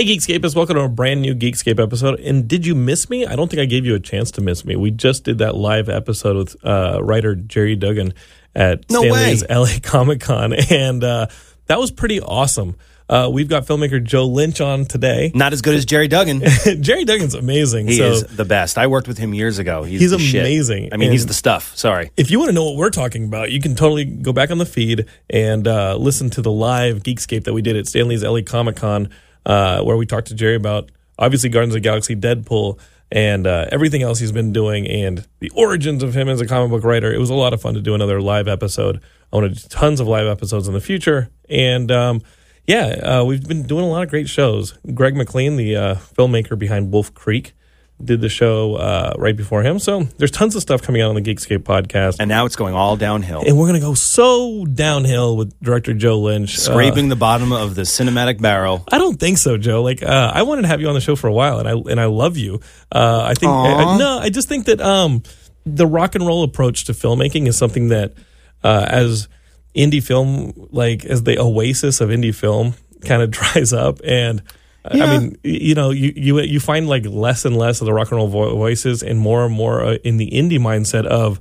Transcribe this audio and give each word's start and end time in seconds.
Hey, 0.00 0.16
Geekscapists, 0.16 0.56
welcome 0.56 0.76
to 0.76 0.80
a 0.80 0.88
brand 0.88 1.20
new 1.20 1.34
Geekscape 1.34 1.78
episode. 1.78 2.20
And 2.20 2.48
did 2.48 2.64
you 2.64 2.74
miss 2.74 3.10
me? 3.10 3.26
I 3.26 3.36
don't 3.36 3.50
think 3.50 3.60
I 3.60 3.66
gave 3.66 3.84
you 3.84 3.94
a 3.94 4.00
chance 4.00 4.30
to 4.30 4.40
miss 4.40 4.64
me. 4.64 4.74
We 4.74 4.90
just 4.90 5.24
did 5.24 5.36
that 5.40 5.56
live 5.56 5.90
episode 5.90 6.38
with 6.38 6.56
uh, 6.64 7.00
writer 7.02 7.34
Gerry 7.34 7.76
Duggan 7.76 8.14
at 8.54 8.90
No 8.90 9.00
Stan 9.02 9.12
Lee's 9.12 9.42
way. 9.46 9.54
LA 9.54 9.68
Comic 9.82 10.20
Con, 10.20 10.54
and 10.70 11.04
uh, 11.04 11.26
that 11.66 11.78
was 11.78 11.90
pretty 11.90 12.18
awesome. 12.18 12.76
Uh, 13.10 13.28
we've 13.30 13.50
got 13.50 13.66
filmmaker 13.66 14.02
Joe 14.02 14.24
Lynch 14.24 14.62
on 14.62 14.86
today. 14.86 15.32
Not 15.34 15.52
as 15.52 15.60
good 15.60 15.74
as 15.74 15.84
Gerry 15.84 16.08
Duggan. 16.08 16.40
Gerry 16.80 17.04
Duggan's 17.04 17.34
amazing. 17.34 17.88
He 17.88 17.98
so 17.98 18.04
is 18.04 18.22
the 18.24 18.46
best. 18.46 18.78
I 18.78 18.86
worked 18.86 19.06
with 19.06 19.18
him 19.18 19.34
years 19.34 19.58
ago. 19.58 19.82
He's, 19.82 20.00
He's 20.00 20.12
the 20.12 20.18
shit. 20.18 20.40
amazing. 20.40 20.94
I 20.94 20.96
mean, 20.96 21.12
he's 21.12 21.26
the 21.26 21.34
stuff. 21.34 21.76
Sorry. 21.76 22.10
if 22.16 22.30
you 22.30 22.38
want 22.38 22.48
to 22.48 22.54
know 22.54 22.64
what 22.64 22.76
we're 22.76 22.88
talking 22.88 23.26
about, 23.26 23.52
you 23.52 23.60
can 23.60 23.74
totally 23.74 24.06
go 24.06 24.32
back 24.32 24.50
on 24.50 24.56
the 24.56 24.64
feed 24.64 25.04
and 25.28 25.68
uh, 25.68 25.94
listen 25.96 26.30
to 26.30 26.40
the 26.40 26.50
live 26.50 27.02
Geekscape 27.02 27.44
that 27.44 27.52
we 27.52 27.60
did 27.60 27.76
at 27.76 27.86
Stan 27.86 28.08
Lee's 28.08 28.24
LA 28.24 28.40
Comic 28.40 28.76
Con, 28.76 29.10
uh, 29.46 29.82
where 29.82 29.96
we 29.96 30.06
talked 30.06 30.28
to 30.28 30.34
Gerry 30.34 30.54
about 30.54 30.90
obviously 31.18 31.50
Guardians 31.50 31.74
of 31.74 31.82
Galaxy, 31.82 32.16
Deadpool, 32.16 32.78
and 33.12 33.46
uh, 33.46 33.66
everything 33.72 34.02
else 34.02 34.18
he's 34.20 34.32
been 34.32 34.52
doing, 34.52 34.86
and 34.86 35.26
the 35.40 35.50
origins 35.50 36.02
of 36.02 36.14
him 36.14 36.28
as 36.28 36.40
a 36.40 36.46
comic 36.46 36.70
book 36.70 36.84
writer. 36.84 37.12
It 37.12 37.18
was 37.18 37.30
a 37.30 37.34
lot 37.34 37.52
of 37.52 37.60
fun 37.60 37.74
to 37.74 37.80
do 37.80 37.94
another 37.94 38.20
live 38.20 38.48
episode. 38.48 39.00
I 39.32 39.36
want 39.36 39.54
to 39.54 39.62
do 39.62 39.68
tons 39.68 40.00
of 40.00 40.06
live 40.06 40.26
episodes 40.26 40.68
in 40.68 40.74
the 40.74 40.80
future, 40.80 41.30
and 41.48 41.90
um, 41.90 42.22
yeah, 42.66 42.86
uh, 43.02 43.24
we've 43.24 43.46
been 43.46 43.64
doing 43.64 43.84
a 43.84 43.88
lot 43.88 44.04
of 44.04 44.10
great 44.10 44.28
shows. 44.28 44.78
Greg 44.94 45.16
McLean, 45.16 45.56
the 45.56 45.76
uh, 45.76 45.94
filmmaker 45.96 46.58
behind 46.58 46.92
Wolf 46.92 47.12
Creek. 47.14 47.52
Did 48.02 48.22
the 48.22 48.30
show 48.30 48.76
uh, 48.76 49.12
right 49.18 49.36
before 49.36 49.62
him. 49.62 49.78
So 49.78 50.04
there's 50.16 50.30
tons 50.30 50.56
of 50.56 50.62
stuff 50.62 50.80
coming 50.80 51.02
out 51.02 51.10
on 51.10 51.16
the 51.16 51.20
Geekscape 51.20 51.58
podcast. 51.64 52.16
And 52.18 52.30
now 52.30 52.46
it's 52.46 52.56
going 52.56 52.72
all 52.74 52.96
downhill. 52.96 53.42
And 53.46 53.58
we're 53.58 53.66
going 53.66 53.78
to 53.78 53.86
go 53.86 53.92
so 53.92 54.64
downhill 54.64 55.36
with 55.36 55.52
director 55.60 55.92
Joe 55.92 56.18
Lynch. 56.20 56.56
Uh, 56.56 56.60
Scraping 56.62 57.10
the 57.10 57.16
bottom 57.16 57.52
of 57.52 57.74
the 57.74 57.82
cinematic 57.82 58.40
barrel. 58.40 58.84
I 58.90 58.96
don't 58.96 59.20
think 59.20 59.36
so, 59.36 59.58
Joe. 59.58 59.82
Like 59.82 60.02
uh, 60.02 60.32
I 60.34 60.44
wanted 60.44 60.62
to 60.62 60.68
have 60.68 60.80
you 60.80 60.88
on 60.88 60.94
the 60.94 61.00
show 61.02 61.14
for 61.14 61.26
a 61.26 61.32
while, 61.32 61.58
and 61.58 61.68
I 61.68 61.72
and 61.72 62.00
I 62.00 62.06
love 62.06 62.38
you. 62.38 62.60
Uh, 62.90 63.24
I 63.28 63.34
think 63.34 63.52
I- 63.52 63.74
I- 63.84 63.98
no, 63.98 64.18
I 64.18 64.30
just 64.30 64.48
think 64.48 64.64
that 64.66 64.80
um, 64.80 65.22
the 65.66 65.86
rock 65.86 66.14
and 66.14 66.26
roll 66.26 66.42
approach 66.42 66.84
to 66.86 66.92
filmmaking 66.92 67.46
is 67.48 67.58
something 67.58 67.88
that 67.88 68.14
uh, 68.64 68.86
as 68.88 69.28
indie 69.76 70.02
film, 70.02 70.68
like 70.70 71.04
as 71.04 71.22
the 71.24 71.38
oasis 71.38 72.00
of 72.00 72.08
indie 72.08 72.34
film, 72.34 72.72
kind 73.04 73.20
of 73.22 73.30
dries 73.36 73.74
up 73.74 74.00
and. 74.04 74.42
I 74.84 75.18
mean, 75.18 75.36
you 75.44 75.74
know, 75.74 75.90
you, 75.90 76.12
you 76.16 76.40
you 76.40 76.60
find 76.60 76.88
like 76.88 77.04
less 77.06 77.44
and 77.44 77.56
less 77.56 77.80
of 77.80 77.86
the 77.86 77.92
rock 77.92 78.10
and 78.10 78.16
roll 78.16 78.28
vo- 78.28 78.56
voices, 78.56 79.02
and 79.02 79.18
more 79.18 79.44
and 79.44 79.54
more 79.54 79.84
uh, 79.84 79.94
in 80.04 80.16
the 80.16 80.30
indie 80.30 80.58
mindset 80.58 81.04
of 81.06 81.40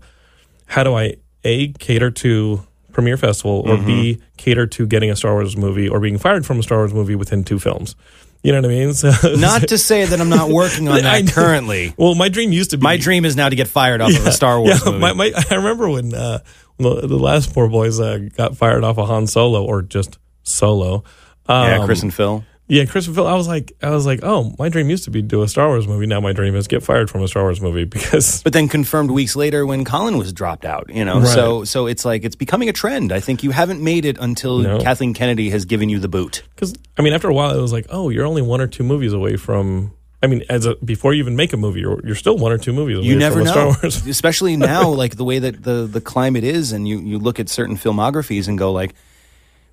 how 0.65 0.83
do 0.83 0.93
I 0.95 1.15
a 1.43 1.69
cater 1.73 2.11
to 2.11 2.61
premiere 2.91 3.17
festival 3.17 3.63
or 3.65 3.77
b 3.77 4.15
Mm-hmm. 4.15 4.21
cater 4.37 4.67
to 4.67 4.85
getting 4.87 5.09
a 5.09 5.15
Star 5.15 5.33
Wars 5.33 5.55
movie 5.55 5.87
or 5.87 5.99
being 5.99 6.17
fired 6.17 6.45
from 6.45 6.59
a 6.59 6.63
Star 6.63 6.79
Wars 6.79 6.93
movie 6.93 7.15
within 7.15 7.43
two 7.45 7.59
films. 7.59 7.95
You 8.43 8.51
know 8.53 8.59
what 8.61 8.65
I 8.65 8.73
mean? 8.73 8.93
So, 8.93 9.11
Not 9.35 9.67
to 9.69 9.77
say 9.77 10.05
that 10.05 10.19
I'm 10.19 10.29
not 10.29 10.49
working 10.49 10.87
on 10.87 11.01
that 11.01 11.27
currently. 11.31 11.93
well, 11.97 12.15
my 12.15 12.29
dream 12.29 12.51
used 12.51 12.71
to 12.71 12.77
be 12.77 12.83
My 12.83 12.97
dream 12.97 13.23
is 13.25 13.35
now 13.35 13.47
to 13.49 13.55
get 13.55 13.67
fired 13.67 14.01
off 14.01 14.11
of 14.17 14.25
a 14.27 14.31
Star 14.31 14.59
Wars 14.59 14.79
yeah, 14.85 14.91
movie. 14.91 14.99
My, 14.99 15.13
my, 15.13 15.31
I 15.51 15.55
remember 15.55 15.89
when 15.89 16.13
uh, 16.13 16.39
the, 16.77 17.07
the 17.07 17.17
last 17.19 17.53
poor 17.53 17.67
boys 17.69 17.99
uh, 17.99 18.17
got 18.35 18.57
fired 18.57 18.83
off 18.83 18.97
of 18.97 19.07
Han 19.07 19.27
Solo 19.27 19.63
or 19.65 19.81
just 19.81 20.17
Solo. 20.43 21.03
Um, 21.47 21.67
yeah, 21.67 21.85
Chris 21.85 22.01
and 22.03 22.13
Phil. 22.13 22.43
Yeah, 22.69 22.85
Chris 22.85 23.07
and 23.07 23.17
I 23.17 23.33
was 23.33 23.47
like, 23.47 23.73
I 23.81 23.89
was 23.89 24.05
like, 24.05 24.19
oh, 24.21 24.53
my 24.59 24.69
dream 24.69 24.91
used 24.91 25.05
to 25.05 25.11
be 25.11 25.23
do 25.23 25.41
a 25.41 25.47
Star 25.47 25.67
Wars 25.69 25.87
movie. 25.87 26.05
Now 26.05 26.19
my 26.19 26.33
dream 26.33 26.55
is 26.55 26.67
get 26.67 26.83
fired 26.83 27.09
from 27.09 27.23
a 27.23 27.27
Star 27.27 27.41
Wars 27.41 27.59
movie 27.59 27.83
because 27.95 28.43
But 28.43 28.53
then 28.53 28.67
confirmed 28.67 29.09
weeks 29.09 29.35
later 29.35 29.65
when 29.65 29.83
Colin 29.83 30.19
was 30.19 30.31
dropped 30.31 30.65
out, 30.65 30.87
you 30.93 31.03
know. 31.03 31.19
Right. 31.19 31.27
So 31.27 31.63
so 31.63 31.87
it's 31.87 32.05
like 32.05 32.23
it's 32.23 32.35
becoming 32.35 32.69
a 32.69 32.73
trend. 32.73 33.11
I 33.11 33.21
think 33.21 33.41
you 33.41 33.49
haven't 33.49 33.83
made 33.83 34.05
it 34.05 34.19
until 34.19 34.59
No. 34.59 34.79
Kathleen 34.79 35.15
Kennedy 35.15 35.49
has 35.49 35.65
given 35.65 35.89
you 35.89 35.99
the 35.99 36.07
boot. 36.07 36.43
Because 36.53 36.75
I 36.95 37.01
mean, 37.01 37.13
after 37.13 37.27
a 37.27 37.33
while, 37.33 37.57
it 37.57 37.61
was 37.61 37.73
like, 37.73 37.87
oh, 37.89 38.09
you're 38.09 38.25
only 38.27 38.43
one 38.43 38.61
or 38.61 38.67
two 38.67 38.83
movies 38.83 39.13
away 39.13 39.35
from. 39.35 39.91
I 40.21 40.27
mean, 40.27 40.43
as 40.47 40.65
a 40.67 40.75
before 40.75 41.13
you 41.13 41.23
even 41.23 41.35
make 41.35 41.53
a 41.53 41.57
movie, 41.57 41.79
you're, 41.79 42.05
you're 42.05 42.13
still 42.15 42.37
one 42.37 42.51
or 42.51 42.57
two 42.59 42.73
movies 42.73 43.03
You 43.03 43.15
never 43.15 43.37
from 43.37 43.45
know, 43.45 43.51
Star 43.51 43.65
Wars. 43.81 44.05
especially 44.07 44.57
now, 44.71 44.89
like 44.89 45.15
the 45.15 45.23
way 45.23 45.39
that 45.39 45.63
the 45.63 45.87
the 45.87 46.01
climate 46.01 46.43
is, 46.43 46.71
and 46.71 46.87
you 46.87 46.99
you 46.99 47.17
look 47.17 47.39
at 47.39 47.49
certain 47.49 47.77
filmographies 47.77 48.47
and 48.47 48.59
go 48.59 48.71
like, 48.71 48.93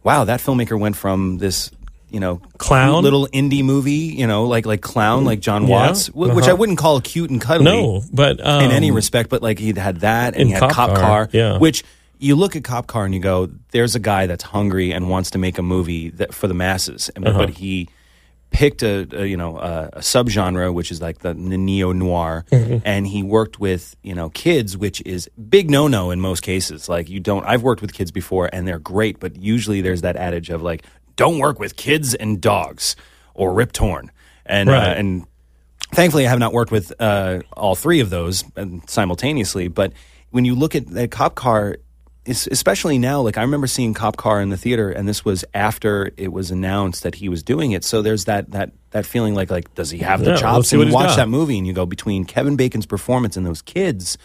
wow, 0.03 0.25
that 0.25 0.41
filmmaker 0.41 0.78
went 0.81 0.97
from 0.97 1.37
this. 1.39 1.71
You 2.09 2.21
know, 2.21 2.37
Clown? 2.59 3.03
little 3.03 3.27
indie 3.28 3.65
movie. 3.65 4.15
You 4.17 4.27
know, 4.27 4.44
like 4.44 4.65
like 4.65 4.81
clown, 4.81 5.25
like 5.25 5.41
Jon 5.41 5.67
Watts, 5.67 6.09
which 6.11 6.31
uh-huh. 6.31 6.50
I 6.50 6.55
wouldn't 6.55 6.78
call 6.78 7.00
cute 7.00 7.31
and 7.31 7.41
cuddly. 7.41 7.65
no, 7.65 8.03
but 8.12 8.44
um, 8.44 8.62
in 8.65 8.71
any 8.71 8.91
respect, 8.93 9.28
but 9.28 9.43
like 9.43 9.59
he'd 9.59 9.77
had 9.78 10.00
that 10.00 10.37
and 10.37 10.47
he 10.49 10.53
had 10.53 10.61
Cop 10.61 10.71
Cop, 10.72 10.89
Car, 10.91 10.99
Car, 10.99 11.28
yeah. 11.33 11.59
which 11.59 11.83
you 12.19 12.37
look 12.37 12.55
at 12.56 12.65
Cop 12.65 12.87
Car 12.87 13.05
and 13.05 13.12
you 13.12 13.21
go, 13.21 13.50
there's 13.72 13.95
a 13.95 13.99
guy 13.99 14.27
that's 14.27 14.45
hungry 14.45 14.93
and 14.93 15.11
wants 15.11 15.31
to 15.33 15.39
make 15.39 15.59
a 15.59 15.62
movie 15.62 16.11
that 16.11 16.33
for 16.33 16.47
the 16.49 16.55
masses, 16.55 17.11
and, 17.16 17.27
Uh-huh. 17.27 17.39
but 17.39 17.50
he 17.50 17.89
picked 18.50 18.83
a, 18.84 19.06
a 19.12 19.27
you 19.27 19.37
know 19.37 19.59
a, 19.59 19.91
a 19.95 19.99
subgenre 19.99 20.72
which 20.72 20.93
is 20.93 21.03
like 21.03 21.19
the, 21.19 21.34
neo 21.34 21.93
noir, 21.93 22.45
Mm-hmm. 22.53 22.78
and 22.84 23.06
he 23.06 23.25
worked 23.25 23.59
with 23.59 23.97
you 24.05 24.15
know 24.15 24.31
kids, 24.31 24.77
which 24.77 25.03
is 25.05 25.28
big 25.49 25.69
no 25.71 25.89
no 25.89 26.12
in 26.12 26.21
most 26.21 26.43
cases. 26.43 26.89
Like 26.89 27.09
you 27.11 27.19
don't, 27.19 27.45
I've 27.45 27.65
worked 27.65 27.83
with 27.83 27.93
kids 27.93 28.12
before 28.12 28.49
and 28.53 28.66
they're 28.66 28.78
great, 28.78 29.19
but 29.19 29.34
usually 29.37 29.81
there's 29.81 30.03
that 30.03 30.15
adage 30.16 30.49
of 30.50 30.62
like, 30.62 30.84
don't 31.16 31.38
work 31.38 31.59
with 31.59 31.77
kids 31.77 32.15
and 32.15 32.41
dogs 32.41 32.97
or 33.34 33.53
Rip 33.53 33.72
Torn, 33.72 34.10
and 34.44 34.69
uh, 34.69 34.72
and 34.97 35.27
thankfully, 35.93 36.27
I 36.27 36.31
have 36.31 36.38
not 36.38 36.53
worked 36.53 36.71
with 36.72 36.93
uh, 37.00 37.41
all 37.53 37.75
three 37.75 38.00
of 38.00 38.10
those 38.10 38.44
um, 38.56 38.82
simultaneously. 38.87 39.69
But 39.69 39.93
when 40.31 40.44
you 40.44 40.54
look 40.54 40.75
at 40.75 40.87
the 40.87 41.09
cop 41.09 41.34
car, 41.34 41.77
especially 42.27 42.99
now, 42.99 43.21
like 43.21 43.38
I 43.38 43.43
remember 43.43 43.66
seeing 43.66 43.94
Cop 43.94 44.16
Car 44.16 44.41
in 44.41 44.49
the 44.50 44.56
theater, 44.56 44.91
and 44.91 45.09
this 45.09 45.25
was 45.25 45.44
after 45.54 46.10
it 46.16 46.32
was 46.32 46.50
announced 46.50 47.03
that 47.04 47.15
he 47.16 47.28
was 47.28 47.43
doing 47.43 47.72
it. 47.72 47.84
So 47.84 48.03
there's 48.03 48.25
that 48.25 48.50
that 48.53 48.72
that 48.91 49.06
feeling 49.06 49.34
like 49.34 49.50
like 49.50 49.75
does 49.75 49.91
he 49.91 49.98
have 49.98 50.21
the 50.25 50.31
Yeah, 50.33 50.37
chops? 50.37 50.72
And 50.72 50.83
you 50.83 50.93
watch 50.93 51.09
got. 51.10 51.16
that 51.16 51.28
movie, 51.28 51.56
and 51.59 51.66
you 51.66 51.72
go 51.72 51.87
between 51.87 52.25
Kevin 52.25 52.56
Bacon's 52.56 52.87
performance 52.87 53.37
and 53.37 53.47
those 53.47 53.62
kids. 53.62 54.19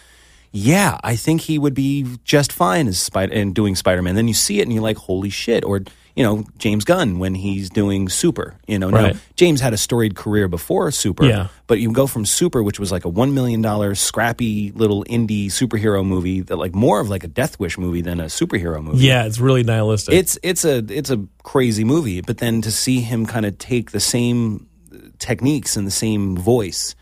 Yeah, 0.52 0.98
I 1.02 1.16
think 1.16 1.40
he 1.42 1.58
would 1.58 1.74
be 1.74 2.06
just 2.24 2.52
fine 2.52 2.86
as 2.86 3.00
Spider 3.00 3.32
and 3.32 3.54
doing 3.54 3.74
Spider 3.74 4.02
Man. 4.02 4.14
Then 4.14 4.28
you 4.28 4.34
see 4.34 4.60
it 4.60 4.62
and 4.62 4.72
you're 4.72 4.82
like, 4.82 4.98
holy 4.98 5.30
shit! 5.30 5.64
Or 5.64 5.80
you 6.14 6.22
know, 6.22 6.44
James 6.58 6.84
Gunn 6.84 7.18
when 7.18 7.34
he's 7.34 7.70
doing 7.70 8.10
Super. 8.10 8.56
You 8.66 8.78
know, 8.78 8.90
Right. 8.90 9.14
now 9.14 9.20
James 9.34 9.62
had 9.62 9.72
a 9.72 9.78
storied 9.78 10.14
career 10.14 10.46
before 10.48 10.90
Super. 10.90 11.24
Yeah. 11.24 11.48
But 11.66 11.80
you 11.80 11.90
go 11.90 12.06
from 12.06 12.26
Super, 12.26 12.62
which 12.62 12.78
was 12.78 12.92
like 12.92 13.06
a 13.06 13.08
one 13.08 13.32
million 13.32 13.62
dollar 13.62 13.94
scrappy 13.94 14.72
little 14.72 15.04
indie 15.04 15.46
superhero 15.46 16.04
movie 16.04 16.42
that 16.42 16.56
like 16.56 16.74
more 16.74 17.00
of 17.00 17.08
like 17.08 17.24
a 17.24 17.28
Death 17.28 17.58
Wish 17.58 17.78
movie 17.78 18.02
than 18.02 18.20
a 18.20 18.26
superhero 18.26 18.84
movie. 18.84 18.98
yeah, 19.06 19.24
it's 19.24 19.38
really 19.38 19.62
nihilistic. 19.62 20.12
It's 20.12 20.38
it's 20.42 20.66
a 20.66 20.84
it's 20.90 21.08
a 21.08 21.26
crazy 21.44 21.84
movie, 21.84 22.20
but 22.20 22.36
then 22.36 22.60
to 22.60 22.70
see 22.70 23.00
him 23.00 23.24
kind 23.24 23.46
of 23.46 23.56
take 23.56 23.92
the 23.92 24.00
same 24.00 24.68
uh, 24.94 24.98
techniques 25.18 25.78
and 25.78 25.86
the 25.86 25.90
same 25.90 26.36
voice 26.36 26.94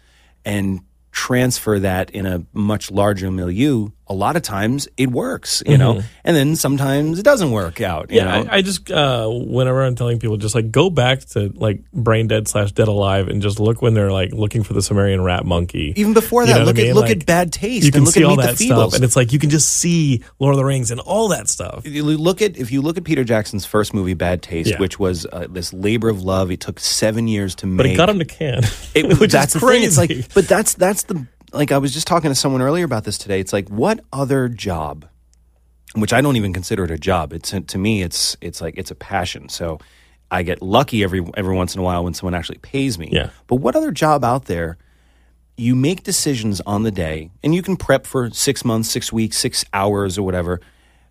and 0.44 0.82
transfer 1.20 1.78
that 1.78 2.08
in 2.12 2.24
a 2.24 2.42
much 2.54 2.90
larger 2.90 3.30
milieu, 3.30 3.90
a 4.10 4.14
lot 4.14 4.34
of 4.34 4.42
times 4.42 4.88
it 4.96 5.08
works, 5.10 5.62
you 5.64 5.78
know, 5.78 6.02
and 6.24 6.36
then 6.36 6.56
sometimes 6.56 7.18
it 7.18 7.22
doesn't 7.22 7.52
work 7.52 7.80
out. 7.80 8.10
You 8.10 8.20
Mm-hmm. 8.20 8.28
yeah, 8.28 8.42
know? 8.42 8.50
I, 8.50 8.56
I 8.56 8.62
just 8.62 8.90
uh, 8.90 9.28
whenever 9.30 9.84
I'm 9.84 9.94
telling 9.94 10.18
people, 10.18 10.36
just 10.36 10.54
like 10.56 10.70
go 10.72 10.90
back 10.90 11.20
to 11.26 11.48
like 11.54 11.80
Brain 11.92 12.26
Dead 12.26 12.48
slash 12.48 12.72
Dead 12.72 12.88
Alive 12.88 13.28
and 13.28 13.40
just 13.40 13.60
look 13.60 13.80
when 13.82 13.94
they're 13.94 14.10
like 14.10 14.32
looking 14.32 14.64
for 14.64 14.74
the 14.74 14.82
Sumerian 14.82 15.22
rat 15.22 15.46
monkey. 15.46 15.94
Even 15.96 16.12
before 16.12 16.42
You 16.42 16.48
that, 16.48 16.58
know 16.58 16.64
look 16.64 16.78
I 16.78 16.88
at 16.88 16.94
look 16.96 17.04
Like, 17.06 17.18
at 17.18 17.26
Bad 17.26 17.52
Taste 17.52 17.86
You 17.86 17.92
can 17.92 17.98
and 18.00 18.04
look 18.06 18.14
see 18.14 18.20
at 18.22 18.26
all 18.26 18.36
Meet 18.36 18.42
that 18.46 18.56
the 18.58 18.64
stuff, 18.66 18.94
and 18.94 19.04
it's 19.04 19.14
like 19.14 19.32
you 19.32 19.38
can 19.38 19.48
just 19.48 19.70
see 19.70 20.24
Lord 20.40 20.54
of 20.54 20.58
the 20.58 20.64
Rings 20.64 20.90
and 20.90 21.00
all 21.00 21.28
that 21.28 21.48
stuff. 21.48 21.86
If 21.86 21.92
you 21.94 22.02
look 22.02 22.42
at 22.42 22.56
if 22.56 22.72
you 22.72 22.82
look 22.82 22.98
at 22.98 23.04
Peter 23.04 23.22
Jackson's 23.22 23.64
first 23.64 23.94
movie, 23.94 24.14
Bad 24.14 24.42
Taste, 24.42 24.70
Yeah. 24.70 24.78
which 24.80 24.98
was 24.98 25.24
uh, 25.32 25.46
this 25.48 25.72
labor 25.72 26.08
of 26.08 26.22
love. 26.22 26.50
It 26.50 26.58
took 26.60 26.80
seven 26.80 27.28
years 27.28 27.54
to 27.56 27.66
make. 27.66 27.76
But 27.76 27.86
it 27.86 27.96
got 27.96 28.08
him 28.10 28.18
to 28.18 28.24
can, 28.24 28.64
It, 28.94 29.18
which 29.20 29.30
that's 29.32 29.54
is 29.54 29.62
crazy. 29.62 29.84
It's 29.86 29.96
like, 29.98 30.34
but 30.34 30.48
that's 30.48 30.74
that's 30.74 31.04
the 31.04 31.26
like 31.52 31.72
I 31.72 31.78
was 31.78 31.92
just 31.92 32.06
talking 32.06 32.30
to 32.30 32.34
someone 32.34 32.62
earlier 32.62 32.84
about 32.84 33.04
this 33.04 33.18
today. 33.18 33.40
It's 33.40 33.52
like, 33.52 33.68
what 33.68 34.00
other 34.12 34.48
job, 34.48 35.06
which 35.94 36.12
I 36.12 36.20
don't 36.20 36.36
even 36.36 36.52
consider 36.52 36.84
it 36.84 36.90
a 36.90 36.98
job. 36.98 37.32
It's 37.32 37.50
to 37.50 37.78
me, 37.78 38.02
it's 38.02 38.36
it's 38.40 38.60
like 38.60 38.74
it's 38.76 38.90
a 38.90 38.94
passion. 38.94 39.48
So 39.48 39.78
I 40.30 40.42
get 40.42 40.62
lucky 40.62 41.02
every 41.02 41.24
every 41.36 41.54
once 41.54 41.74
in 41.74 41.80
a 41.80 41.82
while 41.82 42.04
when 42.04 42.14
someone 42.14 42.34
actually 42.34 42.58
pays 42.58 42.98
me. 42.98 43.08
Yeah. 43.12 43.30
But 43.46 43.56
what 43.56 43.76
other 43.76 43.90
job 43.90 44.24
out 44.24 44.46
there? 44.46 44.78
You 45.56 45.74
make 45.76 46.04
decisions 46.04 46.62
on 46.62 46.84
the 46.84 46.90
day, 46.90 47.30
and 47.42 47.54
you 47.54 47.62
can 47.62 47.76
prep 47.76 48.06
for 48.06 48.30
six 48.30 48.64
months, 48.64 48.90
six 48.90 49.12
weeks, 49.12 49.36
six 49.36 49.62
hours, 49.74 50.16
or 50.16 50.22
whatever. 50.22 50.58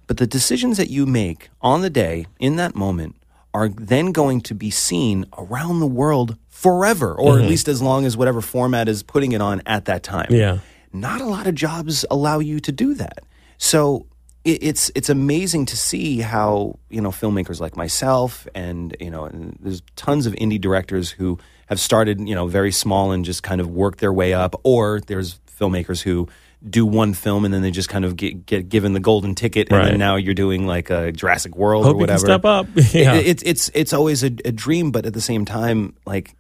But 0.08 0.18
the 0.18 0.26
decisions 0.26 0.78
that 0.78 0.90
you 0.90 1.06
make 1.06 1.50
on 1.62 1.82
the 1.82 1.90
day, 1.92 2.26
in 2.40 2.56
that 2.56 2.76
moment, 2.76 3.16
are 3.54 3.70
then 3.70 4.12
going 4.12 4.42
to 4.42 4.56
be 4.56 4.72
seen 4.72 5.28
around 5.38 5.80
the 5.82 5.88
world 5.88 6.36
forever, 6.64 7.14
or 7.14 7.34
Mm-hmm. 7.36 7.44
at 7.44 7.50
least 7.50 7.68
as 7.68 7.82
long 7.82 8.06
as 8.06 8.18
whatever 8.18 8.42
format 8.42 8.88
is 8.90 9.04
putting 9.04 9.32
it 9.32 9.42
on 9.42 9.62
at 9.66 9.86
that 9.86 10.04
time. 10.04 10.28
Yeah. 10.30 10.60
Not 10.92 11.22
a 11.22 11.26
lot 11.26 11.48
of 11.48 11.56
jobs 11.56 12.04
allow 12.12 12.40
you 12.40 12.60
to 12.62 12.72
do 12.72 12.94
that. 12.96 13.20
So 13.58 14.06
it, 14.44 14.64
it's 14.64 14.92
it's 14.96 15.10
amazing 15.10 15.68
to 15.68 15.78
see 15.78 16.20
how 16.22 16.80
you 16.90 17.02
know 17.02 17.12
filmmakers 17.12 17.60
like 17.62 17.76
myself 17.78 18.48
and 18.56 18.96
you 19.00 19.12
know 19.12 19.26
and 19.26 19.58
there's 19.62 19.82
tons 19.96 20.26
of 20.26 20.34
indie 20.34 20.60
directors 20.60 21.12
who 21.12 21.38
have 21.68 21.80
started 21.80 22.20
you 22.28 22.36
know 22.36 22.48
very 22.48 22.72
small 22.72 23.12
and 23.12 23.24
just 23.26 23.44
kind 23.44 23.62
of 23.62 23.68
work 23.70 23.98
their 23.98 24.12
way 24.14 24.34
up, 24.34 24.56
or 24.64 25.00
there's 25.08 25.40
filmmakers 25.60 26.02
who 26.02 26.28
do 26.70 26.86
one 26.86 27.14
film 27.14 27.46
and 27.46 27.54
then 27.54 27.62
they 27.62 27.72
just 27.72 27.88
kind 27.88 28.04
of 28.04 28.18
get, 28.18 28.46
get 28.46 28.68
given 28.68 28.92
the 28.92 29.00
golden 29.00 29.34
ticket 29.34 29.70
and 29.70 29.78
Right. 29.78 29.90
then 29.92 30.00
now 30.00 30.18
you're 30.18 30.34
doing 30.34 30.68
like 30.68 30.90
a 30.90 31.10
Jurassic 31.14 31.56
World 31.56 31.86
Hope 31.86 31.96
or 31.96 32.00
whatever. 32.00 32.20
step 32.20 32.44
up. 32.44 32.66
yeah. 32.92 33.14
It, 33.16 33.28
it's 33.28 33.44
it's 33.44 33.72
it's 33.74 33.94
always 33.94 34.24
a, 34.24 34.32
a 34.44 34.52
dream, 34.52 34.92
but 34.92 35.06
at 35.06 35.14
the 35.14 35.22
same 35.22 35.46
time, 35.46 35.96
like 36.06 36.36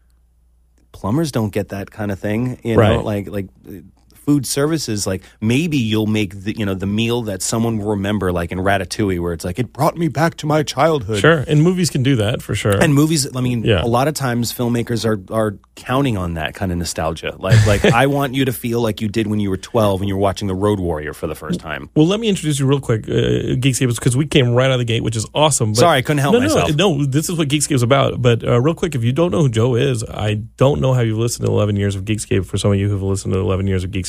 plumbers 0.91 1.31
don't 1.31 1.51
get 1.53 1.69
that 1.69 1.91
kind 1.91 2.11
of 2.11 2.19
thing. 2.19 2.59
You 2.63 2.75
know, 2.75 2.79
Right. 2.81 3.03
like 3.03 3.27
like 3.29 3.47
food 4.19 4.45
services. 4.45 5.07
Like 5.07 5.23
maybe 5.41 5.77
you'll 5.77 6.05
make 6.07 6.43
the 6.43 6.55
you 6.57 6.65
know 6.65 6.73
the 6.73 6.85
meal 6.85 7.21
that 7.23 7.41
someone 7.41 7.77
will 7.77 7.89
remember, 7.89 8.31
like 8.31 8.51
in 8.51 8.59
Ratatouille, 8.59 9.19
where 9.19 9.33
it's 9.33 9.45
like 9.45 9.59
it 9.59 9.73
brought 9.73 9.97
me 9.97 10.07
back 10.07 10.35
to 10.37 10.45
my 10.45 10.63
childhood. 10.63 11.19
Sure, 11.19 11.43
and 11.47 11.63
movies 11.63 11.89
can 11.89 12.03
do 12.03 12.15
that 12.17 12.41
for 12.41 12.55
sure. 12.55 12.77
And 12.79 12.93
movies, 12.93 13.27
I 13.35 13.41
mean, 13.41 13.63
Yeah. 13.63 13.83
a 13.83 13.87
lot 13.87 14.07
of 14.07 14.13
times 14.13 14.53
filmmakers 14.53 15.05
are 15.05 15.19
are 15.33 15.57
counting 15.75 16.17
on 16.17 16.33
that 16.35 16.53
kind 16.53 16.71
of 16.71 16.77
nostalgia. 16.77 17.35
Like 17.37 17.65
like 17.65 17.85
I 18.03 18.07
want 18.07 18.33
you 18.35 18.45
to 18.45 18.53
feel 18.53 18.81
like 18.81 19.01
you 19.01 19.07
did 19.07 19.27
when 19.27 19.39
you 19.39 19.49
were 19.49 19.57
12 19.57 20.01
and 20.01 20.07
you 20.07 20.15
were 20.15 20.21
watching 20.21 20.47
The 20.47 20.55
Road 20.55 20.79
Warrior 20.79 21.13
for 21.13 21.27
the 21.27 21.35
first 21.35 21.59
time. 21.59 21.89
Well, 21.95 22.07
let 22.07 22.19
me 22.19 22.27
introduce 22.27 22.59
you 22.59 22.65
real 22.65 22.79
quick, 22.79 23.07
uh, 23.07 23.55
Geekscape, 23.63 23.93
because 23.95 24.15
we 24.17 24.25
came 24.25 24.53
right 24.53 24.65
out 24.67 24.73
of 24.73 24.79
the 24.79 24.85
gate, 24.85 25.03
which 25.03 25.15
is 25.15 25.25
awesome. 25.33 25.71
But 25.71 25.79
Sorry, 25.79 25.97
I 25.97 26.01
couldn't 26.01 26.19
help 26.19 26.33
no, 26.33 26.39
myself. 26.41 26.75
No, 26.75 26.95
no, 26.97 27.05
this 27.05 27.29
is 27.29 27.37
what 27.37 27.47
Geekscape 27.47 27.75
is 27.75 27.83
about. 27.83 28.21
But 28.21 28.43
uh, 28.43 28.59
real 28.61 28.75
quick, 28.75 28.95
if 28.95 29.03
you 29.03 29.11
don't 29.11 29.31
know 29.31 29.41
who 29.41 29.49
Joe 29.49 29.75
is, 29.75 30.03
I 30.03 30.35
don't 30.57 30.81
know 30.81 30.93
how 30.93 31.01
you've 31.01 31.17
listened 31.17 31.45
to 31.45 31.51
11 31.51 31.75
years 31.75 31.95
of 31.95 32.03
Geekscape 32.05 32.45
for 32.45 32.57
some 32.57 32.71
of 32.71 32.77
you 32.77 32.89
who've 32.89 33.01
listened 33.01 33.33
to 33.33 33.39
11 33.39 33.67
years 33.67 33.83
of 33.83 33.91
Geekscape. 33.91 34.08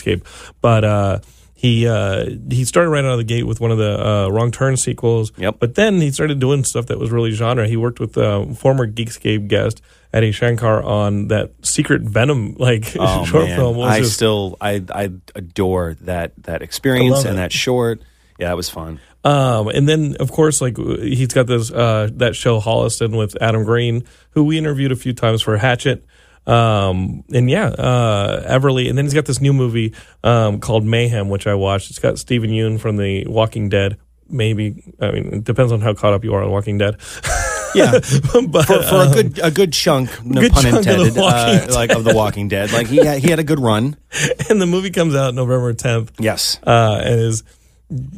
But 0.60 0.84
uh, 0.84 1.18
he 1.54 1.86
uh, 1.86 2.26
he 2.50 2.64
started 2.64 2.90
right 2.90 3.04
out 3.04 3.12
of 3.12 3.18
the 3.18 3.24
gate 3.24 3.46
with 3.46 3.60
one 3.60 3.70
of 3.70 3.78
the 3.78 4.06
uh, 4.06 4.28
Wrong 4.28 4.50
Turn 4.50 4.76
sequels. 4.76 5.32
Yep. 5.36 5.56
But 5.58 5.74
then 5.74 6.00
he 6.00 6.10
started 6.10 6.38
doing 6.40 6.64
stuff 6.64 6.86
that 6.86 6.98
was 6.98 7.10
really 7.10 7.32
genre. 7.32 7.66
He 7.68 7.76
worked 7.76 8.00
with 8.00 8.16
uh, 8.16 8.46
former 8.54 8.86
Geekscape 8.86 9.46
guest 9.48 9.82
Adi 10.14 10.32
Shankar 10.32 10.82
on 10.82 11.28
that 11.28 11.52
Secret 11.62 12.02
Venom 12.02 12.54
like 12.58 12.96
Oh 12.98 13.24
short 13.26 13.46
man, 13.46 13.56
film. 13.56 13.80
I 13.80 13.98
just- 14.00 14.14
still 14.14 14.56
I 14.60 14.82
I 14.92 15.10
adore 15.34 15.96
that 16.02 16.32
that 16.44 16.62
experience 16.62 17.24
and 17.24 17.34
it. 17.34 17.36
that 17.36 17.52
short. 17.52 18.00
Yeah, 18.38 18.50
it 18.52 18.56
was 18.56 18.70
fun. 18.70 18.98
Um, 19.22 19.68
and 19.68 19.86
then 19.86 20.16
of 20.18 20.32
course, 20.32 20.62
like 20.62 20.78
he's 20.78 21.34
got 21.34 21.46
this 21.46 21.70
uh, 21.70 22.08
that 22.14 22.34
show 22.34 22.58
Holliston 22.58 23.18
with 23.18 23.36
Adam 23.42 23.64
Green, 23.64 24.04
who 24.30 24.44
we 24.44 24.56
interviewed 24.56 24.92
a 24.92 24.96
few 24.96 25.12
times 25.12 25.42
for 25.42 25.58
Hatchet. 25.58 26.06
Um, 26.46 27.24
and 27.32 27.48
yeah, 27.50 27.66
uh, 27.66 28.58
Everly, 28.58 28.88
and 28.88 28.96
then 28.98 29.04
he's 29.04 29.14
got 29.14 29.26
this 29.26 29.40
new 29.40 29.52
movie 29.52 29.94
um, 30.24 30.58
called 30.60 30.84
Mayhem, 30.84 31.28
which 31.28 31.46
I 31.46 31.54
watched. 31.54 31.90
It's 31.90 31.98
got 31.98 32.18
Steven 32.18 32.50
Yeun 32.50 32.80
from 32.80 32.96
The 32.96 33.26
Walking 33.26 33.68
Dead. 33.68 33.98
Maybe 34.28 34.82
I 35.00 35.10
mean 35.10 35.34
it 35.34 35.44
depends 35.44 35.72
on 35.72 35.80
how 35.80 35.92
caught 35.92 36.12
up 36.12 36.24
you 36.24 36.34
are 36.34 36.42
on 36.42 36.50
Walking 36.50 36.78
Dead. 36.78 36.96
Yeah, 37.72 37.92
but 38.48 38.66
for, 38.66 38.82
for 38.82 39.02
a 39.04 39.10
good 39.12 39.38
a 39.40 39.50
good 39.52 39.72
chunk, 39.72 40.24
no 40.24 40.40
Good 40.40 40.50
pun 40.50 40.64
chunk 40.64 40.74
of 40.74 40.78
intended, 40.80 41.16
Walking 41.16 41.70
uh, 41.70 41.72
like 41.74 41.90
of 41.90 42.02
the 42.02 42.12
Walking 42.14 42.48
Dead. 42.48 42.72
Like 42.72 42.88
he 42.88 42.96
had, 42.96 43.20
he 43.20 43.30
had 43.30 43.38
a 43.38 43.44
good 43.44 43.60
run. 43.60 43.96
and 44.48 44.60
the 44.60 44.66
movie 44.66 44.90
comes 44.90 45.14
out 45.14 45.34
November 45.34 45.72
tenth. 45.72 46.10
Yes. 46.18 46.58
uh, 46.66 47.00
and 47.04 47.20
is 47.20 47.44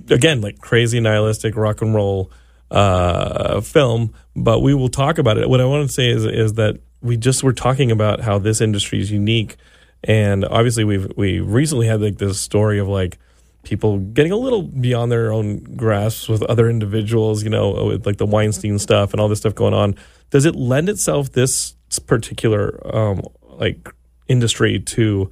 again 0.08 0.40
like 0.40 0.58
crazy 0.58 1.00
nihilistic 1.00 1.54
rock 1.54 1.82
and 1.82 1.94
roll 1.94 2.30
uh, 2.70 3.60
film. 3.60 4.14
But 4.34 4.60
we 4.60 4.72
will 4.72 4.88
talk 4.88 5.18
about 5.18 5.36
it. 5.36 5.48
What 5.48 5.60
I 5.60 5.66
want 5.66 5.86
to 5.86 5.92
say 5.92 6.08
is 6.08 6.24
is 6.24 6.54
that 6.54 6.80
we 7.02 7.16
just 7.16 7.42
were 7.42 7.52
talking 7.52 7.90
about 7.90 8.20
how 8.20 8.38
this 8.38 8.60
industry 8.60 9.00
is 9.00 9.10
unique, 9.10 9.56
and 10.04 10.44
obviously 10.44 10.84
we've 10.84 11.10
we 11.16 11.40
recently 11.40 11.86
had 11.86 12.00
like 12.00 12.18
this 12.18 12.40
story 12.40 12.78
of 12.78 12.88
like 12.88 13.18
people 13.64 13.98
getting 13.98 14.32
a 14.32 14.36
little 14.36 14.62
beyond 14.62 15.12
their 15.12 15.32
own 15.32 15.58
grasps 15.76 16.28
with 16.28 16.42
other 16.44 16.68
individuals, 16.68 17.42
you 17.42 17.50
know, 17.50 17.86
with 17.86 18.06
like 18.06 18.16
the 18.16 18.26
Weinstein 18.26 18.78
stuff 18.78 19.12
and 19.12 19.20
all 19.20 19.28
this 19.28 19.38
stuff 19.38 19.54
going 19.54 19.74
on. 19.74 19.94
Does 20.30 20.44
it 20.44 20.56
lend 20.56 20.88
itself 20.88 21.32
this 21.32 21.74
particular 22.06 22.80
um, 22.96 23.22
like 23.44 23.88
industry 24.28 24.80
to 24.80 25.30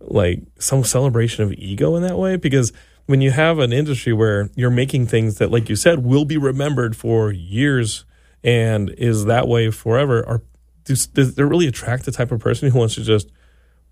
like 0.00 0.42
some 0.58 0.84
celebration 0.84 1.44
of 1.44 1.52
ego 1.54 1.96
in 1.96 2.02
that 2.02 2.18
way? 2.18 2.36
Because 2.36 2.72
when 3.06 3.20
you 3.20 3.30
have 3.30 3.58
an 3.58 3.72
industry 3.72 4.12
where 4.12 4.50
you're 4.54 4.70
making 4.70 5.06
things 5.06 5.38
that 5.38 5.50
like 5.50 5.68
you 5.68 5.76
said 5.76 6.04
will 6.04 6.24
be 6.24 6.36
remembered 6.36 6.96
for 6.96 7.32
years 7.32 8.04
and 8.42 8.90
is 8.90 9.24
that 9.24 9.48
way 9.48 9.70
forever 9.70 10.26
are 10.28 10.42
does, 10.84 11.06
does 11.08 11.38
it 11.38 11.42
really 11.42 11.66
attract 11.66 12.04
the 12.04 12.12
type 12.12 12.30
of 12.32 12.40
person 12.40 12.70
who 12.70 12.78
wants 12.78 12.94
to 12.96 13.02
just 13.02 13.30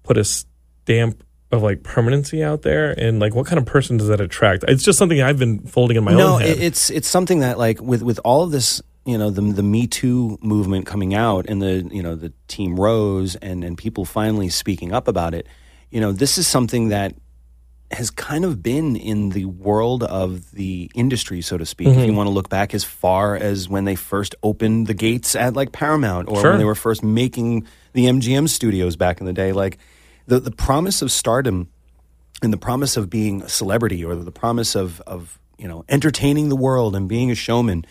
put 0.02 0.16
a 0.18 0.24
stamp 0.24 1.22
of 1.50 1.62
like 1.62 1.82
permanency 1.82 2.42
out 2.42 2.62
there 2.62 2.92
and 2.98 3.20
like 3.20 3.34
what 3.34 3.46
kind 3.46 3.58
of 3.58 3.66
person 3.66 3.98
does 3.98 4.08
that 4.08 4.20
attract 4.22 4.64
it's 4.68 4.82
just 4.82 4.98
something 4.98 5.20
i've 5.20 5.38
been 5.38 5.60
folding 5.60 5.98
in 5.98 6.02
my 6.04 6.12
no, 6.14 6.34
own 6.36 6.40
head 6.40 6.50
it- 6.56 6.62
it's 6.62 6.88
it's 6.90 7.06
something 7.08 7.40
that 7.40 7.58
like 7.58 7.80
with 7.80 8.02
with 8.02 8.18
all 8.24 8.42
of 8.42 8.50
this, 8.52 8.80
you 9.04 9.18
know, 9.18 9.30
the 9.30 9.42
the 9.42 9.62
Me 9.62 9.86
Too 9.86 10.38
movement 10.42 10.86
coming 10.86 11.14
out 11.14 11.46
and 11.48 11.60
the 11.60 11.88
you 11.92 12.02
know 12.02 12.14
the 12.14 12.32
Team 12.48 12.78
Rose 12.78 13.34
and 13.36 13.64
and 13.64 13.76
people 13.76 14.04
finally 14.04 14.48
speaking 14.48 14.92
up 14.92 15.08
about 15.08 15.34
it. 15.34 15.46
You 15.90 16.00
know, 16.00 16.12
this 16.12 16.38
is 16.38 16.46
something 16.46 16.88
that 16.88 17.14
has 17.92 18.10
kind 18.10 18.44
of 18.44 18.62
been 18.62 18.96
in 18.96 19.30
the 19.30 19.44
world 19.44 20.02
of 20.02 20.50
the 20.52 20.90
industry, 20.94 21.40
so 21.40 21.58
to 21.58 21.66
speak. 21.66 21.88
If 21.88 21.96
you 21.96 22.02
mm-hmm. 22.06 22.16
want 22.16 22.26
to 22.26 22.32
look 22.32 22.48
back 22.48 22.74
as 22.74 22.84
far 22.84 23.36
as 23.36 23.68
when 23.68 23.84
they 23.84 23.94
first 23.94 24.34
opened 24.42 24.86
the 24.86 24.94
gates 24.94 25.34
at 25.34 25.54
like 25.54 25.72
Paramount, 25.72 26.28
or 26.28 26.40
Sure. 26.40 26.50
when 26.50 26.58
they 26.58 26.64
were 26.64 26.74
first 26.74 27.02
making 27.02 27.66
the 27.92 28.06
MGM 28.06 28.48
studios 28.48 28.96
back 28.96 29.20
in 29.20 29.26
the 29.26 29.32
day, 29.32 29.52
like 29.52 29.78
the 30.26 30.40
the 30.40 30.50
promise 30.50 31.02
of 31.02 31.12
stardom 31.12 31.68
and 32.42 32.52
the 32.52 32.58
promise 32.58 32.96
of 32.96 33.10
being 33.10 33.42
a 33.42 33.48
celebrity 33.48 34.04
or 34.04 34.14
the 34.14 34.32
promise 34.32 34.74
of 34.74 35.00
of 35.02 35.38
you 35.58 35.68
know 35.68 35.84
entertaining 35.88 36.48
the 36.48 36.56
world 36.56 36.96
and 36.96 37.08
being 37.08 37.30
a 37.30 37.34
showman 37.34 37.84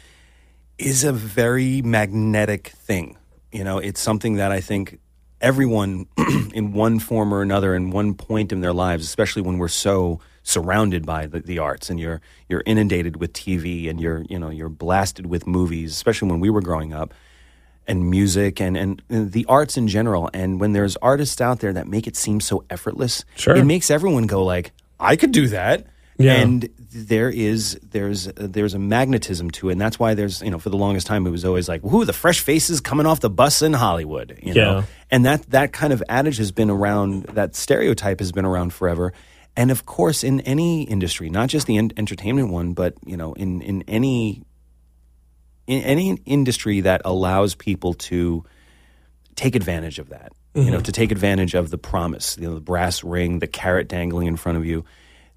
is 0.77 1.03
a 1.03 1.13
very 1.13 1.81
magnetic 1.81 2.69
thing. 2.69 3.18
You 3.51 3.63
know, 3.63 3.77
it's 3.77 4.00
something 4.00 4.36
that 4.36 4.51
I 4.51 4.62
think 4.62 5.00
everyone 5.41 6.05
in 6.53 6.73
one 6.73 7.00
form 7.00 7.33
or 7.33 7.41
another 7.41 7.75
in 7.75 7.89
one 7.91 8.13
point 8.13 8.51
in 8.51 8.62
their 8.62 8.74
lives, 8.74 9.03
especially 9.05 9.41
when 9.41 9.57
we're 9.57 9.67
so 9.67 10.19
surrounded 10.43 11.05
by 11.05 11.27
the, 11.27 11.39
the 11.39 11.60
arts 11.60 11.89
and 11.89 12.00
you're 12.00 12.19
you're 12.50 12.63
inundated 12.65 13.17
with 13.17 13.31
TV 13.33 13.89
and 13.89 14.00
you're 14.01 14.24
you 14.29 14.39
know 14.39 14.50
you're 14.50 14.69
blasted 14.69 15.25
with 15.27 15.45
movies, 15.48 15.91
especially 15.91 16.29
when 16.29 16.39
we 16.39 16.50
were 16.50 16.62
growing 16.62 16.93
up 16.93 17.13
and 17.88 18.10
music 18.10 18.62
and, 18.62 18.77
and 18.77 19.01
and 19.10 19.31
the 19.31 19.45
arts 19.50 19.77
in 19.77 19.88
general. 19.88 20.29
And 20.33 20.60
when 20.60 20.74
there's 20.74 20.95
artists 20.98 21.41
out 21.41 21.60
there 21.60 21.74
that 21.74 21.88
make 21.88 22.07
it 22.07 22.15
seem 22.15 22.39
so 22.39 22.63
effortless, 22.69 23.25
Sure. 23.36 23.55
it 23.55 23.65
makes 23.65 23.89
everyone 23.91 24.27
go 24.27 24.43
like, 24.43 24.71
I 25.00 25.15
could 25.15 25.31
do 25.31 25.48
that. 25.50 25.88
Yeah. 26.23 26.35
And 26.35 26.69
there 26.77 27.29
is 27.29 27.79
there's 27.81 28.27
uh, 28.27 28.33
there's 28.35 28.73
a 28.73 28.79
magnetism 28.79 29.51
to 29.51 29.69
it, 29.69 29.73
and 29.73 29.81
that's 29.81 29.99
why 29.99 30.13
there's 30.13 30.41
you 30.41 30.51
know 30.51 30.59
for 30.59 30.69
the 30.69 30.77
longest 30.77 31.07
time 31.07 31.25
it 31.25 31.29
was 31.29 31.45
always 31.45 31.69
like, 31.69 31.83
whoo, 31.83 32.05
the 32.05 32.13
fresh 32.13 32.39
faces 32.39 32.81
coming 32.81 33.05
off 33.05 33.19
the 33.19 33.29
bus 33.29 33.61
in 33.61 33.73
Hollywood, 33.73 34.37
you 34.41 34.53
know. 34.53 34.79
Yeah. 34.79 34.83
And 35.09 35.25
that 35.25 35.49
that 35.49 35.73
kind 35.73 35.93
of 35.93 36.03
adage 36.09 36.37
has 36.37 36.51
been 36.51 36.69
around. 36.69 37.23
That 37.23 37.55
stereotype 37.55 38.19
has 38.19 38.31
been 38.31 38.45
around 38.45 38.73
forever. 38.73 39.13
And 39.55 39.69
of 39.71 39.85
course, 39.85 40.23
in 40.23 40.39
any 40.41 40.83
industry, 40.83 41.29
not 41.29 41.49
just 41.49 41.67
the 41.67 41.77
en- 41.77 41.91
entertainment 41.97 42.49
one, 42.49 42.73
but 42.73 42.95
you 43.05 43.17
know, 43.17 43.33
in 43.33 43.61
in 43.61 43.83
any 43.87 44.43
in 45.67 45.81
any 45.83 46.17
industry 46.25 46.81
that 46.81 47.01
allows 47.05 47.55
people 47.55 47.93
to 47.93 48.43
take 49.35 49.55
advantage 49.55 49.99
of 49.99 50.09
that, 50.09 50.31
you 50.53 50.65
know, 50.65 50.77
mm-hmm. 50.77 50.83
to 50.83 50.91
take 50.91 51.11
advantage 51.11 51.53
of 51.53 51.69
the 51.69 51.77
promise, 51.77 52.37
you 52.37 52.47
know, 52.47 52.55
the 52.55 52.61
brass 52.61 53.03
ring, 53.03 53.39
the 53.39 53.47
carrot 53.47 53.87
dangling 53.87 54.27
in 54.27 54.35
front 54.35 54.57
of 54.57 54.65
you. 54.65 54.83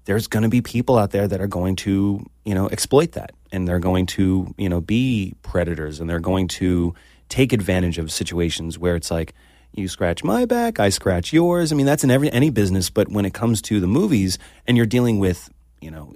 There's 0.05 0.27
going 0.27 0.43
to 0.43 0.49
be 0.49 0.61
people 0.61 0.97
out 0.97 1.11
there 1.11 1.27
that 1.27 1.41
are 1.41 1.47
going 1.47 1.75
to, 1.77 2.25
you 2.45 2.55
know, 2.55 2.67
exploit 2.69 3.13
that, 3.13 3.31
and 3.51 3.67
they're 3.67 3.79
going 3.79 4.05
to, 4.07 4.53
you 4.57 4.69
know, 4.69 4.81
be 4.81 5.35
predators, 5.41 5.99
and 5.99 6.09
they're 6.09 6.19
going 6.19 6.47
to 6.49 6.93
take 7.27 7.53
advantage 7.53 7.97
of 7.97 8.11
situations 8.11 8.77
where 8.77 8.95
it's 8.95 9.11
like, 9.11 9.33
you 9.73 9.87
scratch 9.87 10.23
my 10.23 10.45
back, 10.45 10.79
I 10.79 10.89
scratch 10.89 11.33
yours. 11.33 11.71
I 11.71 11.75
mean, 11.75 11.85
that's 11.85 12.03
in 12.03 12.11
every 12.11 12.31
any 12.31 12.49
business, 12.49 12.89
but 12.89 13.09
when 13.09 13.25
it 13.25 13.33
comes 13.33 13.61
to 13.63 13.79
the 13.79 13.87
movies, 13.87 14.37
and 14.65 14.77
you're 14.77 14.85
dealing 14.85 15.19
with, 15.19 15.49
you 15.81 15.91
know, 15.91 16.13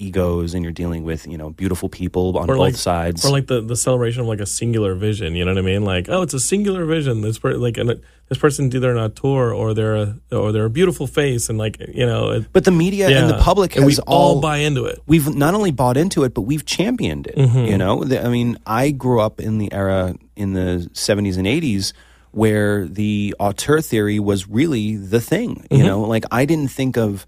egos, 0.00 0.54
and 0.54 0.64
you're 0.64 0.72
dealing 0.72 1.04
with, 1.04 1.26
you 1.26 1.36
know, 1.36 1.50
beautiful 1.50 1.88
people 1.88 2.36
on 2.38 2.46
both 2.46 2.58
like, 2.58 2.74
sides. 2.74 3.24
or 3.24 3.30
like 3.30 3.46
the, 3.46 3.60
the 3.60 3.76
celebration 3.76 4.22
of 4.22 4.26
like 4.26 4.40
a 4.40 4.46
singular 4.46 4.94
vision. 4.94 5.34
You 5.34 5.44
know 5.44 5.52
what 5.52 5.58
I 5.58 5.62
mean? 5.62 5.84
Like, 5.84 6.08
oh, 6.08 6.22
it's 6.22 6.34
a 6.34 6.40
singular 6.40 6.84
vision. 6.86 7.20
This 7.20 7.38
per- 7.38 7.54
like 7.54 7.76
an, 7.76 8.00
this 8.28 8.38
person's 8.38 8.74
either 8.74 8.90
an 8.90 8.98
auteur 8.98 9.52
or 9.52 9.74
they're 9.74 9.96
a 9.96 10.16
or 10.32 10.52
they're 10.52 10.64
a 10.64 10.70
beautiful 10.70 11.06
face, 11.06 11.48
and 11.48 11.58
like 11.58 11.78
you 11.80 12.06
know, 12.06 12.30
it, 12.30 12.52
but 12.52 12.64
the 12.64 12.70
media 12.70 13.08
and 13.08 13.28
the 13.28 13.34
yeah. 13.34 13.42
public 13.42 13.76
and 13.76 13.84
has 13.84 13.98
we 13.98 14.02
all 14.06 14.40
buy 14.40 14.58
into 14.58 14.84
it. 14.84 15.00
we've 15.06 15.34
not 15.34 15.54
only 15.54 15.70
bought 15.70 15.96
into 15.96 16.24
it, 16.24 16.34
but 16.34 16.42
we've 16.42 16.64
championed 16.64 17.26
it. 17.26 17.36
Mm-hmm. 17.36 17.64
You 17.66 17.78
know, 17.78 18.04
The- 18.04 18.24
I 18.24 18.28
mean, 18.28 18.58
I 18.66 18.90
grew 18.90 19.20
up 19.20 19.40
in 19.40 19.58
the 19.58 19.72
era 19.72 20.14
in 20.36 20.54
the 20.54 20.88
'70s 20.94 21.36
and 21.36 21.46
'80s 21.46 21.92
where 22.32 22.86
the 22.86 23.34
auteur 23.40 23.80
theory 23.80 24.20
was 24.20 24.48
really 24.48 24.96
the 24.96 25.20
thing. 25.20 25.66
You 25.70 25.78
mm-hmm. 25.78 25.86
know, 25.86 26.00
like 26.02 26.24
I 26.30 26.44
didn't 26.44 26.68
think 26.68 26.96
of 26.96 27.26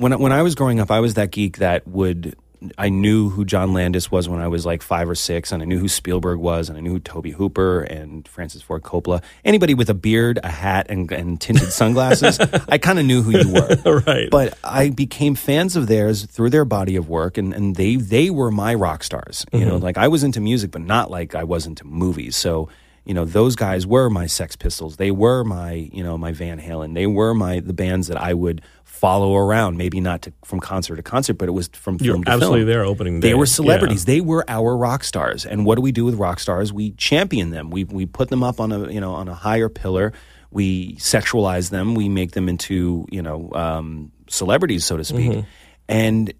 when 0.00 0.12
I- 0.12 0.16
when 0.16 0.32
I 0.32 0.42
was 0.42 0.54
growing 0.54 0.80
up, 0.80 0.90
I 0.90 1.00
was 1.00 1.14
that 1.14 1.30
geek 1.30 1.58
that 1.58 1.86
would. 1.86 2.34
I 2.76 2.90
knew 2.90 3.30
who 3.30 3.46
John 3.46 3.72
Landis 3.72 4.10
was 4.10 4.28
when 4.28 4.38
I 4.38 4.46
was 4.46 4.66
like 4.66 4.82
five 4.82 5.08
or 5.08 5.14
six, 5.14 5.50
and 5.50 5.62
I 5.62 5.64
knew 5.64 5.78
who 5.78 5.88
Spielberg 5.88 6.38
was, 6.38 6.68
and 6.68 6.76
I 6.76 6.82
knew 6.82 6.90
who 6.90 6.98
Tobe 7.00 7.28
Hooper 7.28 7.80
and 7.80 8.28
Francis 8.28 8.60
Ford 8.60 8.82
Coppola. 8.82 9.22
Anybody 9.46 9.72
with 9.72 9.88
a 9.88 9.94
beard, 9.94 10.38
a 10.44 10.50
hat, 10.50 10.86
and, 10.90 11.10
and 11.10 11.40
tinted 11.40 11.72
sunglasses, 11.72 12.38
I 12.68 12.76
kind 12.76 12.98
of 12.98 13.06
knew 13.06 13.22
who 13.22 13.30
you 13.30 13.50
were 13.54 14.00
right. 14.06 14.28
but 14.28 14.58
I 14.62 14.90
became 14.90 15.36
fans 15.36 15.74
of 15.74 15.86
theirs 15.86 16.26
through 16.26 16.50
their 16.50 16.66
body 16.66 16.96
of 16.96 17.08
work, 17.08 17.38
and, 17.38 17.54
and 17.54 17.76
they 17.76 17.96
they 17.96 18.28
were 18.28 18.50
my 18.50 18.74
rock 18.74 19.04
stars. 19.04 19.46
You 19.54 19.64
know, 19.64 19.76
mm-hmm. 19.76 19.84
like 19.84 19.96
I 19.96 20.08
was 20.08 20.22
into 20.22 20.42
music, 20.42 20.70
but 20.70 20.82
not 20.82 21.10
like 21.10 21.34
I 21.34 21.44
was 21.44 21.64
into 21.64 21.86
movies. 21.86 22.36
So 22.36 22.68
you 23.10 23.14
know, 23.14 23.24
those 23.24 23.56
guys 23.56 23.88
were 23.88 24.08
my 24.08 24.26
Sex 24.26 24.54
Pistols. 24.54 24.94
They 24.96 25.10
were 25.10 25.42
my 25.42 25.72
you 25.92 26.04
know 26.06 26.16
my 26.16 26.30
Van 26.30 26.60
Halen. 26.60 26.94
They 26.94 27.08
were 27.08 27.34
my 27.34 27.58
the 27.58 27.72
bands 27.74 28.06
that 28.06 28.16
I 28.16 28.32
would 28.34 28.62
follow 28.84 29.34
around. 29.36 29.76
Maybe 29.78 29.98
not 30.00 30.22
to, 30.22 30.32
from 30.44 30.60
concert 30.60 30.94
to 30.96 31.02
concert, 31.02 31.34
but 31.34 31.48
it 31.48 31.52
was 31.60 31.66
from 31.74 31.96
You're 32.00 32.14
film 32.14 32.24
to 32.24 32.30
absolutely 32.30 32.60
film. 32.60 32.68
there 32.68 32.84
opening 32.84 33.18
day. 33.18 33.28
They 33.30 33.34
were 33.34 33.46
Yeah. 33.46 33.60
celebrities. 33.60 34.04
They 34.04 34.20
were 34.20 34.44
our 34.46 34.76
rock 34.76 35.02
stars. 35.02 35.44
And 35.44 35.66
what 35.66 35.74
do 35.74 35.82
we 35.82 35.90
do 35.90 36.04
with 36.04 36.14
rock 36.26 36.38
stars? 36.38 36.72
We 36.72 36.92
champion 36.92 37.50
them. 37.50 37.70
We 37.70 37.82
we 37.84 38.06
put 38.06 38.28
them 38.28 38.44
up 38.44 38.60
on 38.60 38.70
a 38.70 38.88
you 38.92 39.00
know 39.00 39.12
on 39.14 39.26
a 39.28 39.34
higher 39.34 39.68
pillar. 39.68 40.12
we 40.52 40.94
sexualize 40.96 41.70
them, 41.70 41.94
we 41.96 42.08
make 42.08 42.30
them 42.32 42.48
into 42.48 43.06
you 43.10 43.22
know 43.22 43.50
um, 43.54 44.12
celebrities, 44.28 44.84
so 44.84 44.96
to 44.96 45.04
speak, 45.04 45.44
and 45.88 46.32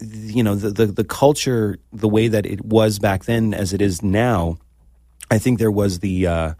you 0.00 0.42
know 0.42 0.54
the, 0.54 0.70
the 0.70 0.86
the 0.86 1.04
culture, 1.04 1.78
the 1.92 2.08
way 2.08 2.28
that 2.28 2.44
it 2.46 2.60
was 2.64 2.98
back 2.98 3.24
then 3.24 3.54
as 3.54 3.72
it 3.72 3.80
is 3.82 4.02
now. 4.02 4.58
I 5.30 5.38
think 5.38 5.58
there 5.58 5.70
was 5.70 6.00
the. 6.00 6.26
Uh, 6.26 6.54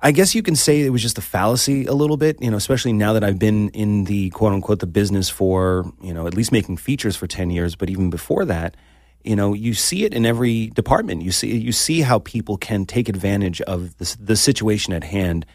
I 0.00 0.12
guess 0.12 0.34
you 0.34 0.42
can 0.42 0.54
say 0.54 0.82
it 0.82 0.90
was 0.90 1.00
just 1.00 1.16
a 1.16 1.22
fallacy 1.22 1.86
a 1.86 1.94
little 1.94 2.18
bit, 2.18 2.40
you 2.42 2.50
know, 2.50 2.58
especially 2.58 2.92
now 2.92 3.14
that 3.14 3.24
I've 3.24 3.38
been 3.38 3.70
in 3.70 4.04
the 4.04 4.28
quote 4.30 4.52
unquote 4.52 4.80
the 4.80 4.86
business 4.86 5.30
for, 5.30 5.90
you 6.02 6.12
know, 6.12 6.26
at 6.26 6.34
least 6.34 6.52
making 6.52 6.76
features 6.76 7.16
for 7.16 7.26
10 7.26 7.48
years, 7.48 7.74
but 7.74 7.88
even 7.88 8.10
before 8.10 8.44
that, 8.44 8.76
you 9.22 9.34
know, 9.34 9.54
you 9.54 9.72
see 9.72 10.04
it 10.04 10.12
in 10.12 10.26
every 10.26 10.66
department. 10.68 11.22
You 11.22 11.32
see 11.32 11.56
you 11.56 11.72
see 11.72 12.02
how 12.02 12.18
people 12.18 12.58
can 12.58 12.84
take 12.84 13.08
advantage 13.08 13.62
of 13.62 13.96
the, 13.96 14.16
the 14.20 14.36
situation 14.36 14.92
at 14.92 15.04
hand 15.04 15.46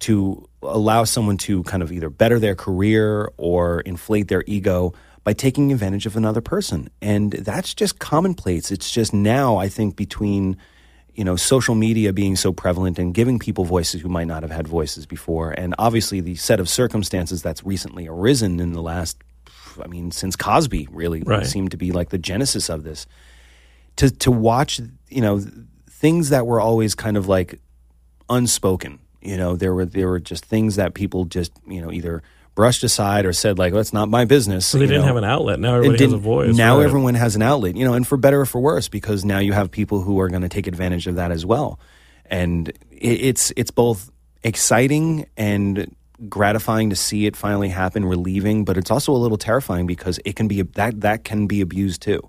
to 0.00 0.48
allow 0.62 1.04
someone 1.04 1.36
to 1.36 1.62
kind 1.62 1.80
of 1.80 1.92
either 1.92 2.10
better 2.10 2.40
their 2.40 2.56
career 2.56 3.30
or 3.36 3.82
inflate 3.82 4.26
their 4.26 4.42
ego 4.48 4.92
by 5.22 5.32
taking 5.32 5.70
advantage 5.70 6.06
of 6.06 6.16
another 6.16 6.40
person. 6.40 6.90
And 7.00 7.30
that's 7.30 7.72
just 7.72 8.00
commonplace. 8.00 8.72
It's 8.72 8.90
just 8.90 9.14
now 9.14 9.58
I 9.58 9.68
think 9.68 9.94
between 9.94 10.56
you 11.14 11.24
know, 11.24 11.36
social 11.36 11.74
media 11.74 12.12
being 12.12 12.36
so 12.36 12.52
prevalent 12.52 12.98
and 12.98 13.12
giving 13.14 13.38
people 13.38 13.64
voices 13.64 14.00
who 14.00 14.08
might 14.08 14.26
not 14.26 14.42
have 14.42 14.50
had 14.50 14.66
voices 14.66 15.04
before. 15.06 15.50
And 15.50 15.74
obviously, 15.78 16.20
the 16.20 16.34
set 16.36 16.58
of 16.60 16.68
circumstances 16.68 17.42
that's 17.42 17.62
recently 17.64 18.08
arisen 18.08 18.60
in 18.60 18.72
the 18.72 18.82
last, 18.82 19.18
I 19.82 19.88
mean, 19.88 20.10
since 20.10 20.36
Cosby 20.36 20.88
really 20.90 21.22
Right. 21.22 21.46
seemed 21.46 21.70
to 21.72 21.76
be 21.76 21.92
like 21.92 22.10
the 22.10 22.18
genesis 22.18 22.68
of 22.70 22.82
this. 22.84 23.06
To, 23.96 24.10
to 24.10 24.30
watch, 24.30 24.80
you 25.10 25.20
know, 25.20 25.44
things 25.90 26.30
that 26.30 26.46
were 26.46 26.60
always 26.60 26.94
kind 26.94 27.16
of 27.18 27.28
like 27.28 27.60
unspoken. 28.30 28.98
You 29.20 29.36
know, 29.36 29.54
there 29.54 29.74
were 29.74 29.84
there 29.84 30.08
were 30.08 30.18
just 30.18 30.44
things 30.46 30.76
that 30.76 30.94
people 30.94 31.26
just 31.26 31.52
you 31.68 31.80
know 31.80 31.92
either 31.92 32.22
brushed 32.54 32.84
aside 32.84 33.24
or 33.26 33.32
said 33.32 33.58
like, 33.58 33.72
"Well, 33.72 33.80
it's 33.80 33.92
not 33.92 34.08
my 34.08 34.24
business." 34.24 34.66
So 34.66 34.78
they 34.78 34.86
didn't 34.86 35.02
know 35.02 35.06
have 35.06 35.16
an 35.16 35.24
outlet. 35.24 35.60
Now 35.60 35.76
everybody 35.76 36.04
has 36.04 36.12
a 36.12 36.18
voice. 36.18 36.56
Now 36.56 36.78
right. 36.78 36.84
everyone 36.84 37.14
has 37.14 37.36
an 37.36 37.42
outlet, 37.42 37.76
you 37.76 37.84
know, 37.84 37.94
and 37.94 38.06
for 38.06 38.16
better 38.16 38.40
or 38.40 38.46
for 38.46 38.60
worse, 38.60 38.88
because 38.88 39.24
now 39.24 39.38
you 39.38 39.52
have 39.52 39.70
people 39.70 40.00
who 40.00 40.20
are 40.20 40.28
going 40.28 40.42
to 40.42 40.48
take 40.48 40.66
advantage 40.66 41.06
of 41.06 41.16
that 41.16 41.30
as 41.30 41.46
well, 41.46 41.78
and 42.26 42.68
it, 42.68 43.20
it's 43.20 43.52
it's 43.56 43.70
both 43.70 44.10
exciting 44.42 45.26
and 45.36 45.94
gratifying 46.28 46.90
to 46.90 46.96
see 46.96 47.26
it 47.26 47.36
finally 47.36 47.68
happen, 47.68 48.04
relieving, 48.04 48.64
but 48.64 48.76
it's 48.76 48.90
also 48.90 49.12
a 49.12 49.18
little 49.18 49.38
terrifying 49.38 49.86
because 49.86 50.20
it 50.24 50.36
can 50.36 50.48
be 50.48 50.62
that 50.62 51.00
that 51.00 51.24
can 51.24 51.46
be 51.46 51.60
abused 51.60 52.02
too. 52.02 52.28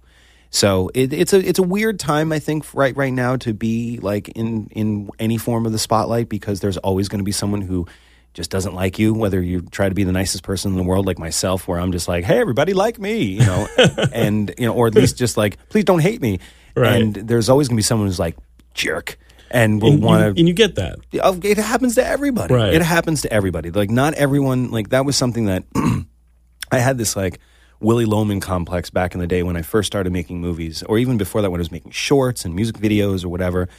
So 0.49 0.91
it, 0.93 1.11
it's 1.11 1.33
a 1.33 1.39
it's 1.39 1.57
a 1.57 1.63
weird 1.63 1.99
time 1.99 2.31
I 2.31 2.39
think 2.39 2.71
right 2.75 2.95
right 2.95 3.11
now 3.11 3.37
to 3.37 3.53
be 3.53 3.97
like 4.01 4.29
in 4.29 4.67
in 4.71 5.09
any 5.17 5.37
form 5.37 5.65
of 5.65 5.71
the 5.71 5.79
spotlight 5.79 6.29
because 6.29 6.59
there's 6.59 6.77
always 6.77 7.07
going 7.07 7.19
to 7.19 7.25
be 7.25 7.31
someone 7.31 7.61
who 7.61 7.87
just 8.33 8.49
doesn't 8.49 8.73
like 8.73 8.97
you 8.99 9.13
whether 9.13 9.41
you 9.41 9.61
try 9.61 9.87
to 9.89 9.95
be 9.95 10.03
the 10.03 10.11
nicest 10.11 10.43
person 10.43 10.71
in 10.71 10.77
the 10.77 10.83
world 10.83 11.05
like 11.05 11.19
myself 11.19 11.67
where 11.67 11.79
I'm 11.79 11.91
just 11.91 12.07
like 12.07 12.23
hey 12.23 12.39
everybody 12.39 12.73
like 12.73 12.97
me 12.99 13.21
you 13.21 13.45
know 13.45 13.67
and 14.13 14.53
you 14.57 14.65
know 14.65 14.73
or 14.73 14.87
at 14.87 14.95
least 14.95 15.17
just 15.17 15.37
like 15.37 15.57
please 15.69 15.83
don't 15.85 15.99
hate 15.99 16.21
me 16.21 16.39
Right. 16.75 17.01
and 17.01 17.13
there's 17.15 17.49
always 17.49 17.67
going 17.67 17.75
to 17.75 17.79
be 17.79 17.83
someone 17.83 18.07
who's 18.07 18.17
like 18.19 18.35
jerk 18.73 19.19
and 19.51 19.79
will 19.79 19.97
want 19.99 20.21
to 20.35 20.39
and 20.39 20.47
you 20.47 20.55
get 20.55 20.73
that. 20.75 20.97
Oh, 21.21 21.39
it 21.43 21.57
happens 21.59 21.93
to 21.95 22.03
everybody. 22.05 22.51
Right. 22.55 22.73
It 22.73 22.81
happens 22.81 23.21
to 23.21 23.31
everybody. 23.31 23.69
Like 23.69 23.91
not 23.91 24.15
everyone. 24.15 24.71
Like 24.71 24.89
that 24.89 25.05
was 25.05 25.15
something 25.15 25.45
that 25.45 25.63
I 26.71 26.79
had 26.79 26.97
this 26.97 27.15
like 27.15 27.39
Willy 27.79 28.05
Loman 28.05 28.39
complex 28.39 28.89
back 28.89 29.13
in 29.13 29.19
the 29.19 29.27
day 29.27 29.43
when 29.43 29.55
I 29.55 29.61
first 29.61 29.85
started 29.85 30.11
making 30.11 30.41
movies, 30.41 30.81
or 30.81 30.97
even 30.97 31.17
before 31.19 31.43
that 31.43 31.51
when 31.51 31.59
I 31.59 31.61
was 31.61 31.71
making 31.71 31.91
shorts 31.91 32.45
and 32.45 32.55
music 32.55 32.77
videos 32.77 33.23
or 33.23 33.29
whatever. 33.29 33.69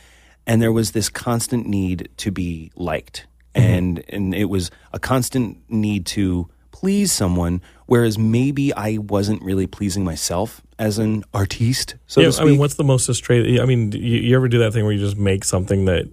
And 0.47 0.63
there 0.63 0.71
was 0.71 0.93
this 0.93 1.09
constant 1.09 1.67
need 1.67 2.09
to 2.19 2.31
be 2.31 2.71
liked, 2.77 3.27
Mm-hmm. 3.55 3.73
and 3.73 4.05
and 4.09 4.35
it 4.35 4.47
was 4.47 4.71
a 4.93 4.99
constant 4.99 5.59
need 5.69 6.07
to 6.07 6.49
please 6.73 7.13
someone. 7.13 7.63
Whereas 7.87 8.19
maybe 8.19 8.73
I 8.75 8.99
wasn't 8.99 9.43
really 9.43 9.67
pleasing 9.67 10.05
myself 10.05 10.63
as 10.79 10.99
an 10.99 11.23
artiste. 11.35 11.97
So 12.07 12.21
yeah. 12.21 12.31
I 12.39 12.45
mean, 12.45 12.59
what's 12.59 12.75
the 12.75 12.85
most 12.85 13.13
straight? 13.15 13.61
I 13.61 13.65
mean, 13.67 13.93
you, 13.93 13.99
you 14.01 14.37
ever 14.37 14.49
do 14.49 14.59
that 14.61 14.73
thing 14.73 14.85
where 14.85 14.93
you 14.93 14.99
just 14.99 15.17
make 15.19 15.45
something 15.45 15.85
that 15.85 16.09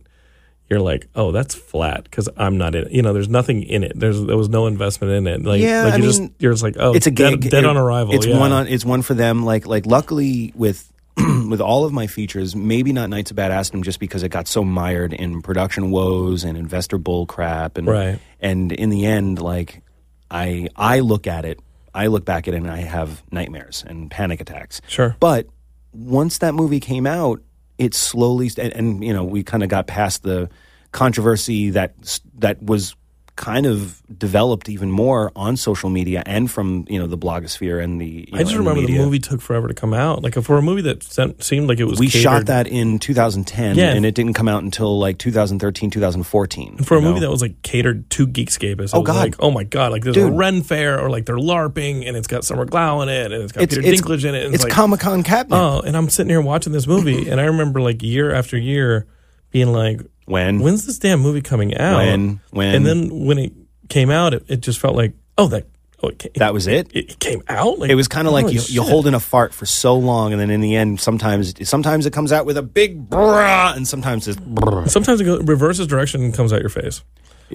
you're 0.70 0.80
like, 0.82 1.08
oh, 1.16 1.32
that's 1.32 1.56
flat 1.56 2.04
because 2.04 2.30
I'm 2.38 2.58
not 2.58 2.76
in 2.76 2.86
it. 2.88 2.92
You 2.92 3.02
know, 3.02 3.14
there's 3.14 3.30
nothing 3.30 3.64
in 3.64 3.84
it. 3.84 3.94
There's 3.96 4.22
there 4.24 4.38
was 4.38 4.50
no 4.50 4.68
investment 4.68 5.14
in 5.14 5.28
it. 5.28 5.44
Like, 5.44 5.62
Yeah, 5.62 5.86
like 5.86 5.94
I 5.94 5.98
you 5.98 6.04
just 6.04 6.20
mean, 6.22 6.36
you're 6.40 6.54
just 6.54 6.64
like, 6.64 6.76
oh, 6.80 6.94
it's 6.94 7.08
a 7.08 7.12
dead, 7.12 7.40
dead 7.42 7.64
It- 7.64 7.66
on 7.66 7.78
arrival. 7.78 8.14
It's 8.14 8.26
yeah. 8.26 8.38
one 8.40 8.52
on. 8.52 8.68
It's 8.68 8.86
one 8.86 9.02
for 9.02 9.14
them. 9.14 9.44
Like 9.44 9.66
like 9.66 9.86
luckily 9.86 10.54
with 10.56 10.91
with 11.50 11.62
all 11.62 11.84
of 11.86 11.92
my 11.94 12.08
features, 12.08 12.56
maybe 12.56 12.94
not 12.94 13.10
Knights 13.10 13.32
of 13.32 13.38
Badassdom, 13.38 13.84
just 13.84 14.00
because 14.00 14.24
it 14.24 14.30
got 14.30 14.48
so 14.48 14.64
mired 14.64 15.14
in 15.14 15.42
production 15.42 15.92
woes 15.92 16.44
and 16.44 16.58
investor 16.58 16.98
bull 16.98 17.26
crap, 17.26 17.78
and 17.78 17.88
Right. 17.88 18.20
and 18.40 18.72
in 18.72 18.90
the 18.90 19.06
end, 19.06 19.42
like 19.42 19.82
I 20.30 20.70
I 20.76 21.00
look 21.00 21.28
at 21.28 21.46
it, 21.46 21.60
I 21.94 22.08
look 22.08 22.24
back 22.26 22.48
at 22.48 22.54
it, 22.54 22.58
and 22.58 22.70
I 22.72 22.78
have 22.82 23.24
nightmares 23.32 23.84
and 23.86 24.10
panic 24.10 24.40
attacks. 24.42 24.82
Sure. 24.88 25.16
But 25.20 25.48
once 25.94 26.38
that 26.38 26.54
movie 26.54 26.80
came 26.80 27.06
out, 27.06 27.42
it 27.78 27.94
slowly 27.94 28.50
and, 28.58 28.72
and 28.74 29.04
you 29.04 29.12
know 29.14 29.24
we 29.26 29.44
kind 29.44 29.64
of 29.64 29.70
got 29.70 29.88
past 29.88 30.24
the 30.24 30.50
controversy 30.92 31.72
that 31.72 32.20
that 32.40 32.62
was 32.62 32.96
kind 33.42 33.66
of 33.66 34.02
developed 34.18 34.70
even 34.70 34.90
more 34.90 35.32
on 35.36 35.58
social 35.58 35.90
media 35.90 36.24
and 36.26 36.50
from 36.50 36.86
you 36.88 36.98
know 36.98 37.08
the 37.08 37.18
blogosphere 37.18 37.84
and 37.84 38.00
the. 38.00 38.06
You 38.06 38.26
I 38.34 38.38
know, 38.38 38.44
just 38.44 38.56
remember 38.56 38.80
the 38.82 38.88
media. 38.88 39.04
movie 39.04 39.20
took 39.20 39.42
forever 39.42 39.68
to 39.68 39.74
come 39.74 39.94
out. 39.94 40.24
Like 40.24 40.36
for 40.36 40.58
a 40.58 40.62
movie 40.62 40.84
that 40.84 41.04
sent, 41.04 41.44
seemed 41.44 41.68
like 41.68 41.80
it 41.80 41.86
was 41.86 42.00
We 42.00 42.08
shot 42.08 42.46
that 42.46 42.68
in 42.68 43.00
2010, 43.00 43.76
Yeah. 43.76 43.94
and 43.94 44.06
it 44.06 44.16
didn't 44.16 44.34
come 44.36 44.48
out 44.48 44.64
until 44.64 44.98
like 44.98 45.18
2013, 45.18 45.90
2014. 45.90 46.78
for 46.78 46.96
a 46.96 47.00
you 47.02 47.06
movie 47.08 47.20
that 47.22 47.30
was 47.32 47.42
like 47.42 47.62
catered 47.64 48.10
to 48.12 48.28
Geekscape. 48.28 48.80
Oh, 48.80 48.84
it 48.84 48.92
Oh, 48.94 49.02
God. 49.02 49.16
Like, 49.16 49.36
oh 49.40 49.52
my 49.52 49.64
god! 49.64 49.92
Like 49.92 50.04
there's 50.04 50.16
Dude. 50.16 50.30
a 50.32 50.32
Ren 50.32 50.62
Fair, 50.62 51.00
or 51.02 51.10
like 51.10 51.26
they're 51.26 51.36
LARPing, 51.36 52.08
and 52.08 52.16
it's 52.16 52.28
got 52.28 52.46
Summer 52.46 52.66
Glau 52.66 53.02
in 53.04 53.10
it, 53.10 53.32
and 53.32 53.44
it's 53.44 53.52
got 53.52 53.64
it's 53.64 53.76
Peter 53.76 53.88
it's, 53.88 54.02
Dinklage 54.02 54.24
in 54.24 54.36
it. 54.36 54.46
And 54.46 54.54
it's 54.56 54.64
like, 54.64 54.72
Comic 54.72 55.00
Con 55.02 55.24
catnip. 55.24 55.58
oh, 55.60 55.82
and 55.82 55.98
I'm 55.98 56.10
sitting 56.10 56.30
here 56.30 56.42
watching 56.42 56.72
this 56.74 56.86
movie, 56.88 57.28
and 57.30 57.42
I 57.42 57.46
remember 57.46 57.82
like 57.82 58.04
year 58.04 58.32
after 58.34 58.56
year 58.58 59.08
being 59.52 59.72
like, 59.74 60.00
when 60.32 60.60
when's 60.62 60.86
this 60.88 60.98
damn 60.98 61.20
movie 61.20 61.42
coming 61.42 61.78
out? 61.78 61.98
When? 61.98 62.40
When? 62.52 62.76
And 62.76 62.86
then 62.86 63.26
when 63.26 63.38
it 63.38 63.54
came 63.90 64.10
out, 64.10 64.34
it, 64.34 64.44
it 64.48 64.62
just 64.62 64.80
felt 64.80 64.96
like, 64.96 65.14
oh, 65.38 65.48
that 65.50 65.68
oh, 66.02 66.08
it, 66.08 66.20
ca- 66.20 66.30
that 66.38 66.54
was 66.54 66.66
it. 66.66 66.88
it, 66.96 67.12
it 67.12 67.20
came 67.20 67.44
out. 67.48 67.78
Like, 67.78 67.90
It 67.92 67.96
was 67.96 68.08
kind 68.08 68.26
of 68.28 68.34
like 68.34 68.48
you, 68.48 68.54
you 68.54 68.60
shit. 68.60 68.84
hold 68.84 69.06
in 69.06 69.14
a 69.14 69.20
fart 69.20 69.54
for 69.54 69.66
so 69.68 69.96
long, 69.96 70.32
and 70.32 70.42
then 70.42 70.50
in 70.50 70.62
the 70.62 70.76
end, 70.76 71.00
sometimes 71.00 71.54
sometimes 71.70 72.06
it 72.08 72.14
comes 72.14 72.32
out 72.32 72.46
with 72.46 72.58
a 72.58 72.64
big 72.64 73.10
brah, 73.10 73.76
and 73.76 73.88
sometimes 73.88 74.28
it's 74.28 74.40
brrr. 74.40 74.90
Sometimes 74.90 75.22
it 75.22 75.26
goes, 75.26 75.44
reverses 75.44 75.86
direction 75.88 76.24
and 76.24 76.34
comes 76.34 76.52
out 76.54 76.62
your 76.62 76.70
face, 76.70 77.04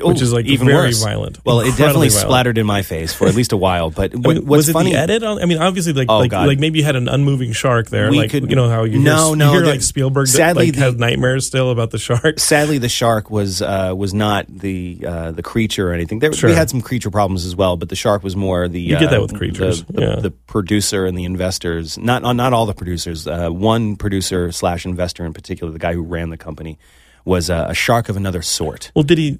which 0.02 0.20
is 0.22 0.32
like 0.32 0.46
even 0.46 0.66
very 0.66 0.88
worse. 0.88 1.02
violent. 1.02 1.38
Well, 1.44 1.60
it 1.60 1.70
definitely 1.76 2.08
violent. 2.08 2.12
splattered 2.26 2.58
in 2.58 2.66
my 2.66 2.82
face 2.82 3.12
for 3.12 3.26
at 3.26 3.34
least 3.34 3.52
a 3.52 3.56
while. 3.56 3.90
But 3.90 4.12
I 4.14 4.16
mean, 4.16 4.22
what's 4.46 4.46
was 4.46 4.68
it 4.68 4.72
funny? 4.72 4.92
the 4.92 4.98
edit 4.98 5.22
on? 5.22 5.40
I 5.40 5.46
mean, 5.46 5.58
obviously, 5.58 5.92
like 5.92 6.08
Oh, 6.10 6.18
like, 6.18 6.32
like 6.32 6.58
maybe 6.58 6.78
you 6.80 6.84
had 6.84 6.96
an 6.96 7.08
unmoving 7.08 7.52
shark 7.52 7.88
there. 7.88 8.10
We 8.10 8.18
like 8.18 8.30
could- 8.30 8.48
you 8.50 8.56
know 8.56 8.68
how 8.68 8.84
you 8.84 8.98
No, 8.98 9.28
hear, 9.28 9.36
no, 9.36 9.44
you 9.46 9.50
hear 9.52 9.60
the- 9.62 9.70
like 9.72 9.82
Spielberg 9.82 10.26
sadly, 10.28 10.66
like, 10.66 10.74
the- 10.74 10.80
has 10.80 10.94
nightmares 10.96 11.46
still 11.46 11.70
about 11.70 11.90
the 11.90 11.98
shark. 11.98 12.38
Sadly, 12.38 12.78
the 12.78 12.88
shark 12.88 13.30
was 13.30 13.62
uh, 13.62 13.92
was 13.96 14.12
not 14.14 14.46
the 14.48 15.04
uh, 15.06 15.30
the 15.32 15.42
creature 15.42 15.90
or 15.90 15.92
anything. 15.92 16.18
There, 16.20 16.32
Sure. 16.32 16.50
We 16.50 16.56
had 16.56 16.68
some 16.70 16.80
creature 16.82 17.10
problems 17.10 17.44
as 17.46 17.56
well, 17.56 17.76
but 17.76 17.88
the 17.88 17.96
shark 17.96 18.22
was 18.22 18.36
more 18.36 18.68
the 18.68 18.80
You 18.80 18.98
get 18.98 19.08
uh, 19.08 19.10
that 19.12 19.22
with 19.22 19.34
creatures, 19.36 19.84
The, 19.84 19.92
the, 19.92 20.00
yeah. 20.02 20.16
the 20.16 20.30
producer 20.30 21.06
and 21.06 21.16
the 21.16 21.24
investors. 21.24 21.96
Not 21.98 22.22
not 22.22 22.52
all 22.52 22.66
the 22.66 22.74
producers. 22.74 23.26
Uh, 23.26 23.48
one 23.50 23.96
producer 23.96 24.52
slash 24.52 24.84
investor 24.84 25.24
in 25.24 25.32
particular, 25.32 25.72
the 25.72 25.78
guy 25.78 25.92
who 25.94 26.02
ran 26.02 26.30
the 26.30 26.36
company, 26.36 26.78
was 27.24 27.50
uh, 27.50 27.66
a 27.68 27.74
shark 27.74 28.08
of 28.08 28.16
another 28.16 28.42
sort. 28.42 28.90
Well, 28.94 29.02
did 29.02 29.18
he? 29.18 29.38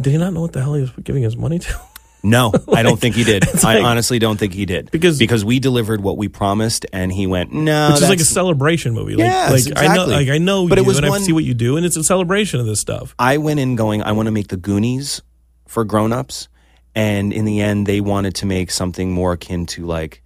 Did 0.00 0.10
he 0.12 0.18
not 0.18 0.32
know 0.32 0.40
what 0.42 0.52
the 0.52 0.60
hell 0.62 0.74
he 0.74 0.82
was 0.82 0.90
giving 1.02 1.22
his 1.22 1.36
money 1.36 1.58
to? 1.60 1.80
No, 2.26 2.54
I 2.74 2.82
don't 2.82 2.98
think 2.98 3.16
he 3.16 3.22
did. 3.22 3.46
I 3.64 3.74
like- 3.74 3.84
honestly 3.84 4.18
don't 4.18 4.38
think 4.38 4.54
he 4.54 4.64
did 4.64 4.90
Because- 4.90 5.18
because 5.18 5.44
we 5.44 5.58
delivered 5.60 6.00
what 6.00 6.16
we 6.16 6.28
promised, 6.28 6.86
and 6.90 7.12
he 7.12 7.26
went 7.26 7.52
no. 7.52 7.90
Which 7.92 8.00
is 8.00 8.08
like 8.08 8.18
a 8.18 8.24
celebration 8.24 8.94
movie. 8.94 9.12
Like, 9.14 9.26
Yes, 9.26 9.50
like 9.68 9.76
I 9.76 9.88
know, 9.88 9.92
exactly. 10.04 10.14
like 10.14 10.28
I 10.30 10.38
know 10.38 10.66
But 10.66 10.78
you, 10.78 10.84
it 10.84 10.86
was 10.86 10.96
and 10.96 11.04
I 11.04 11.10
one- 11.10 11.20
see 11.20 11.32
what 11.34 11.44
you 11.44 11.52
do, 11.52 11.76
and 11.76 11.84
it's 11.84 11.98
a 11.98 12.02
celebration 12.02 12.60
of 12.60 12.64
this 12.66 12.80
stuff. 12.80 13.14
I 13.18 13.36
went 13.36 13.60
in 13.60 13.76
going, 13.76 14.02
I 14.02 14.12
want 14.12 14.24
to 14.28 14.30
make 14.32 14.48
the 14.48 14.56
Goonies 14.56 15.20
for 15.68 15.84
grown-ups, 15.84 16.48
and 16.94 17.30
in 17.30 17.44
the 17.44 17.60
end, 17.60 17.86
they 17.86 18.00
wanted 18.00 18.34
to 18.36 18.46
make 18.46 18.70
something 18.70 19.12
more 19.12 19.34
akin 19.34 19.66
to 19.66 19.84
like, 19.84 20.22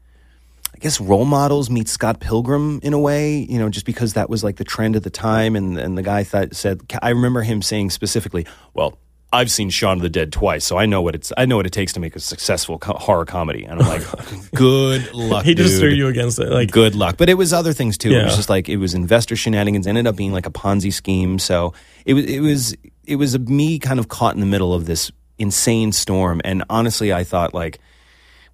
I 0.72 0.78
guess 0.78 1.00
role 1.00 1.24
models 1.24 1.68
meet 1.68 1.88
Scott 1.88 2.20
Pilgrim 2.20 2.78
in 2.84 2.92
a 2.92 2.98
way, 3.00 3.38
you 3.38 3.58
know, 3.58 3.68
just 3.70 3.86
because 3.86 4.12
that 4.12 4.30
was 4.30 4.44
like 4.44 4.54
the 4.54 4.62
trend 4.64 4.94
at 4.94 5.02
the 5.02 5.10
time, 5.10 5.56
and 5.56 5.76
and 5.76 5.98
the 5.98 6.02
guy 6.04 6.22
thought 6.22 6.54
said, 6.54 6.80
I 7.02 7.08
remember 7.08 7.42
him 7.42 7.60
saying 7.60 7.90
specifically, 7.90 8.46
well. 8.72 8.96
I've 9.30 9.50
seen 9.50 9.68
Shaun 9.68 9.98
of 9.98 10.02
the 10.02 10.08
Dead 10.08 10.32
twice, 10.32 10.64
so 10.64 10.78
I 10.78 10.86
know 10.86 11.02
what 11.02 11.14
it's. 11.14 11.32
I 11.36 11.44
know 11.44 11.56
what 11.56 11.66
it 11.66 11.72
takes 11.72 11.92
to 11.94 12.00
make 12.00 12.16
a 12.16 12.20
successful 12.20 12.78
co- 12.78 12.94
horror 12.94 13.26
comedy, 13.26 13.64
and 13.64 13.80
I'm 13.82 13.86
like, 13.86 14.02
"Good 14.54 15.12
luck." 15.12 15.44
He 15.44 15.54
just 15.54 15.72
dude. 15.72 15.80
threw 15.80 15.90
you 15.90 16.08
against 16.08 16.38
it. 16.38 16.48
Like 16.50 16.70
good 16.70 16.94
luck. 16.94 17.16
But 17.18 17.28
it 17.28 17.34
was 17.34 17.52
other 17.52 17.74
things 17.74 17.98
too. 17.98 18.10
It 18.10 18.24
was 18.24 18.36
just 18.36 18.48
like 18.48 18.70
it 18.70 18.78
was 18.78 18.94
investor 18.94 19.36
shenanigans. 19.36 19.86
Ended 19.86 20.06
up 20.06 20.16
being 20.16 20.32
like 20.32 20.46
a 20.46 20.50
Ponzi 20.50 20.92
scheme. 20.92 21.38
So 21.38 21.74
it 22.06 22.14
was 22.14 22.24
it 22.24 22.40
was 22.40 22.76
it 23.04 23.16
was 23.16 23.38
me 23.38 23.78
kind 23.78 24.00
of 24.00 24.08
caught 24.08 24.34
in 24.34 24.40
the 24.40 24.46
middle 24.46 24.72
of 24.72 24.86
this 24.86 25.12
insane 25.38 25.92
storm. 25.92 26.40
And 26.44 26.64
honestly, 26.70 27.12
I 27.12 27.24
thought 27.24 27.52
like, 27.52 27.80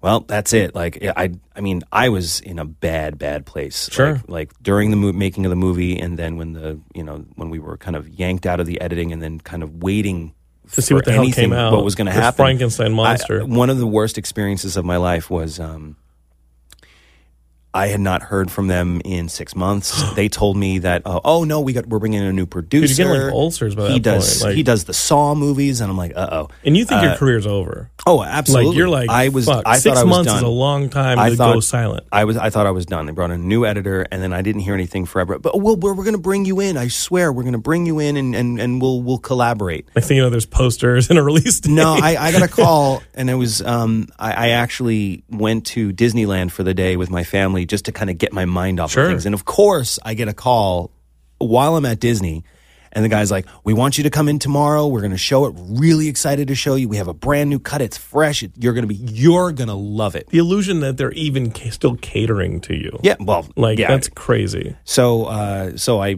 well, 0.01 0.19
that's 0.21 0.51
it. 0.51 0.75
Like 0.75 1.01
I 1.15 1.31
I 1.55 1.61
mean, 1.61 1.83
I 1.93 2.09
was 2.09 2.41
in 2.41 2.59
a 2.59 2.65
bad 2.65 3.17
bad 3.17 3.45
place. 3.45 3.89
Sure. 3.93 4.15
Like, 4.15 4.29
like 4.29 4.53
during 4.61 4.89
the 4.91 4.97
mo- 4.97 5.13
making 5.13 5.45
of 5.45 5.51
the 5.51 5.55
movie, 5.55 5.97
and 5.97 6.19
then 6.19 6.35
when 6.35 6.51
the 6.51 6.81
you 6.93 7.03
know 7.03 7.25
when 7.35 7.49
we 7.49 7.59
were 7.59 7.77
kind 7.77 7.95
of 7.95 8.09
yanked 8.09 8.45
out 8.45 8.59
of 8.59 8.67
the 8.67 8.81
editing, 8.81 9.13
and 9.13 9.21
then 9.21 9.39
kind 9.39 9.63
of 9.63 9.81
waiting 9.81 10.33
To 10.73 10.81
see 10.81 10.93
what 10.93 11.05
the 11.05 11.11
hell 11.11 11.21
anything, 11.23 11.45
came 11.51 11.53
out. 11.53 11.71
what 11.73 11.83
was 11.83 11.95
going 11.95 12.07
to 12.07 12.11
happen. 12.13 12.37
Frankenstein 12.37 12.91
I- 12.91 12.95
monster. 12.95 13.45
one 13.45 13.69
of 13.69 13.77
the 13.77 13.87
worst 13.87 14.17
experiences 14.17 14.77
of 14.77 14.85
my 14.85 14.97
life 14.97 15.29
was 15.29 15.59
um, 15.59 15.95
I 17.75 17.87
had 17.87 17.99
not 17.99 18.23
heard 18.23 18.49
from 18.49 18.67
them 18.67 19.01
in 19.03 19.29
six 19.29 19.55
months. 19.55 20.13
they 20.15 20.29
told 20.29 20.57
me 20.57 20.79
that 20.79 21.01
uh, 21.05 21.19
oh 21.23 21.43
no, 21.43 21.61
we 21.61 21.73
got 21.73 21.85
we're 21.87 21.99
bringing 21.99 22.21
in 22.21 22.27
a 22.27 22.33
new 22.33 22.45
producer. 22.45 22.87
Dude, 22.87 22.97
you're 22.97 23.07
getting, 23.07 23.25
like, 23.27 23.33
ulcers 23.33 23.75
by 23.75 23.89
he 23.89 23.99
that 23.99 24.03
does 24.03 24.37
point, 24.39 24.49
like- 24.49 24.55
he 24.55 24.63
does 24.63 24.85
the 24.85 24.93
Saw 24.93 25.35
movies, 25.35 25.81
and 25.81 25.91
I'm 25.91 25.97
like 25.97 26.13
uh 26.15 26.29
oh. 26.31 26.49
and 26.63 26.75
you 26.77 26.85
think 26.85 27.03
your 27.03 27.15
career's 27.17 27.45
over. 27.45 27.91
Oh, 28.07 28.23
absolutely. 28.23 28.69
Like 28.69 28.77
you're 28.77 28.89
like 28.89 29.09
I 29.09 29.29
was. 29.29 29.45
fuck, 29.45 29.63
I 29.65 29.77
six 29.77 29.95
thought 29.95 29.99
I 29.99 30.03
was 30.03 30.09
months 30.09 30.31
done. 30.31 30.37
is 30.37 30.43
a 30.43 30.47
long 30.47 30.89
time 30.89 31.19
I 31.19 31.29
to 31.31 31.35
thought- 31.35 31.53
go 31.55 31.59
silent. 31.59 32.05
I 32.11 32.23
was. 32.23 32.37
I 32.37 32.49
thought 32.49 32.65
I 32.67 32.71
was 32.71 32.85
done. 32.85 33.07
They 33.07 33.11
brought 33.11 33.31
in 33.31 33.41
a 33.41 33.43
new 33.43 33.65
editor, 33.65 34.05
and 34.11 34.21
then 34.21 34.31
I 34.31 34.41
didn't 34.41 34.61
hear 34.61 34.73
anything 34.73 35.05
forever. 35.05 35.37
But 35.39 35.59
well, 35.59 35.75
we're, 35.75 35.93
we're 35.93 36.03
going 36.03 36.15
to 36.15 36.21
bring 36.21 36.45
you 36.45 36.59
in. 36.59 36.77
I 36.77 36.87
swear, 36.87 37.33
we're 37.33 37.43
going 37.43 37.53
to 37.53 37.59
bring 37.59 37.85
you 37.85 37.99
in, 37.99 38.15
and, 38.15 38.35
and, 38.35 38.59
and 38.59 38.81
we'll 38.81 39.01
we'll 39.01 39.17
collaborate. 39.17 39.89
Thing 39.93 40.17
you 40.17 40.23
know, 40.23 40.29
there's 40.29 40.45
posters 40.45 41.09
and 41.09 41.19
a 41.19 41.23
release 41.23 41.59
date. 41.59 41.71
No, 41.71 41.93
I, 41.93 42.15
I 42.17 42.31
got 42.31 42.43
a 42.43 42.47
call, 42.61 43.01
and 43.15 43.29
it 43.29 43.35
was. 43.35 43.61
Um, 43.61 44.07
I, 44.17 44.33
I 44.33 44.49
actually 44.49 45.23
went 45.29 45.65
to 45.67 45.91
Disneyland 45.91 46.51
for 46.51 46.63
the 46.63 46.73
day 46.73 46.95
with 46.97 47.09
my 47.09 47.23
family 47.23 47.64
just 47.65 47.85
to 47.85 47.91
kind 47.91 48.09
of 48.09 48.17
get 48.17 48.33
my 48.33 48.45
mind 48.45 48.79
off 48.79 48.91
Sure. 48.91 49.03
of 49.05 49.09
things. 49.09 49.25
And 49.25 49.33
of 49.35 49.45
course, 49.45 49.99
I 50.03 50.13
get 50.13 50.27
a 50.27 50.33
call 50.33 50.91
while 51.37 51.75
I'm 51.75 51.85
at 51.85 51.99
Disney. 51.99 52.43
And 52.91 53.03
the 53.03 53.09
guy's 53.09 53.29
like, 53.29 53.45
"We 53.65 53.73
want 53.73 53.97
you 53.97 54.05
to 54.05 54.09
come 54.09 54.29
in 54.29 54.39
tomorrow. 54.39 54.87
We're 54.87 55.01
going 55.01 55.11
to 55.11 55.17
show 55.17 55.47
it. 55.47 55.53
Really 55.57 56.07
excited 56.07 56.47
to 56.47 56.55
show 56.55 56.75
you. 56.75 56.87
We 56.87 56.95
have 56.95 57.09
a 57.09 57.13
brand 57.13 57.49
new 57.49 57.59
cut. 57.59 57.81
It's 57.81 57.97
fresh. 57.97 58.41
It, 58.41 58.51
you're 58.57 58.71
going 58.71 58.87
to 58.87 58.87
be. 58.87 58.95
You're 58.95 59.51
going 59.51 59.67
to 59.67 59.73
love 59.73 60.15
it." 60.15 60.27
the 60.29 60.37
illusion 60.37 60.79
that 60.79 60.95
they're 60.95 61.11
even 61.11 61.51
ca- 61.51 61.71
still 61.71 61.97
catering 61.97 62.61
to 62.61 62.73
you. 62.73 62.97
Yeah. 63.03 63.15
Well, 63.19 63.49
Like 63.57 63.79
yeah. 63.79 63.89
that's 63.89 64.07
crazy. 64.07 64.77
So, 64.85 65.25
uh, 65.25 65.75
so 65.75 66.01
I, 66.01 66.15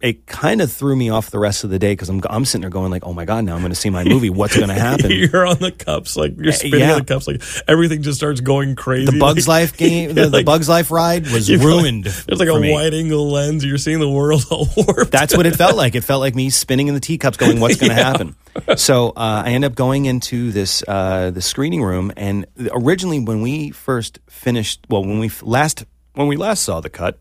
it 0.00 0.26
kind 0.26 0.60
of 0.60 0.70
threw 0.70 0.94
me 0.94 1.10
off 1.10 1.30
the 1.30 1.40
rest 1.40 1.64
of 1.64 1.70
the 1.70 1.78
day 1.78 1.92
because 1.92 2.08
I'm, 2.08 2.20
I'm 2.30 2.44
sitting 2.44 2.60
there 2.60 2.70
going 2.70 2.90
like, 2.90 3.04
oh 3.04 3.12
my 3.12 3.24
god, 3.24 3.44
now 3.44 3.54
I'm 3.54 3.60
going 3.60 3.72
to 3.72 3.76
see 3.76 3.90
my 3.90 4.04
movie. 4.04 4.30
What's 4.30 4.56
going 4.56 4.68
to 4.74 4.74
happen? 4.74 5.10
you're 5.10 5.44
on 5.44 5.58
the 5.58 5.72
cups, 5.72 6.16
like 6.16 6.36
you're 6.38 6.52
spinning 6.52 6.80
yeah. 6.80 6.94
the 6.94 7.04
cups, 7.04 7.26
like 7.26 7.42
everything 7.66 8.02
just 8.02 8.18
starts 8.18 8.40
going 8.40 8.76
crazy. 8.76 9.06
the 9.10 9.18
Bugs 9.18 9.48
like, 9.48 9.62
Life 9.62 9.76
game, 9.76 10.14
the, 10.14 10.22
you're 10.22 10.30
the 10.30 10.44
Bugs 10.44 10.68
Life 10.68 10.92
ride 10.92 11.28
was 11.30 11.50
ruined. 11.50 12.06
Like, 12.06 12.14
there's 12.26 12.38
like 12.38 12.48
a 12.48 12.60
me. 12.60 12.72
wide 12.72 12.94
angle 12.94 13.28
lens. 13.30 13.64
You're 13.64 13.78
seeing 13.78 13.98
the 13.98 14.08
world 14.08 14.44
all 14.50 14.68
warped. 14.76 15.10
That's 15.10 15.36
what 15.36 15.46
it 15.46 15.56
felt 15.56 15.76
like. 15.76 15.96
It 15.96 16.04
felt 16.04 16.20
like 16.20 16.36
me 16.36 16.50
spinning 16.50 16.86
in 16.86 16.94
the 16.94 17.00
teacups, 17.00 17.36
going, 17.36 17.58
"What's 17.58 17.76
going 17.76 17.90
to 17.90 18.02
happen?" 18.02 18.36
So 18.76 19.10
uh, 19.10 19.42
I 19.44 19.50
end 19.50 19.64
up 19.64 19.74
going 19.74 20.06
into 20.06 20.52
this 20.52 20.84
uh, 20.86 21.30
the 21.30 21.42
screening 21.42 21.82
room, 21.82 22.12
and 22.16 22.46
originally 22.72 23.18
when 23.20 23.42
we 23.42 23.70
first 23.70 24.20
finished, 24.28 24.86
well, 24.88 25.02
when 25.02 25.18
we 25.18 25.26
f- 25.26 25.42
last 25.42 25.84
when 26.14 26.28
we 26.28 26.36
last 26.36 26.62
saw 26.62 26.80
the 26.80 26.90
cut, 26.90 27.18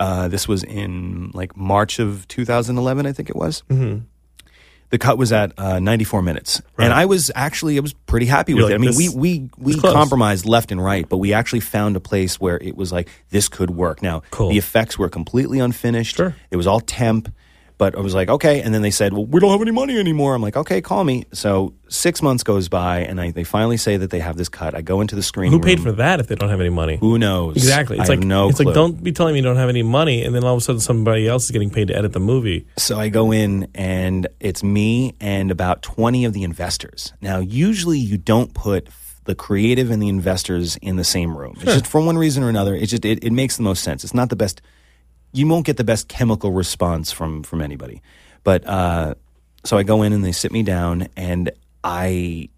uh, 0.00 0.28
this 0.28 0.48
was 0.48 0.62
in 0.64 1.30
like 1.34 1.56
March 1.56 1.98
of 1.98 2.26
2011, 2.28 3.06
I 3.06 3.12
think 3.12 3.30
it 3.30 3.36
was. 3.36 3.62
Mm-hmm. 3.68 4.04
The 4.90 4.98
cut 4.98 5.16
was 5.16 5.32
at 5.32 5.58
uh, 5.58 5.80
94 5.80 6.20
minutes, 6.20 6.60
and 6.76 6.92
I 6.92 7.06
was 7.06 7.30
actually 7.34 7.78
I 7.78 7.80
was 7.80 7.94
pretty 7.94 8.26
happy 8.26 8.52
with 8.52 8.64
You're 8.64 8.72
it. 8.72 8.74
I 8.74 8.78
mean, 8.78 8.94
we 8.94 9.08
we 9.08 9.48
we 9.56 9.80
compromised 9.80 10.44
left 10.44 10.70
and 10.70 10.84
right, 10.84 11.08
but 11.08 11.16
we 11.16 11.32
actually 11.32 11.60
found 11.60 11.96
a 11.96 12.00
place 12.00 12.38
where 12.38 12.58
it 12.58 12.76
was 12.76 12.92
like 12.92 13.08
this 13.30 13.48
could 13.48 13.70
work. 13.70 14.02
Now 14.02 14.22
Cool. 14.30 14.50
the 14.50 14.58
effects 14.58 14.98
were 14.98 15.08
completely 15.08 15.60
unfinished. 15.60 16.16
Sure. 16.16 16.36
It 16.50 16.56
was 16.58 16.66
all 16.66 16.80
temp, 16.80 17.32
but 17.82 17.96
I 17.96 18.00
was 18.00 18.14
like, 18.14 18.28
okay. 18.28 18.62
And 18.62 18.72
then 18.72 18.82
they 18.82 18.92
said, 18.92 19.12
well, 19.12 19.26
we 19.26 19.40
don't 19.40 19.50
have 19.50 19.60
any 19.60 19.72
money 19.72 19.98
anymore. 19.98 20.36
I'm 20.36 20.40
like, 20.40 20.56
okay, 20.56 20.80
call 20.80 21.02
me. 21.02 21.24
So 21.32 21.74
six 21.88 22.22
months 22.22 22.44
goes 22.44 22.68
by, 22.68 23.00
and 23.00 23.20
I, 23.20 23.32
they 23.32 23.42
finally 23.42 23.76
say 23.76 23.96
that 23.96 24.10
they 24.10 24.20
have 24.20 24.36
this 24.36 24.48
cut. 24.48 24.76
I 24.76 24.82
go 24.82 25.00
into 25.00 25.16
the 25.16 25.22
screen. 25.22 25.50
Who 25.50 25.58
paid 25.58 25.80
room. 25.80 25.86
for 25.86 25.92
that 25.96 26.20
if 26.20 26.28
they 26.28 26.36
don't 26.36 26.48
have 26.48 26.60
any 26.60 26.70
money? 26.70 26.98
Who 26.98 27.18
knows? 27.18 27.56
Exactly. 27.56 27.98
It's 27.98 28.08
I 28.08 28.12
like 28.14 28.24
no 28.24 28.50
It's 28.50 28.58
clue. 28.58 28.66
like 28.66 28.74
don't 28.76 29.02
be 29.02 29.10
telling 29.10 29.34
me 29.34 29.40
you 29.40 29.44
don't 29.44 29.56
have 29.56 29.68
any 29.68 29.82
money, 29.82 30.22
and 30.22 30.32
then 30.32 30.44
all 30.44 30.54
of 30.54 30.58
a 30.58 30.60
sudden 30.60 30.80
somebody 30.80 31.26
else 31.26 31.46
is 31.46 31.50
getting 31.50 31.70
paid 31.70 31.88
to 31.88 31.96
edit 31.96 32.12
the 32.12 32.20
movie. 32.20 32.68
So 32.76 33.00
I 33.00 33.08
go 33.08 33.32
in, 33.32 33.66
and 33.74 34.28
it's 34.38 34.62
me 34.62 35.16
and 35.18 35.50
about 35.50 35.82
20 35.82 36.24
of 36.24 36.34
the 36.34 36.44
investors. 36.44 37.12
Now, 37.20 37.40
usually 37.40 37.98
you 37.98 38.16
don't 38.16 38.54
put 38.54 38.86
the 39.24 39.34
creative 39.34 39.90
and 39.90 40.00
the 40.00 40.08
investors 40.08 40.76
in 40.76 40.94
the 40.94 41.04
same 41.04 41.36
room. 41.36 41.54
It's 41.56 41.64
just 41.64 41.88
for 41.88 42.00
one 42.00 42.16
reason 42.16 42.44
or 42.44 42.48
another. 42.48 42.76
It 42.76 42.86
just 42.86 43.04
it, 43.04 43.24
it 43.24 43.32
makes 43.32 43.56
the 43.56 43.64
most 43.64 43.82
sense. 43.82 44.04
It's 44.04 44.14
not 44.14 44.28
the 44.30 44.36
best. 44.36 44.62
You 45.32 45.46
won't 45.48 45.66
get 45.66 45.76
the 45.76 45.84
best 45.84 46.08
chemical 46.08 46.52
response 46.52 47.10
from 47.10 47.42
from 47.42 47.60
anybody. 47.62 48.02
But 48.44 48.66
uh, 48.66 49.14
so 49.64 49.76
I 49.76 49.82
go 49.82 50.02
in 50.02 50.12
and 50.12 50.24
they 50.24 50.32
sit 50.32 50.52
me 50.52 50.62
down, 50.62 51.08
and 51.16 51.50
I 51.82 52.48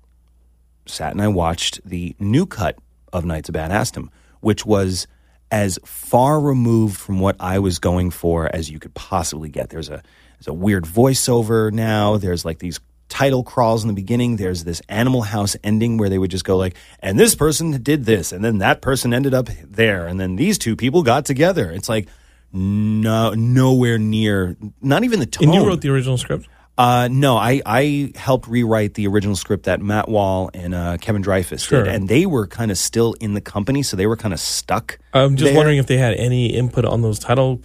sat 0.86 1.12
and 1.12 1.22
I 1.22 1.28
watched 1.28 1.80
the 1.84 2.14
new 2.18 2.46
cut 2.46 2.76
of 3.12 3.24
Knights 3.24 3.48
of 3.48 3.54
Badassdom, 3.54 4.08
which 4.40 4.66
was 4.66 5.06
as 5.50 5.78
far 5.84 6.40
removed 6.40 6.96
from 6.96 7.20
what 7.20 7.36
I 7.38 7.60
was 7.60 7.78
going 7.78 8.10
for 8.10 8.52
as 8.52 8.70
you 8.70 8.78
could 8.78 8.94
possibly 8.94 9.48
get. 9.48 9.70
There's 9.70 9.88
a 9.88 10.02
there's 10.38 10.48
a 10.48 10.52
weird 10.52 10.84
voiceover 10.84 11.72
now. 11.72 12.16
There's 12.16 12.44
like 12.44 12.58
these 12.58 12.80
title 13.08 13.44
crawls 13.44 13.84
in 13.84 13.88
the 13.88 13.94
beginning. 13.94 14.36
There's 14.36 14.64
this 14.64 14.82
Animal 14.88 15.22
House 15.22 15.56
ending 15.62 15.96
where 15.96 16.08
they 16.08 16.18
would 16.18 16.30
just 16.30 16.44
go 16.44 16.56
like, 16.56 16.74
and 17.00 17.18
this 17.18 17.34
person 17.34 17.82
did 17.82 18.04
this, 18.04 18.32
and 18.32 18.44
then 18.44 18.58
that 18.58 18.80
person 18.82 19.14
ended 19.14 19.34
up 19.34 19.48
there, 19.62 20.06
and 20.06 20.18
then 20.18 20.36
these 20.36 20.58
two 20.58 20.74
people 20.74 21.02
got 21.02 21.24
together. 21.24 21.70
It's 21.70 21.88
like 21.88 22.08
no 22.54 23.34
nowhere 23.34 23.98
near 23.98 24.56
not 24.80 25.04
even 25.04 25.18
the 25.18 25.26
tone. 25.26 25.48
And 25.48 25.54
you 25.54 25.66
wrote 25.66 25.80
the 25.80 25.90
original 25.90 26.16
script. 26.16 26.48
Uh, 26.76 27.08
no, 27.08 27.36
I, 27.36 27.62
I 27.64 28.12
helped 28.16 28.48
rewrite 28.48 28.94
the 28.94 29.06
original 29.06 29.36
script 29.36 29.66
that 29.66 29.80
Matt 29.80 30.08
Wall 30.08 30.50
and 30.52 30.74
uh, 30.74 30.96
Kevin 31.00 31.22
Dreyfuss 31.22 31.68
Sure. 31.68 31.84
did, 31.84 31.94
and 31.94 32.08
they 32.08 32.26
were 32.26 32.48
kind 32.48 32.72
of 32.72 32.78
still 32.78 33.12
in 33.20 33.34
the 33.34 33.40
company, 33.40 33.84
so 33.84 33.96
they 33.96 34.08
were 34.08 34.16
kind 34.16 34.34
of 34.34 34.40
stuck. 34.40 34.98
I'm 35.12 35.36
just 35.36 35.44
there. 35.50 35.56
wondering 35.56 35.78
if 35.78 35.86
they 35.86 35.98
had 35.98 36.14
any 36.14 36.48
input 36.48 36.84
on 36.84 37.00
those 37.02 37.20
title. 37.20 37.60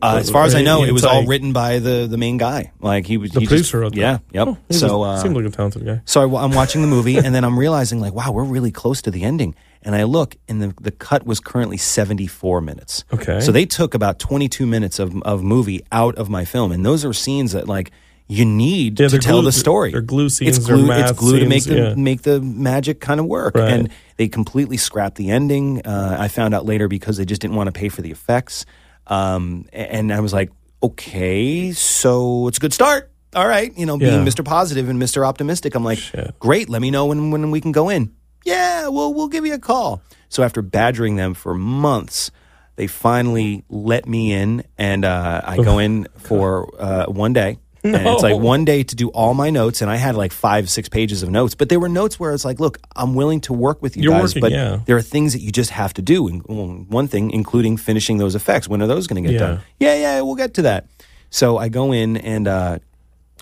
Uh, 0.00 0.18
as 0.20 0.30
far 0.30 0.44
as 0.44 0.54
I 0.54 0.62
know, 0.62 0.84
it 0.84 0.92
was 0.92 1.04
all 1.04 1.26
written 1.26 1.52
by 1.52 1.80
the 1.80 2.06
the 2.08 2.16
main 2.16 2.36
guy. 2.36 2.70
Like 2.78 3.06
he 3.06 3.16
was 3.16 3.32
The 3.32 3.40
he 3.40 3.46
producer 3.46 3.62
Just, 3.64 3.74
wrote 3.74 3.94
that. 3.94 3.98
yeah, 4.00 4.18
yep. 4.44 4.48
Oh, 4.48 4.58
he 4.68 4.74
so 4.74 4.98
was- 4.98 5.18
uh, 5.18 5.22
seemed 5.24 5.34
like 5.34 5.46
a 5.46 5.50
talented 5.50 5.84
guy. 5.84 6.00
so 6.04 6.20
I, 6.36 6.44
am 6.44 6.52
watching 6.52 6.80
the 6.80 6.86
movie, 6.88 7.16
and 7.16 7.34
then 7.34 7.44
I'm 7.44 7.58
realizing 7.58 7.98
like, 7.98 8.12
wow, 8.14 8.30
we're 8.30 8.44
really 8.44 8.70
close 8.70 9.02
to 9.02 9.10
the 9.10 9.24
ending. 9.24 9.56
And 9.82 9.96
I 9.96 10.04
look, 10.04 10.36
and 10.48 10.62
the 10.62 10.72
the 10.80 10.92
cut 10.92 11.26
was 11.26 11.40
currently 11.40 11.76
74 11.76 12.60
minutes. 12.60 13.04
Okay. 13.12 13.40
So 13.40 13.50
they 13.50 13.66
took 13.66 13.94
about 13.94 14.20
22 14.20 14.64
minutes 14.64 15.00
of 15.00 15.20
of 15.22 15.42
movie 15.42 15.84
out 15.90 16.14
of 16.14 16.30
my 16.30 16.44
film, 16.44 16.70
and 16.70 16.86
those 16.86 17.04
are 17.04 17.12
scenes 17.12 17.50
that 17.50 17.66
like. 17.66 17.90
You 18.26 18.44
need 18.46 18.98
Yeah, 19.00 19.08
to 19.08 19.18
tell 19.18 19.36
glue- 19.40 19.44
the 19.50 19.52
story. 19.52 19.92
they're 19.92 20.00
glue 20.00 20.28
scenes, 20.30 20.56
It's 20.56 20.66
glue. 20.66 20.90
It's 20.90 21.12
glue 21.12 21.40
to 21.40 21.46
make 21.46 21.64
the 21.64 21.76
yeah. 21.76 21.94
make 21.94 22.22
the 22.22 22.40
magic 22.40 23.00
kind 23.00 23.20
of 23.20 23.26
work. 23.26 23.54
Right. 23.54 23.70
And 23.72 23.90
they 24.16 24.28
completely 24.28 24.76
scrapped 24.78 25.16
the 25.16 25.30
ending. 25.30 25.82
Uh, 25.86 26.16
I 26.18 26.28
found 26.28 26.54
out 26.54 26.64
later 26.64 26.88
because 26.88 27.18
they 27.18 27.24
just 27.26 27.42
didn't 27.42 27.56
want 27.56 27.66
to 27.68 27.72
pay 27.72 27.88
for 27.90 28.00
the 28.02 28.10
effects. 28.10 28.64
Um, 29.06 29.66
and 29.74 30.10
I 30.12 30.20
was 30.20 30.32
like, 30.32 30.50
okay, 30.82 31.72
so 31.72 32.48
it's 32.48 32.56
a 32.58 32.60
good 32.60 32.72
start. 32.72 33.10
All 33.36 33.46
right, 33.46 33.76
you 33.76 33.84
know, 33.84 33.98
being 33.98 34.24
Yeah. 34.24 34.30
Mr. 34.32 34.44
Positive 34.44 34.88
and 34.88 35.00
Mr. 35.02 35.26
Optimistic, 35.26 35.74
I'm 35.74 35.84
like, 35.84 35.98
Shit. 35.98 36.38
great. 36.38 36.68
Let 36.70 36.80
me 36.80 36.90
know 36.90 37.06
when 37.06 37.30
when 37.30 37.50
we 37.50 37.60
can 37.60 37.72
go 37.72 37.88
in. 37.88 38.12
Yeah, 38.44 38.88
well, 38.88 39.12
we'll 39.12 39.28
give 39.28 39.44
you 39.44 39.54
a 39.54 39.58
call. 39.58 40.02
So 40.28 40.42
after 40.42 40.62
badgering 40.62 41.16
them 41.16 41.34
for 41.34 41.54
months, 41.54 42.30
they 42.76 42.86
finally 42.86 43.64
let 43.68 44.06
me 44.06 44.32
in, 44.32 44.64
and 44.78 45.04
uh, 45.04 45.40
I 45.44 45.56
go 45.56 45.78
in 45.86 46.06
for 46.18 46.70
uh, 46.80 47.06
one 47.06 47.32
day. 47.32 47.58
And 47.84 47.94
it's 48.06 48.22
like 48.22 48.36
one 48.38 48.64
day 48.64 48.82
to 48.82 48.96
do 48.96 49.08
all 49.10 49.34
my 49.34 49.50
notes, 49.50 49.82
and 49.82 49.90
I 49.90 49.96
had 49.96 50.14
like 50.14 50.32
five, 50.32 50.70
six 50.70 50.88
pages 50.88 51.22
of 51.22 51.28
notes. 51.30 51.54
But 51.54 51.68
there 51.68 51.78
were 51.78 51.88
notes 51.90 52.18
where 52.18 52.32
it's 52.32 52.44
like, 52.44 52.58
look, 52.58 52.78
I'm 52.96 53.14
willing 53.14 53.42
to 53.42 53.52
work 53.52 53.82
with 53.82 53.96
you 53.96 54.04
You're 54.04 54.12
guys, 54.12 54.30
working, 54.34 54.40
but 54.40 54.52
yeah. 54.52 54.80
there 54.86 54.96
are 54.96 55.02
things 55.02 55.34
that 55.34 55.40
you 55.40 55.52
just 55.52 55.70
have 55.70 55.92
to 55.94 56.02
do. 56.02 56.26
And 56.26 56.88
one 56.88 57.08
thing, 57.08 57.30
including 57.30 57.76
finishing 57.76 58.16
those 58.16 58.34
effects. 58.34 58.68
When 58.68 58.80
are 58.80 58.86
those 58.86 59.06
going 59.06 59.22
to 59.22 59.28
get 59.30 59.38
Yeah. 59.38 59.46
done? 59.46 59.60
Yeah, 59.78 59.94
yeah, 59.96 60.20
we'll 60.22 60.34
get 60.34 60.54
to 60.54 60.62
that. 60.62 60.86
So 61.28 61.58
I 61.58 61.68
go 61.68 61.92
in, 61.92 62.16
and 62.16 62.48
uh, 62.48 62.78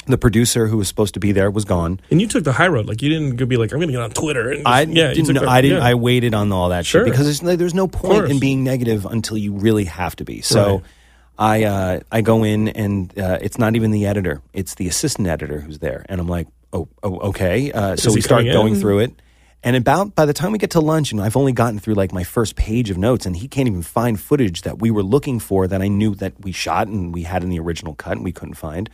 the 0.06 0.18
producer 0.18 0.66
who 0.66 0.76
was 0.78 0.88
supposed 0.88 1.14
to 1.14 1.20
be 1.20 1.30
there 1.30 1.48
was 1.48 1.64
gone. 1.64 2.00
And 2.10 2.20
you 2.20 2.26
took 2.26 2.42
the 2.42 2.52
high 2.52 2.66
road. 2.66 2.86
Like 2.86 3.00
you 3.00 3.10
didn't 3.10 3.36
go 3.36 3.46
be 3.46 3.56
like, 3.56 3.70
I'm 3.70 3.78
going 3.78 3.88
to 3.90 3.92
get 3.92 4.02
on 4.02 4.10
Twitter. 4.10 4.48
And 4.50 4.58
just- 4.64 4.66
I 4.66 4.80
yeah, 4.82 5.12
didn't. 5.14 5.34
the- 5.34 5.48
I 5.48 5.60
didn't. 5.60 5.78
yeah. 5.78 5.86
I 5.86 5.94
waited 5.94 6.34
on 6.34 6.50
all 6.50 6.70
that 6.70 6.84
Sure. 6.84 7.04
shit 7.04 7.12
because 7.12 7.26
there's, 7.26 7.42
no- 7.42 7.54
there's 7.54 7.74
no 7.74 7.86
point 7.86 8.28
in 8.28 8.40
being 8.40 8.64
negative 8.64 9.06
until 9.06 9.36
you 9.36 9.52
really 9.52 9.84
have 9.84 10.16
to 10.16 10.24
be. 10.24 10.40
So. 10.40 10.74
Right. 10.78 10.82
I 11.38 11.64
uh, 11.64 12.00
I 12.10 12.20
go 12.20 12.44
in 12.44 12.68
and 12.68 13.16
uh, 13.18 13.38
it's 13.40 13.58
not 13.58 13.74
even 13.76 13.90
the 13.90 14.06
editor; 14.06 14.42
it's 14.52 14.74
the 14.74 14.88
assistant 14.88 15.28
editor 15.28 15.60
who's 15.60 15.78
there, 15.78 16.04
and 16.08 16.20
I'm 16.20 16.28
like, 16.28 16.46
oh, 16.72 16.88
oh 17.02 17.18
okay. 17.28 17.72
Uh, 17.72 17.96
so 17.96 18.12
we 18.12 18.20
start 18.20 18.44
going 18.44 18.74
in? 18.74 18.80
through 18.80 19.00
it, 19.00 19.12
and 19.62 19.74
about 19.74 20.14
by 20.14 20.26
the 20.26 20.32
time 20.32 20.52
we 20.52 20.58
get 20.58 20.72
to 20.72 20.80
lunch, 20.80 21.12
and 21.12 21.20
I've 21.20 21.36
only 21.36 21.52
gotten 21.52 21.78
through 21.78 21.94
like 21.94 22.12
my 22.12 22.24
first 22.24 22.56
page 22.56 22.90
of 22.90 22.98
notes, 22.98 23.26
and 23.26 23.36
he 23.36 23.48
can't 23.48 23.68
even 23.68 23.82
find 23.82 24.20
footage 24.20 24.62
that 24.62 24.80
we 24.80 24.90
were 24.90 25.02
looking 25.02 25.38
for 25.38 25.66
that 25.66 25.80
I 25.80 25.88
knew 25.88 26.14
that 26.16 26.34
we 26.40 26.52
shot 26.52 26.88
and 26.88 27.14
we 27.14 27.22
had 27.22 27.42
in 27.42 27.48
the 27.48 27.60
original 27.60 27.94
cut, 27.94 28.12
and 28.12 28.24
we 28.24 28.32
couldn't 28.32 28.54
find. 28.54 28.90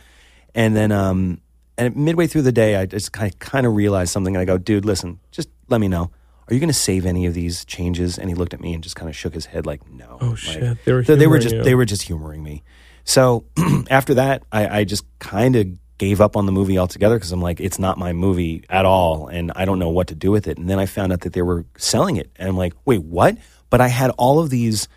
And 0.55 0.75
then 0.75 0.91
um, 0.91 1.41
and 1.77 1.95
midway 1.95 2.27
through 2.27 2.43
the 2.43 2.51
day, 2.51 2.75
I 2.75 2.85
just 2.85 3.11
kind 3.11 3.31
of, 3.31 3.39
kind 3.39 3.65
of 3.65 3.73
realized 3.75 4.11
something, 4.11 4.35
and 4.35 4.41
I 4.41 4.45
go, 4.45 4.57
dude, 4.57 4.85
listen, 4.85 5.19
just 5.31 5.49
let 5.67 5.79
me 5.81 5.87
know. 5.87 6.11
Are 6.49 6.53
you 6.53 6.59
going 6.59 6.69
to 6.69 6.73
save 6.73 7.05
any 7.05 7.25
of 7.27 7.33
these 7.33 7.63
changes? 7.65 8.17
And 8.17 8.27
he 8.29 8.35
looked 8.35 8.53
at 8.53 8.59
me 8.59 8.73
and 8.73 8.81
just 8.81 8.95
kind 8.95 9.07
of 9.07 9.15
shook 9.15 9.33
his 9.33 9.45
head, 9.45 9.65
like, 9.65 9.87
no. 9.89 10.17
Oh, 10.19 10.29
Like, 10.29 10.37
shit. 10.37 10.85
They 10.85 10.93
were 10.93 11.03
they, 11.03 11.27
were 11.27 11.39
just 11.39 11.55
you. 11.55 11.63
they 11.63 11.75
were 11.75 11.85
just 11.85 12.01
humoring 12.03 12.41
me. 12.43 12.63
So 13.03 13.45
after 13.89 14.15
that, 14.15 14.43
I, 14.51 14.79
I 14.79 14.83
just 14.83 15.05
kind 15.19 15.55
of 15.55 15.67
gave 15.99 16.21
up 16.21 16.35
on 16.35 16.45
the 16.45 16.51
movie 16.51 16.79
altogether 16.79 17.15
because 17.15 17.31
I'm 17.31 17.41
like, 17.41 17.59
it's 17.59 17.77
not 17.77 17.97
my 17.97 18.13
movie 18.13 18.63
at 18.69 18.85
all, 18.85 19.27
and 19.27 19.51
I 19.55 19.65
don't 19.65 19.77
know 19.79 19.89
what 19.89 20.07
to 20.07 20.15
do 20.15 20.31
with 20.31 20.47
it. 20.47 20.57
And 20.57 20.69
then 20.69 20.79
I 20.79 20.85
found 20.87 21.13
out 21.13 21.21
that 21.21 21.33
they 21.33 21.41
were 21.41 21.65
selling 21.77 22.15
it, 22.17 22.31
and 22.37 22.49
I'm 22.49 22.57
like, 22.57 22.73
wait, 22.85 23.03
what? 23.03 23.37
But 23.69 23.81
I 23.81 23.87
had 23.89 24.09
all 24.11 24.39
of 24.39 24.49
these 24.49 24.87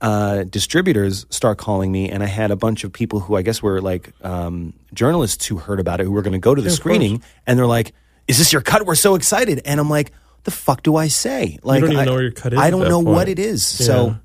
uh, 0.00 0.44
distributors 0.44 1.26
start 1.30 1.58
calling 1.58 1.92
me, 1.92 2.10
and 2.10 2.22
I 2.22 2.26
had 2.26 2.50
a 2.50 2.56
bunch 2.56 2.84
of 2.84 2.92
people 2.92 3.20
who 3.20 3.36
I 3.36 3.42
guess 3.42 3.62
were 3.62 3.80
like 3.80 4.12
um, 4.22 4.74
journalists 4.92 5.46
who 5.46 5.56
heard 5.56 5.80
about 5.80 6.00
it 6.00 6.04
who 6.04 6.12
were 6.12 6.22
going 6.22 6.32
to 6.32 6.38
go 6.38 6.54
to 6.54 6.60
the 6.60 6.68
of 6.68 6.74
screening, 6.74 7.22
and 7.46 7.58
they're 7.58 7.66
like, 7.66 7.92
"Is 8.26 8.38
this 8.38 8.52
your 8.52 8.62
cut? 8.62 8.84
We're 8.86 8.94
so 8.94 9.14
excited!" 9.14 9.62
And 9.64 9.78
I'm 9.78 9.90
like, 9.90 10.12
"The 10.44 10.50
fuck 10.50 10.82
do 10.82 10.96
I 10.96 11.08
say? 11.08 11.58
Like, 11.62 11.80
don't 11.80 11.92
even 11.92 12.00
I, 12.02 12.04
know 12.04 12.12
where 12.14 12.22
your 12.22 12.32
cut 12.32 12.52
is 12.52 12.58
I 12.58 12.70
don't 12.70 12.88
know 12.88 13.00
what 13.00 13.26
point. 13.26 13.28
it 13.30 13.38
is." 13.38 13.66
So 13.66 14.16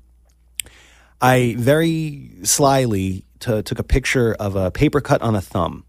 I 1.20 1.54
very 1.58 2.30
slyly 2.42 3.24
t- 3.40 3.62
took 3.62 3.78
a 3.78 3.82
picture 3.84 4.34
of 4.38 4.56
a 4.56 4.70
paper 4.70 5.00
cut 5.00 5.22
on 5.22 5.34
a 5.34 5.40
thumb 5.40 5.84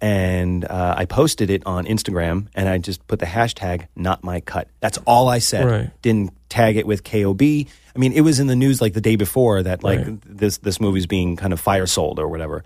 and 0.00 0.64
uh, 0.64 0.94
I 0.96 1.04
posted 1.04 1.50
it 1.50 1.64
on 1.66 1.84
Instagram 1.86 2.48
and 2.54 2.68
I 2.68 2.78
just 2.78 3.06
put 3.06 3.18
the 3.18 3.26
hashtag 3.26 3.86
not 3.96 4.22
my 4.24 4.40
cut. 4.40 4.68
That's 4.80 4.98
all 5.06 5.28
I 5.28 5.38
said. 5.38 5.64
Right. 5.64 5.90
Didn't 6.02 6.32
tag 6.48 6.76
it 6.76 6.86
with 6.86 7.04
KOB. 7.04 7.42
I 7.42 7.98
mean, 7.98 8.12
it 8.12 8.20
was 8.22 8.38
in 8.40 8.46
the 8.46 8.56
news 8.56 8.80
like 8.80 8.94
the 8.94 9.00
day 9.00 9.16
before 9.16 9.62
that 9.62 9.82
like 9.82 10.00
Right. 10.00 10.18
this 10.24 10.58
this 10.58 10.80
movie's 10.80 11.06
being 11.06 11.36
kind 11.36 11.52
of 11.52 11.60
fire 11.60 11.86
sold 11.86 12.18
or 12.18 12.28
whatever. 12.28 12.64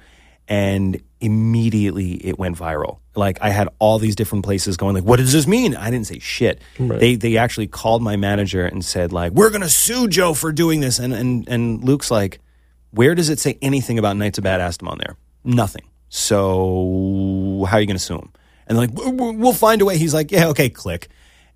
And 0.49 1.01
immediately 1.21 2.15
it 2.27 2.39
went 2.39 2.57
viral. 2.59 2.99
Like 3.15 3.39
I 3.41 3.51
had 3.51 3.69
all 3.79 3.99
these 3.99 4.17
different 4.17 4.45
places 4.45 4.77
going 4.77 4.95
like, 4.95 5.05
what 5.05 5.19
does 5.19 5.33
this 5.33 5.47
mean? 5.47 5.77
I 5.77 5.91
didn't 5.91 6.07
say 6.07 6.19
shit. 6.19 6.61
Right. 6.79 6.99
They 6.99 7.15
they 7.17 7.37
actually 7.37 7.69
called 7.69 8.03
my 8.03 8.17
manager 8.17 8.65
and 8.67 8.85
said 8.85 9.13
like, 9.13 9.33
we're 9.33 9.51
gonna 9.51 9.69
sue 9.69 10.09
Joe 10.09 10.35
for 10.35 10.51
doing 10.53 10.81
this. 10.81 10.99
And 10.99 11.13
and 11.15 11.49
and 11.49 11.85
Luke's 11.85 12.11
like, 12.11 12.41
where 12.91 13.15
does 13.15 13.29
it 13.31 13.39
say 13.39 13.57
anything 13.63 13.99
about 13.99 14.17
Knights 14.17 14.39
of 14.39 14.45
Badassdom 14.45 14.89
on 14.89 14.99
there? 14.99 15.17
Nothing. 15.45 15.83
So 16.09 17.65
how 17.69 17.77
are 17.77 17.81
you 17.81 17.87
going 17.87 17.97
to 17.97 18.03
sue 18.03 18.17
him? 18.17 18.31
And 18.67 18.77
they're 18.79 18.87
like, 18.87 18.95
"W- 18.95 19.17
w- 19.17 19.39
we'll 19.39 19.53
find 19.53 19.81
a 19.83 19.85
way. 19.85 19.99
He's 19.99 20.15
like, 20.15 20.31
yeah, 20.31 20.49
okay, 20.49 20.69
click. 20.69 21.09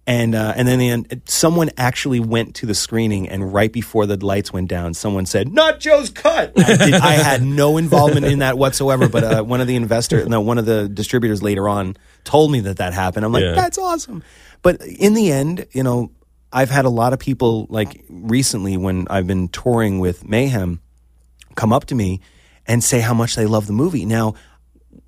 And 0.08 0.36
uh, 0.36 0.52
and 0.54 0.68
then 0.68 0.78
the 0.78 0.88
end, 0.88 1.22
someone 1.26 1.70
actually 1.76 2.20
went 2.20 2.54
to 2.56 2.66
the 2.66 2.76
screening, 2.76 3.28
and 3.28 3.52
right 3.52 3.72
before 3.72 4.06
the 4.06 4.16
lights 4.24 4.52
went 4.52 4.68
down, 4.68 4.94
someone 4.94 5.26
said, 5.26 5.52
"Not 5.52 5.80
Joe's 5.80 6.10
cut." 6.10 6.52
I, 6.56 6.76
did, 6.76 6.94
I 6.94 7.14
had 7.14 7.42
no 7.42 7.76
involvement 7.76 8.24
in 8.24 8.38
that 8.38 8.56
whatsoever. 8.56 9.08
But 9.08 9.24
uh, 9.24 9.42
one 9.42 9.60
of 9.60 9.66
the 9.66 9.74
investor, 9.74 10.24
no, 10.26 10.40
one 10.40 10.58
of 10.58 10.64
the 10.64 10.88
distributors 10.88 11.42
later 11.42 11.68
on 11.68 11.96
told 12.22 12.52
me 12.52 12.60
that 12.60 12.76
that 12.76 12.94
happened. 12.94 13.24
I'm 13.24 13.32
like, 13.32 13.42
Yeah. 13.42 13.54
that's 13.54 13.78
awesome. 13.78 14.22
But 14.62 14.80
in 14.80 15.14
the 15.14 15.32
end, 15.32 15.66
you 15.72 15.82
know, 15.82 16.12
I've 16.52 16.70
had 16.70 16.84
a 16.84 16.88
lot 16.90 17.12
of 17.12 17.18
people 17.18 17.66
like 17.68 18.04
recently 18.08 18.76
when 18.76 19.08
I've 19.10 19.26
been 19.26 19.48
touring 19.48 19.98
with 19.98 20.24
Mayhem 20.24 20.80
come 21.56 21.72
up 21.72 21.86
to 21.86 21.96
me 21.96 22.20
and 22.64 22.82
say 22.82 23.00
how 23.00 23.14
much 23.14 23.34
they 23.34 23.46
love 23.46 23.66
the 23.66 23.72
movie. 23.72 24.04
Now, 24.04 24.34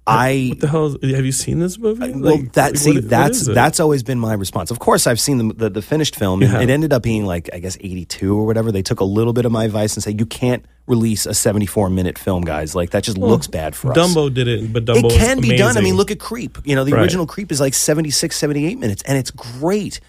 I 0.08 0.46
What 0.50 0.60
the 0.60 0.68
hell? 0.68 0.86
Is, 1.02 1.14
have 1.16 1.24
you 1.26 1.32
seen 1.32 1.58
this 1.58 1.78
movie? 1.78 2.12
well, 2.12 2.36
Like, 2.36 2.52
that 2.54 2.72
like, 2.72 2.76
see, 2.76 2.90
what- 2.94 3.02
what 3.04 3.10
that's 3.10 3.46
it? 3.46 3.54
that's 3.54 3.78
always 3.80 4.02
been 4.02 4.18
my 4.18 4.32
response. 4.34 4.70
Of 4.70 4.78
course, 4.78 5.06
I've 5.06 5.20
seen 5.20 5.38
the 5.48 5.54
the, 5.54 5.70
the 5.70 5.82
finished 5.82 6.16
film, 6.16 6.42
Yeah. 6.42 6.60
it 6.60 6.70
ended 6.70 6.92
up 6.92 7.02
being 7.02 7.26
like 7.26 7.50
I 7.52 7.58
guess 7.58 7.76
eighty 7.80 8.04
two 8.04 8.36
or 8.38 8.46
whatever. 8.46 8.72
They 8.72 8.82
took 8.82 9.00
a 9.00 9.04
little 9.04 9.32
bit 9.32 9.44
of 9.44 9.52
my 9.52 9.64
advice 9.64 9.94
and 9.96 10.02
said 10.02 10.18
you 10.18 10.26
can't 10.26 10.64
release 10.86 11.26
a 11.26 11.34
seventy 11.34 11.66
four 11.66 11.90
minute 11.90 12.18
film, 12.18 12.42
guys. 12.42 12.74
Like 12.74 12.90
that 12.90 13.02
just 13.04 13.18
looks 13.18 13.46
bad 13.46 13.76
for 13.76 13.90
us. 13.92 13.96
Dumbo 13.98 14.32
did 14.32 14.48
it, 14.48 14.72
but 14.72 14.84
Dumbo 14.86 15.10
It 15.12 15.18
can 15.18 15.40
be 15.40 15.56
done. 15.56 15.76
I 15.76 15.80
mean, 15.82 15.94
look 15.96 16.10
at 16.10 16.18
Creep. 16.18 16.58
You 16.64 16.74
know, 16.74 16.84
the 16.84 16.92
Right. 16.92 17.02
original 17.02 17.26
Creep 17.26 17.52
is 17.52 17.60
like 17.60 17.74
76, 17.74 18.34
78 18.36 18.78
minutes, 18.78 19.02
and 19.02 19.18
it's 19.18 19.30
great. 19.30 20.00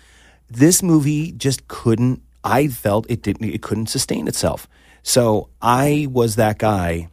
This 0.49 0.81
movie 0.81 1.31
just 1.33 1.67
couldn't. 1.67 2.21
I 2.43 2.67
felt 2.69 3.05
it 3.09 3.21
didn't. 3.21 3.43
It 3.43 3.61
couldn't 3.61 3.87
sustain 3.87 4.27
itself. 4.27 4.67
So 5.03 5.49
I 5.61 6.07
was 6.09 6.35
that 6.37 6.57
guy 6.57 7.09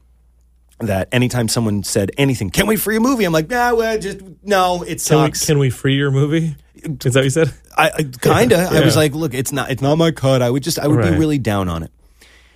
that 0.80 1.08
anytime 1.12 1.48
someone 1.48 1.82
said 1.82 2.10
anything, 2.18 2.50
can 2.50 2.66
we 2.66 2.76
free 2.76 2.94
your 2.94 3.02
movie. 3.02 3.24
I'm 3.24 3.32
like, 3.32 3.48
nah, 3.48 3.74
well, 3.74 3.98
just 3.98 4.20
no, 4.42 4.82
it 4.82 4.86
Can 4.86 4.92
we, 4.94 4.98
sucks. 4.98 5.46
can 5.46 5.58
we 5.58 5.70
free 5.70 5.96
your 5.96 6.10
movie? 6.10 6.56
Is 6.74 7.14
that 7.14 7.14
what 7.14 7.24
you 7.24 7.30
said? 7.30 7.52
I, 7.76 7.90
I 7.90 8.02
kinda. 8.02 8.68
I 8.72 8.80
was 8.80 8.96
like, 8.96 9.14
look, 9.14 9.34
it's 9.34 9.52
not. 9.52 9.70
It's 9.70 9.82
not 9.82 9.96
my 9.96 10.10
cut. 10.10 10.42
I 10.42 10.50
would 10.50 10.62
just. 10.62 10.78
I 10.78 10.86
would 10.86 11.02
be 11.02 11.10
really 11.10 11.38
down 11.38 11.68
on 11.68 11.82
it. 11.82 11.90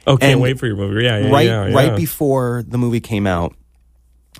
Oh, 0.06 0.16
can't 0.16 0.33
And 0.33 0.40
wait 0.40 0.59
for 0.59 0.66
your 0.66 0.76
movie. 0.76 1.04
Yeah, 1.04 1.18
yeah 1.18 1.30
right 1.30 1.46
yeah, 1.46 1.66
yeah. 1.66 1.74
right 1.74 1.96
before 1.96 2.64
the 2.66 2.78
movie 2.78 3.00
came 3.00 3.26
out. 3.26 3.54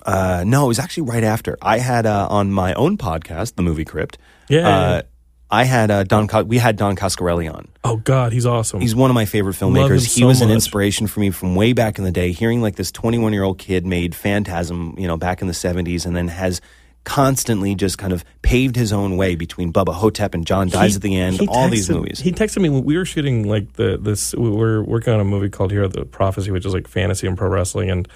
Uh, 0.05 0.45
no, 0.47 0.65
it 0.65 0.69
was 0.69 0.79
actually 0.79 1.05
right 1.05 1.25
after. 1.25 1.59
I 1.61 1.79
had 1.79 2.07
uh, 2.07 2.29
on 2.31 2.51
my 2.51 2.73
own 2.75 2.97
podcast, 2.97 3.57
the 3.57 3.63
movie 3.63 3.85
Crypt. 3.85 4.17
Yeah, 4.49 4.61
yeah, 4.61 4.69
uh, 4.69 5.03
I 5.51 5.65
had 5.65 5.91
uh, 5.91 6.05
Don. 6.05 6.29
Co- 6.29 6.45
we 6.45 6.59
had 6.59 6.77
Don 6.77 6.95
Coscarelli 6.97 7.53
on. 7.53 7.69
Oh 7.83 7.97
God, 7.97 8.33
he's 8.33 8.47
awesome. 8.47 8.81
He's 8.81 8.95
one 8.95 9.11
of 9.11 9.15
my 9.15 9.25
favorite 9.25 9.57
filmmakers. 9.57 9.89
him 9.91 9.95
he 9.99 10.21
so 10.21 10.27
was 10.27 10.41
an 10.43 10.49
much. 10.49 10.55
inspiration 10.55 11.07
for 11.09 11.21
me 11.21 11.31
from 11.31 11.55
way 11.57 11.73
back 11.73 11.99
in 11.99 12.05
the 12.05 12.13
day. 12.13 12.31
Hearing 12.33 12.63
like 12.63 12.77
this 12.77 12.93
21 12.93 13.33
year 13.33 13.43
old 13.43 13.59
kid 13.59 13.85
made 13.85 14.15
Phantasm, 14.15 14.95
you 14.97 15.07
know, 15.09 15.17
back 15.17 15.41
in 15.43 15.49
the 15.49 15.55
70s, 15.55 16.07
and 16.07 16.15
then 16.15 16.29
has 16.29 16.61
constantly 17.03 17.75
just 17.75 17.97
kind 17.99 18.13
of 18.13 18.25
paved 18.43 18.77
his 18.77 18.93
own 18.93 19.17
way 19.17 19.35
between 19.35 19.73
Bubba 19.73 19.95
Ho-Tep 19.95 20.35
and 20.35 20.47
John 20.47 20.69
Dies 20.69 20.93
He- 20.93 20.97
at 20.97 21.03
the 21.03 21.17
End. 21.17 21.41
All 21.49 21.69
these 21.69 21.89
movies. 21.91 22.21
He 22.21 22.31
texted 22.31 22.61
me 22.61 22.69
when 22.69 22.85
we 22.85 22.97
were 22.97 23.07
shooting 23.07 23.49
like 23.49 23.73
the 23.73 23.97
this. 24.01 24.35
We 24.35 24.51
were 24.51 24.83
working 24.85 25.13
on 25.13 25.19
a 25.21 25.25
movie 25.25 25.49
called 25.49 25.73
Hero 25.73 25.87
of 25.87 25.95
the 25.95 26.05
Prophecy, 26.05 26.51
which 26.51 26.65
is 26.67 26.75
like 26.75 26.87
fantasy 26.87 27.27
and 27.27 27.37
pro 27.37 27.49
wrestling, 27.49 27.91
and 27.91 28.07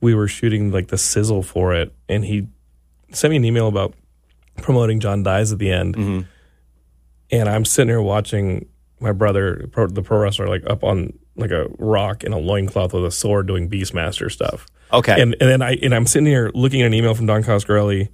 we 0.00 0.14
were 0.14 0.26
shooting 0.26 0.72
like 0.72 0.88
the 0.88 0.98
sizzle 0.98 1.42
for 1.42 1.74
it. 1.74 1.92
And 2.08 2.24
he 2.24 2.48
sent 3.12 3.30
me 3.30 3.36
an 3.36 3.44
email 3.44 3.68
about 3.68 3.94
promoting 4.56 5.00
John 5.00 5.22
Dies 5.22 5.52
at 5.52 5.58
the 5.58 5.70
end, 5.70 5.94
Mm-hmm. 5.96 6.20
And 7.32 7.48
I'm 7.48 7.64
sitting 7.64 7.88
here 7.88 8.02
watching 8.02 8.66
my 9.00 9.12
brother, 9.12 9.66
pro, 9.72 9.86
the 9.86 10.02
pro 10.02 10.18
wrestler, 10.18 10.46
like 10.48 10.68
up 10.68 10.84
on 10.84 11.12
like 11.36 11.50
a 11.50 11.66
rock 11.78 12.22
in 12.24 12.32
a 12.32 12.38
loincloth 12.38 12.92
with 12.92 13.04
a 13.04 13.10
sword 13.10 13.46
doing 13.46 13.68
Beastmaster 13.70 14.30
stuff. 14.30 14.66
Okay. 14.92 15.20
And 15.20 15.36
and 15.40 15.48
then 15.50 15.62
I 15.62 15.74
and 15.82 15.94
I'm 15.94 16.06
sitting 16.06 16.26
here 16.26 16.50
looking 16.54 16.82
at 16.82 16.86
an 16.86 16.94
email 16.94 17.14
from 17.14 17.26
Don 17.26 17.42
Coscarelli, 17.42 18.08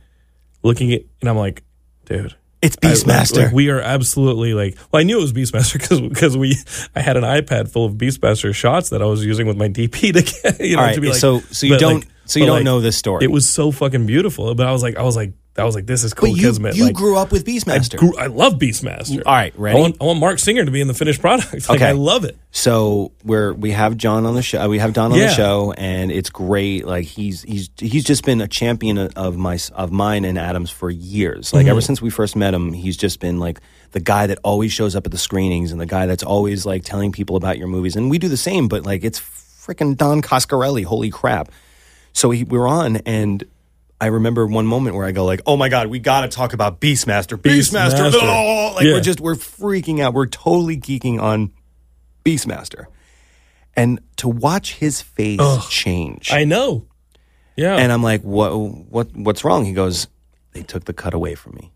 looking 0.63 0.93
at 0.93 1.03
and 1.21 1.29
I'm 1.31 1.37
like, 1.37 1.63
dude. 2.05 2.35
it's 2.63 2.77
I- 2.83 2.89
like- 2.89 2.97
Beastmaster. 2.97 3.53
we 3.53 3.71
are 3.71 3.81
absolutely 3.81 4.55
like. 4.55 4.77
Well, 4.93 5.01
I 5.01 5.03
knew 5.03 5.19
it 5.19 5.23
was 5.23 5.33
Beastmaster 5.33 5.73
because 5.81 6.01
because 6.01 6.37
we 6.37 6.55
I 6.95 7.01
had 7.01 7.17
an 7.17 7.25
iPad 7.25 7.71
full 7.71 7.87
of 7.87 7.95
Beastmaster 7.95 8.55
shots 8.55 8.91
that 8.91 9.03
I 9.03 9.07
was 9.07 9.25
using 9.25 9.47
with 9.47 9.57
my 9.57 9.69
DP 9.69 10.13
to 10.13 10.23
get 10.23 10.61
you 10.61 10.77
know 10.77 10.83
All 10.83 10.87
right, 10.89 10.95
to 10.95 11.01
be 11.01 11.09
like. 11.09 11.17
so- 11.17 11.41
so 11.41 11.67
you 11.67 11.79
don't- 11.79 12.01
like- 12.01 12.09
so 12.29 12.41
you 12.41 12.47
don't 12.47 12.57
like, 12.57 12.65
know 12.65 12.81
this 12.81 12.97
story. 12.97 13.25
It 13.25 13.31
was 13.31 13.49
so 13.49 13.71
fucking 13.71 14.05
beautiful, 14.07 14.53
but 14.57 14.67
I 14.67 14.73
was 14.73 14.83
like 14.83 14.97
I 14.97 15.03
was 15.03 15.15
like 15.17 15.33
I 15.59 15.65
was 15.65 15.75
like 15.75 15.87
this 15.87 16.05
is 16.05 16.13
cool 16.15 16.31
but 16.31 16.37
you, 16.39 16.43
kismet. 16.49 16.77
you 16.77 16.85
like, 16.85 16.95
grew 16.95 17.17
up 17.17 17.33
with 17.33 17.49
I, 17.49 17.51
Beastmaster. 17.51 17.97
grew, 17.99 18.17
I 18.17 18.27
love 18.27 18.55
Beastmaster. 18.55 19.23
All 19.25 19.33
right, 19.33 19.57
ready? 19.59 19.77
I 19.77 19.81
want, 19.81 19.97
I 20.01 20.05
want 20.05 20.21
Marc 20.21 20.39
Singer 20.39 20.65
to 20.65 20.71
be 20.71 20.81
in 20.81 20.89
the 20.89 20.95
finished 20.95 21.21
product. 21.21 21.53
Like, 21.69 21.71
Okay. 21.81 21.89
I 21.89 21.93
love 21.93 22.25
it. 22.25 22.37
So 22.51 23.13
we're 23.25 23.53
we 23.53 23.71
have 23.73 23.97
John 23.97 24.27
on 24.27 24.35
the 24.35 24.43
show. 24.43 24.69
We 24.69 24.79
have 24.79 24.93
Don 24.93 25.13
on 25.13 25.19
Yeah. 25.19 25.27
the 25.29 25.35
show, 25.35 25.73
and 25.73 26.11
it's 26.13 26.31
great. 26.31 26.87
Like 26.87 27.05
he's 27.07 27.43
he's 27.43 27.71
he's 27.79 28.05
just 28.05 28.25
been 28.25 28.41
a 28.41 28.49
champion 28.49 28.99
of 28.99 29.37
my 29.37 29.59
of 29.75 29.93
mine 29.93 30.25
and 30.25 30.39
Adams 30.39 30.71
for 30.71 30.91
years. 30.91 31.53
Like 31.53 31.63
Mm-hmm. 31.63 31.71
ever 31.71 31.81
since 31.81 32.01
we 32.03 32.11
first 32.11 32.37
met 32.37 32.53
him, 32.55 32.73
he's 32.73 32.97
just 32.97 33.21
been 33.21 33.39
like 33.39 33.61
the 33.93 34.01
guy 34.01 34.27
that 34.27 34.39
always 34.45 34.73
shows 34.73 34.95
up 34.97 35.07
at 35.07 35.13
the 35.13 35.19
screenings 35.19 35.73
and 35.73 35.81
the 35.81 35.87
guy 35.87 36.07
that's 36.07 36.23
always 36.23 36.67
like 36.67 36.85
telling 36.85 37.13
people 37.13 37.37
about 37.37 37.57
your 37.59 37.69
movies. 37.69 37.97
And 37.97 38.11
we 38.11 38.19
do 38.19 38.29
the 38.29 38.37
same, 38.37 38.69
but 38.69 38.85
like 38.85 39.05
it's 39.05 39.21
freaking 39.21 39.97
Don 39.97 40.21
Coscarelli. 40.23 40.85
Holy 40.85 41.11
crap! 41.11 41.51
So 42.13 42.31
he, 42.31 42.45
we're 42.45 42.67
on 42.69 42.97
and. 42.99 43.43
I 44.01 44.07
remember 44.07 44.47
one 44.47 44.67
moment 44.67 44.95
where 44.97 45.07
I 45.07 45.13
go 45.13 45.25
like, 45.25 45.41
"Oh 45.47 45.57
my 45.57 45.69
god, 45.69 45.87
we 45.89 45.99
got 45.99 46.21
to 46.23 46.29
talk 46.29 46.53
about 46.53 46.81
Beastmaster, 46.81 47.37
Beastmaster!" 47.39 48.11
Beastmaster. 48.11 48.21
Oh, 48.23 48.73
like 48.77 48.85
Yeah. 48.85 48.93
we're 48.95 49.01
just 49.01 49.21
we're 49.21 49.35
freaking 49.37 50.01
out. 50.01 50.13
We're 50.15 50.27
totally 50.27 50.77
geeking 50.77 51.21
on 51.21 51.53
Beastmaster, 52.25 52.87
and 53.75 54.01
to 54.17 54.29
watch 54.29 54.75
his 54.75 55.01
face 55.01 55.41
change, 55.71 56.31
I 56.33 56.45
know. 56.45 56.87
Yeah. 57.57 57.77
and 57.77 57.91
I'm 57.91 58.03
like, 58.03 58.23
"What? 58.23 58.51
What? 58.51 59.17
What's 59.17 59.45
wrong?" 59.45 59.65
He 59.65 59.73
goes, 59.73 60.09
"They 60.53 60.63
took 60.63 60.85
the 60.85 60.93
cut 60.93 61.15
away 61.15 61.35
from 61.35 61.55
me," 61.55 61.73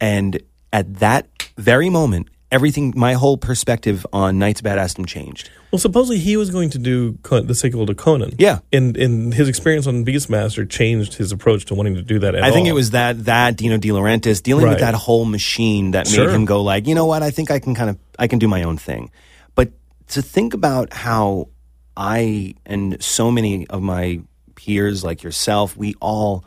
and 0.00 0.40
at 0.72 0.94
that 0.94 1.28
very 1.56 1.88
moment, 1.88 2.28
everything, 2.50 2.92
my 2.96 3.14
whole 3.14 3.36
perspective 3.36 4.06
on 4.12 4.38
Knights 4.38 4.60
of 4.60 4.66
Badassdom 4.66 5.06
changed. 5.06 5.50
Well, 5.70 5.78
supposedly 5.78 6.18
he 6.18 6.36
was 6.36 6.50
going 6.50 6.70
to 6.70 6.78
do 6.78 7.18
the 7.22 7.54
sequel 7.54 7.84
to 7.86 7.94
Conan. 7.94 8.34
Yeah. 8.38 8.60
and 8.72 8.96
and 8.96 9.34
his 9.34 9.48
experience 9.48 9.86
on 9.86 10.04
Beastmaster 10.04 10.68
changed 10.68 11.14
his 11.14 11.30
approach 11.32 11.66
to 11.66 11.74
wanting 11.74 11.94
to 11.96 12.02
do 12.02 12.18
that. 12.20 12.34
At 12.34 12.42
I 12.44 12.50
think 12.50 12.64
all. 12.64 12.70
it 12.70 12.74
was 12.74 12.90
that 12.92 13.24
that 13.26 13.56
Dino 13.56 13.76
De 13.76 13.88
Laurentiis 13.88 14.42
dealing 14.42 14.68
with 14.68 14.80
that 14.80 14.94
whole 14.94 15.24
machine 15.24 15.90
that 15.92 16.06
Sure. 16.06 16.26
made 16.26 16.34
him 16.34 16.44
go 16.46 16.62
like, 16.62 16.86
you 16.86 16.94
know 16.94 17.06
what? 17.06 17.22
I 17.22 17.30
think 17.30 17.50
I 17.50 17.58
can 17.58 17.74
kind 17.74 17.90
of 17.90 17.98
I 18.18 18.26
can 18.28 18.38
do 18.38 18.48
my 18.48 18.62
own 18.62 18.78
thing. 18.78 19.10
But 19.54 19.72
to 20.08 20.22
think 20.22 20.54
about 20.54 20.92
how 20.92 21.48
I 21.96 22.54
and 22.64 23.02
so 23.02 23.30
many 23.30 23.66
of 23.66 23.82
my 23.82 24.20
peers 24.54 25.04
like 25.04 25.22
yourself, 25.22 25.76
we 25.76 25.94
all 26.00 26.44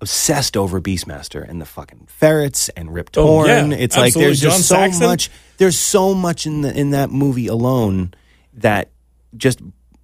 obsessed 0.00 0.56
over 0.56 0.80
Beastmaster 0.80 1.48
and 1.48 1.60
the 1.60 1.64
fucking 1.66 2.06
ferrets 2.08 2.68
and 2.70 2.92
Rip 2.92 3.10
Oh, 3.16 3.46
yeah, 3.46 3.66
it's 3.70 3.96
like 3.96 4.12
there's 4.14 4.44
absolutely. 4.44 4.58
just 4.58 4.68
John 4.68 4.92
so 4.92 4.92
Saxon? 4.92 5.06
much. 5.06 5.30
There's 5.58 5.78
so 5.78 6.12
much 6.14 6.46
in 6.46 6.60
the 6.62 6.78
in 6.78 6.90
that 6.90 7.10
movie 7.10 7.46
alone 7.46 8.12
that 8.54 8.90
just. 9.36 9.60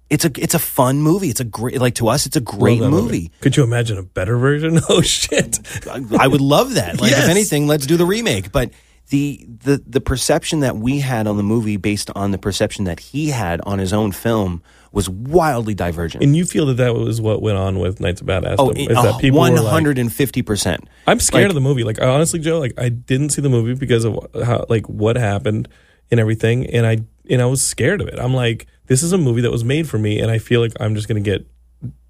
It's 0.09 0.25
a 0.25 0.31
it's 0.37 0.53
a 0.53 0.59
fun 0.59 1.01
movie. 1.01 1.29
It's 1.29 1.39
a 1.39 1.43
great 1.45 1.79
like 1.81 1.95
to 1.95 2.07
us. 2.07 2.27
It's 2.27 2.35
a 2.35 2.41
great 2.41 2.79
that 2.81 2.89
movie. 2.91 3.31
Could 3.41 3.57
you 3.57 3.63
imagine 3.63 3.97
a 3.97 4.03
better 4.03 4.37
version? 4.37 4.79
Oh 4.89 5.01
shit! 5.01 5.57
I 5.89 6.03
I 6.19 6.27
would 6.27 6.41
love 6.41 6.75
that. 6.75 7.01
Like, 7.01 7.09
Yes. 7.11 7.23
if 7.23 7.29
anything, 7.31 7.65
let's 7.65 7.87
do 7.87 7.97
the 7.97 8.05
remake. 8.05 8.51
But 8.51 8.69
the 9.09 9.45
the 9.63 9.83
the 9.85 10.01
perception 10.01 10.61
that 10.61 10.77
we 10.77 10.99
had 10.99 11.27
on 11.27 11.37
the 11.37 11.43
movie, 11.43 11.77
based 11.77 12.09
on 12.15 12.31
the 12.31 12.37
perception 12.37 12.85
that 12.85 12.99
he 12.99 13.29
had 13.29 13.61
on 13.61 13.79
his 13.79 13.93
own 13.93 14.11
film, 14.11 14.63
was 14.91 15.09
wildly 15.09 15.73
divergent. 15.73 16.23
And 16.23 16.35
you 16.35 16.45
feel 16.45 16.65
that 16.67 16.77
that 16.77 16.95
was 16.95 17.19
what 17.19 17.41
went 17.41 17.57
on 17.57 17.79
with 17.79 17.99
Knights 17.99 18.21
of 18.21 18.27
Badass? 18.27 18.55
oh, 18.59 18.71
is 18.71 18.87
that 18.87 19.19
people 19.19 19.39
one 19.39 19.53
were 19.53 19.59
like, 19.59 19.71
hundred 19.71 19.97
and 19.97 20.11
fifty 20.11 20.41
percent. 20.41 20.87
I'm 21.05 21.19
scared 21.19 21.43
like- 21.43 21.49
of 21.49 21.55
the 21.55 21.61
movie. 21.61 21.83
Like 21.83 22.01
I 22.01 22.07
honestly, 22.07 22.39
Joe, 22.39 22.59
like 22.59 22.73
I 22.77 22.89
didn't 22.89 23.29
see 23.29 23.41
the 23.41 23.49
movie 23.49 23.75
because 23.75 24.05
of 24.05 24.17
how 24.43 24.65
like 24.69 24.87
what 24.87 25.15
happened 25.15 25.67
and 26.09 26.19
everything, 26.19 26.67
and 26.67 26.85
I 26.85 26.99
and 27.29 27.41
I 27.41 27.45
was 27.45 27.61
scared 27.61 28.01
of 28.01 28.07
it. 28.07 28.19
I'm 28.19 28.33
like, 28.33 28.67
this 28.87 29.03
is 29.03 29.13
a 29.13 29.17
movie 29.17 29.41
that 29.41 29.51
was 29.51 29.63
made 29.63 29.87
for 29.87 29.97
me, 29.97 30.19
and 30.19 30.31
I 30.31 30.37
feel 30.37 30.61
like 30.61 30.73
I'm 30.79 30.95
just 30.95 31.07
going 31.07 31.21
to 31.23 31.29
get 31.29 31.45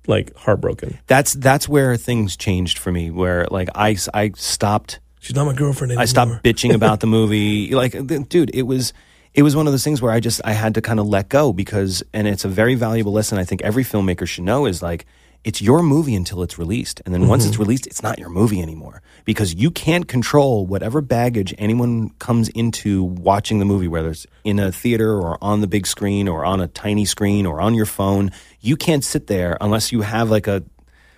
like 0.07 0.35
heartbroken. 0.35 0.99
That's 1.07 1.33
that's 1.33 1.67
where 1.67 1.95
things 1.97 2.35
changed 2.35 2.77
for 2.77 2.91
me. 2.91 3.11
Where 3.11 3.47
like 3.49 3.69
I 3.75 3.97
I 4.13 4.31
stopped 4.35 4.99
She's 5.23 5.37
not 5.37 5.45
my 5.45 5.53
girlfriend 5.53 5.91
anymore. 5.91 6.01
I 6.01 6.05
stopped 6.05 6.43
bitching 6.43 6.73
about 6.73 6.99
the 6.99 7.07
movie. 7.17 7.73
Like, 7.73 7.93
dude, 8.27 8.53
it 8.53 8.63
was 8.63 8.91
it 9.33 9.41
was 9.41 9.55
one 9.55 9.67
of 9.67 9.73
those 9.73 9.83
things 9.83 10.01
where 10.01 10.11
I 10.11 10.19
just 10.19 10.41
I 10.43 10.51
had 10.51 10.75
to 10.75 10.81
kind 10.81 10.99
of 10.99 11.07
let 11.07 11.29
go 11.29 11.53
because, 11.53 12.03
and 12.13 12.27
it's 12.27 12.43
a 12.43 12.49
very 12.49 12.75
valuable 12.75 13.13
lesson. 13.13 13.37
I 13.37 13.45
think 13.45 13.61
every 13.61 13.85
filmmaker 13.85 14.27
should 14.27 14.43
know 14.43 14.65
is 14.65 14.83
like 14.83 15.05
it's 15.45 15.61
your 15.61 15.81
movie 15.81 16.13
until 16.15 16.43
it's 16.43 16.59
released, 16.59 17.01
and 17.05 17.13
then 17.13 17.29
once 17.29 17.45
it's 17.45 17.53
mm-hmm. 17.53 17.63
released, 17.63 17.87
it's 17.87 18.03
not 18.03 18.19
your 18.19 18.27
movie 18.27 18.61
anymore 18.61 19.01
because 19.23 19.53
you 19.53 19.71
can't 19.71 20.09
control 20.09 20.65
whatever 20.65 20.99
baggage 20.99 21.55
anyone 21.57 22.09
comes 22.19 22.49
into 22.49 23.01
watching 23.03 23.59
the 23.59 23.65
movie, 23.65 23.87
whether 23.87 24.09
it's 24.09 24.27
in 24.43 24.59
a 24.59 24.73
theater 24.73 25.17
or 25.17 25.37
on 25.41 25.61
the 25.61 25.67
big 25.67 25.87
screen 25.87 26.27
or 26.27 26.43
on 26.43 26.59
a 26.59 26.67
tiny 26.67 27.05
screen 27.05 27.45
or 27.45 27.61
on 27.61 27.75
your 27.75 27.85
phone. 27.85 28.29
You 28.59 28.75
can't 28.75 29.05
sit 29.05 29.27
there 29.27 29.57
unless 29.61 29.93
you 29.93 30.01
have 30.01 30.29
like 30.29 30.47
a 30.47 30.63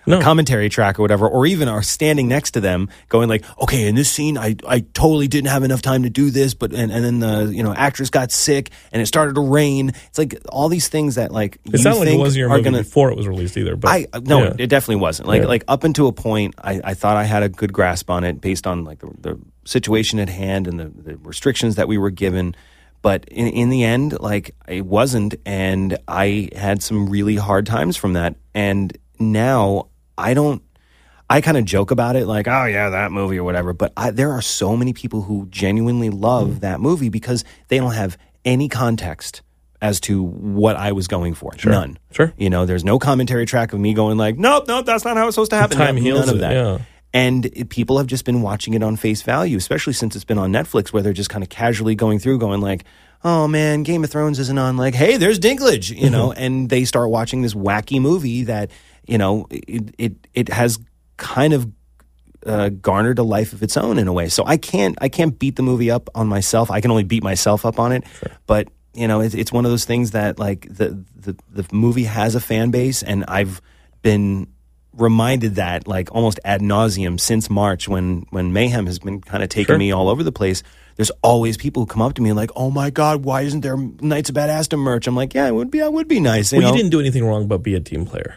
No. 0.06 0.20
commentary 0.20 0.68
track 0.68 0.98
or 0.98 1.02
whatever, 1.02 1.28
or 1.28 1.46
even 1.46 1.68
are 1.68 1.82
standing 1.82 2.28
next 2.28 2.52
to 2.52 2.60
them 2.60 2.88
going 3.08 3.28
like, 3.28 3.44
okay, 3.60 3.86
in 3.88 3.94
this 3.94 4.10
scene, 4.10 4.38
I, 4.38 4.56
I 4.66 4.80
totally 4.80 5.28
didn't 5.28 5.50
have 5.50 5.62
enough 5.64 5.82
time 5.82 6.04
to 6.04 6.10
do 6.10 6.30
this, 6.30 6.54
but, 6.54 6.72
and, 6.72 6.92
and 6.92 7.04
then 7.04 7.18
the, 7.18 7.52
you 7.52 7.62
know, 7.62 7.74
actress 7.74 8.08
got 8.10 8.30
sick 8.30 8.70
and 8.92 9.02
it 9.02 9.06
started 9.06 9.34
to 9.34 9.40
rain. 9.40 9.90
It's 10.06 10.18
like 10.18 10.40
all 10.48 10.68
these 10.68 10.88
things 10.88 11.16
that 11.16 11.32
like, 11.32 11.58
It's 11.64 11.84
you 11.84 11.90
not 11.90 11.98
like 11.98 12.08
it 12.08 12.18
wasn't 12.18 12.38
your 12.38 12.48
movie 12.50 12.62
gonna, 12.62 12.78
before 12.78 13.10
it 13.10 13.16
was 13.16 13.26
released 13.26 13.56
either. 13.56 13.76
But 13.76 13.88
I, 13.90 14.06
no, 14.22 14.44
yeah. 14.44 14.54
it 14.58 14.68
definitely 14.68 14.96
wasn't 15.02 15.28
like, 15.28 15.42
Yeah. 15.42 15.48
like 15.48 15.64
up 15.68 15.84
until 15.84 16.08
a 16.08 16.12
point, 16.12 16.54
I, 16.62 16.80
I 16.84 16.94
thought 16.94 17.16
I 17.16 17.24
had 17.24 17.42
a 17.42 17.48
good 17.48 17.72
grasp 17.72 18.08
on 18.10 18.24
it 18.24 18.40
based 18.40 18.66
on 18.66 18.84
like 18.84 19.00
the, 19.00 19.10
the 19.20 19.40
situation 19.64 20.18
at 20.20 20.28
hand 20.28 20.68
and 20.68 20.78
the, 20.78 20.84
the 20.84 21.16
restrictions 21.18 21.74
that 21.76 21.88
we 21.88 21.98
were 21.98 22.10
given. 22.10 22.54
But 23.02 23.24
in, 23.28 23.46
in 23.48 23.68
the 23.68 23.84
end, 23.84 24.18
like 24.20 24.54
it 24.66 24.84
wasn't, 24.86 25.34
and 25.44 25.98
I 26.08 26.48
had 26.56 26.82
some 26.82 27.08
really 27.08 27.36
hard 27.36 27.66
times 27.66 27.96
from 27.96 28.14
that. 28.14 28.36
And 28.54 28.96
now 29.18 29.88
I 30.18 30.34
don't 30.34 30.62
I 31.28 31.40
kind 31.40 31.56
of 31.56 31.64
joke 31.64 31.90
about 31.90 32.14
it, 32.14 32.26
like, 32.26 32.46
oh 32.46 32.66
yeah, 32.66 32.90
that 32.90 33.10
movie 33.10 33.38
or 33.38 33.42
whatever. 33.44 33.72
But 33.72 33.92
I, 33.96 34.10
there 34.12 34.30
are 34.32 34.40
so 34.42 34.76
many 34.76 34.92
people 34.92 35.22
who 35.22 35.46
genuinely 35.50 36.08
love 36.10 36.48
Mm. 36.48 36.60
that 36.60 36.80
movie 36.80 37.08
because 37.08 37.42
they 37.68 37.78
don't 37.78 37.94
have 37.94 38.16
any 38.44 38.68
context 38.68 39.42
as 39.82 39.98
to 40.00 40.22
what 40.22 40.76
I 40.76 40.92
was 40.92 41.08
going 41.08 41.34
for. 41.34 41.50
None. 41.64 41.98
Sure. 42.12 42.32
You 42.36 42.48
know, 42.48 42.64
there's 42.64 42.84
no 42.84 42.98
commentary 43.00 43.44
track 43.44 43.72
of 43.72 43.80
me 43.80 43.92
going 43.92 44.16
like, 44.18 44.38
nope, 44.38 44.66
nope, 44.68 44.86
that's 44.86 45.04
not 45.04 45.16
how 45.16 45.26
it's 45.26 45.34
supposed 45.34 45.50
to 45.50 45.56
happen. 45.56 45.76
time 45.76 45.96
None- 45.96 46.04
heals 46.04 46.20
None 46.20 46.28
of 46.28 46.36
it, 46.36 46.40
that. 46.42 46.52
yeah. 46.54 46.78
And 47.12 47.46
it, 47.46 47.70
people 47.70 47.98
have 47.98 48.06
just 48.06 48.24
been 48.24 48.40
watching 48.42 48.74
it 48.74 48.82
on 48.84 48.94
face 48.96 49.22
value, 49.22 49.56
especially 49.56 49.94
since 49.94 50.14
it's 50.14 50.24
been 50.24 50.38
on 50.38 50.52
Netflix, 50.52 50.92
where 50.92 51.02
they're 51.02 51.12
just 51.12 51.30
kind 51.30 51.42
of 51.42 51.48
casually 51.50 51.94
going 51.94 52.18
through, 52.18 52.38
going 52.38 52.60
like, 52.60 52.84
"Oh 53.24 53.48
man, 53.48 53.84
Game 53.84 54.04
of 54.04 54.10
Thrones 54.10 54.38
isn't 54.38 54.58
on." 54.58 54.76
Like, 54.76 54.94
"Hey, 54.94 55.16
there's 55.16 55.38
Dinklage," 55.38 55.96
you 55.96 56.10
know, 56.10 56.32
and 56.32 56.68
they 56.68 56.84
start 56.84 57.08
watching 57.10 57.40
this 57.40 57.54
wacky 57.54 58.00
movie 58.02 58.44
that 58.44 58.70
you 59.06 59.18
know 59.18 59.46
it 59.50 59.94
it, 59.98 60.12
it 60.34 60.48
has 60.48 60.78
kind 61.16 61.52
of 61.52 61.70
uh, 62.44 62.68
garnered 62.68 63.18
a 63.18 63.22
life 63.24 63.52
of 63.52 63.62
its 63.62 63.76
own 63.76 63.98
in 63.98 64.06
a 64.08 64.12
way. 64.12 64.28
So 64.28 64.44
I 64.46 64.56
can't 64.56 64.96
I 65.00 65.08
can't 65.08 65.36
beat 65.38 65.56
the 65.56 65.62
movie 65.62 65.90
up 65.90 66.08
on 66.14 66.28
myself. 66.28 66.70
I 66.70 66.80
can 66.80 66.90
only 66.90 67.04
beat 67.04 67.22
myself 67.22 67.64
up 67.66 67.78
on 67.78 67.92
it. 67.92 68.04
But 68.46 68.68
you 68.94 69.06
know, 69.08 69.20
it's, 69.20 69.34
it's 69.34 69.52
one 69.52 69.64
of 69.64 69.70
those 69.70 69.84
things 69.84 70.12
that 70.12 70.38
like 70.38 70.66
the, 70.74 71.02
the 71.16 71.36
the 71.50 71.66
movie 71.72 72.04
has 72.04 72.34
a 72.34 72.40
fan 72.40 72.70
base, 72.70 73.02
and 73.02 73.24
I've 73.28 73.60
been 74.02 74.46
reminded 74.92 75.56
that 75.56 75.86
like 75.86 76.10
almost 76.14 76.40
ad 76.44 76.62
nauseum 76.62 77.20
since 77.20 77.50
March 77.50 77.88
when 77.88 78.24
when 78.30 78.52
Mayhem 78.52 78.86
has 78.86 78.98
been 78.98 79.20
kind 79.20 79.42
of 79.42 79.48
taking 79.50 79.66
Sure. 79.74 79.78
me 79.78 79.92
all 79.92 80.08
over 80.08 80.22
the 80.22 80.32
place. 80.32 80.62
There's 80.96 81.10
always 81.22 81.58
people 81.58 81.82
who 81.82 81.86
come 81.86 82.00
up 82.00 82.14
to 82.14 82.22
me 82.22 82.30
and 82.30 82.36
like, 82.38 82.50
"Oh 82.56 82.70
my 82.70 82.88
God, 82.88 83.24
why 83.24 83.42
isn't 83.42 83.60
there 83.60 83.76
Knights 83.76 84.30
of 84.30 84.34
Bad 84.34 84.64
to 84.70 84.76
merch?" 84.78 85.06
I'm 85.06 85.14
like, 85.16 85.34
"Yeah, 85.34 85.46
it 85.46 85.54
would 85.54 85.70
be. 85.70 85.80
That 85.80 85.92
would 85.92 86.08
be 86.08 86.20
nice." 86.20 86.52
You 86.52 86.60
well, 86.60 86.70
you 86.70 86.76
didn't 86.76 86.90
do 86.90 87.00
anything 87.00 87.24
wrong 87.26 87.48
but 87.48 87.58
be 87.58 87.74
a 87.74 87.80
team 87.80 88.06
player. 88.06 88.36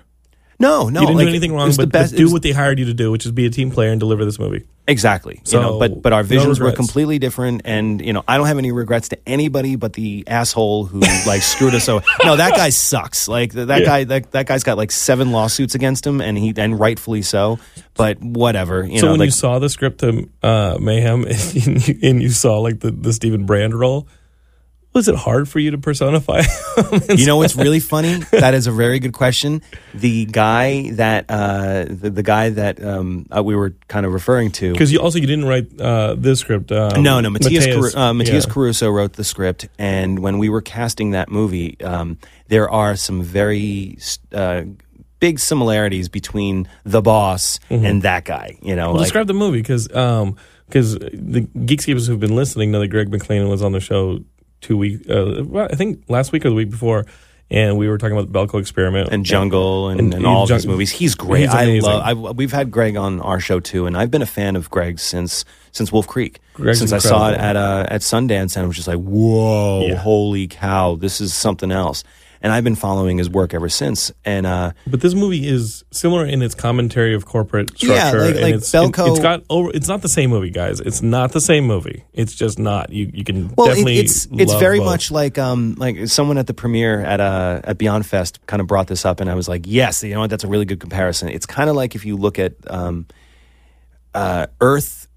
No, 0.60 0.90
no, 0.90 1.02
You 1.02 1.08
didn't 1.08 1.18
like, 1.18 1.26
do 1.26 1.30
anything 1.30 1.54
wrong 1.54 1.70
but, 1.70 1.78
the 1.78 1.88
best. 1.88 2.12
but 2.14 2.18
do 2.18 2.24
was- 2.26 2.34
what 2.34 2.42
they 2.44 2.52
hired 2.52 2.80
you 2.80 2.86
to 2.86 2.94
do, 2.94 3.12
which 3.12 3.26
is 3.26 3.32
be 3.32 3.46
a 3.46 3.50
team 3.50 3.72
player 3.72 3.92
and 3.92 4.00
deliver 4.00 4.26
this 4.26 4.38
movie. 4.40 4.66
Exactly. 4.88 5.40
So, 5.44 5.58
you 5.58 5.64
know, 5.64 5.80
but 5.80 6.02
but 6.02 6.14
our 6.14 6.24
no 6.24 6.28
visions 6.28 6.60
were 6.60 6.72
completely 6.72 7.20
different, 7.20 7.62
and 7.64 8.04
you 8.04 8.12
know, 8.12 8.24
I 8.28 8.38
don't 8.38 8.48
have 8.48 8.58
any 8.58 8.72
regrets 8.72 9.10
to 9.10 9.20
anybody 9.30 9.76
but 9.76 9.94
the 9.94 10.24
asshole 10.26 10.86
who 10.86 11.00
like 11.28 11.44
screwed 11.44 11.76
us 11.76 11.88
over. 11.88 12.04
No, 12.24 12.36
that 12.36 12.56
guy 12.56 12.70
sucks. 12.70 13.28
Like 13.28 13.54
that 13.54 13.68
Yeah. 13.82 13.86
guy, 13.86 14.04
that, 14.06 14.32
that 14.32 14.48
guy's 14.48 14.64
got 14.64 14.78
like 14.78 14.92
seven 14.92 15.32
lawsuits 15.32 15.76
against 15.76 16.08
him, 16.08 16.22
and 16.22 16.36
he 16.40 16.54
and 16.58 16.80
rightfully 16.80 17.22
so. 17.22 17.60
But 17.94 18.20
whatever. 18.20 18.84
You 18.84 18.98
so 19.00 19.06
know, 19.06 19.12
when 19.14 19.20
like, 19.20 19.28
you 19.28 19.32
saw 19.32 19.60
the 19.60 19.70
script 19.70 20.00
to 20.00 20.28
uh, 20.42 20.78
Mayhem 20.82 21.24
and 21.28 21.88
you, 21.88 22.00
and 22.02 22.22
you 22.24 22.30
saw 22.30 22.58
like 22.58 22.80
the, 22.80 22.90
the 22.90 23.14
Stephen 23.14 23.46
Brand 23.46 23.76
role, 23.76 24.08
was 24.94 25.08
it 25.08 25.16
hard 25.16 25.48
for 25.48 25.60
you 25.60 25.72
to 25.72 25.78
personify? 25.78 26.42
him? 26.78 27.18
You 27.18 27.26
know 27.26 27.38
what's 27.38 27.56
really 27.56 27.80
funny? 27.80 28.16
That 28.32 28.54
is 28.54 28.68
a 28.68 28.72
very 28.72 29.00
good 29.00 29.14
question. 29.14 29.62
The 29.94 30.26
guy 30.26 30.92
that 30.94 31.26
uh, 31.30 31.86
the, 31.88 32.10
the 32.10 32.24
guy 32.24 32.50
that 32.50 32.84
um, 32.84 33.28
uh, 33.36 33.44
we 33.44 33.56
were 33.56 33.76
kind 33.88 34.06
of 34.06 34.14
referring 34.14 34.52
to. 34.54 34.72
Because 34.72 34.92
you 34.92 35.00
also 35.00 35.20
you 35.20 35.28
didn't 35.28 35.46
write 35.46 35.80
uh, 35.80 36.16
this 36.18 36.40
script. 36.40 36.72
Um, 36.72 37.04
No, 37.04 37.20
no. 37.20 37.30
Matias 37.30 37.68
Mateus- 37.68 37.94
Caru- 37.96 37.98
uh, 37.98 38.14
Matias 38.14 38.46
yeah. 38.48 38.54
Caruso 38.54 38.90
wrote 38.90 39.14
the 39.14 39.24
script, 39.24 39.68
and 39.78 40.20
when 40.20 40.38
we 40.40 40.50
were 40.50 40.62
casting 40.62 41.12
that 41.12 41.30
movie, 41.30 41.80
um, 41.82 42.18
there 42.48 42.70
are 42.70 42.96
some 42.96 43.22
very 43.22 43.98
uh, 44.34 44.64
big 45.20 45.40
similarities 45.40 46.10
between 46.10 46.68
the 46.84 47.02
boss 47.02 47.60
and 47.70 48.02
that 48.02 48.26
guy. 48.26 48.58
You 48.62 48.76
know, 48.76 48.88
Mm-hmm. 48.88 48.94
Well, 48.94 48.94
like, 48.96 49.04
describe 49.04 49.28
the 49.28 49.34
movie 49.34 49.60
because 49.62 49.88
because 49.88 50.94
the 50.98 51.48
Geekscapers 51.56 52.08
who've 52.08 52.20
been 52.20 52.36
listening 52.36 52.72
know 52.72 52.80
that 52.80 52.88
Greg 52.88 53.10
McLean 53.12 53.50
was 53.50 53.62
on 53.62 53.72
the 53.72 53.80
show 53.80 54.24
two 54.62 54.78
weeks. 54.78 55.08
Uh, 55.10 55.44
well, 55.46 55.68
I 55.72 55.76
think 55.76 56.04
last 56.08 56.32
week 56.32 56.46
or 56.46 56.50
the 56.50 56.56
week 56.56 56.70
before, 56.70 57.06
and 57.52 57.78
we 57.78 57.88
were 57.88 57.98
talking 57.98 58.16
about 58.18 58.32
the 58.32 58.38
Belko 58.40 58.60
experiment 58.60 59.10
and 59.12 59.26
Jungle 59.26 59.90
and, 59.90 60.00
And- 60.00 60.14
and, 60.14 60.26
all 60.26 60.44
of 60.44 60.50
Jung- 60.50 60.58
his 60.58 60.68
movies. 60.68 60.92
He's 60.92 61.16
great. 61.16 61.42
He's 61.42 61.50
I 61.54 61.66
love. 61.80 62.02
I, 62.04 62.14
we've 62.32 62.52
had 62.52 62.70
Greg 62.72 62.96
on 62.96 63.20
our 63.22 63.40
show 63.40 63.60
too, 63.60 63.86
and 63.88 63.98
I've 63.98 64.12
been 64.12 64.22
a 64.22 64.26
fan 64.28 64.56
of 64.56 64.70
Greg 64.70 65.00
since 65.00 65.46
since 65.72 65.92
Wolf 65.92 66.08
Creek. 66.08 66.40
Greg's 66.54 66.80
since 66.80 66.92
I 66.94 66.98
saw 67.00 67.30
it 67.30 67.38
at 67.38 67.56
uh, 67.56 67.86
at 67.90 68.02
Sundance, 68.02 68.56
and 68.56 68.64
I 68.66 68.68
was 68.68 68.76
just 68.76 68.88
like, 68.88 69.00
"Whoa, 69.00 69.86
Yeah. 69.88 69.96
holy 69.96 70.48
cow! 70.48 70.96
This 70.96 71.22
is 71.22 71.34
something 71.34 71.72
else." 71.72 72.04
And 72.42 72.54
I've 72.54 72.64
been 72.64 72.76
following 72.76 73.18
his 73.18 73.30
work 73.30 73.54
ever 73.54 73.68
since. 73.68 74.14
And 74.24 74.46
uh, 74.46 74.72
But 74.88 75.02
this 75.02 75.14
movie 75.14 75.46
is 75.46 75.84
similar 75.92 76.26
in 76.26 76.42
its 76.42 76.56
commentary 76.56 77.14
of 77.14 77.26
corporate 77.26 77.72
Yeah, 77.84 78.08
structure. 78.10 78.20
like- 78.26 78.36
and 78.36 78.42
like 78.44 78.56
it's, 78.56 78.72
Belko- 78.72 79.08
It, 79.08 79.10
has 79.10 79.20
got 79.20 79.44
over. 79.50 79.72
It's 79.74 79.90
not 79.90 80.02
the 80.02 80.08
same 80.08 80.30
movie, 80.30 80.50
guys. 80.50 80.80
It's 80.80 81.02
not 81.02 81.34
the 81.34 81.42
same 81.42 81.66
movie. 81.68 82.06
It's 82.14 82.34
just 82.34 82.58
not. 82.58 82.92
You 82.94 83.12
you 83.14 83.26
can 83.26 83.54
Well, 83.58 83.68
it, 83.68 83.72
definitely. 83.72 83.98
it's 84.00 84.26
it's 84.32 84.52
love 84.52 84.60
very 84.62 84.80
both. 84.80 84.86
much 84.86 85.12
like 85.12 85.38
um 85.38 85.76
like 85.78 86.08
someone 86.08 86.38
at 86.38 86.48
the 86.48 86.54
premiere 86.54 87.02
at 87.02 87.20
uh 87.20 87.60
at 87.66 87.78
Beyond 87.78 88.06
Fest 88.06 88.40
kind 88.48 88.62
of 88.62 88.68
brought 88.68 88.88
this 88.88 89.04
up, 89.06 89.20
and 89.20 89.30
I 89.30 89.36
was 89.36 89.50
like, 89.50 89.64
yes, 89.66 90.02
you 90.04 90.14
know 90.14 90.22
what, 90.22 90.30
that's 90.30 90.46
a 90.46 90.48
really 90.48 90.66
good 90.66 90.80
comparison. 90.80 91.28
It's 91.28 91.46
kind 91.46 91.70
of 91.70 91.76
like 91.76 91.94
if 91.96 92.06
you 92.06 92.16
look 92.16 92.40
at 92.40 92.54
um 92.68 93.06
uh 94.14 94.48
Earth. 94.62 95.08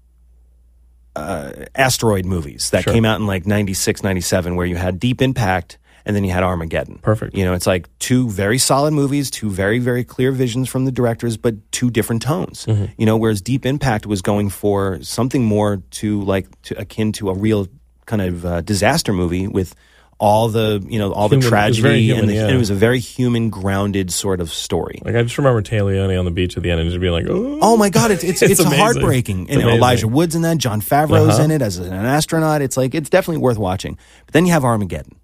Uh, 1.15 1.65
asteroid 1.75 2.25
movies 2.25 2.71
that 2.71 2.83
Sure. 2.85 2.91
came 2.91 3.05
out 3.05 3.19
in 3.19 3.27
like 3.27 3.45
96 3.45 4.01
97 4.01 4.55
where 4.55 4.65
you 4.65 4.75
had 4.75 4.99
deep 4.99 5.21
impact 5.21 5.77
and 6.05 6.15
then 6.15 6.23
you 6.23 6.31
had 6.31 6.43
armageddon 6.43 6.99
Perfect. 7.01 7.35
you 7.35 7.45
know 7.45 7.53
it's 7.53 7.67
like 7.67 7.87
two 7.99 8.29
very 8.29 8.57
solid 8.57 8.91
movies 8.93 9.29
two 9.31 9.49
very 9.49 9.79
very 9.79 10.03
clear 10.03 10.31
visions 10.31 10.69
from 10.69 10.85
the 10.85 10.91
directors 10.91 11.37
but 11.37 11.55
two 11.71 11.89
different 11.89 12.21
tones 12.21 12.65
Mm-hmm. 12.65 12.85
you 12.97 13.05
know 13.05 13.17
whereas 13.17 13.41
deep 13.41 13.65
impact 13.65 14.05
was 14.05 14.21
going 14.21 14.49
for 14.49 15.01
something 15.01 15.43
more 15.43 15.77
to 15.91 16.21
like 16.23 16.47
to, 16.63 16.79
akin 16.79 17.11
to 17.13 17.29
a 17.29 17.33
real 17.33 17.67
kind 18.05 18.21
of 18.21 18.45
uh, 18.45 18.61
disaster 18.61 19.13
movie 19.13 19.47
with 19.47 19.73
all 20.19 20.47
the 20.47 20.85
you 20.87 20.99
know 20.99 21.11
all 21.11 21.27
Human- 21.27 21.39
the 21.49 21.55
it 21.57 21.67
was 21.69 21.79
very 21.79 21.91
tragedy 21.91 22.03
human, 22.05 22.19
and, 22.21 22.29
the, 22.29 22.33
yeah. 22.35 22.43
and 22.45 22.51
it 22.55 22.57
was 22.57 22.69
a 22.69 22.75
very 22.75 22.99
human 22.99 23.49
grounded 23.49 24.11
sort 24.11 24.39
of 24.39 24.51
story 24.53 24.99
Like 25.03 25.15
I 25.15 25.23
just 25.23 25.37
remember 25.37 25.61
Taylor 25.61 25.99
on 26.17 26.23
the 26.25 26.31
beach 26.31 26.55
at 26.55 26.63
the 26.63 26.69
end 26.71 26.79
and 26.79 26.89
just 26.89 27.01
being 27.01 27.11
like, 27.11 27.25
oh, 27.27 27.59
Oh 27.61 27.75
my 27.77 27.89
God, 27.89 28.11
it's 28.11 28.23
it's, 28.23 28.41
It's 28.51 28.59
it's, 28.59 28.63
heartbreaking. 28.63 29.43
It's 29.47 29.53
you 29.53 29.57
know, 29.57 29.63
amazing. 29.65 29.77
Elijah 29.79 30.07
Wood's 30.07 30.35
in 30.35 30.43
that, 30.43 30.59
Jon 30.59 30.81
Favreau's 30.81 31.35
Uh-huh. 31.35 31.43
in 31.43 31.51
it 31.51 31.61
as 31.61 31.77
an 31.79 31.91
astronaut. 31.93 32.61
It's 32.61 32.77
like 32.77 32.93
it's 32.93 33.09
definitely 33.09 33.39
worth 33.41 33.57
watching. 33.57 33.97
But 34.25 34.33
then 34.33 34.45
you 34.45 34.51
have 34.53 34.63
Armageddon, 34.63 35.15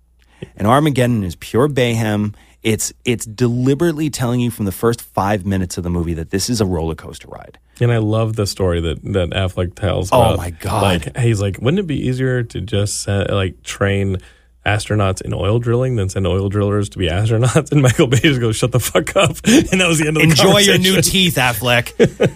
and 0.55 0.67
Armageddon 0.67 1.23
is 1.23 1.35
pure 1.35 1.67
bayhem. 1.67 2.33
It's 2.61 2.91
it's 3.05 3.25
deliberately 3.25 4.09
telling 4.09 4.41
you 4.41 4.51
from 4.51 4.65
the 4.65 4.71
first 4.71 5.01
five 5.01 5.45
minutes 5.45 5.77
of 5.77 5.83
the 5.83 5.89
movie 5.89 6.13
that 6.15 6.29
this 6.29 6.49
is 6.49 6.59
a 6.59 6.65
roller 6.65 6.95
coaster 6.95 7.27
ride. 7.29 7.57
And 7.81 7.91
I 7.91 7.97
love 7.97 8.35
the 8.35 8.45
story 8.45 8.81
that 8.81 9.01
that 9.13 9.29
Affleck 9.29 9.75
tells. 9.75 10.11
Oh 10.11 10.19
about, 10.19 10.37
my 10.37 10.49
God. 10.49 10.83
Like 10.83 11.17
he's 11.17 11.41
like, 11.41 11.59
wouldn't 11.59 11.79
it 11.79 11.87
be 11.87 12.07
easier 12.07 12.43
to 12.43 12.61
just 12.61 13.07
uh, 13.07 13.27
like 13.29 13.63
train 13.63 14.17
astronauts 14.65 15.21
in 15.21 15.33
oil 15.33 15.57
drilling 15.57 15.95
than 15.95 16.09
send 16.09 16.27
oil 16.27 16.49
drillers 16.49 16.89
to 16.89 16.97
be 16.97 17.07
astronauts? 17.07 17.71
And 17.71 17.81
Michael 17.81 18.07
Bay 18.07 18.19
just 18.19 18.41
goes, 18.41 18.57
"Shut 18.57 18.71
the 18.73 18.79
fuck 18.79 19.15
up," 19.15 19.29
and 19.45 19.79
that 19.79 19.87
was 19.87 19.99
the 19.99 20.07
end 20.07 20.17
of 20.17 20.23
the 20.23 20.29
Enjoy 20.29 20.59
your 20.59 20.77
new 20.77 21.01
teeth, 21.01 21.35
Affleck. 21.35 21.93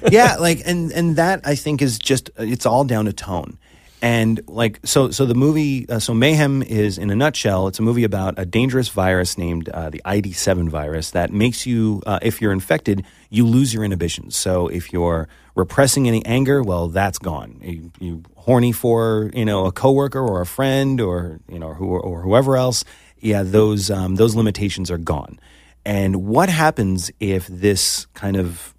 yeah, 0.12 0.38
like 0.38 0.62
and 0.66 0.92
and 0.92 1.18
that 1.18 1.42
I 1.46 1.56
think 1.56 1.82
is 1.82 2.00
just 2.00 2.30
it's 2.38 2.66
all 2.66 2.86
down 2.86 3.06
to 3.06 3.14
tone. 3.14 3.58
And 4.04 4.42
like 4.50 4.82
so, 4.84 5.12
so 5.12 5.26
the 5.26 5.34
movie, 5.34 5.88
uh, 5.88 5.98
so 5.98 6.14
Mayhem 6.14 6.62
is 6.62 6.98
in 6.98 7.10
a 7.10 7.16
nutshell. 7.16 7.70
It's 7.70 7.80
a 7.80 7.82
movie 7.82 8.04
about 8.04 8.38
a 8.38 8.46
dangerous 8.46 8.90
virus 8.90 9.38
named 9.38 9.70
uh, 9.70 9.92
the 9.92 10.02
ID7 10.04 10.68
virus 10.68 11.12
that 11.12 11.32
makes 11.32 11.66
you, 11.66 12.04
uh, 12.06 12.20
if 12.22 12.42
you're 12.42 12.52
infected, 12.52 13.06
you 13.30 13.48
lose 13.48 13.74
your 13.74 13.86
inhibitions. 13.86 14.36
So 14.36 14.68
if 14.68 14.92
you're 14.92 15.30
repressing 15.56 16.06
any 16.10 16.26
anger, 16.26 16.62
well, 16.62 16.90
that's 16.90 17.18
gone. 17.18 17.62
You, 17.64 17.92
you 18.02 18.24
horny 18.36 18.74
for 18.74 19.32
you 19.34 19.46
know 19.46 19.68
a 19.68 19.72
coworker 19.72 20.20
or 20.20 20.42
a 20.42 20.46
friend 20.46 21.00
or 21.00 21.40
you 21.48 21.58
know 21.58 21.74
who 21.74 21.86
or 21.86 22.20
whoever 22.22 22.58
else. 22.58 22.84
yeah, 23.22 23.42
those 23.42 23.90
um, 23.90 24.16
those 24.16 24.36
limitations 24.36 24.92
are 24.92 24.98
gone. 24.98 25.40
And 25.86 26.26
what 26.26 26.50
happens 26.50 27.10
if 27.22 27.48
this 27.48 28.06
kind 28.08 28.36
of 28.36 28.74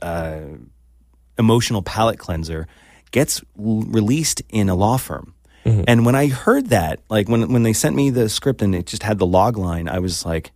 uh, 0.00 0.38
emotional 1.36 1.82
palate 1.82 2.20
cleanser 2.20 2.68
gets 3.10 3.40
l- 3.58 3.82
released 3.86 4.42
in 4.50 4.68
a 4.68 4.74
law 4.74 4.96
firm? 4.96 5.34
And 5.86 6.06
when 6.06 6.14
I 6.14 6.28
heard 6.28 6.68
that, 6.68 7.00
like 7.10 7.28
when 7.28 7.52
when 7.52 7.62
they 7.62 7.74
sent 7.74 7.94
me 7.94 8.08
the 8.08 8.30
script 8.30 8.62
and 8.62 8.74
it 8.74 8.86
just 8.86 9.02
had 9.02 9.18
the 9.18 9.26
log 9.26 9.58
line, 9.58 9.86
I 9.86 9.98
was 9.98 10.24
like, 10.24 10.50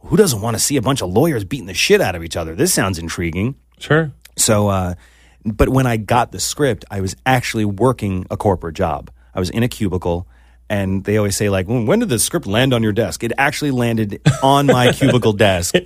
"Who 0.00 0.16
doesn't 0.18 0.42
want 0.42 0.56
to 0.56 0.62
see 0.62 0.76
a 0.76 0.82
bunch 0.82 1.00
of 1.00 1.08
lawyers 1.08 1.42
beating 1.42 1.64
the 1.66 1.72
shit 1.72 2.02
out 2.02 2.14
of 2.14 2.22
each 2.22 2.36
other? 2.36 2.54
This 2.54 2.74
sounds 2.74 2.98
intriguing." 2.98 3.54
Sure. 3.78 4.12
So, 4.36 4.68
uh, 4.68 4.94
but 5.42 5.70
when 5.70 5.86
I 5.86 5.96
got 5.96 6.32
the 6.32 6.40
script, 6.40 6.84
I 6.90 7.00
was 7.00 7.16
actually 7.24 7.64
working 7.64 8.26
a 8.30 8.36
corporate 8.36 8.74
job. 8.76 9.10
I 9.34 9.40
was 9.40 9.48
in 9.48 9.62
a 9.62 9.68
cubicle, 9.68 10.28
and 10.68 11.02
they 11.04 11.16
always 11.16 11.34
say 11.34 11.48
like, 11.48 11.66
"When 11.66 11.86
when 11.86 12.00
did 12.00 12.10
the 12.10 12.18
script 12.18 12.46
land 12.46 12.74
on 12.74 12.82
your 12.82 12.92
desk?" 12.92 13.24
It 13.24 13.32
actually 13.38 13.70
landed 13.70 14.20
on 14.42 14.66
my 14.66 14.92
cubicle 14.98 15.32
desk, 15.32 15.76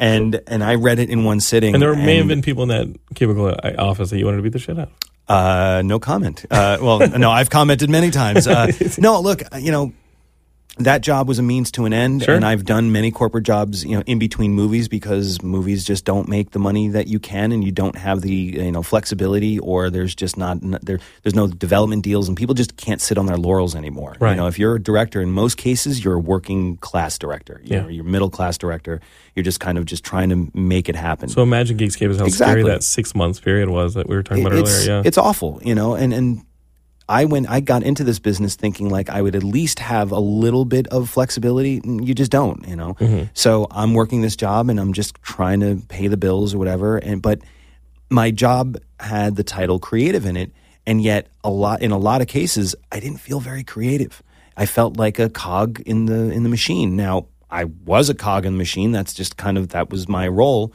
and 0.00 0.40
and 0.48 0.64
I 0.64 0.74
read 0.74 0.98
it 0.98 1.10
in 1.10 1.22
one 1.22 1.38
sitting. 1.38 1.74
And 1.74 1.82
there 1.82 1.94
may 1.94 2.16
have 2.16 2.26
been 2.26 2.42
people 2.42 2.64
in 2.64 2.70
that 2.70 2.88
cubicle 3.14 3.48
uh, 3.50 3.74
office 3.78 4.10
that 4.10 4.18
you 4.18 4.24
wanted 4.24 4.38
to 4.38 4.42
beat 4.42 4.52
the 4.52 4.58
shit 4.58 4.78
out 4.80 4.88
of. 4.88 5.11
Uh, 5.28 5.82
no 5.84 5.98
comment. 5.98 6.44
Uh, 6.50 6.78
well, 6.80 6.98
no, 7.18 7.30
I've 7.30 7.50
commented 7.50 7.88
many 7.88 8.10
times. 8.10 8.46
Uh, 8.46 8.70
no, 8.98 9.20
look, 9.20 9.42
you 9.58 9.70
know, 9.70 9.92
that 10.78 11.02
job 11.02 11.28
was 11.28 11.38
a 11.38 11.42
means 11.42 11.70
to 11.72 11.84
an 11.84 11.92
end, 11.92 12.22
Sure. 12.22 12.34
and 12.34 12.46
I've 12.46 12.64
done 12.64 12.92
many 12.92 13.10
corporate 13.10 13.44
jobs, 13.44 13.84
you 13.84 13.94
know, 13.94 14.02
in 14.06 14.18
between 14.18 14.54
movies 14.54 14.88
because 14.88 15.42
movies 15.42 15.84
just 15.84 16.06
don't 16.06 16.28
make 16.28 16.52
the 16.52 16.58
money 16.58 16.88
that 16.88 17.08
you 17.08 17.18
can, 17.18 17.52
and 17.52 17.62
you 17.62 17.70
don't 17.70 17.96
have 17.96 18.22
the 18.22 18.32
you 18.32 18.72
know 18.72 18.82
flexibility, 18.82 19.58
or 19.58 19.90
there's 19.90 20.14
just 20.14 20.38
not 20.38 20.58
there. 20.82 20.98
There's 21.22 21.34
no 21.34 21.46
development 21.46 22.02
deals, 22.04 22.26
and 22.26 22.36
people 22.36 22.54
just 22.54 22.76
can't 22.78 23.02
sit 23.02 23.18
on 23.18 23.26
their 23.26 23.36
laurels 23.36 23.74
anymore. 23.74 24.16
Right. 24.18 24.30
You 24.30 24.36
know, 24.36 24.46
if 24.46 24.58
you're 24.58 24.76
a 24.76 24.82
director, 24.82 25.20
in 25.20 25.30
most 25.30 25.58
cases, 25.58 26.02
you're 26.02 26.14
a 26.14 26.18
working 26.18 26.78
class 26.78 27.18
director. 27.18 27.60
You 27.64 27.76
Yeah. 27.76 27.82
know, 27.82 27.88
you're 27.88 28.04
middle 28.04 28.30
class 28.30 28.56
director. 28.56 29.00
You're 29.36 29.44
just 29.44 29.60
kind 29.60 29.76
of 29.76 29.84
just 29.84 30.04
trying 30.04 30.30
to 30.30 30.50
make 30.54 30.88
it 30.88 30.96
happen. 30.96 31.28
So 31.28 31.42
imagine 31.42 31.76
Geekscape 31.76 32.10
is 32.10 32.18
how 32.18 32.24
Exactly. 32.24 32.62
scary 32.62 32.72
that 32.74 32.82
six 32.82 33.14
months 33.14 33.40
period 33.40 33.68
was 33.68 33.92
that 33.94 34.08
we 34.08 34.16
were 34.16 34.22
talking 34.22 34.46
about 34.46 34.58
it's, 34.58 34.70
earlier. 34.86 34.96
Yeah. 34.96 35.02
it's 35.04 35.18
awful, 35.18 35.60
you 35.64 35.74
know, 35.74 35.94
and 35.94 36.14
and 36.14 36.42
I 37.12 37.26
went 37.26 37.46
I 37.50 37.60
got 37.60 37.82
into 37.82 38.04
this 38.04 38.18
business 38.18 38.56
thinking 38.56 38.88
like 38.88 39.10
I 39.10 39.20
would 39.20 39.36
at 39.36 39.44
least 39.44 39.80
have 39.80 40.12
a 40.12 40.18
little 40.18 40.64
bit 40.64 40.86
of 40.88 41.10
flexibility. 41.10 41.82
You 41.84 42.14
just 42.14 42.30
don't, 42.30 42.66
you 42.66 42.74
know. 42.74 42.94
Mm-hmm. 42.94 43.24
So 43.34 43.66
I'm 43.70 43.92
working 43.92 44.22
this 44.22 44.34
job 44.34 44.70
and 44.70 44.80
I'm 44.80 44.94
just 44.94 45.20
trying 45.20 45.60
to 45.60 45.82
pay 45.88 46.08
the 46.08 46.16
bills 46.16 46.54
or 46.54 46.58
whatever. 46.58 46.96
And 46.96 47.20
but 47.20 47.42
my 48.08 48.30
job 48.30 48.78
had 48.98 49.36
the 49.36 49.44
title 49.44 49.78
creative 49.78 50.24
in 50.24 50.38
it, 50.38 50.52
and 50.86 51.02
yet 51.02 51.28
a 51.44 51.50
lot 51.50 51.82
in 51.82 51.90
a 51.90 51.98
lot 51.98 52.22
of 52.22 52.28
cases 52.28 52.74
I 52.90 52.98
didn't 52.98 53.18
feel 53.18 53.40
very 53.40 53.62
creative. 53.62 54.22
I 54.56 54.64
felt 54.64 54.96
like 54.96 55.18
a 55.18 55.28
cog 55.28 55.80
in 55.80 56.06
the 56.06 56.30
in 56.30 56.44
the 56.44 56.48
machine. 56.48 56.96
Now 56.96 57.26
I 57.50 57.64
was 57.64 58.08
a 58.08 58.14
cog 58.14 58.46
in 58.46 58.54
the 58.54 58.58
machine. 58.58 58.90
That's 58.90 59.12
just 59.12 59.36
kind 59.36 59.58
of 59.58 59.68
that 59.68 59.90
was 59.90 60.08
my 60.08 60.28
role 60.28 60.72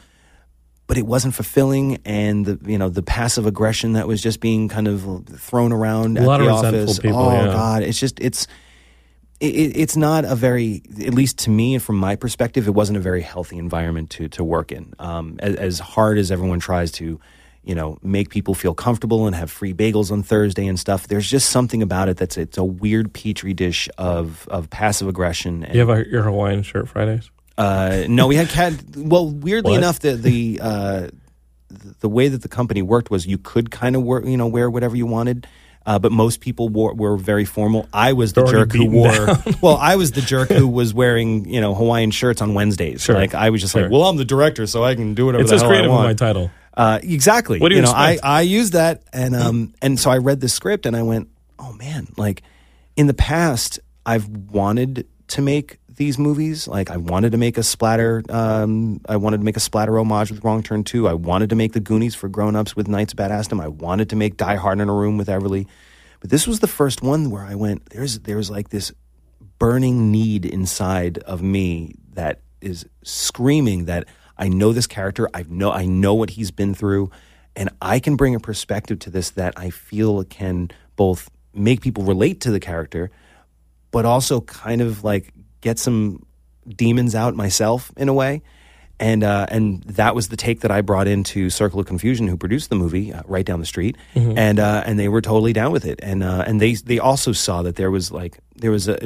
but 0.88 0.98
it 0.98 1.06
wasn't 1.06 1.34
fulfilling 1.34 1.98
and 2.06 2.46
the 2.46 2.72
you 2.72 2.78
know 2.78 2.90
the 2.90 3.04
passive 3.04 3.46
aggression 3.46 3.94
that 3.94 4.08
was 4.08 4.22
just 4.22 4.40
being 4.40 4.68
kind 4.70 4.88
of 4.88 5.26
thrown 5.38 5.72
around 5.74 6.18
A 6.18 6.22
at 6.22 6.28
lot 6.28 6.38
the 6.40 6.46
of 6.50 6.56
resentful 6.56 6.84
office 6.84 7.00
people, 7.00 7.20
oh 7.20 7.32
yeah. 7.34 7.46
god 7.54 7.84
it's 7.84 8.00
just 8.00 8.20
it's 8.20 8.48
it, 9.40 9.54
it- 9.54 9.78
it's 9.78 9.96
not 9.98 10.26
a 10.26 10.36
very 10.36 10.82
at 11.06 11.14
least 11.14 11.40
to 11.40 11.50
me 11.50 11.74
and 11.76 11.84
from 11.84 11.98
my 11.98 12.16
perspective 12.16 12.68
it 12.68 12.72
wasn't 12.72 12.98
a 12.98 13.02
very 13.02 13.22
healthy 13.22 13.58
environment 13.58 14.10
to 14.12 14.28
to 14.30 14.44
work 14.44 14.72
in 14.72 14.94
um, 15.00 15.36
as, 15.40 15.56
as 15.56 15.80
hard 15.80 16.18
as 16.18 16.32
everyone 16.32 16.60
tries 16.60 16.92
to 16.94 17.20
you 17.64 17.76
know 17.76 17.98
make 18.02 18.30
people 18.30 18.54
feel 18.54 18.74
comfortable 18.74 19.28
and 19.28 19.36
have 19.36 19.52
free 19.52 19.74
bagels 19.74 20.10
on 20.10 20.24
Thursday 20.24 20.66
and 20.68 20.80
stuff 20.80 21.08
there's 21.10 21.30
just 21.30 21.50
something 21.50 21.82
about 21.82 22.08
it 22.08 22.16
that's 22.16 22.38
it's 22.38 22.58
a 22.58 22.64
weird 22.64 23.12
petri 23.14 23.54
dish 23.54 23.90
of 23.98 24.48
of 24.48 24.70
passive 24.70 25.08
aggression 25.10 25.66
and 25.66 25.74
you 25.76 25.82
have 25.86 25.90
a, 25.90 26.08
your 26.10 26.24
Hawaiian 26.24 26.64
shirt 26.64 26.88
Fridays. 26.88 27.30
Uh, 27.58 28.06
no, 28.08 28.28
we 28.28 28.36
had 28.36 28.50
cat. 28.50 28.74
Well, 28.96 29.30
weirdly 29.30 29.72
What? 29.72 29.78
enough, 29.78 30.00
the 30.00 30.14
the 30.16 30.60
uh, 30.62 31.08
the 32.00 32.10
way 32.10 32.28
that 32.28 32.42
the 32.42 32.48
company 32.48 32.82
worked 32.82 33.10
was 33.12 33.26
you 33.26 33.38
could 33.38 33.72
kind 33.72 33.96
of 33.96 34.04
wear 34.04 34.26
you 34.26 34.38
know 34.38 34.48
wear 34.48 34.70
whatever 34.70 34.96
you 34.96 35.06
wanted. 35.06 35.48
Uh, 35.86 35.98
but 35.98 36.12
most 36.12 36.42
people 36.42 36.68
wore, 36.68 36.94
were 36.94 37.16
very 37.16 37.46
formal. 37.46 37.88
I 37.94 38.12
was 38.12 38.34
the 38.34 38.44
jerk 38.46 38.74
who 38.74 38.90
wore. 38.90 39.10
well, 39.62 39.78
I 39.78 39.96
was 39.96 40.12
the 40.12 40.20
jerk 40.20 40.50
who 40.50 40.68
was 40.68 40.94
wearing 40.94 41.48
you 41.48 41.62
know 41.62 41.74
Hawaiian 41.74 42.12
shirts 42.12 42.42
on 42.42 42.54
Wednesdays. 42.54 43.02
Sure. 43.04 43.16
Like 43.16 43.34
I 43.34 43.52
was 43.52 43.62
just 43.62 43.72
Sure. 43.72 43.84
like, 43.84 43.92
well, 43.92 44.04
I'm 44.04 44.18
the 44.18 44.26
director, 44.26 44.68
so 44.68 44.84
I 44.84 44.96
can 44.96 45.14
do 45.14 45.28
whatever 45.28 45.46
It 45.46 45.48
the 45.48 45.58
hell 45.58 45.68
creative 45.70 45.90
I 45.92 45.94
in 45.96 46.00
my 46.02 46.06
want. 46.08 46.20
title. 46.20 46.52
Uh, 46.76 47.00
exactly. 47.02 47.60
What 47.60 47.70
do 47.70 47.76
you 47.76 47.82
know, 47.84 47.92
I. 47.96 48.20
I 48.22 48.42
used 48.42 48.74
that 48.74 49.02
and 49.14 49.34
um 49.36 49.74
and 49.82 49.98
so 49.98 50.12
I 50.12 50.18
read 50.18 50.42
the 50.42 50.50
script 50.50 50.86
and 50.86 50.94
I 50.96 51.04
went, 51.04 51.30
oh 51.58 51.72
man, 51.74 52.08
like 52.18 52.44
in 52.98 53.08
the 53.08 53.14
past 53.16 53.80
I've 54.06 54.28
wanted 54.28 55.08
to 55.30 55.42
make 55.42 55.80
these 55.98 56.18
movies. 56.18 56.68
Like 56.68 56.90
I 56.90 56.98
wanted 56.98 57.34
to 57.34 57.38
make 57.38 57.58
a 57.58 57.64
splatter. 57.64 58.24
Um, 58.30 59.02
I 59.10 59.18
wanted 59.18 59.40
to 59.40 59.44
make 59.44 59.58
a 59.58 59.62
splatter 59.62 60.00
homage 60.00 60.32
with 60.32 60.44
Wrong 60.44 60.64
Turn 60.64 60.84
Two. 60.84 61.08
I 61.08 61.14
wanted 61.14 61.50
to 61.50 61.56
make 61.56 61.74
the 61.74 61.80
Goonies 61.80 62.16
for 62.16 62.30
grown 62.30 62.56
ups 62.56 62.76
with 62.76 62.88
Knights 62.88 63.14
of 63.14 63.20
Badassdom. 63.20 63.62
I 63.62 63.68
wanted 63.68 64.10
to 64.10 64.16
make 64.16 64.38
Die 64.38 64.56
Hard 64.56 64.80
in 64.80 64.88
a 64.88 64.94
Room 64.94 65.18
with 65.18 65.28
Everly. 65.28 65.68
But 66.20 66.30
this 66.30 66.48
was 66.48 66.62
the 66.62 66.68
first 66.68 67.02
one 67.02 67.30
where 67.30 67.44
I 67.44 67.56
went. 67.56 67.90
There's 67.90 68.20
there's 68.20 68.50
like 68.50 68.70
this 68.70 68.92
burning 69.60 70.12
need 70.12 70.46
inside 70.46 71.18
of 71.20 71.42
me 71.42 71.96
that 72.14 72.42
is 72.62 72.86
screaming 73.04 73.86
that 73.86 74.06
I 74.38 74.50
know 74.50 74.72
this 74.72 74.88
character. 74.88 75.30
I 75.34 75.46
know 75.48 75.72
I 75.72 75.86
know 75.86 76.14
what 76.14 76.32
he's 76.32 76.52
been 76.52 76.74
through, 76.74 77.12
and 77.56 77.70
I 77.82 78.00
can 78.00 78.16
bring 78.16 78.36
a 78.36 78.40
perspective 78.40 79.00
to 79.00 79.10
this 79.10 79.32
that 79.32 79.54
I 79.58 79.70
feel 79.72 80.24
can 80.24 80.72
both 80.96 81.30
make 81.54 81.82
people 81.82 82.04
relate 82.04 82.42
to 82.42 82.52
the 82.52 82.60
character, 82.60 83.10
but 83.92 84.06
also 84.06 84.42
kind 84.42 84.82
of 84.82 85.04
like 85.04 85.34
get 85.62 85.80
some 85.80 86.26
demons 86.68 87.16
out 87.16 87.36
myself 87.36 87.92
in 87.98 88.10
a 88.10 88.14
way. 88.14 88.42
And 89.00 89.24
uh, 89.24 89.46
and 89.50 89.84
that 89.84 90.16
was 90.16 90.30
the 90.30 90.38
take 90.38 90.62
that 90.62 90.72
I 90.72 90.82
brought 90.82 91.08
into 91.08 91.52
Circle 91.52 91.80
of 91.80 91.86
Confusion, 91.86 92.28
who 92.28 92.36
produced 92.36 92.70
the 92.72 92.76
movie 92.76 93.14
uh, 93.14 93.22
right 93.28 93.46
down 93.46 93.60
the 93.60 93.66
street, 93.68 93.96
and 94.16 94.60
uh, 94.60 94.82
and 94.88 94.98
they 94.98 95.08
were 95.08 95.22
totally 95.22 95.54
down 95.54 95.72
with 95.72 95.86
it, 95.86 96.00
and 96.02 96.24
uh, 96.24 96.44
and 96.48 96.60
they 96.60 96.74
they 96.74 96.98
also 96.98 97.32
saw 97.32 97.62
that 97.62 97.76
there 97.76 97.92
was 97.92 98.12
like 98.12 98.40
there 98.56 98.72
was 98.72 98.88
a 98.88 98.98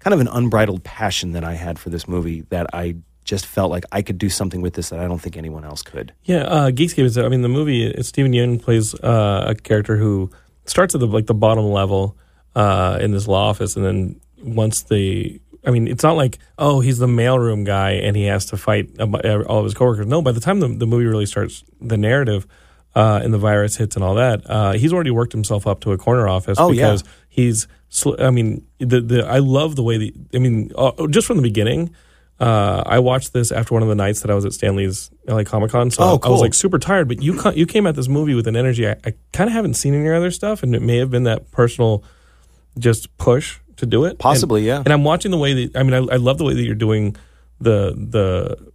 kind 0.00 0.12
of 0.12 0.20
an 0.20 0.28
unbridled 0.28 0.84
passion 0.84 1.32
that 1.32 1.44
I 1.44 1.54
had 1.54 1.78
for 1.78 1.88
this 1.88 2.06
movie 2.06 2.42
that 2.50 2.66
I 2.74 2.96
just 3.24 3.46
felt 3.46 3.70
like 3.70 3.84
I 3.92 4.02
could 4.02 4.18
do 4.18 4.28
something 4.28 4.62
with 4.62 4.74
this 4.74 4.88
that 4.88 5.00
I 5.00 5.06
don't 5.06 5.18
think 5.18 5.36
anyone 5.36 5.64
else 5.64 5.82
could. 5.82 6.12
Yeah, 6.24 6.42
uh, 6.42 6.70
Geekscape 6.70 7.04
is. 7.04 7.18
I 7.18 7.28
mean, 7.28 7.42
the 7.42 7.48
movie. 7.48 8.02
Steven 8.02 8.32
Yeun 8.32 8.60
plays 8.60 8.94
uh, 8.94 9.46
a 9.48 9.54
character 9.54 9.96
who 9.96 10.30
starts 10.64 10.94
at 10.94 11.00
the 11.00 11.06
like 11.06 11.26
the 11.26 11.34
bottom 11.34 11.66
level 11.66 12.16
uh, 12.54 12.98
in 13.00 13.12
this 13.12 13.26
law 13.26 13.48
office, 13.48 13.76
and 13.76 13.84
then 13.84 14.20
once 14.42 14.82
the. 14.82 15.40
I 15.66 15.70
mean, 15.70 15.88
it's 15.88 16.02
not 16.02 16.16
like 16.16 16.38
oh 16.58 16.80
he's 16.80 16.98
the 16.98 17.06
mailroom 17.06 17.64
guy 17.64 17.92
and 17.92 18.16
he 18.16 18.24
has 18.24 18.46
to 18.46 18.56
fight 18.56 18.90
all 19.00 19.58
of 19.58 19.64
his 19.64 19.74
coworkers. 19.74 20.06
No, 20.06 20.22
by 20.22 20.32
the 20.32 20.40
time 20.40 20.60
the, 20.60 20.68
the 20.68 20.86
movie 20.86 21.06
really 21.06 21.26
starts, 21.26 21.64
the 21.80 21.96
narrative 21.98 22.46
uh, 22.94 23.20
and 23.22 23.34
the 23.34 23.38
virus 23.38 23.76
hits 23.76 23.96
and 23.96 24.04
all 24.04 24.14
that, 24.14 24.42
uh, 24.48 24.72
he's 24.72 24.92
already 24.92 25.10
worked 25.10 25.32
himself 25.32 25.66
up 25.66 25.80
to 25.80 25.92
a 25.92 25.98
corner 25.98 26.28
office 26.28 26.58
Oh, 26.60 26.70
yeah. 26.72 26.86
because 26.86 27.04
he's. 27.28 27.68
sl- 27.90 28.14
I 28.20 28.30
mean, 28.30 28.66
the 28.78 29.00
the 29.00 29.26
I 29.26 29.38
love 29.38 29.76
the 29.76 29.82
way 29.82 29.98
the. 29.98 30.14
I 30.34 30.38
mean, 30.38 30.70
uh, 30.76 31.06
just 31.08 31.26
from 31.26 31.36
the 31.36 31.42
beginning. 31.42 31.94
Uh, 32.40 32.84
I 32.86 33.00
watched 33.00 33.32
this 33.32 33.50
after 33.50 33.74
one 33.74 33.82
of 33.82 33.88
the 33.88 33.96
nights 33.96 34.20
that 34.20 34.30
I 34.30 34.34
was 34.34 34.44
at 34.44 34.52
Stan 34.52 34.76
Lee's 34.76 35.10
LA 35.26 35.42
Comic 35.42 35.72
Con, 35.72 35.90
so 35.90 36.04
Oh, 36.04 36.20
I 36.22 36.28
was 36.28 36.40
like 36.40 36.54
super 36.54 36.78
tired. 36.78 37.08
But 37.08 37.20
you 37.20 37.36
ca- 37.36 37.50
you 37.50 37.66
came 37.66 37.84
at 37.84 37.96
this 37.96 38.06
movie 38.06 38.34
with 38.34 38.46
an 38.46 38.54
energy 38.54 38.86
I, 38.86 38.92
I 39.04 39.14
kind 39.32 39.48
of 39.50 39.54
haven't 39.54 39.74
seen 39.74 39.92
in 39.92 40.04
your 40.04 40.14
other 40.14 40.30
stuff, 40.30 40.62
and 40.62 40.72
it 40.76 40.80
may 40.80 40.98
have 40.98 41.10
been 41.10 41.24
that 41.24 41.50
personal 41.50 42.04
just 42.78 43.16
push 43.18 43.58
to 43.78 43.86
do 43.86 44.04
it. 44.04 44.18
Possibly, 44.18 44.60
And- 44.60 44.66
yeah. 44.66 44.78
And 44.78 44.88
I'm 44.92 45.02
watching 45.04 45.30
the 45.32 45.38
way 45.38 45.64
that 45.66 45.76
I 45.76 45.82
mean, 45.82 45.94
I, 45.94 46.14
I 46.14 46.16
love 46.16 46.38
the 46.38 46.44
way 46.44 46.54
that 46.54 46.62
you're 46.62 46.74
doing 46.74 47.16
the 47.60 47.92
the 47.96 48.70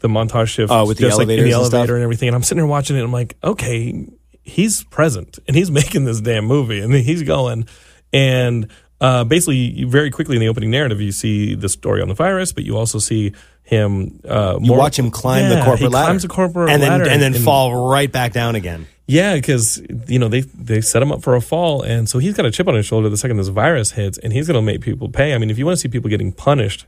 the 0.00 0.08
montage 0.08 0.48
shift 0.48 0.72
Oh, 0.72 0.86
with 0.86 0.96
the 0.98 1.02
just 1.04 1.18
like 1.18 1.28
in 1.28 1.28
the 1.28 1.34
elevators 1.52 1.56
and 1.58 1.66
stuff? 1.66 1.74
elevator 1.78 1.94
and 1.96 2.02
everything. 2.02 2.28
And 2.28 2.34
I'm 2.34 2.42
sitting 2.42 2.58
there 2.58 2.66
watching 2.66 2.96
it. 2.96 3.00
and 3.00 3.06
I'm 3.06 3.12
like, 3.12 3.36
okay, 3.44 4.06
he's 4.42 4.82
present 4.84 5.38
and 5.46 5.56
he's 5.56 5.70
making 5.80 6.04
this 6.04 6.20
damn 6.20 6.44
movie, 6.46 6.80
and 6.80 6.92
he's 6.94 7.22
going 7.22 7.66
and. 8.12 8.68
Uh, 9.00 9.22
basically, 9.24 9.84
very 9.84 10.08
quickly 10.10 10.36
in 10.36 10.40
the 10.40 10.48
opening 10.48 10.70
narrative, 10.70 10.98
you 11.00 11.10
see 11.12 11.54
the 11.54 11.68
story 11.68 12.00
on 12.00 12.08
the 12.08 12.14
virus, 12.14 12.52
but 12.52 12.64
you 12.64 12.74
also 12.76 12.98
see 12.98 13.32
him. 13.64 14.20
Uh, 14.28 14.58
You 14.62 14.72
watch 14.74 14.98
him 14.98 15.10
climb 15.10 15.42
Yeah, 15.50 15.56
the 15.56 15.64
corporate 15.64 15.90
ladder, 15.90 16.06
climbs 16.06 16.22
the 16.22 16.28
corporate 16.28 16.70
and 16.70 16.82
then 16.82 16.90
ladder, 16.90 17.08
and 17.10 17.20
then 17.20 17.34
fall 17.34 17.88
right 17.90 18.10
back 18.10 18.32
down 18.32 18.54
again. 18.54 18.86
yeah, 19.06 19.34
because 19.34 19.82
you 20.06 20.18
know 20.18 20.28
they 20.28 20.40
they 20.40 20.80
set 20.80 21.02
him 21.02 21.10
up 21.10 21.22
for 21.22 21.34
a 21.34 21.40
fall, 21.40 21.82
and 21.82 22.08
so 22.08 22.18
he's 22.18 22.34
got 22.34 22.46
a 22.46 22.50
chip 22.50 22.68
on 22.68 22.74
his 22.74 22.86
shoulder 22.86 23.08
the 23.08 23.16
second 23.16 23.36
this 23.38 23.48
virus 23.48 23.92
hits, 23.92 24.18
and 24.18 24.32
he's 24.32 24.46
going 24.46 24.56
to 24.56 24.62
make 24.62 24.80
people 24.80 25.08
pay. 25.08 25.34
I 25.34 25.38
mean, 25.38 25.50
if 25.50 25.58
you 25.58 25.64
want 25.66 25.76
to 25.76 25.80
see 25.80 25.88
people 25.88 26.08
getting 26.10 26.30
punished, 26.32 26.86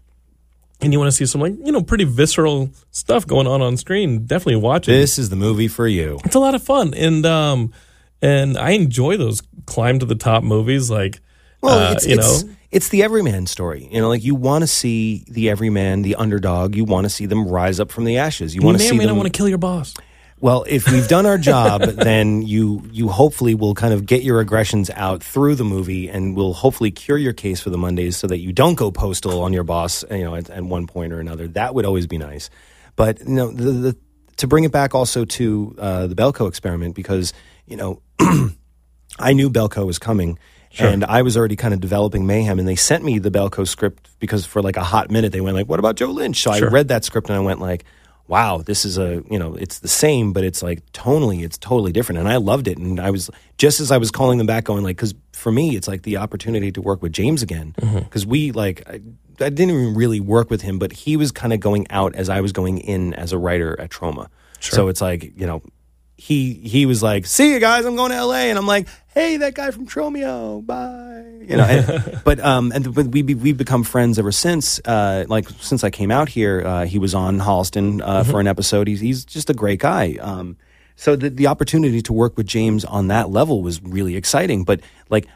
and 0.80 0.92
you 0.92 0.98
want 0.98 1.08
to 1.08 1.16
see 1.16 1.26
some 1.26 1.40
like 1.40 1.54
you 1.64 1.72
know 1.72 1.82
pretty 1.82 2.04
visceral 2.04 2.70
stuff 2.90 3.26
going 3.26 3.46
on 3.46 3.62
on 3.62 3.76
screen, 3.76 4.24
definitely 4.26 4.56
watch 4.56 4.86
it. 4.88 4.92
This 4.92 5.18
is 5.18 5.30
the 5.30 5.36
movie 5.36 5.68
for 5.68 5.88
you. 5.88 6.18
It's 6.24 6.34
a 6.36 6.40
lot 6.40 6.54
of 6.54 6.62
fun, 6.62 6.92
and 6.94 7.24
um, 7.26 7.72
and 8.22 8.56
I 8.58 8.70
enjoy 8.70 9.16
those 9.16 9.42
climb 9.64 9.98
to 9.98 10.06
the 10.06 10.14
top 10.14 10.44
movies, 10.44 10.90
like 10.90 11.20
Well, 11.62 11.78
uh, 11.78 11.92
it's, 11.92 12.06
you 12.06 12.18
it's, 12.18 12.44
know. 12.44 12.50
it's 12.70 12.88
the 12.90 13.02
everyman 13.02 13.46
story. 13.46 13.88
You 13.90 14.00
know, 14.00 14.08
like 14.08 14.24
you 14.24 14.34
want 14.34 14.62
to 14.62 14.66
see 14.66 15.24
the 15.28 15.50
everyman, 15.50 16.02
the 16.02 16.14
underdog. 16.16 16.76
You 16.76 16.84
want 16.84 17.04
to 17.04 17.10
see 17.10 17.26
them 17.26 17.48
rise 17.48 17.80
up 17.80 17.90
from 17.90 18.04
the 18.04 18.18
ashes. 18.18 18.54
You 18.54 18.60
You 18.60 18.66
want 18.66 18.78
to 18.78 18.84
see 18.84 18.92
may 18.92 19.04
not 19.04 19.08
them. 19.08 19.16
want 19.16 19.32
to 19.32 19.36
kill 19.36 19.48
your 19.48 19.58
boss. 19.58 19.94
Well, 20.38 20.66
if 20.68 20.90
we've 20.90 21.08
done 21.08 21.24
our 21.24 21.38
job, 21.38 21.80
then 21.82 22.42
you 22.42 22.82
you 22.92 23.08
hopefully 23.08 23.54
will 23.54 23.74
kind 23.74 23.94
of 23.94 24.04
get 24.04 24.22
your 24.22 24.40
aggressions 24.40 24.90
out 24.90 25.22
through 25.22 25.54
the 25.54 25.64
movie, 25.64 26.08
and 26.10 26.36
will 26.36 26.52
hopefully 26.52 26.90
cure 26.90 27.16
your 27.16 27.32
case 27.32 27.60
for 27.60 27.70
the 27.70 27.78
Mondays, 27.78 28.18
so 28.18 28.26
that 28.26 28.38
you 28.38 28.52
don't 28.52 28.74
go 28.74 28.90
postal 28.90 29.40
on 29.42 29.54
your 29.54 29.64
boss, 29.64 30.04
you 30.10 30.24
know, 30.24 30.34
at, 30.34 30.50
at 30.50 30.62
one 30.62 30.86
point 30.86 31.14
or 31.14 31.20
another. 31.20 31.48
That 31.48 31.74
would 31.74 31.86
always 31.86 32.06
be 32.06 32.18
nice. 32.18 32.50
But 32.96 33.20
you 33.20 33.34
know, 33.34 33.50
the, 33.50 33.70
the, 33.72 33.96
to 34.36 34.46
bring 34.46 34.64
it 34.64 34.72
back 34.72 34.94
also 34.94 35.24
to 35.24 35.74
uh, 35.78 36.06
the 36.06 36.14
Belko 36.14 36.48
experiment, 36.48 36.94
because 36.94 37.32
you 37.64 37.76
know, 37.78 38.02
I 39.18 39.32
knew 39.32 39.48
Belko 39.48 39.86
was 39.86 39.98
coming. 39.98 40.38
And 40.84 41.04
I 41.04 41.22
was 41.22 41.36
already 41.36 41.56
kind 41.56 41.72
of 41.72 41.80
developing 41.80 42.26
Mayhem, 42.26 42.58
and 42.58 42.68
they 42.68 42.76
sent 42.76 43.04
me 43.04 43.18
the 43.18 43.30
Belko 43.30 43.66
script 43.66 44.10
because 44.18 44.44
for 44.44 44.62
like 44.62 44.76
a 44.76 44.84
hot 44.84 45.10
minute 45.10 45.32
they 45.32 45.40
went 45.40 45.56
like, 45.56 45.68
"What 45.68 45.78
about 45.78 45.96
Joe 45.96 46.10
Lynch?" 46.10 46.42
So 46.42 46.52
Sure. 46.52 46.68
I 46.68 46.70
read 46.70 46.88
that 46.88 47.04
script 47.04 47.28
and 47.28 47.36
I 47.36 47.40
went 47.40 47.60
like, 47.60 47.84
wow, 48.28 48.58
this 48.58 48.84
is 48.84 48.98
a, 48.98 49.22
you 49.30 49.38
know, 49.38 49.54
it's 49.54 49.78
the 49.78 49.88
same, 49.88 50.32
but 50.32 50.44
it's 50.44 50.62
like 50.62 50.84
tonally, 50.92 51.44
it's 51.44 51.58
totally 51.58 51.92
different. 51.92 52.18
And 52.18 52.28
I 52.28 52.36
loved 52.36 52.66
it. 52.66 52.78
And 52.78 52.98
I 52.98 53.10
was, 53.10 53.30
just 53.56 53.80
as 53.80 53.92
I 53.92 53.98
was 53.98 54.10
calling 54.10 54.38
them 54.38 54.46
back, 54.46 54.64
going 54.64 54.82
like, 54.82 54.96
because 54.96 55.14
for 55.32 55.52
me, 55.52 55.76
it's 55.76 55.86
like 55.86 56.02
the 56.02 56.16
opportunity 56.16 56.72
to 56.72 56.82
work 56.82 57.02
with 57.02 57.12
James 57.12 57.42
again. 57.42 57.74
Mm-hmm. 57.80 57.98
Because 58.00 58.26
we, 58.26 58.50
like, 58.52 58.82
I, 58.88 58.94
I 58.94 59.50
didn't 59.50 59.70
even 59.70 59.94
really 59.94 60.20
work 60.20 60.50
with 60.50 60.62
him, 60.62 60.78
but 60.78 60.92
he 60.92 61.16
was 61.16 61.30
kind 61.30 61.52
of 61.52 61.60
going 61.60 61.86
out 61.90 62.16
as 62.16 62.28
I 62.28 62.40
was 62.40 62.52
going 62.52 62.78
in 62.78 63.14
as 63.14 63.32
a 63.32 63.38
writer 63.38 63.78
at 63.80 63.90
Troma. 63.90 64.28
So 64.58 64.88
it's 64.88 65.00
like, 65.00 65.38
you 65.38 65.46
know, 65.46 65.62
he 66.16 66.54
he 66.54 66.86
was 66.86 67.02
like, 67.02 67.26
"See 67.26 67.52
you 67.52 67.60
guys, 67.60 67.84
I'm 67.84 67.96
going 67.96 68.10
to 68.10 68.16
L.A." 68.16 68.48
and 68.50 68.58
I'm 68.58 68.66
like, 68.66 68.88
"Hey, 69.08 69.36
that 69.38 69.54
guy 69.54 69.70
from 69.70 69.86
Tromeo, 69.86 70.64
bye." 70.64 71.24
You 71.42 71.56
know, 71.56 71.64
and, 71.64 72.20
but 72.24 72.40
um, 72.40 72.72
and 72.72 72.94
but 72.94 73.08
we 73.08 73.22
we 73.22 73.52
become 73.52 73.84
friends 73.84 74.18
ever 74.18 74.32
since. 74.32 74.80
Uh, 74.84 75.24
like 75.28 75.48
since 75.60 75.84
I 75.84 75.90
came 75.90 76.10
out 76.10 76.28
here, 76.28 76.62
uh, 76.64 76.86
he 76.86 76.98
was 76.98 77.14
on 77.14 77.38
Holliston 77.38 78.00
uh, 78.02 78.24
for 78.24 78.40
an 78.40 78.46
episode. 78.46 78.88
He's 78.88 79.00
he's 79.00 79.24
just 79.24 79.50
a 79.50 79.54
great 79.54 79.80
guy. 79.80 80.16
Um, 80.20 80.56
so 80.96 81.16
the 81.16 81.28
the 81.28 81.48
opportunity 81.48 82.00
to 82.02 82.12
work 82.12 82.36
with 82.36 82.46
James 82.46 82.84
on 82.84 83.08
that 83.08 83.28
level 83.30 83.62
was 83.62 83.82
really 83.82 84.16
exciting. 84.16 84.64
But 84.64 84.80
like. 85.08 85.26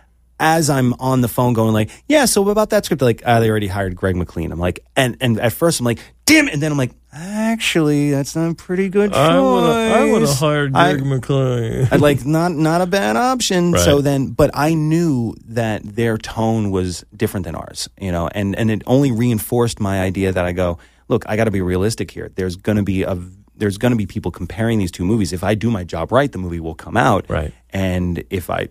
As 0.42 0.70
I'm 0.70 0.94
on 0.94 1.20
the 1.20 1.28
phone 1.28 1.52
going 1.52 1.74
like, 1.74 1.90
yeah, 2.08 2.24
so 2.24 2.48
about 2.48 2.70
that 2.70 2.86
script, 2.86 3.02
like, 3.02 3.20
uh, 3.26 3.40
they 3.40 3.50
already 3.50 3.66
hired 3.66 3.94
Greg 3.94 4.16
McLean. 4.16 4.52
I'm 4.52 4.58
like, 4.58 4.80
and 4.96 5.18
and 5.20 5.38
at 5.38 5.52
first 5.52 5.80
I'm 5.80 5.84
like, 5.84 5.98
damn 6.30 6.48
it, 6.48 6.54
and 6.54 6.62
then 6.62 6.72
I'm 6.72 6.78
like, 6.78 6.92
actually, 7.12 8.10
that's 8.10 8.36
not 8.36 8.50
a 8.50 8.54
pretty 8.54 8.88
good 8.88 9.10
choice. 9.10 9.18
I 9.18 9.40
would 9.40 9.62
have 9.64 10.00
I 10.00 10.12
would 10.12 10.22
have 10.22 10.38
hired 10.38 10.74
I- 10.74 10.92
Greg 10.92 11.06
McLean. 11.06 11.88
I'd 11.90 12.00
like 12.00 12.24
not 12.24 12.52
not 12.52 12.80
a 12.80 12.86
bad 12.86 13.16
option. 13.16 13.72
Right. 13.72 13.82
So 13.82 14.00
then, 14.00 14.28
but 14.28 14.50
I 14.54 14.74
knew 14.74 15.34
that 15.48 15.82
their 15.84 16.18
tone 16.18 16.70
was 16.70 17.04
different 17.14 17.44
than 17.44 17.54
ours, 17.54 17.88
you 18.00 18.12
know, 18.12 18.28
and 18.28 18.56
and 18.56 18.70
it 18.70 18.82
only 18.86 19.12
reinforced 19.12 19.80
my 19.80 20.00
idea 20.00 20.32
that 20.32 20.44
I 20.44 20.52
go, 20.52 20.78
look, 21.08 21.24
I 21.28 21.36
got 21.36 21.44
to 21.44 21.50
be 21.50 21.60
realistic 21.60 22.10
here. 22.10 22.30
There's 22.34 22.56
going 22.56 22.76
to 22.76 22.84
be 22.84 23.02
a 23.02 23.18
there's 23.60 23.76
going 23.76 23.92
to 23.92 23.96
be 23.96 24.06
people 24.06 24.30
comparing 24.30 24.78
these 24.78 24.90
two 24.90 25.04
movies. 25.04 25.32
If 25.32 25.44
I 25.44 25.54
do 25.54 25.70
my 25.70 25.84
job 25.84 26.12
right, 26.12 26.32
the 26.32 26.38
movie 26.38 26.60
will 26.60 26.74
come 26.74 26.96
out. 26.96 27.26
Right. 27.28 27.52
And 27.68 28.24
if 28.30 28.48
I, 28.48 28.68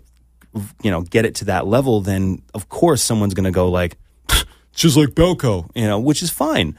you 0.82 0.90
know, 0.90 1.02
get 1.02 1.26
it 1.26 1.36
to 1.36 1.46
that 1.46 1.68
level, 1.68 2.02
then 2.02 2.42
of 2.56 2.70
course 2.70 3.04
someone's 3.04 3.36
going 3.36 3.44
to 3.46 3.52
go 3.52 3.70
like, 3.70 3.98
just 4.74 4.98
like 4.98 5.10
Belko, 5.10 5.70
you 5.76 5.86
know, 5.86 6.00
which 6.00 6.24
is 6.24 6.32
fine. 6.32 6.76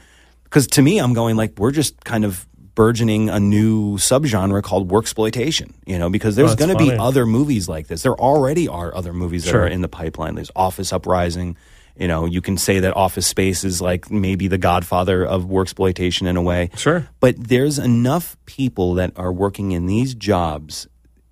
Because 0.51 0.67
to 0.67 0.81
me, 0.81 0.99
I'm 0.99 1.13
going 1.13 1.37
like 1.37 1.53
we're 1.57 1.71
just 1.71 2.03
kind 2.03 2.25
of 2.25 2.45
burgeoning 2.75 3.29
a 3.29 3.39
new 3.39 3.95
subgenre 3.97 4.61
called 4.61 4.91
work 4.91 5.05
exploitation. 5.05 5.73
You 5.85 5.97
know, 5.97 6.09
because 6.09 6.35
there's 6.35 6.51
Oh, 6.51 6.55
going 6.55 6.71
to 6.71 6.77
be 6.77 6.91
other 6.91 7.25
movies 7.25 7.67
like 7.69 7.87
this. 7.87 8.03
There 8.03 8.13
already 8.15 8.67
are 8.67 8.93
other 8.93 9.13
movies 9.13 9.45
that 9.45 9.51
Sure. 9.51 9.61
are 9.63 9.67
in 9.67 9.81
the 9.81 9.87
pipeline. 9.87 10.35
There's 10.35 10.51
Office 10.55 10.91
Uprising. 10.91 11.55
You 11.97 12.07
know, 12.07 12.25
you 12.25 12.41
can 12.41 12.57
say 12.57 12.79
that 12.81 12.95
Office 12.95 13.27
Space 13.27 13.63
is 13.63 13.81
like 13.81 14.09
maybe 14.11 14.47
the 14.47 14.57
godfather 14.57 15.25
of 15.25 15.45
work 15.45 15.65
exploitation 15.67 16.27
in 16.27 16.35
a 16.37 16.41
way. 16.41 16.69
Sure. 16.75 17.07
But 17.19 17.35
there's 17.37 17.79
enough 17.79 18.35
people 18.45 18.93
that 18.95 19.11
are 19.17 19.31
working 19.31 19.71
in 19.71 19.85
these 19.85 20.15
jobs, 20.15 20.87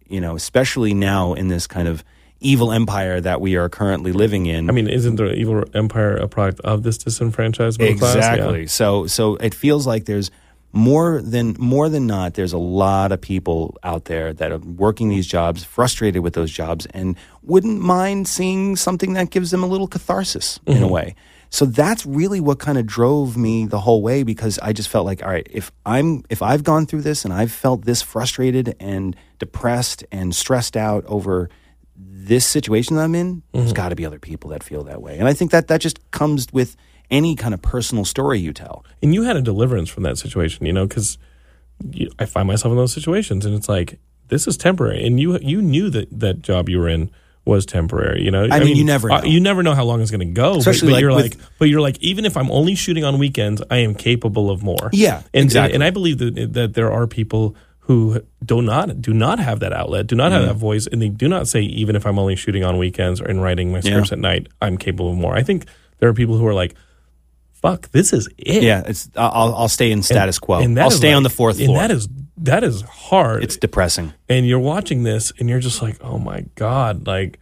you 0.07 0.21
know, 0.21 0.35
especially 0.35 0.93
now 0.93 1.33
in 1.33 1.47
this 1.49 1.67
kind 1.67 1.87
of 1.87 2.03
evil 2.41 2.71
empire 2.71 3.19
that 3.19 3.41
we 3.41 3.55
are 3.55 3.69
currently 3.69 4.11
living 4.11 4.45
in. 4.45 4.69
I 4.69 4.73
mean, 4.73 4.87
isn't 4.87 5.15
the 5.15 5.33
evil 5.33 5.63
empire 5.73 6.15
a 6.15 6.27
product 6.27 6.61
of 6.61 6.83
this 6.83 6.97
disenfranchised 6.97 7.79
middle 7.79 7.97
class? 7.97 8.15
Yeah. 8.15 8.33
exactly. 8.33 8.67
So 8.67 9.07
so 9.07 9.35
it 9.35 9.53
feels 9.53 9.85
like 9.85 10.05
there's 10.05 10.31
more 10.71 11.21
than 11.21 11.55
more 11.57 11.89
than 11.89 12.05
not 12.05 12.35
there's 12.35 12.53
a 12.53 12.57
lot 12.57 13.11
of 13.11 13.19
people 13.19 13.75
out 13.83 14.05
there 14.05 14.33
that 14.33 14.51
are 14.51 14.59
working 14.59 15.09
these 15.09 15.25
jobs 15.25 15.63
frustrated 15.63 16.21
with 16.21 16.33
those 16.33 16.51
jobs 16.51 16.85
and 16.87 17.15
wouldn't 17.41 17.81
mind 17.81 18.27
seeing 18.27 18.75
something 18.75 19.13
that 19.13 19.31
gives 19.31 19.49
them 19.49 19.63
a 19.63 19.67
little 19.67 19.87
catharsis 19.87 20.59
in 20.67 20.77
a 20.77 20.81
mm-hmm. 20.81 20.89
way 20.89 21.15
so 21.49 21.65
that's 21.65 22.05
really 22.05 22.39
what 22.39 22.59
kind 22.59 22.77
of 22.77 22.85
drove 22.85 23.35
me 23.35 23.65
the 23.65 23.79
whole 23.79 24.03
way 24.03 24.21
because 24.21 24.59
i 24.59 24.71
just 24.71 24.89
felt 24.89 25.07
like 25.07 25.23
all 25.23 25.29
right 25.31 25.47
if 25.49 25.71
i'm 25.87 26.23
if 26.29 26.43
i've 26.43 26.63
gone 26.63 26.85
through 26.85 27.01
this 27.01 27.25
and 27.25 27.33
i've 27.33 27.51
felt 27.51 27.85
this 27.85 28.03
frustrated 28.03 28.75
and 28.79 29.15
depressed 29.39 30.03
and 30.11 30.35
stressed 30.35 30.77
out 30.77 31.03
over 31.07 31.49
this 32.01 32.45
situation 32.45 32.95
that 32.95 33.03
I'm 33.03 33.15
in, 33.15 33.43
there's 33.53 33.73
got 33.73 33.89
to 33.89 33.95
be 33.95 34.05
other 34.05 34.19
people 34.19 34.51
that 34.51 34.63
feel 34.63 34.83
that 34.85 35.01
way. 35.01 35.17
And 35.17 35.27
I 35.27 35.33
think 35.33 35.51
that 35.51 35.67
that 35.67 35.81
just 35.81 35.99
comes 36.11 36.47
with 36.53 36.75
any 37.11 37.35
kind 37.35 37.53
of 37.53 37.61
personal 37.61 38.05
story 38.05 38.39
you 38.39 38.53
tell. 38.53 38.85
and 39.01 39.13
you 39.13 39.23
had 39.23 39.35
a 39.35 39.41
deliverance 39.41 39.89
from 39.89 40.03
that 40.03 40.17
situation, 40.17 40.65
you 40.65 40.73
know, 40.73 40.85
because 40.87 41.17
I 42.19 42.25
find 42.25 42.47
myself 42.47 42.71
in 42.71 42.77
those 42.77 42.93
situations, 42.93 43.45
and 43.45 43.55
it's 43.55 43.67
like 43.69 43.99
this 44.27 44.47
is 44.47 44.57
temporary, 44.57 45.05
and 45.05 45.19
you 45.19 45.37
you 45.39 45.61
knew 45.61 45.89
that 45.89 46.07
that 46.19 46.41
job 46.41 46.69
you 46.69 46.77
were 46.79 46.89
in 46.89 47.09
was 47.45 47.65
temporary. 47.65 48.21
You 48.23 48.31
know, 48.31 48.47
I, 48.51 48.59
mean, 48.59 48.75
you 48.75 48.83
never 48.85 49.09
uh, 49.11 49.21
know. 49.21 49.27
you 49.27 49.39
never 49.39 49.63
know 49.63 49.73
how 49.73 49.85
long 49.85 50.01
it's 50.01 50.11
going 50.11 50.19
to 50.19 50.33
go. 50.33 50.51
but- 50.53 50.59
Especially 50.59 50.89
but, 50.89 50.93
like 50.93 51.01
you're 51.01 51.15
with- 51.15 51.35
like, 51.39 51.45
but 51.57 51.65
you're 51.69 51.81
like, 51.81 51.97
even 51.99 52.25
if 52.25 52.37
I'm 52.37 52.51
only 52.51 52.75
shooting 52.75 53.03
on 53.03 53.17
weekends, 53.17 53.61
I 53.71 53.77
am 53.77 53.95
capable 53.95 54.51
of 54.51 54.61
more. 54.61 54.89
Yeah, 54.93 55.23
and 55.33 55.45
exactly. 55.45 55.73
and 55.75 55.83
I 55.83 55.89
believe 55.89 56.17
that 56.19 56.53
that 56.53 56.73
there 56.73 56.91
are 56.91 57.07
people 57.07 57.55
who 57.89 58.21
do 58.45 58.61
not 58.61 59.01
do 59.01 59.13
not 59.15 59.39
have 59.39 59.59
that 59.61 59.73
outlet, 59.73 60.05
do 60.05 60.15
not 60.15 60.31
have 60.31 60.41
Mm-hmm. 60.43 60.49
that 60.53 60.57
voice, 60.59 60.85
and 60.85 61.01
they 61.01 61.09
do 61.09 61.27
not 61.27 61.47
say 61.47 61.61
even 61.61 61.95
if 61.95 62.05
I'm 62.05 62.19
only 62.19 62.35
shooting 62.35 62.63
on 62.63 62.77
weekends 62.77 63.19
or 63.19 63.27
in 63.27 63.39
writing 63.39 63.71
my 63.71 63.79
scripts 63.81 64.11
at 64.11 64.19
night, 64.19 64.45
I'm 64.61 64.77
capable 64.77 65.09
of 65.11 65.17
more. 65.17 65.35
I 65.35 65.41
think 65.41 65.65
there 65.97 66.07
are 66.07 66.13
people 66.13 66.37
who 66.37 66.45
are 66.45 66.53
like, 66.53 66.75
"Fuck, 67.51 67.89
this 67.89 68.13
is 68.13 68.29
it." 68.37 68.61
Yeah, 68.61 68.83
it's 68.85 69.09
I'll 69.15 69.55
I'll 69.55 69.67
stay 69.67 69.91
in 69.91 70.03
status 70.03 70.37
quo. 70.37 70.59
And 70.59 70.79
I'll 70.79 70.91
stay 70.91 71.13
on 71.13 71.23
the 71.23 71.31
fourth 71.31 71.57
and 71.57 71.65
floor. 71.65 71.79
that 71.79 71.89
is 71.89 72.07
that 72.37 72.63
is 72.63 72.81
hard. 72.83 73.43
it's 73.43 73.57
depressing. 73.57 74.13
and 74.29 74.47
you're 74.47 74.59
watching 74.59 75.01
this, 75.03 75.33
and 75.39 75.49
you're 75.49 75.59
just 75.59 75.81
like, 75.81 75.97
"Oh 76.01 76.19
my 76.19 76.45
god!" 76.55 77.07
Like, 77.07 77.39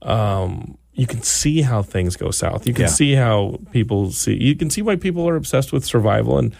um, 0.00 0.78
you 0.94 1.06
can 1.06 1.22
see 1.22 1.60
how 1.62 1.82
things 1.82 2.16
go 2.16 2.30
south. 2.30 2.66
You 2.66 2.72
can 2.74 2.82
Yeah. 2.84 2.88
see 2.88 3.12
how 3.14 3.58
people 3.72 4.10
see. 4.10 4.34
You 4.40 4.56
can 4.56 4.70
see 4.70 4.80
why 4.82 4.96
people 4.96 5.28
are 5.28 5.36
obsessed 5.36 5.70
with 5.72 5.84
survival, 5.84 6.38
and 6.38 6.54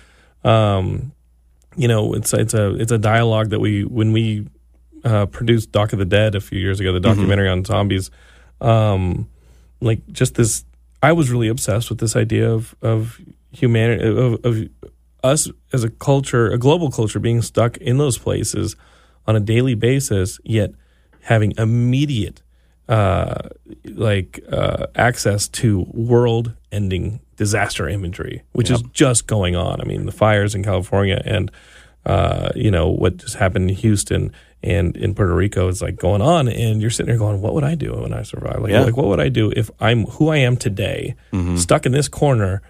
um, 0.44 1.12
you 1.76 1.88
know, 1.88 2.14
it's 2.14 2.32
it's 2.32 2.54
a 2.54 2.74
it's 2.74 2.92
a 2.92 2.98
dialogue 2.98 3.50
that 3.50 3.60
we 3.60 3.84
when 3.84 4.12
we 4.12 4.46
uh, 5.04 5.26
produced 5.26 5.72
Doc 5.72 5.92
of 5.92 5.98
the 5.98 6.04
Dead 6.04 6.34
a 6.34 6.40
few 6.40 6.58
years 6.58 6.80
ago, 6.80 6.92
the 6.92 7.00
documentary 7.00 7.48
on 7.48 7.64
zombies. 7.64 8.10
Um, 8.60 9.28
like 9.80 10.06
just 10.12 10.34
this, 10.36 10.64
I 11.02 11.12
was 11.12 11.30
really 11.30 11.48
obsessed 11.48 11.90
with 11.90 11.98
this 11.98 12.16
idea 12.16 12.50
of 12.50 12.74
of 12.82 13.20
humanity 13.50 14.06
of, 14.06 14.44
of 14.44 14.68
us 15.22 15.48
as 15.72 15.84
a 15.84 15.90
culture, 15.90 16.50
a 16.50 16.58
global 16.58 16.90
culture, 16.90 17.18
being 17.18 17.42
stuck 17.42 17.76
in 17.78 17.98
those 17.98 18.18
places 18.18 18.76
on 19.26 19.36
a 19.36 19.40
daily 19.40 19.74
basis, 19.74 20.38
yet 20.44 20.72
having 21.22 21.52
immediate 21.58 22.42
uh, 22.88 23.48
like 23.84 24.40
uh, 24.50 24.86
access 24.94 25.48
to 25.48 25.86
world-ending 26.72 27.20
disaster 27.36 27.88
imagery, 27.88 28.42
which 28.52 28.70
is 28.70 28.82
just 28.92 29.26
going 29.26 29.56
on. 29.56 29.80
I 29.80 29.84
mean, 29.84 30.06
the 30.06 30.12
fires 30.12 30.54
in 30.54 30.62
California 30.64 31.20
and 31.24 31.50
uh, 32.04 32.50
you 32.56 32.70
know 32.70 32.88
what 32.88 33.18
just 33.18 33.36
happened 33.36 33.70
in 33.70 33.76
Houston 33.76 34.32
and 34.64 34.96
in 34.96 35.14
Puerto 35.14 35.34
Rico 35.34 35.68
is 35.68 35.80
like 35.82 35.96
going 35.96 36.20
on, 36.22 36.48
and 36.48 36.80
you're 36.80 36.90
sitting 36.90 37.06
there 37.08 37.18
going, 37.18 37.40
"What 37.40 37.54
would 37.54 37.62
I 37.64 37.74
do 37.76 37.92
when 37.94 38.12
I 38.12 38.22
survive? 38.22 38.60
Like, 38.60 38.72
Yeah. 38.72 38.82
like 38.82 38.96
what 38.96 39.06
would 39.06 39.20
I 39.20 39.28
do 39.28 39.52
if 39.54 39.70
I'm 39.80 40.06
who 40.06 40.28
I 40.28 40.38
am 40.38 40.56
today, 40.56 41.14
stuck 41.56 41.86
in 41.86 41.92
this 41.92 42.08
corner, 42.08 42.60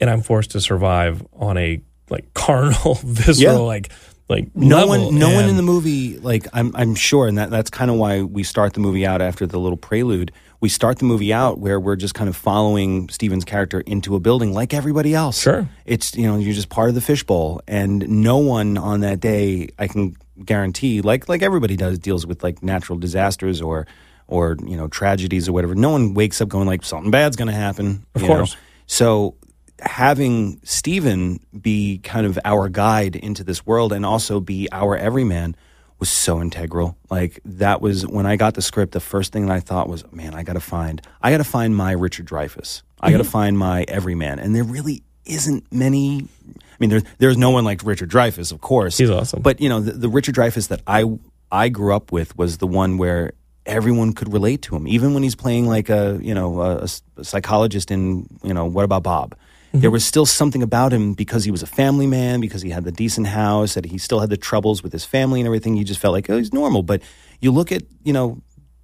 and 0.00 0.08
I'm 0.08 0.22
forced 0.22 0.52
to 0.52 0.60
survive 0.60 1.26
on 1.32 1.56
a 1.58 1.80
like 2.10 2.32
carnal, 2.34 2.94
visceral, 3.04 3.54
Yeah. 3.54 3.58
like 3.58 3.90
like 4.28 4.54
No 4.54 4.86
one, 4.86 5.18
no 5.18 5.34
one 5.34 5.48
in 5.48 5.56
the 5.56 5.62
movie, 5.64 6.18
like 6.18 6.46
I'm, 6.52 6.70
I'm 6.76 6.94
sure, 6.94 7.26
and 7.26 7.38
that, 7.38 7.50
that's 7.50 7.70
kind 7.70 7.90
of 7.90 7.96
why 7.96 8.22
we 8.22 8.44
start 8.44 8.74
the 8.74 8.80
movie 8.80 9.04
out 9.04 9.20
after 9.20 9.44
the 9.44 9.58
little 9.58 9.76
prelude. 9.76 10.30
We 10.60 10.68
start 10.68 10.98
the 10.98 11.06
movie 11.06 11.32
out 11.32 11.58
where 11.58 11.80
we're 11.80 11.96
just 11.96 12.14
kind 12.14 12.28
of 12.28 12.36
following 12.36 13.08
Steven's 13.08 13.46
character 13.46 13.80
into 13.80 14.14
a 14.14 14.20
building 14.20 14.52
like 14.52 14.74
everybody 14.74 15.14
else. 15.14 15.40
Sure. 15.40 15.68
it's 15.86 16.14
you 16.14 16.26
know 16.26 16.36
you're 16.36 16.54
just 16.54 16.68
part 16.68 16.90
of 16.90 16.94
the 16.94 17.00
fishbowl, 17.00 17.62
and 17.66 18.06
no 18.08 18.38
one 18.38 18.76
on 18.76 19.00
that 19.00 19.20
day, 19.20 19.70
I 19.78 19.86
can 19.86 20.16
guarantee, 20.44 21.00
like 21.00 21.28
like 21.28 21.42
everybody 21.42 21.76
does, 21.76 21.98
deals 21.98 22.26
with 22.26 22.42
like 22.42 22.62
natural 22.62 22.98
disasters 22.98 23.62
or 23.62 23.86
or 24.26 24.56
you 24.64 24.76
know 24.76 24.88
tragedies 24.88 25.48
or 25.48 25.52
whatever. 25.52 25.74
No 25.74 25.90
one 25.90 26.14
wakes 26.14 26.40
up 26.40 26.48
going 26.48 26.66
like 26.66 26.84
something 26.84 27.10
bad's 27.10 27.36
going 27.36 27.48
to 27.48 27.54
happen. 27.54 28.06
Of 28.14 28.22
you 28.22 28.28
know? 28.28 28.36
course. 28.36 28.56
So 28.86 29.36
having 29.80 30.60
Steven 30.62 31.40
be 31.58 31.98
kind 31.98 32.26
of 32.26 32.38
our 32.44 32.68
guide 32.68 33.16
into 33.16 33.44
this 33.44 33.66
world 33.66 33.92
and 33.92 34.04
also 34.04 34.40
be 34.40 34.68
our 34.72 34.96
everyman 34.96 35.56
was 36.00 36.08
so 36.08 36.40
integral. 36.40 36.96
Like 37.10 37.40
that 37.44 37.80
was 37.80 38.06
when 38.06 38.26
I 38.26 38.36
got 38.36 38.54
the 38.54 38.62
script, 38.62 38.92
the 38.92 39.00
first 39.00 39.32
thing 39.32 39.46
that 39.46 39.54
I 39.54 39.60
thought 39.60 39.88
was, 39.88 40.10
man, 40.12 40.34
I 40.34 40.42
got 40.42 40.54
to 40.54 40.60
find, 40.60 41.00
I 41.22 41.30
got 41.30 41.38
to 41.38 41.44
find 41.44 41.76
my 41.76 41.92
Richard 41.92 42.26
Dreyfuss. 42.26 42.82
I 43.00 43.10
got 43.10 43.18
to 43.18 43.22
mm-hmm. 43.22 43.30
find 43.30 43.58
my 43.58 43.84
everyman. 43.86 44.38
And 44.38 44.54
there 44.54 44.64
really 44.64 45.02
isn't 45.26 45.70
many. 45.72 46.26
I 46.48 46.76
mean, 46.78 46.90
there's 46.90 47.04
there's 47.18 47.36
no 47.36 47.50
one 47.50 47.64
like 47.64 47.84
Richard 47.84 48.10
Dreyfuss, 48.10 48.52
of 48.52 48.60
course. 48.60 48.98
He's 48.98 49.10
awesome. 49.10 49.42
But 49.42 49.60
you 49.60 49.68
know, 49.68 49.80
the, 49.80 49.92
the 49.92 50.08
Richard 50.08 50.34
Dreyfuss 50.34 50.68
that 50.68 50.80
I 50.86 51.04
I 51.52 51.68
grew 51.68 51.94
up 51.94 52.12
with 52.12 52.36
was 52.36 52.58
the 52.58 52.66
one 52.66 52.98
where 52.98 53.32
everyone 53.66 54.12
could 54.12 54.32
relate 54.32 54.62
to 54.62 54.76
him, 54.76 54.88
even 54.88 55.14
when 55.14 55.22
he's 55.22 55.34
playing 55.34 55.66
like 55.66 55.88
a 55.88 56.18
you 56.22 56.34
know 56.34 56.60
a, 56.60 56.86
a 57.16 57.24
psychologist 57.24 57.90
in 57.90 58.26
you 58.42 58.54
know 58.54 58.66
What 58.66 58.84
About 58.84 59.02
Bob. 59.02 59.36
There 59.72 59.82
mm-hmm. 59.82 59.92
was 59.92 60.04
still 60.04 60.26
something 60.26 60.62
about 60.62 60.92
him 60.92 61.14
because 61.14 61.44
he 61.44 61.50
was 61.50 61.62
a 61.62 61.66
family 61.66 62.06
man, 62.06 62.40
because 62.40 62.60
he 62.60 62.70
had 62.70 62.84
the 62.84 62.92
decent 62.92 63.28
house, 63.28 63.74
that 63.74 63.84
he 63.84 63.98
still 63.98 64.18
had 64.18 64.28
the 64.28 64.36
troubles 64.36 64.82
with 64.82 64.92
his 64.92 65.04
family 65.04 65.40
and 65.40 65.46
everything. 65.46 65.76
You 65.76 65.84
just 65.84 66.00
felt 66.00 66.12
like 66.12 66.28
oh, 66.28 66.38
he's 66.38 66.52
normal. 66.52 66.82
But 66.82 67.02
you 67.40 67.52
look 67.52 67.70
at 67.70 67.82
you 68.02 68.12
know 68.12 68.42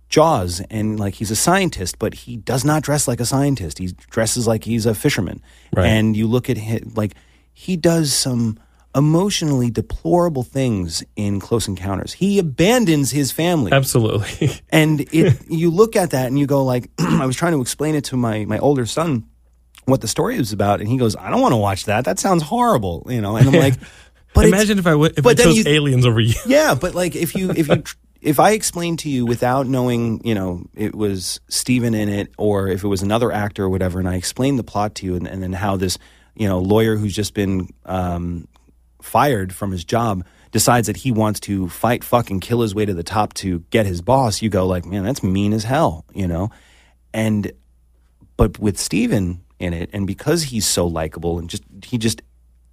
Jaws 0.09 0.61
and 0.71 1.01
like 1.01 1.15
he's 1.15 1.31
a 1.31 1.37
scientist, 1.37 1.99
but 1.99 2.15
he 2.15 2.37
does 2.37 2.65
not 2.65 2.83
dress 2.83 3.09
like 3.09 3.21
a 3.21 3.27
scientist. 3.27 3.79
He 3.79 3.89
dresses 4.11 4.47
like 4.47 4.65
he's 4.65 4.87
a 4.87 4.95
fisherman. 4.95 5.43
Right. 5.75 5.87
And 5.87 6.17
you 6.17 6.29
look 6.29 6.49
at 6.49 6.57
him 6.57 6.93
like 6.95 7.15
he 7.53 7.77
does 7.77 8.13
some 8.13 8.59
emotionally 8.95 9.71
deplorable 9.71 10.43
things 10.43 11.03
in 11.17 11.41
Close 11.41 11.69
Encounters. 11.69 12.15
He 12.15 12.39
abandons 12.39 13.11
his 13.11 13.33
family. 13.33 13.73
Absolutely. 13.73 14.51
And 14.71 15.01
it, 15.13 15.39
you 15.49 15.71
look 15.71 15.97
at 15.97 16.11
that 16.11 16.27
and 16.27 16.39
you 16.39 16.47
go 16.47 16.65
like, 16.65 16.91
I 16.99 17.27
was 17.27 17.37
trying 17.37 17.53
to 17.53 17.61
explain 17.61 17.95
it 17.95 18.05
to 18.05 18.17
my 18.17 18.45
my 18.45 18.59
older 18.59 18.87
son 18.87 19.25
what 19.87 20.01
the 20.03 20.09
story 20.09 20.37
was 20.39 20.53
about, 20.53 20.81
and 20.81 20.89
he 20.89 20.99
goes, 20.99 21.17
I 21.17 21.31
don't 21.31 21.41
want 21.41 21.53
to 21.53 21.57
watch 21.57 21.87
that. 21.87 22.05
That 22.05 22.19
sounds 22.19 22.43
horrible, 22.43 23.07
you 23.09 23.21
know. 23.21 23.37
And 23.37 23.49
I'm 23.49 23.55
like, 23.55 23.75
but 24.35 24.47
Imagine 24.47 24.79
if 24.79 24.87
I 24.87 24.95
would 24.95 25.17
if 25.19 25.25
but 25.25 25.31
I 25.31 25.35
then 25.35 25.47
chose 25.47 25.59
you- 25.59 25.65
aliens 25.67 26.05
over 26.05 26.21
you. 26.21 26.35
yeah, 26.47 26.75
but 26.75 26.95
like 26.95 27.17
if 27.17 27.35
you 27.35 27.51
if 27.51 27.69
you 27.69 27.83
if 28.21 28.41
I 28.41 28.51
explained 28.51 28.99
to 29.01 29.09
you 29.09 29.25
without 29.25 29.67
knowing, 29.67 30.21
you 30.25 30.35
know, 30.35 30.65
it 30.75 30.95
was 30.95 31.41
Steven 31.49 31.95
in 31.95 32.09
it 32.09 32.33
or 32.37 32.69
if 32.69 32.83
it 32.85 32.89
was 32.89 33.03
another 33.03 33.31
actor 33.33 33.65
or 33.65 33.69
whatever, 33.69 33.99
and 33.99 34.09
I 34.09 34.17
explained 34.17 34.59
the 34.59 34.65
plot 34.65 34.97
to 34.97 35.07
you 35.07 35.15
and, 35.15 35.27
and 35.27 35.43
then 35.43 35.53
how 35.53 35.77
this, 35.77 35.97
you 36.35 36.49
know, 36.49 36.59
lawyer 36.59 36.97
who's 36.97 37.15
just 37.15 37.35
been 37.35 37.69
um, 37.85 38.49
fired 39.01 39.55
from 39.55 39.71
his 39.71 39.85
job 39.85 40.25
decides 40.51 40.87
that 40.89 40.97
he 40.97 41.13
wants 41.13 41.39
to 41.41 41.69
fight, 41.69 42.03
fucking 42.03 42.41
kill 42.41 42.63
his 42.63 42.75
way 42.75 42.85
to 42.85 42.95
the 42.95 43.03
top 43.05 43.35
to 43.35 43.61
get 43.71 43.87
his 43.87 44.01
boss, 44.01 44.43
you 44.43 44.49
go 44.49 44.67
like, 44.67 44.85
man, 44.87 45.05
that's 45.05 45.23
mean 45.23 45.53
as 45.53 45.63
hell, 45.65 46.05
you 46.13 46.27
know, 46.27 46.51
and 47.15 47.53
but 48.37 48.59
with 48.59 48.79
Steven 48.79 49.43
in 49.59 49.73
it, 49.73 49.91
and 49.93 50.07
because 50.07 50.45
he's 50.45 50.67
so 50.67 50.87
likable 50.87 51.39
and 51.39 51.49
just 51.49 51.63
he 51.85 51.99
just 51.99 52.23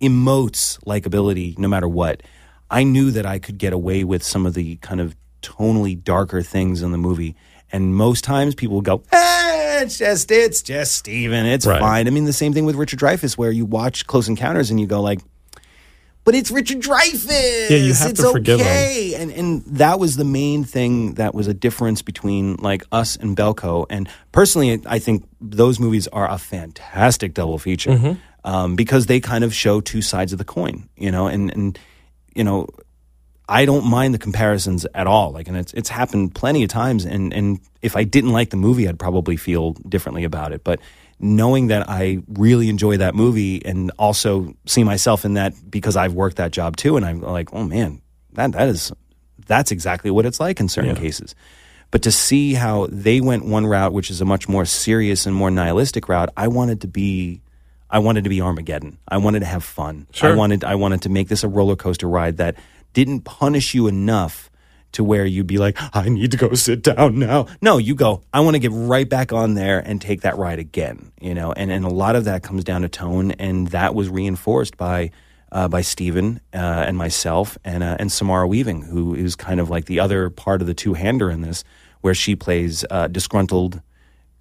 emotes 0.01 0.79
likability 0.85 1.57
no 1.57 1.67
matter 1.67 1.87
what, 1.87 2.21
I 2.69 2.83
knew 2.83 3.11
that 3.11 3.25
I 3.25 3.39
could 3.39 3.57
get 3.57 3.73
away 3.73 4.03
with 4.03 4.23
some 4.23 4.45
of 4.45 4.53
the 4.53 4.75
kind 4.77 4.99
of 4.99 5.15
tonally 5.41 6.01
darker 6.01 6.41
things 6.41 6.81
in 6.81 6.91
the 6.91 6.97
movie. 6.97 7.35
And 7.71 7.95
most 7.95 8.23
times 8.23 8.53
people 8.53 8.81
go, 8.81 9.03
eh, 9.11 9.81
it's 9.81 9.97
just 9.97 10.29
it's 10.29 10.61
just 10.61 10.95
Steven, 10.95 11.45
it's 11.45 11.65
Right. 11.65 11.79
fine. 11.79 12.07
I 12.07 12.11
mean, 12.11 12.25
the 12.25 12.33
same 12.33 12.53
thing 12.53 12.65
with 12.65 12.75
Richard 12.75 12.99
Dreyfuss, 12.99 13.37
where 13.37 13.51
you 13.51 13.65
watch 13.65 14.05
Close 14.05 14.27
Encounters 14.29 14.69
and 14.69 14.79
you 14.79 14.85
go 14.87 15.01
like, 15.01 15.21
but 16.23 16.35
it's 16.35 16.51
Richard 16.51 16.79
Dreyfuss. 16.81 17.69
Yeah, 17.69 17.77
you 17.77 17.93
have 17.93 18.11
it's 18.11 18.21
to 18.21 18.31
forgive 18.31 18.59
him. 18.59 18.65
okay. 18.67 19.15
And 19.15 19.31
and 19.31 19.63
that 19.65 19.99
was 19.99 20.15
the 20.15 20.25
main 20.25 20.63
thing 20.63 21.15
that 21.15 21.33
was 21.35 21.47
a 21.47 21.53
difference 21.53 22.01
between 22.01 22.55
like 22.57 22.83
us 22.91 23.15
and 23.15 23.35
Belko. 23.35 23.85
And 23.89 24.07
personally, 24.31 24.81
I 24.85 24.99
think 24.99 25.27
those 25.41 25.79
movies 25.79 26.07
are 26.09 26.29
a 26.29 26.37
fantastic 26.37 27.33
double 27.33 27.59
feature 27.59 27.91
Mm-hmm. 27.91 28.47
um, 28.47 28.75
because 28.75 29.05
they 29.07 29.19
kind 29.19 29.43
of 29.43 29.53
show 29.53 29.81
two 29.81 30.01
sides 30.01 30.31
of 30.31 30.37
the 30.37 30.45
coin. 30.45 30.87
You 30.97 31.11
know, 31.11 31.27
and 31.27 31.51
and 31.53 31.79
you 32.35 32.43
know, 32.43 32.67
I 33.49 33.65
don't 33.65 33.85
mind 33.85 34.13
the 34.13 34.19
comparisons 34.19 34.85
at 34.95 35.05
all. 35.07 35.31
Like, 35.31 35.47
and 35.47 35.57
it's 35.57 35.73
it's 35.73 35.89
happened 35.89 36.33
plenty 36.35 36.63
of 36.63 36.69
times. 36.69 37.05
And 37.05 37.33
and 37.33 37.59
if 37.81 37.95
I 37.97 38.03
didn't 38.05 38.31
like 38.31 38.49
the 38.49 38.57
movie, 38.57 38.87
I'd 38.87 38.97
probably 38.99 39.35
feel 39.37 39.73
differently 39.87 40.23
about 40.23 40.53
it. 40.53 40.63
But 40.63 40.79
knowing 41.23 41.67
that 41.67 41.89
I 41.89 42.19
really 42.27 42.69
enjoy 42.69 42.97
that 42.97 43.15
movie 43.15 43.65
and 43.65 43.91
also 43.97 44.53
see 44.65 44.83
myself 44.83 45.25
in 45.25 45.35
that 45.35 45.53
because 45.69 45.95
I've 45.95 46.13
worked 46.13 46.37
that 46.37 46.51
job 46.51 46.75
too, 46.75 46.97
and 46.97 47.05
I'm 47.05 47.21
like, 47.21 47.53
oh 47.53 47.63
man, 47.63 48.01
that 48.33 48.51
that 48.51 48.67
is 48.67 48.91
that's 49.47 49.71
exactly 49.71 50.11
what 50.11 50.25
it's 50.25 50.39
like 50.39 50.59
in 50.59 50.69
certain 50.69 50.95
cases. 50.95 51.35
But 51.91 52.01
to 52.03 52.11
see 52.11 52.55
how 52.55 52.87
they 52.89 53.21
went 53.21 53.45
one 53.45 53.67
route, 53.67 53.93
which 53.93 54.09
is 54.09 54.19
a 54.19 54.25
much 54.25 54.49
more 54.49 54.65
serious 54.65 55.25
and 55.25 55.35
more 55.35 55.51
nihilistic 55.51 56.09
route, 56.09 56.29
I 56.35 56.47
wanted 56.47 56.81
to 56.81 56.87
be. 56.87 57.41
I 57.89 57.99
wanted 57.99 58.23
to 58.23 58.29
be 58.31 58.41
Armageddon. 58.41 58.97
I 59.07 59.17
wanted 59.17 59.41
to 59.41 59.45
have 59.45 59.63
fun. 59.63 60.07
Sure. 60.11 60.31
I 60.31 60.35
wanted 60.35 60.63
I 60.63 60.73
wanted 60.73 61.03
to 61.03 61.09
make 61.09 61.27
this 61.27 61.43
a 61.43 61.47
roller 61.47 61.75
coaster 61.75 62.09
ride 62.09 62.37
that 62.37 62.55
didn't 62.93 63.21
punish 63.21 63.75
you 63.75 63.85
enough 63.85 64.49
to 64.93 65.03
where 65.03 65.25
you'd 65.25 65.47
be 65.47 65.57
like, 65.57 65.77
I 65.93 66.09
need 66.09 66.31
to 66.31 66.37
go 66.37 66.53
sit 66.53 66.81
down 66.81 67.19
now. 67.19 67.47
No, 67.61 67.77
you 67.77 67.95
go, 67.95 68.23
I 68.33 68.39
want 68.39 68.55
to 68.55 68.59
get 68.59 68.71
right 68.73 69.07
back 69.07 69.33
on 69.33 69.53
there 69.53 69.79
and 69.79 70.01
take 70.01 70.21
that 70.21 70.37
ride 70.37 70.59
again. 70.59 71.11
You 71.21 71.33
know, 71.33 71.51
and, 71.51 71.71
and 71.71 71.85
a 71.85 71.89
lot 71.89 72.15
of 72.15 72.25
that 72.25 72.43
comes 72.43 72.63
down 72.63 72.81
to 72.81 72.89
tone, 72.89 73.31
and 73.31 73.67
that 73.67 73.93
was 73.93 74.09
reinforced 74.09 74.77
by 74.77 75.11
uh, 75.51 75.67
by 75.67 75.81
Steven 75.81 76.41
uh, 76.53 76.57
and 76.57 76.97
myself 76.97 77.57
and 77.63 77.83
uh, 77.83 77.97
and 77.99 78.11
Samara 78.11 78.47
Weaving, 78.47 78.81
who 78.81 79.13
is 79.13 79.35
kind 79.35 79.59
of 79.59 79.69
like 79.69 79.85
the 79.85 79.99
other 79.99 80.29
part 80.29 80.61
of 80.61 80.67
the 80.67 80.73
two 80.73 80.95
hander 80.95 81.29
in 81.29 81.41
this, 81.41 81.63
where 82.01 82.15
she 82.15 82.35
plays 82.35 82.83
uh, 82.89 83.07
disgruntled 83.07 83.81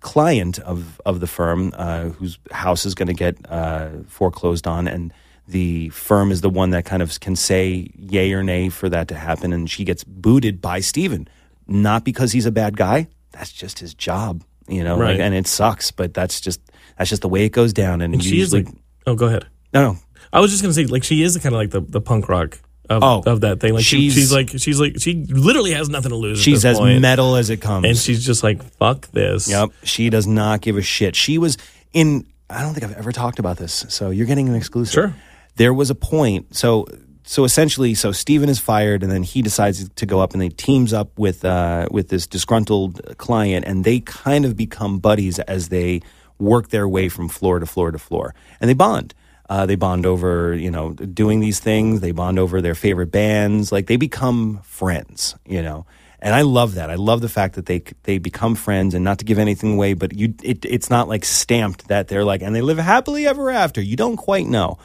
client 0.00 0.58
of 0.58 1.00
of 1.04 1.20
the 1.20 1.26
firm 1.26 1.72
uh, 1.76 2.08
whose 2.08 2.38
house 2.50 2.84
is 2.86 2.94
going 2.94 3.08
to 3.08 3.14
get 3.14 3.36
uh, 3.48 3.90
foreclosed 4.08 4.66
on, 4.66 4.88
and 4.88 5.12
the 5.52 5.88
firm 5.90 6.32
is 6.32 6.40
the 6.40 6.50
one 6.50 6.70
that 6.70 6.84
kind 6.84 7.02
of 7.02 7.18
can 7.20 7.36
say 7.36 7.88
yay 7.96 8.32
or 8.32 8.42
nay 8.42 8.68
for 8.68 8.88
that 8.88 9.08
to 9.08 9.14
happen, 9.14 9.52
and 9.52 9.70
she 9.70 9.84
gets 9.84 10.02
booted 10.04 10.60
by 10.60 10.80
Steven. 10.80 11.28
not 11.68 12.04
because 12.04 12.32
he's 12.32 12.44
a 12.46 12.50
bad 12.52 12.76
guy. 12.76 13.06
That's 13.30 13.52
just 13.52 13.78
his 13.78 13.94
job, 13.94 14.42
you 14.68 14.82
know. 14.84 14.98
Right. 14.98 15.12
Like, 15.12 15.20
and 15.20 15.34
it 15.34 15.46
sucks, 15.46 15.90
but 15.90 16.12
that's 16.12 16.40
just 16.40 16.60
that's 16.98 17.08
just 17.08 17.22
the 17.22 17.28
way 17.28 17.44
it 17.44 17.50
goes 17.52 17.72
down. 17.72 18.00
And, 18.02 18.14
And 18.14 18.22
she 18.22 18.40
is 18.40 18.52
like, 18.52 18.66
oh, 19.06 19.14
go 19.14 19.26
ahead. 19.26 19.46
no, 19.72 19.92
no, 19.92 19.98
I 20.32 20.40
was 20.40 20.50
just 20.50 20.62
gonna 20.62 20.74
say, 20.74 20.84
like, 20.86 21.04
she 21.04 21.22
is 21.22 21.36
kind 21.38 21.54
of 21.54 21.58
like 21.60 21.70
the, 21.70 21.80
the 21.80 22.00
punk 22.00 22.28
rock 22.28 22.58
of, 22.90 23.02
Oh, 23.02 23.22
of 23.24 23.40
that 23.42 23.60
thing. 23.60 23.72
Like, 23.74 23.84
she, 23.84 24.10
she's- 24.10 24.14
she's 24.14 24.32
like, 24.32 24.50
she's 24.58 24.80
like, 24.80 25.00
she 25.00 25.24
literally 25.28 25.72
has 25.72 25.88
nothing 25.88 26.10
to 26.10 26.16
lose. 26.16 26.40
she's 26.42 26.64
as 26.64 26.78
point. 26.78 27.00
metal 27.00 27.36
as 27.36 27.48
it 27.48 27.60
comes. 27.62 27.86
and 27.86 27.96
she's 27.96 28.26
just 28.26 28.42
like, 28.42 28.62
fuck 28.76 29.08
this. 29.12 29.48
Yep. 29.48 29.70
She 29.84 30.10
does 30.10 30.26
not 30.26 30.60
give 30.60 30.76
a 30.76 30.82
shit. 30.82 31.14
She 31.16 31.38
was 31.38 31.56
in, 31.92 32.26
I 32.50 32.60
don't 32.62 32.74
think 32.74 32.84
I've 32.84 32.98
ever 32.98 33.12
talked 33.12 33.38
about 33.38 33.56
this. 33.56 33.86
So 33.88 34.10
you're 34.10 34.26
getting 34.26 34.48
an 34.48 34.54
exclusive. 34.56 34.92
Sure. 34.92 35.14
There 35.56 35.74
was 35.74 35.90
a 35.90 35.94
point. 35.94 36.54
So, 36.56 36.86
so 37.24 37.44
essentially, 37.44 37.94
so 37.94 38.12
Steven 38.12 38.48
is 38.48 38.58
fired 38.58 39.02
and 39.02 39.12
then 39.12 39.22
he 39.22 39.42
decides 39.42 39.88
to 39.88 40.06
go 40.06 40.20
up 40.20 40.32
and 40.32 40.40
they 40.40 40.48
teams 40.48 40.92
up 40.92 41.18
with, 41.18 41.44
uh, 41.44 41.88
with 41.90 42.08
this 42.08 42.26
disgruntled 42.26 43.16
client 43.18 43.64
and 43.66 43.84
they 43.84 44.00
kind 44.00 44.44
of 44.44 44.56
become 44.56 44.98
buddies 44.98 45.38
as 45.40 45.68
they 45.68 46.00
work 46.38 46.68
their 46.68 46.88
way 46.88 47.08
from 47.08 47.28
floor 47.28 47.58
to 47.58 47.66
floor 47.66 47.90
to 47.90 47.98
floor 47.98 48.34
and 48.60 48.68
they 48.68 48.74
bond. 48.74 49.14
Uh, 49.48 49.66
they 49.66 49.74
bond 49.74 50.06
over, 50.06 50.54
you 50.54 50.70
know, 50.70 50.94
doing 50.94 51.40
these 51.40 51.60
things. 51.60 52.00
They 52.00 52.12
bond 52.12 52.38
over 52.38 52.62
their 52.62 52.74
favorite 52.74 53.10
bands. 53.10 53.70
Like 53.70 53.86
they 53.86 53.96
become 53.96 54.60
friends, 54.62 55.34
you 55.44 55.60
know. 55.60 55.84
And 56.20 56.34
I 56.34 56.42
love 56.42 56.76
that. 56.76 56.88
I 56.88 56.94
love 56.94 57.20
the 57.20 57.28
fact 57.28 57.56
that 57.56 57.66
they 57.66 57.82
they 58.04 58.18
become 58.18 58.54
friends, 58.54 58.94
and 58.94 59.04
not 59.04 59.18
to 59.18 59.24
give 59.24 59.40
anything 59.40 59.74
away, 59.74 59.94
but 59.94 60.14
you 60.14 60.34
it, 60.42 60.64
it's 60.64 60.88
not 60.88 61.08
like 61.08 61.24
stamped 61.24 61.88
that 61.88 62.06
they're 62.06 62.24
like, 62.24 62.42
and 62.42 62.54
they 62.54 62.62
live 62.62 62.78
happily 62.78 63.26
ever 63.26 63.50
after. 63.50 63.82
You 63.82 63.96
don't 63.96 64.16
quite 64.16 64.46
know. 64.46 64.78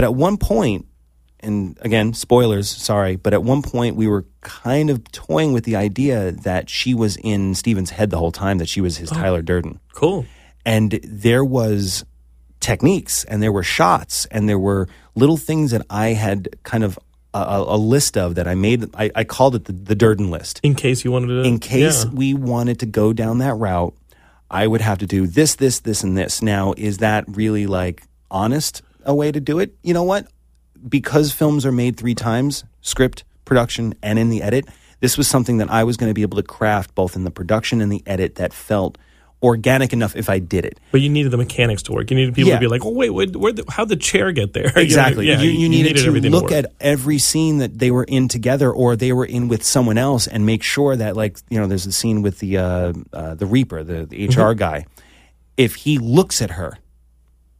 But 0.00 0.04
at 0.06 0.14
one 0.14 0.38
point, 0.38 0.86
and 1.40 1.76
again, 1.82 2.14
spoilers, 2.14 2.70
sorry, 2.70 3.16
but 3.16 3.34
at 3.34 3.42
one 3.42 3.60
point 3.60 3.96
we 3.96 4.08
were 4.08 4.24
kind 4.40 4.88
of 4.88 5.04
toying 5.12 5.52
with 5.52 5.64
the 5.64 5.76
idea 5.76 6.32
that 6.32 6.70
she 6.70 6.94
was 6.94 7.18
in 7.18 7.54
Steven's 7.54 7.90
head 7.90 8.08
the 8.08 8.16
whole 8.16 8.32
time, 8.32 8.56
that 8.56 8.68
she 8.70 8.80
was 8.80 8.96
his 8.96 9.12
oh. 9.12 9.14
Tyler 9.14 9.42
Durden 9.42 9.78
Cool. 9.92 10.24
and 10.64 10.98
there 11.04 11.44
was 11.44 12.06
techniques 12.60 13.24
and 13.24 13.42
there 13.42 13.52
were 13.52 13.62
shots 13.62 14.24
and 14.30 14.48
there 14.48 14.58
were 14.58 14.88
little 15.14 15.36
things 15.36 15.70
that 15.72 15.84
I 15.90 16.14
had 16.14 16.48
kind 16.62 16.82
of 16.82 16.98
a, 17.34 17.38
a 17.40 17.74
a 17.74 17.76
list 17.76 18.16
of 18.16 18.36
that 18.36 18.48
I 18.48 18.54
made. 18.54 18.88
I, 18.96 19.10
I 19.14 19.24
called 19.24 19.54
it 19.54 19.66
the, 19.66 19.72
the 19.74 19.94
Durden 19.94 20.30
list. 20.30 20.60
In 20.62 20.74
case 20.74 21.04
you 21.04 21.12
wanted 21.12 21.26
to. 21.26 21.42
In 21.42 21.58
case 21.58 22.06
Yeah. 22.06 22.10
we 22.10 22.32
wanted 22.32 22.80
to 22.80 22.86
go 22.86 23.12
down 23.12 23.36
that 23.40 23.52
route, 23.56 23.92
I 24.50 24.66
would 24.66 24.80
have 24.80 24.96
to 25.00 25.06
do 25.06 25.26
this, 25.26 25.56
this, 25.56 25.80
this, 25.80 26.02
and 26.02 26.16
this. 26.16 26.40
Now, 26.40 26.72
is 26.78 26.98
that 26.98 27.24
really 27.28 27.66
like 27.66 28.04
honest 28.30 28.80
a 29.04 29.14
way 29.14 29.32
to 29.32 29.40
do 29.40 29.58
it? 29.58 29.74
You 29.82 29.94
know 29.94 30.04
what? 30.04 30.26
Because 30.88 31.32
films 31.32 31.66
are 31.66 31.72
made 31.72 31.96
three 31.96 32.14
times 32.14 32.64
script, 32.80 33.24
production, 33.44 33.94
and 34.02 34.18
in 34.18 34.30
the 34.30 34.42
edit, 34.42 34.66
this 35.00 35.16
was 35.18 35.28
something 35.28 35.58
that 35.58 35.70
I 35.70 35.84
was 35.84 35.96
going 35.96 36.10
to 36.10 36.14
be 36.14 36.22
able 36.22 36.36
to 36.36 36.42
craft 36.42 36.94
both 36.94 37.16
in 37.16 37.24
the 37.24 37.30
production 37.30 37.80
and 37.80 37.90
the 37.92 38.02
edit 38.06 38.36
that 38.36 38.52
felt 38.52 38.96
organic 39.42 39.94
enough 39.94 40.14
if 40.16 40.28
I 40.28 40.38
did 40.38 40.66
it. 40.66 40.78
But 40.92 41.00
you 41.00 41.08
needed 41.08 41.30
the 41.32 41.38
mechanics 41.38 41.82
to 41.84 41.92
work. 41.92 42.10
You 42.10 42.16
needed 42.16 42.34
people 42.34 42.50
Yeah. 42.50 42.56
to 42.56 42.60
be 42.60 42.66
like, 42.66 42.84
oh, 42.84 42.90
wait, 42.90 43.08
wait 43.08 43.34
where 43.34 43.52
the, 43.54 43.64
how'd 43.70 43.88
the 43.88 43.96
chair 43.96 44.32
get 44.32 44.52
there? 44.52 44.64
You 44.68 44.72
know, 44.74 44.82
Exactly. 44.82 45.26
yeah, 45.28 45.40
you, 45.40 45.48
you, 45.50 45.68
needed, 45.70 45.96
to 45.96 46.06
everything 46.06 46.30
look 46.30 46.44
work. 46.44 46.52
at 46.52 46.72
every 46.78 47.16
scene 47.16 47.56
that 47.58 47.78
they 47.78 47.90
were 47.90 48.04
in 48.04 48.28
together, 48.28 48.70
or 48.70 48.96
they 48.96 49.12
were 49.14 49.24
in 49.24 49.48
with 49.48 49.64
someone 49.64 49.96
else, 49.96 50.26
and 50.26 50.44
make 50.44 50.62
sure 50.62 50.94
that, 50.94 51.16
like, 51.16 51.38
you 51.48 51.58
know, 51.58 51.66
there's 51.66 51.86
a 51.86 51.92
scene 51.92 52.20
with 52.20 52.38
the 52.40 52.58
uh, 52.58 52.92
uh, 53.14 53.34
the 53.34 53.46
Reaper, 53.46 53.82
the, 53.82 54.04
the 54.04 54.28
Mm-hmm. 54.28 54.40
HR 54.40 54.52
guy. 54.54 54.84
If 55.56 55.74
he 55.74 55.98
looks 55.98 56.42
at 56.42 56.50
her, 56.52 56.76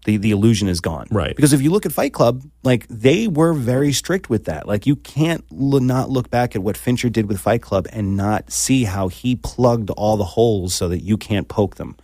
the 0.05 0.17
the 0.17 0.31
illusion 0.31 0.69
is 0.69 0.81
gone. 0.81 1.07
Right. 1.11 1.35
Because 1.35 1.53
if 1.53 1.63
you 1.63 1.71
look 1.71 1.87
at 1.87 1.93
Fight 1.93 2.13
Club, 2.13 2.43
like 2.63 2.87
they 2.89 3.29
were 3.29 3.53
very 3.53 3.93
strict 3.93 4.31
with 4.31 4.45
that. 4.47 4.67
Like 4.67 4.87
you 4.87 4.97
can't 4.97 5.45
l- 5.53 5.81
not 5.81 6.11
look 6.11 6.31
back 6.31 6.57
at 6.57 6.63
what 6.63 6.77
Fincher 6.77 7.09
did 7.09 7.27
with 7.29 7.41
Fight 7.41 7.63
Club 7.63 7.87
and 7.93 8.17
not 8.17 8.51
see 8.51 8.85
how 8.85 9.09
he 9.09 9.37
plugged 9.37 9.91
all 9.91 10.17
the 10.17 10.25
holes 10.25 10.75
so 10.75 10.89
that 10.89 11.01
you 11.01 11.17
can't 11.17 11.49
poke 11.49 11.77
them. 11.77 11.97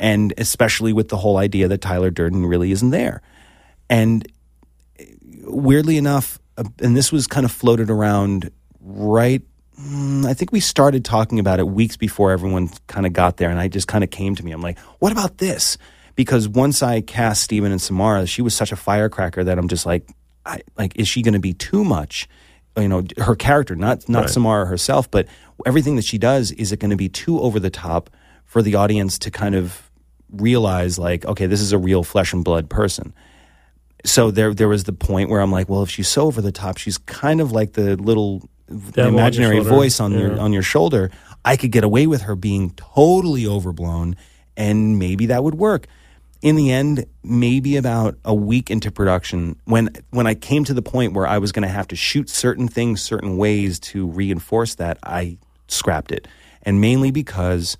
And 0.00 0.32
especially 0.38 0.92
with 0.92 1.08
the 1.08 1.16
whole 1.16 1.36
idea 1.36 1.68
that 1.68 1.80
Tyler 1.80 2.10
Durden 2.10 2.46
really 2.46 2.72
isn't 2.72 2.90
there. 2.90 3.22
And 3.88 4.26
weirdly 5.44 5.96
enough, 5.96 6.38
uh, 6.56 6.64
and 6.80 6.96
this 6.96 7.12
was 7.12 7.26
kind 7.26 7.44
of 7.44 7.52
floated 7.52 7.90
around 7.90 8.50
right. 8.80 9.42
mm, 9.80 10.24
I 10.24 10.34
think 10.34 10.52
we 10.52 10.60
started 10.60 11.04
talking 11.04 11.38
about 11.38 11.58
it 11.58 11.68
weeks 11.68 11.96
before 11.96 12.32
everyone 12.32 12.70
kind 12.86 13.06
of 13.06 13.12
got 13.12 13.36
there, 13.36 13.50
and 13.50 13.58
I 13.58 13.68
just 13.68 13.88
kind 13.88 14.04
of 14.04 14.10
came 14.10 14.34
to 14.34 14.44
me. 14.44 14.52
I'm 14.52 14.60
like, 14.60 14.78
"What 14.98 15.12
about 15.12 15.38
this?" 15.38 15.78
Because 16.14 16.48
once 16.48 16.82
I 16.82 17.00
cast 17.00 17.42
Steven 17.42 17.72
and 17.72 17.80
Samara, 17.80 18.26
she 18.26 18.42
was 18.42 18.54
such 18.54 18.72
a 18.72 18.76
firecracker 18.76 19.44
that 19.44 19.58
I'm 19.58 19.68
just 19.68 19.84
like, 19.84 20.08
I, 20.46 20.60
like, 20.76 20.96
is 20.96 21.08
she 21.08 21.22
going 21.22 21.34
to 21.34 21.40
be 21.40 21.54
too 21.54 21.84
much? 21.84 22.28
You 22.76 22.88
know, 22.88 23.04
her 23.18 23.36
character, 23.36 23.76
not 23.76 24.08
not 24.08 24.22
Right. 24.22 24.30
Samara 24.30 24.66
herself, 24.66 25.10
but 25.10 25.26
everything 25.64 25.96
that 25.96 26.04
she 26.04 26.18
does, 26.18 26.50
is 26.52 26.72
it 26.72 26.80
going 26.80 26.90
to 26.90 26.96
be 26.96 27.08
too 27.08 27.40
over 27.40 27.60
the 27.60 27.70
top 27.70 28.10
for 28.44 28.62
the 28.62 28.74
audience 28.74 29.18
to 29.20 29.30
kind 29.30 29.54
of 29.54 29.90
realize, 30.30 30.98
like, 30.98 31.24
okay, 31.24 31.46
this 31.46 31.60
is 31.60 31.72
a 31.72 31.78
real 31.78 32.02
flesh 32.02 32.32
and 32.32 32.44
blood 32.44 32.68
person? 32.68 33.14
so 34.04 34.30
there 34.30 34.54
there 34.54 34.68
was 34.68 34.84
the 34.84 34.92
point 34.92 35.30
where 35.30 35.40
I'm 35.40 35.50
like, 35.50 35.68
well, 35.68 35.82
if 35.82 35.90
she's 35.90 36.08
so 36.08 36.26
over 36.26 36.40
the 36.40 36.52
top, 36.52 36.76
she's 36.76 36.98
kind 36.98 37.40
of 37.40 37.52
like 37.52 37.72
the 37.72 37.96
little 37.96 38.48
the 38.66 38.92
Devil 38.92 39.14
on 39.14 39.14
imaginary 39.14 39.60
voice 39.60 40.00
on 40.00 40.12
your 40.12 40.38
on 40.38 40.52
your 40.52 40.62
shoulder. 40.62 41.10
I 41.44 41.56
could 41.56 41.72
get 41.72 41.84
away 41.84 42.06
with 42.06 42.22
her 42.22 42.36
being 42.36 42.70
totally 42.70 43.46
overblown, 43.46 44.16
and 44.56 44.98
maybe 44.98 45.26
that 45.26 45.42
would 45.42 45.54
work. 45.54 45.86
In 46.44 46.56
the 46.56 46.72
end, 46.72 47.06
maybe 47.22 47.78
about 47.78 48.18
a 48.22 48.34
week 48.34 48.70
into 48.70 48.90
production, 48.90 49.56
when 49.64 49.88
when 50.10 50.26
I 50.26 50.34
came 50.34 50.62
to 50.64 50.74
the 50.74 50.82
point 50.82 51.14
where 51.14 51.26
I 51.26 51.38
was 51.38 51.52
going 51.52 51.62
to 51.62 51.72
have 51.72 51.88
to 51.88 51.96
shoot 51.96 52.28
certain 52.28 52.68
things 52.68 53.00
certain 53.00 53.38
ways 53.38 53.80
to 53.80 54.06
reinforce 54.06 54.74
that, 54.74 54.98
I 55.02 55.38
scrapped 55.68 56.12
it, 56.12 56.28
and 56.60 56.82
mainly 56.82 57.10
because 57.10 57.78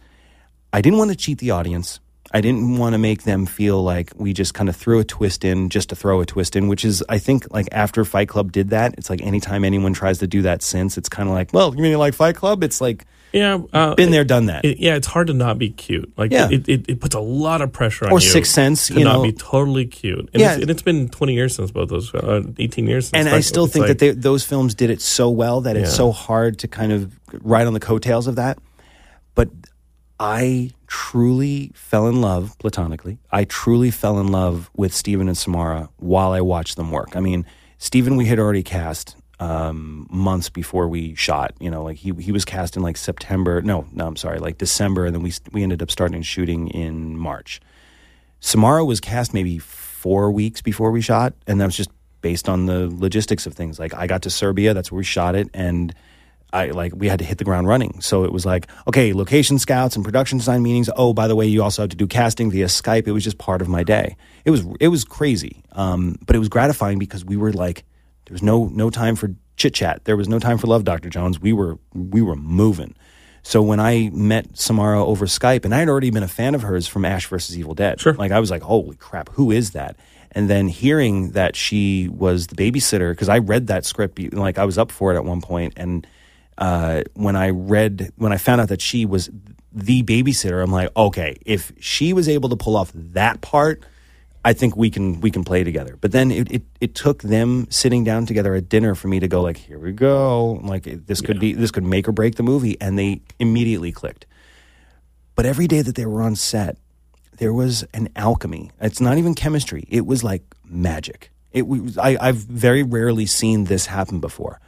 I 0.72 0.80
didn't 0.80 0.98
want 0.98 1.10
to 1.10 1.16
cheat 1.16 1.40
the 1.40 1.50
audience. 1.50 2.00
I 2.34 2.40
didn't 2.40 2.78
want 2.78 2.94
to 2.94 2.98
make 2.98 3.22
them 3.22 3.46
feel 3.46 3.80
like 3.82 4.10
we 4.16 4.32
just 4.32 4.54
kind 4.54 4.68
of 4.68 4.74
threw 4.74 4.98
a 4.98 5.04
twist 5.04 5.44
in 5.44 5.68
just 5.70 5.90
to 5.90 5.96
throw 5.96 6.20
a 6.20 6.26
twist 6.26 6.56
in, 6.56 6.66
which 6.66 6.84
is, 6.84 7.02
I 7.08 7.18
think, 7.18 7.46
like 7.52 7.68
after 7.70 8.04
Fight 8.04 8.28
Club 8.28 8.50
did 8.50 8.70
that, 8.70 8.94
it's 8.98 9.08
like 9.08 9.22
anytime 9.22 9.64
anyone 9.64 9.92
tries 9.92 10.18
to 10.18 10.26
do 10.26 10.42
that 10.42 10.60
since, 10.60 10.98
it's 10.98 11.08
kind 11.08 11.28
of 11.28 11.34
like, 11.34 11.52
well, 11.52 11.74
you 11.76 11.80
mean 11.80 11.92
you 11.92 11.98
like 11.98 12.12
Fight 12.14 12.34
Club? 12.34 12.64
It's 12.64 12.80
like, 12.80 13.06
Yeah, 13.32 13.58
uh, 13.72 13.94
been 13.94 14.10
there, 14.10 14.24
done 14.24 14.46
that. 14.46 14.64
it- 14.64 14.78
yeah, 14.80 14.96
it's 14.96 15.06
hard 15.06 15.28
to 15.28 15.32
not 15.32 15.58
be 15.58 15.70
cute. 15.70 16.12
Like, 16.16 16.32
Yeah. 16.32 16.48
it, 16.50 16.68
it, 16.68 16.84
it 16.88 17.00
puts 17.00 17.14
a 17.14 17.20
lot 17.20 17.62
of 17.62 17.72
pressure 17.72 18.06
on 18.06 18.10
Or 18.12 18.18
you. 18.18 18.28
Sixth 18.28 18.52
Sense, 18.52 18.88
to 18.88 18.94
you 18.98 19.04
not 19.04 19.22
be 19.22 19.32
totally 19.32 19.86
cute. 19.86 20.28
And, 20.34 20.40
Yeah. 20.40 20.54
it's, 20.54 20.62
and 20.62 20.70
it's 20.70 20.82
been 20.82 21.08
20 21.10 21.34
years 21.34 21.54
since 21.54 21.70
both 21.70 21.88
those, 21.88 22.12
uh, 22.14 22.42
18 22.58 22.88
years 22.88 23.10
since. 23.10 23.26
and 23.26 23.32
I 23.32 23.40
still 23.40 23.68
think 23.68 23.84
like- 23.86 23.88
that 23.90 23.98
they, 24.00 24.10
those 24.10 24.42
films 24.44 24.74
did 24.74 24.90
it 24.90 25.00
so 25.00 25.30
well 25.30 25.60
that 25.60 25.76
it's 25.76 25.94
so 25.94 26.10
hard 26.10 26.58
to 26.60 26.68
kind 26.68 26.90
of 26.92 27.12
ride 27.42 27.68
on 27.68 27.74
the 27.74 27.80
coattails 27.80 28.26
of 28.26 28.34
that. 28.36 28.58
But 29.36 29.50
I 30.18 30.70
truly 30.86 31.72
fell 31.74 32.06
in 32.06 32.20
love 32.20 32.56
platonically. 32.58 33.18
I 33.32 33.44
truly 33.44 33.90
fell 33.90 34.20
in 34.20 34.28
love 34.28 34.70
with 34.76 34.94
Steven 34.94 35.28
and 35.28 35.36
Samara 35.36 35.88
while 35.96 36.32
I 36.32 36.40
watched 36.40 36.76
them 36.76 36.90
work. 36.90 37.16
I 37.16 37.20
mean, 37.20 37.44
Steven 37.78 38.16
we 38.16 38.26
had 38.26 38.38
already 38.38 38.62
cast 38.62 39.16
um, 39.40 40.06
months 40.10 40.48
before 40.48 40.88
we 40.88 41.14
shot. 41.14 41.54
You 41.58 41.70
know, 41.70 41.82
like 41.82 41.96
he 41.96 42.12
he 42.18 42.32
was 42.32 42.44
cast 42.44 42.76
in 42.76 42.82
like 42.82 42.96
September. 42.96 43.60
No, 43.60 43.86
no, 43.92 44.06
I'm 44.06 44.16
sorry, 44.16 44.38
like 44.38 44.58
December, 44.58 45.06
and 45.06 45.14
then 45.14 45.22
we 45.22 45.32
we 45.52 45.62
ended 45.62 45.82
up 45.82 45.90
starting 45.90 46.22
shooting 46.22 46.68
in 46.68 47.16
March. 47.16 47.60
Samara 48.40 48.84
was 48.84 49.00
cast 49.00 49.34
maybe 49.34 49.58
four 49.58 50.30
weeks 50.30 50.60
before 50.60 50.90
we 50.90 51.00
shot, 51.00 51.34
and 51.46 51.60
that 51.60 51.66
was 51.66 51.76
just 51.76 51.90
based 52.20 52.48
on 52.48 52.66
the 52.66 52.88
logistics 52.94 53.46
of 53.46 53.54
things. 53.54 53.78
Like 53.78 53.94
I 53.94 54.06
got 54.06 54.22
to 54.22 54.30
Serbia, 54.30 54.74
that's 54.74 54.92
where 54.92 54.98
we 54.98 55.04
shot 55.04 55.34
it, 55.34 55.48
and 55.52 55.94
I 56.54 56.66
like 56.70 56.92
we 56.94 57.08
had 57.08 57.18
to 57.18 57.24
hit 57.24 57.38
the 57.38 57.44
ground 57.44 57.66
running. 57.68 58.00
So 58.00 58.24
it 58.24 58.32
was 58.32 58.46
like, 58.46 58.68
okay, 58.86 59.12
location 59.12 59.58
scouts 59.58 59.96
and 59.96 60.04
production 60.04 60.38
design 60.38 60.62
meetings. 60.62 60.88
Oh, 60.96 61.12
by 61.12 61.26
the 61.28 61.36
way, 61.36 61.46
you 61.46 61.62
also 61.62 61.82
have 61.82 61.90
to 61.90 61.96
do 61.96 62.06
casting 62.06 62.50
via 62.50 62.66
Skype. 62.66 63.06
It 63.06 63.12
was 63.12 63.24
just 63.24 63.38
part 63.38 63.60
of 63.60 63.68
my 63.68 63.82
day. 63.82 64.16
It 64.44 64.50
was 64.50 64.64
it 64.80 64.88
was 64.88 65.04
crazy, 65.04 65.62
um, 65.72 66.16
but 66.24 66.36
it 66.36 66.38
was 66.38 66.48
gratifying 66.48 66.98
because 66.98 67.24
we 67.24 67.36
were 67.36 67.52
like, 67.52 67.84
there 68.26 68.34
was 68.34 68.42
no 68.42 68.66
no 68.72 68.88
time 68.88 69.16
for 69.16 69.34
chit 69.56 69.74
chat. 69.74 70.04
There 70.04 70.16
was 70.16 70.28
no 70.28 70.38
time 70.38 70.56
for 70.58 70.66
love, 70.68 70.84
Doctor 70.84 71.08
Jones. 71.10 71.40
We 71.40 71.52
were 71.52 71.78
we 71.92 72.22
were 72.22 72.36
moving. 72.36 72.94
So 73.42 73.60
when 73.60 73.78
I 73.78 74.10
met 74.14 74.56
Samara 74.56 75.04
over 75.04 75.26
Skype, 75.26 75.66
and 75.66 75.74
I 75.74 75.80
had 75.80 75.88
already 75.90 76.10
been 76.10 76.22
a 76.22 76.28
fan 76.28 76.54
of 76.54 76.62
hers 76.62 76.86
from 76.86 77.04
Ash 77.04 77.26
versus 77.26 77.58
Evil 77.58 77.74
Dead, 77.74 78.00
Sure. 78.00 78.14
like 78.14 78.32
I 78.32 78.40
was 78.40 78.50
like, 78.50 78.62
holy 78.62 78.96
crap, 78.96 79.28
who 79.30 79.50
is 79.50 79.72
that? 79.72 79.96
And 80.32 80.48
then 80.48 80.66
hearing 80.68 81.32
that 81.32 81.54
she 81.54 82.08
was 82.08 82.46
the 82.46 82.56
babysitter, 82.56 83.12
because 83.12 83.28
I 83.28 83.38
read 83.38 83.66
that 83.66 83.84
script, 83.84 84.18
like 84.32 84.56
I 84.58 84.64
was 84.64 84.78
up 84.78 84.90
for 84.90 85.12
it 85.12 85.16
at 85.16 85.24
one 85.26 85.42
point, 85.42 85.74
and 85.76 86.06
uh, 86.58 87.02
when 87.14 87.36
I 87.36 87.50
read, 87.50 88.12
when 88.16 88.32
I 88.32 88.36
found 88.36 88.60
out 88.60 88.68
that 88.68 88.80
she 88.80 89.06
was 89.06 89.30
the 89.72 90.02
babysitter, 90.02 90.62
I'm 90.62 90.70
like, 90.70 90.90
okay, 90.96 91.36
if 91.44 91.72
she 91.80 92.12
was 92.12 92.28
able 92.28 92.48
to 92.50 92.56
pull 92.56 92.76
off 92.76 92.92
that 92.94 93.40
part, 93.40 93.84
I 94.44 94.52
think 94.52 94.76
we 94.76 94.90
can 94.90 95.20
we 95.20 95.30
can 95.30 95.42
play 95.42 95.64
together. 95.64 95.96
But 95.98 96.12
then 96.12 96.30
it, 96.30 96.52
it, 96.52 96.62
it 96.80 96.94
took 96.94 97.22
them 97.22 97.66
sitting 97.70 98.04
down 98.04 98.26
together 98.26 98.54
at 98.54 98.68
dinner 98.68 98.94
for 98.94 99.08
me 99.08 99.18
to 99.20 99.26
go 99.26 99.40
like, 99.40 99.56
here 99.56 99.78
we 99.78 99.92
go, 99.92 100.60
like 100.62 100.84
this 101.06 101.20
could 101.22 101.40
be 101.40 101.54
this 101.54 101.70
could 101.70 101.84
make 101.84 102.06
or 102.06 102.12
break 102.12 102.34
the 102.36 102.42
movie, 102.42 102.76
and 102.80 102.98
they 102.98 103.22
immediately 103.38 103.90
clicked. 103.90 104.26
But 105.34 105.46
every 105.46 105.66
day 105.66 105.82
that 105.82 105.94
they 105.94 106.06
were 106.06 106.22
on 106.22 106.36
set, 106.36 106.76
there 107.38 107.52
was 107.52 107.84
an 107.94 108.08
alchemy. 108.14 108.70
It's 108.80 109.00
not 109.00 109.18
even 109.18 109.34
chemistry. 109.34 109.86
It 109.88 110.06
was 110.06 110.22
like 110.22 110.42
magic. 110.64 111.30
It 111.50 111.66
was, 111.66 111.98
I, 111.98 112.16
I've 112.20 112.36
very 112.36 112.82
rarely 112.82 113.26
seen 113.26 113.64
this 113.64 113.86
happen 113.86 114.20
before. 114.20 114.60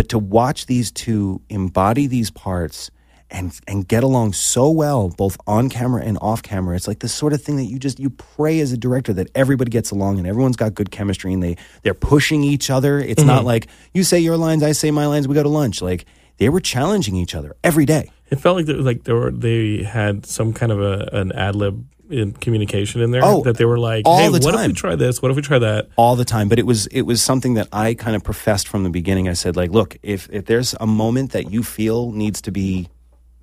But 0.00 0.08
to 0.08 0.18
watch 0.18 0.64
these 0.64 0.90
two 0.90 1.42
embody 1.50 2.06
these 2.06 2.30
parts 2.30 2.90
and 3.30 3.52
and 3.68 3.86
get 3.86 4.02
along 4.02 4.32
so 4.32 4.70
well, 4.70 5.10
both 5.10 5.36
on 5.46 5.68
camera 5.68 6.02
and 6.02 6.16
off 6.22 6.42
camera, 6.42 6.74
it's 6.74 6.88
like 6.88 7.00
the 7.00 7.08
sort 7.08 7.34
of 7.34 7.42
thing 7.42 7.56
that 7.56 7.64
you 7.64 7.78
just 7.78 8.00
you 8.00 8.08
pray 8.08 8.60
as 8.60 8.72
a 8.72 8.78
director 8.78 9.12
that 9.12 9.28
everybody 9.34 9.70
gets 9.70 9.90
along 9.90 10.16
and 10.16 10.26
everyone's 10.26 10.56
got 10.56 10.74
good 10.74 10.90
chemistry 10.90 11.34
and 11.34 11.42
they 11.42 11.58
they're 11.82 11.92
pushing 11.92 12.42
each 12.42 12.70
other. 12.70 12.98
It's 12.98 13.24
not 13.24 13.40
mm-hmm. 13.40 13.48
like 13.48 13.66
you 13.92 14.02
say 14.02 14.18
your 14.20 14.38
lines, 14.38 14.62
I 14.62 14.72
say 14.72 14.90
my 14.90 15.04
lines, 15.04 15.28
we 15.28 15.34
go 15.34 15.42
to 15.42 15.50
lunch. 15.50 15.82
Like 15.82 16.06
they 16.38 16.48
were 16.48 16.60
challenging 16.60 17.14
each 17.14 17.34
other 17.34 17.54
every 17.62 17.84
day. 17.84 18.10
It 18.30 18.40
felt 18.40 18.56
like 18.56 18.66
there, 18.66 18.76
like 18.76 19.04
there 19.04 19.16
were 19.16 19.30
they 19.30 19.82
had 19.82 20.24
some 20.26 20.52
kind 20.52 20.70
of 20.72 20.80
a 20.80 21.08
an 21.12 21.32
ad 21.32 21.56
lib 21.56 21.84
in 22.10 22.32
communication 22.32 23.00
in 23.00 23.12
there 23.12 23.22
Oh, 23.24 23.42
that 23.44 23.56
they 23.56 23.64
were 23.64 23.78
like, 23.78 24.02
all 24.04 24.18
hey, 24.18 24.26
the 24.26 24.44
what 24.44 24.54
if 24.54 24.66
we 24.66 24.72
try 24.72 24.96
this? 24.96 25.22
What 25.22 25.30
if 25.30 25.36
we 25.36 25.42
try 25.42 25.60
that? 25.60 25.88
all 25.96 26.16
the 26.16 26.24
time 26.24 26.48
but 26.48 26.58
it 26.58 26.66
was 26.66 26.86
it 26.88 27.02
was 27.02 27.22
something 27.22 27.54
that 27.54 27.68
i 27.72 27.94
kind 27.94 28.16
of 28.16 28.24
professed 28.24 28.66
from 28.66 28.82
the 28.82 28.90
beginning 28.90 29.28
i 29.28 29.32
said 29.32 29.54
like 29.56 29.70
look 29.70 29.96
if 30.02 30.28
if 30.32 30.46
there's 30.46 30.74
a 30.80 30.86
moment 30.88 31.30
that 31.32 31.52
you 31.52 31.62
feel 31.62 32.10
needs 32.10 32.40
to 32.42 32.50
be 32.50 32.88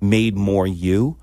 made 0.02 0.36
more 0.36 0.66
you 0.66 1.16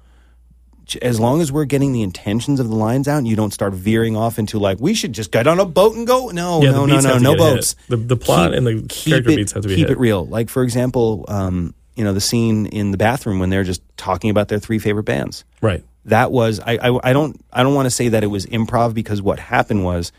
as 1.02 1.20
long 1.20 1.42
as 1.42 1.52
we're 1.52 1.66
getting 1.66 1.94
the 1.94 2.02
intentions 2.04 2.60
of 2.60 2.68
the 2.70 2.76
lines 2.76 3.08
out 3.08 3.18
and 3.18 3.28
you 3.28 3.36
don't 3.36 3.52
start 3.54 3.74
veering 3.74 4.16
off 4.16 4.38
into 4.40 4.58
like 4.60 4.80
we 4.80 4.94
should 4.94 5.14
just 5.14 5.32
get 5.32 5.46
on 5.48 5.60
a 5.60 5.66
boat 5.66 5.96
and 5.96 6.06
go 6.08 6.30
no 6.30 6.62
Yeah, 6.64 6.72
no 6.72 6.86
no 6.86 7.00
no 7.00 7.18
no 7.20 7.30
hit. 7.32 7.38
boats 7.40 7.76
The- 7.90 7.98
the 7.98 8.16
plot 8.18 8.54
and 8.56 8.66
the 8.66 8.82
character 8.88 9.32
it, 9.32 9.36
beats 9.36 9.52
have 9.54 9.64
to 9.64 9.70
be 9.70 9.76
keep 9.76 9.88
hit. 9.88 9.98
it 9.98 10.00
real 10.00 10.26
like 10.26 10.50
for 10.50 10.64
example 10.64 11.26
um 11.28 11.74
you 11.96 12.04
know 12.04 12.14
the 12.14 12.22
scene 12.22 12.66
in 12.68 12.92
the 12.92 12.98
bathroom 12.98 13.40
when 13.40 13.50
they're 13.50 13.64
just 13.64 13.82
talking 13.98 14.30
about 14.30 14.48
their 14.48 14.60
three 14.60 14.80
favorite 14.80 15.04
bands. 15.04 15.46
Right. 15.62 15.84
that 16.06 16.32
was 16.32 16.60
I, 16.60 16.78
I, 16.78 17.10
I 17.10 17.14
don't 17.14 17.40
I 17.52 17.64
don't 17.64 17.74
want 17.74 17.88
to 17.88 17.92
say 17.92 18.10
that 18.10 18.24
it 18.24 18.28
was 18.28 18.46
improv 18.46 18.94
because 18.94 19.22
what 19.22 19.40
happened 19.40 19.84
was 19.84 20.12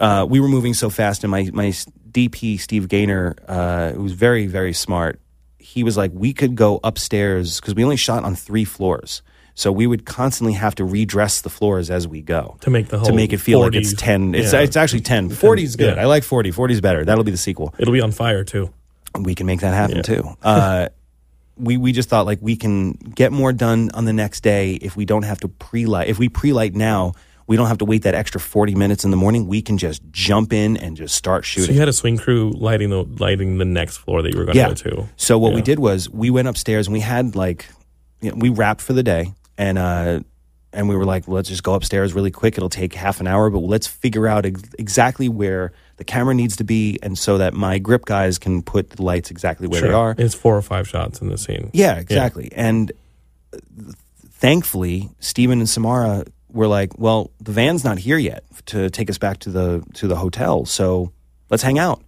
uh, 0.00 0.26
we 0.28 0.40
were 0.40 0.48
moving 0.48 0.74
so 0.74 0.90
fast 0.90 1.24
and 1.24 1.30
my 1.30 1.50
my 1.52 1.68
DP 2.10 2.60
Steve 2.60 2.88
Gainer 2.88 3.36
uh, 3.48 3.90
who 3.90 4.02
was 4.02 4.12
very 4.12 4.46
very 4.46 4.72
smart 4.72 5.20
he 5.64 5.82
was 5.82 5.96
like 5.96 6.10
we 6.14 6.32
could 6.34 6.54
go 6.54 6.78
upstairs 6.84 7.58
because 7.58 7.74
we 7.74 7.82
only 7.82 7.96
shot 7.96 8.22
on 8.22 8.34
three 8.36 8.64
floors. 8.64 9.22
So 9.56 9.70
we 9.70 9.86
would 9.86 10.04
constantly 10.04 10.52
have 10.54 10.74
to 10.74 10.84
redress 10.84 11.40
the 11.40 11.48
floors 11.48 11.88
as 11.88 12.08
we 12.08 12.20
go 12.22 12.56
To 12.62 12.70
make 12.70 12.88
the 12.88 12.98
to 12.98 13.12
make 13.12 13.32
it 13.32 13.38
feel 13.38 13.60
like 13.60 13.76
it's 13.76 13.94
10 13.94 14.34
it's, 14.34 14.52
yeah. 14.52 14.60
it's 14.60 14.76
actually 14.76 15.02
10 15.02 15.30
40 15.30 15.62
is 15.62 15.76
good. 15.76 15.94
Yeah. 15.96 16.02
I 16.02 16.06
like 16.06 16.24
40 16.24 16.50
40 16.50 16.74
is 16.74 16.80
better. 16.80 17.04
That'll 17.04 17.24
be 17.24 17.30
the 17.30 17.36
sequel. 17.36 17.72
It'll 17.78 17.92
be 17.92 18.00
on 18.00 18.10
fire 18.10 18.44
too. 18.44 18.74
We 19.18 19.34
can 19.34 19.46
make 19.46 19.60
that 19.60 19.74
happen 19.74 20.02
too. 20.02 20.28
Uh, 20.42 20.88
we 21.56 21.76
we 21.76 21.92
just 21.92 22.08
thought 22.08 22.26
like 22.26 22.38
we 22.42 22.56
can 22.56 22.92
get 22.92 23.32
more 23.32 23.52
done 23.52 23.90
on 23.94 24.04
the 24.04 24.12
next 24.12 24.42
day 24.42 24.74
if 24.74 24.96
we 24.96 25.04
don't 25.04 25.22
have 25.22 25.40
to 25.40 25.48
pre 25.48 25.86
light. 25.86 26.08
If 26.08 26.18
we 26.18 26.28
pre 26.28 26.52
light 26.52 26.74
now, 26.74 27.12
we 27.46 27.56
don't 27.56 27.68
have 27.68 27.78
to 27.78 27.84
wait 27.84 28.02
that 28.02 28.14
extra 28.14 28.40
forty 28.40 28.74
minutes 28.74 29.04
in 29.04 29.10
the 29.10 29.16
morning. 29.16 29.46
We 29.46 29.62
can 29.62 29.78
just 29.78 30.02
jump 30.10 30.52
in 30.52 30.76
and 30.76 30.96
just 30.96 31.14
start 31.14 31.44
shooting. 31.44 31.66
So 31.66 31.72
you 31.72 31.78
had 31.78 31.88
a 31.88 31.92
swing 31.92 32.18
crew 32.18 32.50
lighting 32.56 32.90
the 32.90 33.04
lighting 33.04 33.58
the 33.58 33.64
next 33.64 33.98
floor 33.98 34.22
that 34.22 34.32
you 34.32 34.38
were 34.38 34.46
going 34.46 34.54
to 34.54 34.60
yeah. 34.60 34.68
go 34.68 34.74
to. 34.74 35.08
So 35.16 35.38
what 35.38 35.54
we 35.54 35.62
did 35.62 35.78
was 35.78 36.10
we 36.10 36.30
went 36.30 36.48
upstairs 36.48 36.88
and 36.88 36.92
we 36.92 37.00
had 37.00 37.36
like 37.36 37.66
you 38.20 38.30
know, 38.30 38.36
we 38.38 38.48
wrapped 38.48 38.80
for 38.80 38.92
the 38.92 39.02
day 39.02 39.32
and 39.56 39.78
uh 39.78 40.20
and 40.74 40.88
we 40.88 40.96
were 40.96 41.04
like 41.04 41.26
let's 41.28 41.48
just 41.48 41.62
go 41.62 41.74
upstairs 41.74 42.12
really 42.12 42.30
quick. 42.30 42.56
It'll 42.56 42.68
take 42.68 42.94
half 42.94 43.20
an 43.20 43.26
hour, 43.26 43.48
but 43.50 43.60
let's 43.60 43.86
figure 43.86 44.26
out 44.26 44.44
ex- 44.44 44.62
exactly 44.78 45.28
where 45.28 45.72
the 45.96 46.04
camera 46.04 46.34
needs 46.34 46.56
to 46.56 46.64
be 46.64 46.98
and 47.02 47.16
so 47.16 47.38
that 47.38 47.54
my 47.54 47.78
grip 47.78 48.04
guys 48.04 48.38
can 48.38 48.62
put 48.62 48.90
the 48.90 49.02
lights 49.02 49.30
exactly 49.30 49.68
where 49.68 49.80
they 49.80 49.92
are. 49.92 50.14
It's 50.18 50.34
four 50.34 50.56
or 50.56 50.62
five 50.62 50.88
shots 50.88 51.20
in 51.20 51.28
the 51.28 51.38
scene. 51.38 51.70
Yeah, 51.72 51.96
exactly. 51.96 52.50
And 52.54 52.92
uh, 53.52 53.58
thankfully, 54.30 55.10
Steven 55.20 55.60
and 55.60 55.68
Samara 55.68 56.24
were 56.50 56.66
like, 56.66 56.98
"Well, 56.98 57.30
the 57.40 57.52
van's 57.52 57.84
not 57.84 57.98
here 57.98 58.18
yet 58.18 58.44
to 58.66 58.90
take 58.90 59.08
us 59.08 59.18
back 59.18 59.38
to 59.40 59.50
the 59.50 59.84
to 59.94 60.08
the 60.08 60.16
hotel, 60.16 60.64
so 60.64 61.12
let's 61.50 61.62
hang 61.62 61.78
out." 61.78 62.02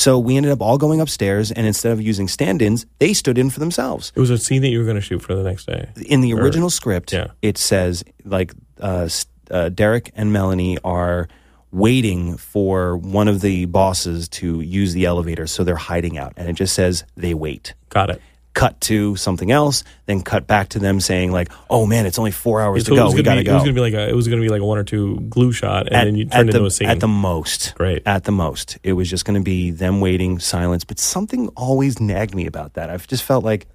So 0.00 0.18
we 0.18 0.38
ended 0.38 0.50
up 0.50 0.62
all 0.62 0.78
going 0.78 0.98
upstairs, 0.98 1.52
and 1.52 1.66
instead 1.66 1.92
of 1.92 2.00
using 2.00 2.26
stand-ins, 2.26 2.86
they 3.00 3.12
stood 3.12 3.36
in 3.36 3.50
for 3.50 3.60
themselves. 3.60 4.12
It 4.16 4.20
was 4.20 4.30
a 4.30 4.38
scene 4.38 4.62
that 4.62 4.68
you 4.68 4.78
were 4.78 4.86
going 4.86 4.96
to 4.96 5.02
shoot 5.02 5.20
for 5.20 5.34
the 5.34 5.42
next 5.42 5.66
day. 5.66 5.90
In 6.06 6.22
the 6.22 6.32
original 6.32 6.70
script, 6.70 7.12
yeah. 7.12 7.26
it 7.42 7.58
says 7.58 8.02
like 8.24 8.54
uh, 8.80 9.10
uh, 9.50 9.68
Derek 9.68 10.10
and 10.14 10.32
Melanie 10.32 10.78
are 10.84 11.28
waiting 11.70 12.38
for 12.38 12.96
one 12.96 13.28
of 13.28 13.42
the 13.42 13.66
bosses 13.66 14.26
to 14.30 14.62
use 14.62 14.94
the 14.94 15.04
elevator, 15.04 15.46
so 15.46 15.64
they're 15.64 15.76
hiding 15.76 16.16
out, 16.16 16.32
and 16.38 16.48
it 16.48 16.54
just 16.54 16.72
says 16.72 17.04
they 17.18 17.34
wait. 17.34 17.74
Got 17.90 18.08
it. 18.08 18.22
Cut 18.60 18.80
to 18.82 19.16
something 19.16 19.50
else, 19.50 19.84
then 20.06 20.20
cut 20.20 20.46
back 20.46 20.68
to 20.70 20.78
them 20.78 21.00
saying 21.00 21.32
like, 21.32 21.50
"Oh 21.70 21.86
man, 21.86 22.04
it's 22.04 22.18
only 22.18 22.30
four 22.30 22.60
hours 22.60 22.84
So 22.84 22.90
to 22.90 22.96
go. 22.96 23.06
We 23.06 23.22
gonna 23.22 23.22
gotta 23.22 23.40
be, 23.40 23.44
go." 23.44 23.52
It 23.52 23.54
was 23.54 23.62
gonna 23.62 23.74
be 23.74 23.80
like 23.80 23.94
a, 23.94 24.08
it 24.08 24.14
was 24.14 24.28
gonna 24.28 24.42
be 24.42 24.48
like 24.48 24.60
a 24.60 24.64
one 24.64 24.78
or 24.78 24.84
two 24.84 25.18
glue 25.20 25.52
shot, 25.52 25.88
and 25.90 26.08
then 26.08 26.14
you 26.16 26.26
at 26.26 26.32
turned 26.32 26.48
the, 26.52 26.56
into 26.56 26.66
a 26.66 26.70
scene. 26.70 26.88
At 26.88 27.00
the 27.00 27.08
most. 27.08 27.74
Great. 27.76 28.02
At 28.06 28.24
the 28.24 28.32
most. 28.32 28.78
It 28.82 28.92
was 28.92 29.08
just 29.08 29.24
going 29.24 29.38
to 29.38 29.44
be 29.44 29.70
them 29.70 30.00
waiting, 30.00 30.38
silence. 30.38 30.84
But 30.84 30.98
something 30.98 31.48
always 31.56 32.00
nagged 32.00 32.34
me 32.34 32.46
about 32.46 32.74
that. 32.74 32.90
I've 32.90 33.06
just 33.06 33.22
felt 33.22 33.44
like 33.44 33.66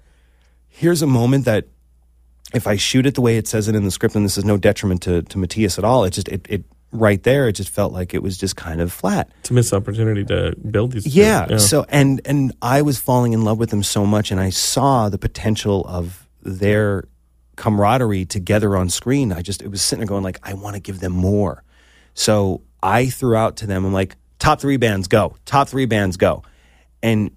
here's 0.68 1.02
a 1.02 1.06
moment 1.06 1.46
that 1.46 1.66
if 2.54 2.66
I 2.66 2.76
shoot 2.76 3.06
it 3.06 3.14
the 3.14 3.20
way 3.20 3.38
it 3.38 3.48
says 3.48 3.68
it 3.68 3.74
in 3.74 3.84
the 3.84 3.90
script, 3.90 4.14
and 4.14 4.24
this 4.24 4.38
is 4.38 4.44
no 4.44 4.56
detriment 4.56 5.02
to, 5.02 5.22
to 5.22 5.38
Matias 5.38 5.78
at 5.78 5.84
all, 5.84 6.04
it 6.04 6.10
just, 6.10 6.28
it, 6.28 6.46
it, 6.48 6.64
right 7.00 7.22
there, 7.22 7.48
it 7.48 7.52
just 7.52 7.70
felt 7.70 7.92
like 7.92 8.14
it 8.14 8.22
was 8.22 8.36
just 8.38 8.56
kind 8.56 8.80
of 8.80 8.92
flat. 8.92 9.30
it's 9.40 9.50
a 9.50 9.54
missed 9.54 9.72
opportunity 9.72 10.24
to 10.24 10.54
build 10.70 10.92
these. 10.92 11.06
Yeah. 11.06 11.56
So 11.58 11.86
and 11.88 12.20
and 12.24 12.54
I 12.62 12.82
was 12.82 12.98
falling 12.98 13.32
in 13.32 13.44
love 13.44 13.58
with 13.58 13.70
them 13.70 13.82
so 13.82 14.06
much, 14.06 14.30
and 14.30 14.40
I 14.40 14.50
saw 14.50 15.08
the 15.08 15.18
potential 15.18 15.84
of 15.88 16.26
their 16.42 17.08
camaraderie 17.56 18.24
together 18.24 18.76
on 18.76 18.88
screen. 18.88 19.32
I 19.32 19.42
just 19.42 19.62
it 19.62 19.68
was 19.68 19.82
sitting 19.82 20.00
there 20.00 20.08
going 20.08 20.22
like, 20.22 20.38
I 20.42 20.54
want 20.54 20.74
to 20.74 20.80
give 20.80 21.00
them 21.00 21.12
more. 21.12 21.62
So 22.14 22.62
I 22.82 23.06
threw 23.06 23.36
out 23.36 23.56
to 23.58 23.66
them, 23.66 23.84
I'm 23.84 23.92
like, 23.92 24.16
top 24.38 24.60
three 24.60 24.76
bands 24.76 25.08
go, 25.08 25.36
top 25.44 25.68
three 25.68 25.86
bands 25.86 26.16
go, 26.16 26.42
and 27.02 27.30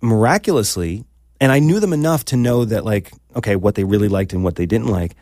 miraculously, 0.00 1.04
and 1.40 1.52
I 1.52 1.60
knew 1.60 1.80
them 1.80 1.92
enough 1.92 2.24
to 2.26 2.36
know 2.36 2.64
that 2.64 2.84
like, 2.84 3.12
okay, 3.36 3.56
what 3.56 3.74
they 3.74 3.84
really 3.84 4.08
liked 4.08 4.32
and 4.32 4.44
what 4.44 4.56
they 4.56 4.66
didn't 4.66 4.88
like. 4.88 5.14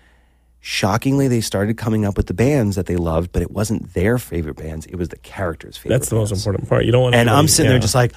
Shockingly, 0.61 1.29
they 1.29 1.41
started 1.41 1.77
coming 1.77 2.05
up 2.05 2.17
with 2.17 2.27
the 2.27 2.35
bands 2.35 2.75
that 2.75 2.87
they 2.87 2.97
loved, 2.97 3.31
but 3.31 3.41
it 3.41 3.53
wasn't 3.53 3.95
their 3.95 4.19
favorite 4.19 4.57
bands; 4.57 4.85
it 4.87 4.97
was 4.97 5.11
the 5.11 5.17
characters' 5.19 5.77
favorite. 5.77 5.99
that's 5.99 6.09
the 6.09 6.17
most 6.17 6.33
important 6.33 6.69
part. 6.69 6.85
You 6.85 6.93
don't 6.93 7.03
want. 7.03 7.15
and 7.15 7.31
I'm 7.31 7.47
sitting 7.47 7.67
yeah. 7.67 7.75
there 7.75 7.81
just 7.81 7.95
like, 7.95 8.13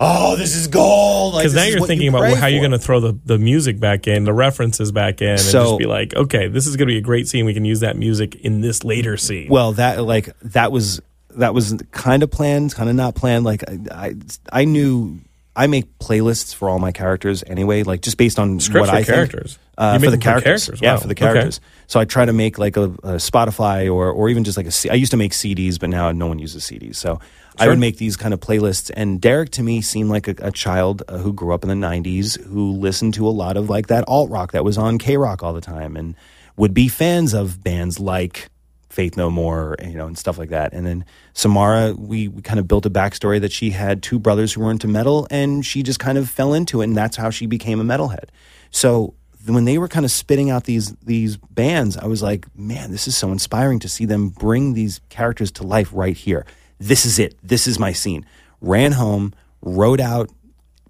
oh, 0.00 0.36
this 0.36 0.54
is 0.54 0.66
gold. 0.66 1.34
Because 1.34 1.54
this 1.54 1.62
now 1.62 1.68
you're 1.68 1.86
thinking 1.86 2.12
you 2.12 2.16
about 2.16 2.36
how 2.36 2.46
you're 2.46 2.60
going 2.60 2.72
to 2.72 2.78
throw 2.78 3.00
the, 3.00 3.18
the 3.24 3.38
music 3.38 3.80
back 3.80 4.06
in, 4.06 4.24
the 4.24 4.32
references 4.32 4.92
back 4.92 5.22
in, 5.22 5.30
and 5.30 5.40
So- 5.40 5.64
just 5.64 5.78
be 5.78 5.86
like, 5.86 6.14
okay, 6.14 6.48
this 6.48 6.66
is 6.66 6.76
going 6.76 6.88
to 6.88 6.92
be 6.92 6.98
a 6.98 7.02
great 7.02 7.26
scene. 7.28 7.46
We 7.46 7.54
can 7.54 7.64
use 7.64 7.80
that 7.80 7.96
music 7.96 8.34
in 8.36 8.60
this 8.60 8.84
later 8.84 9.16
scene. 9.16 9.48
Well, 9.48 9.72
that 9.72 10.02
like 10.04 10.28
that 10.42 10.72
was 10.72 11.00
that 11.30 11.54
was 11.54 11.82
kind 11.90 12.22
of 12.22 12.30
planned, 12.30 12.74
kind 12.74 12.88
of 12.88 12.96
not 12.96 13.14
planned. 13.14 13.44
Like 13.44 13.64
I, 13.68 13.78
I, 13.90 14.14
I 14.52 14.64
knew 14.64 15.20
I 15.56 15.66
make 15.68 15.98
playlists 15.98 16.54
for 16.54 16.68
all 16.68 16.78
my 16.78 16.90
characters 16.92 17.44
anyway, 17.46 17.82
like 17.84 18.00
just 18.02 18.16
based 18.16 18.38
on 18.38 18.58
Scripts 18.60 18.88
what 18.88 18.90
I 18.94 19.04
think. 19.04 19.06
characters? 19.30 19.58
Uh, 19.78 19.98
You 20.00 20.04
for 20.04 20.10
the 20.10 20.18
characters, 20.18 20.66
characters? 20.66 20.80
yeah, 20.82 20.92
Wow. 20.94 20.98
for 21.00 21.06
the 21.08 21.12
Okay. 21.14 21.24
characters. 21.26 21.60
So 21.86 22.00
I 22.00 22.04
try 22.04 22.24
to 22.24 22.32
make 22.32 22.58
like 22.58 22.76
a, 22.76 22.84
a 22.84 23.16
Spotify 23.18 23.92
or 23.92 24.10
or 24.10 24.28
even 24.28 24.42
just 24.44 24.56
like 24.56 24.66
a. 24.66 24.70
C- 24.70 24.90
I 24.90 24.94
used 24.94 25.10
to 25.12 25.16
make 25.16 25.32
CDs, 25.32 25.78
but 25.78 25.90
now 25.90 26.10
no 26.12 26.26
one 26.26 26.38
uses 26.38 26.64
CDs. 26.64 26.96
So 26.96 27.20
I 27.58 27.68
would 27.68 27.78
make 27.78 27.98
these 27.98 28.16
kind 28.16 28.34
of 28.34 28.40
playlists. 28.40 28.90
And 28.96 29.20
Derek 29.20 29.50
to 29.50 29.62
me 29.62 29.80
seemed 29.80 30.10
like 30.10 30.26
a, 30.28 30.34
a 30.38 30.50
child 30.50 31.02
uh, 31.08 31.18
who 31.18 31.32
grew 31.32 31.52
up 31.54 31.62
in 31.64 31.68
the 31.68 31.86
'90s, 31.86 32.40
who 32.46 32.72
listened 32.72 33.14
to 33.14 33.26
a 33.26 33.30
lot 33.30 33.56
of 33.56 33.68
like 33.70 33.88
that 33.88 34.04
alt 34.08 34.30
rock 34.30 34.52
that 34.52 34.64
was 34.64 34.76
on 34.78 34.98
KROQ 34.98 35.42
all 35.42 35.52
the 35.52 35.60
time, 35.60 35.96
and 35.96 36.14
would 36.56 36.74
be 36.74 36.88
fans 36.88 37.32
of 37.34 37.62
bands 37.64 37.98
like 38.00 38.48
Faith 38.94 39.16
No 39.16 39.30
More, 39.30 39.76
you 39.82 39.94
know, 39.94 40.06
and 40.06 40.16
stuff 40.16 40.38
like 40.38 40.50
that. 40.50 40.72
And 40.72 40.86
then 40.86 41.04
Samara, 41.32 41.94
we, 41.94 42.28
we 42.28 42.42
kind 42.42 42.60
of 42.60 42.68
built 42.68 42.86
a 42.86 42.90
backstory 42.90 43.40
that 43.40 43.52
she 43.52 43.70
had 43.70 44.02
two 44.02 44.18
brothers 44.18 44.52
who 44.52 44.60
were 44.62 44.70
into 44.70 44.88
metal, 44.88 45.26
and 45.30 45.66
she 45.66 45.82
just 45.82 45.98
kind 45.98 46.16
of 46.16 46.30
fell 46.30 46.54
into 46.54 46.80
it, 46.80 46.84
and 46.84 46.96
that's 46.96 47.16
how 47.16 47.30
she 47.30 47.46
became 47.46 47.80
a 47.80 47.84
metalhead. 47.84 48.28
So 48.70 49.14
when 49.46 49.64
they 49.64 49.78
were 49.78 49.88
kind 49.88 50.04
of 50.04 50.10
spitting 50.10 50.50
out 50.50 50.64
these 50.64 50.94
these 50.96 51.36
bands, 51.36 51.96
I 51.96 52.06
was 52.06 52.22
like, 52.22 52.46
man, 52.56 52.90
this 52.92 53.06
is 53.06 53.16
so 53.16 53.32
inspiring 53.32 53.80
to 53.80 53.88
see 53.88 54.06
them 54.06 54.28
bring 54.28 54.74
these 54.74 55.00
characters 55.08 55.50
to 55.52 55.66
life 55.66 55.90
right 55.92 56.16
here. 56.16 56.46
This 56.78 57.04
is 57.04 57.18
it. 57.18 57.36
This 57.42 57.66
is 57.66 57.78
my 57.78 57.92
scene. 57.92 58.24
Ran 58.60 58.92
home, 58.92 59.34
wrote 59.60 60.00
out 60.00 60.30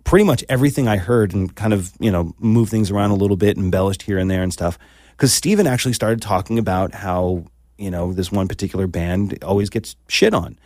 pretty 0.05 0.25
much 0.25 0.45
everything 0.49 0.87
I 0.87 0.99
heard 0.99 1.33
and 1.33 1.55
kind 1.55 1.73
of, 1.73 1.93
you 1.99 2.11
know, 2.11 2.35
moved 2.39 2.71
things 2.71 2.91
around 2.91 3.11
a 3.11 3.17
little 3.17 3.37
bit, 3.37 3.57
embellished 3.57 4.03
here 4.03 4.19
and 4.19 4.31
there 4.31 4.43
and 4.43 4.53
stuff. 4.53 4.79
Because 5.13 5.33
Steven 5.33 5.67
actually 5.67 5.95
started 5.95 6.21
talking 6.21 6.59
about 6.59 6.95
how, 6.95 7.45
you 7.79 7.91
know, 7.91 8.13
this 8.13 8.31
one 8.31 8.49
particular 8.49 8.87
band 8.87 9.43
always 9.43 9.71
gets 9.71 9.97
shit 10.09 10.35
on. 10.35 10.59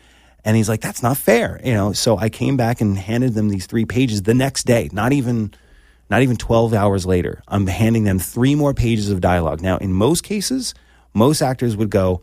And 0.44 0.56
he's 0.56 0.68
like, 0.68 0.80
that's 0.80 1.02
not 1.02 1.16
fair, 1.16 1.60
you 1.64 1.74
know. 1.74 1.92
So 1.92 2.16
I 2.16 2.28
came 2.28 2.56
back 2.56 2.80
and 2.80 2.96
handed 2.96 3.34
them 3.34 3.48
these 3.48 3.66
three 3.66 3.84
pages 3.84 4.22
the 4.22 4.34
next 4.34 4.64
day, 4.64 4.88
not 4.92 5.12
even 5.12 5.52
not 6.10 6.22
even 6.22 6.36
12 6.36 6.72
hours 6.72 7.04
later. 7.04 7.42
I'm 7.48 7.66
handing 7.66 8.04
them 8.04 8.18
three 8.18 8.54
more 8.54 8.72
pages 8.72 9.10
of 9.10 9.20
dialogue. 9.20 9.60
Now, 9.60 9.76
in 9.76 9.92
most 9.92 10.22
cases, 10.22 10.74
most 11.12 11.42
actors 11.42 11.76
would 11.76 11.90
go, 11.90 12.22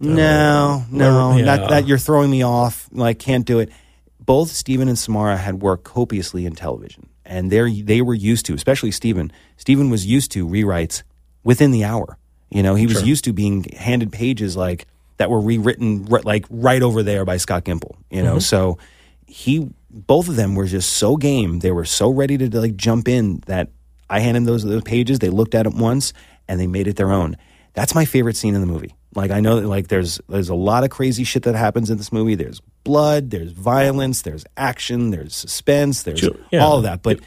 no, 0.00 0.84
no, 0.90 1.36
yeah. 1.36 1.44
that, 1.44 1.70
that 1.70 1.86
you're 1.86 1.98
throwing 1.98 2.30
me 2.30 2.42
off. 2.42 2.88
Like, 2.90 3.18
can't 3.18 3.46
do 3.46 3.60
it. 3.60 3.70
Both 4.18 4.50
Steven 4.50 4.88
and 4.88 4.98
Samara 4.98 5.36
had 5.36 5.62
worked 5.62 5.84
copiously 5.84 6.46
in 6.46 6.54
television, 6.54 7.08
and 7.24 7.50
they 7.50 7.82
they 7.82 8.02
were 8.02 8.14
used 8.14 8.46
to, 8.46 8.54
especially 8.54 8.90
Steven. 8.90 9.32
Steven 9.56 9.90
was 9.90 10.06
used 10.06 10.32
to 10.32 10.46
rewrites 10.46 11.02
within 11.44 11.70
the 11.70 11.84
hour. 11.84 12.18
You 12.52 12.62
know, 12.62 12.74
he 12.74 12.86
was 12.86 13.02
used 13.02 13.24
to 13.24 13.32
being 13.32 13.64
handed 13.64 14.12
pages 14.12 14.56
like 14.56 14.86
that 15.16 15.30
were 15.30 15.40
rewritten 15.40 16.04
ri- 16.06 16.22
like 16.22 16.46
right 16.50 16.82
over 16.82 17.02
there 17.02 17.24
by 17.24 17.38
Scott 17.38 17.64
Gimple. 17.64 17.96
You 18.10 18.22
know, 18.22 18.32
mm-hmm. 18.32 18.40
so 18.40 18.78
he 19.26 19.70
both 19.90 20.28
of 20.28 20.36
them 20.36 20.54
were 20.54 20.66
just 20.66 20.94
so 20.94 21.16
game. 21.16 21.60
They 21.60 21.70
were 21.70 21.84
so 21.84 22.10
ready 22.10 22.36
to 22.38 22.60
like 22.60 22.76
jump 22.76 23.08
in 23.08 23.42
that 23.46 23.70
I 24.10 24.20
handed 24.20 24.44
those 24.44 24.64
those 24.64 24.82
pages. 24.82 25.18
They 25.18 25.30
looked 25.30 25.54
at 25.54 25.66
it 25.66 25.74
once 25.74 26.12
and 26.48 26.60
they 26.60 26.66
made 26.66 26.86
it 26.86 26.96
their 26.96 27.10
own. 27.10 27.36
That's 27.74 27.94
my 27.94 28.04
favorite 28.04 28.36
scene 28.36 28.54
in 28.54 28.60
the 28.60 28.66
movie. 28.66 28.94
Like 29.14 29.30
I 29.30 29.40
know 29.40 29.60
that 29.60 29.68
like 29.68 29.88
there's 29.88 30.20
there's 30.28 30.48
a 30.48 30.54
lot 30.54 30.84
of 30.84 30.90
crazy 30.90 31.24
shit 31.24 31.44
that 31.44 31.54
happens 31.54 31.90
in 31.90 31.96
this 31.96 32.12
movie. 32.12 32.34
There's 32.34 32.60
blood, 32.84 33.30
there's 33.30 33.52
violence, 33.52 34.22
there's 34.22 34.44
action, 34.56 35.10
there's 35.10 35.34
suspense, 35.34 36.02
there's 36.02 36.20
Sure, 36.20 36.36
yeah. 36.50 36.64
all 36.64 36.78
of 36.78 36.82
that. 36.84 37.02
But 37.02 37.20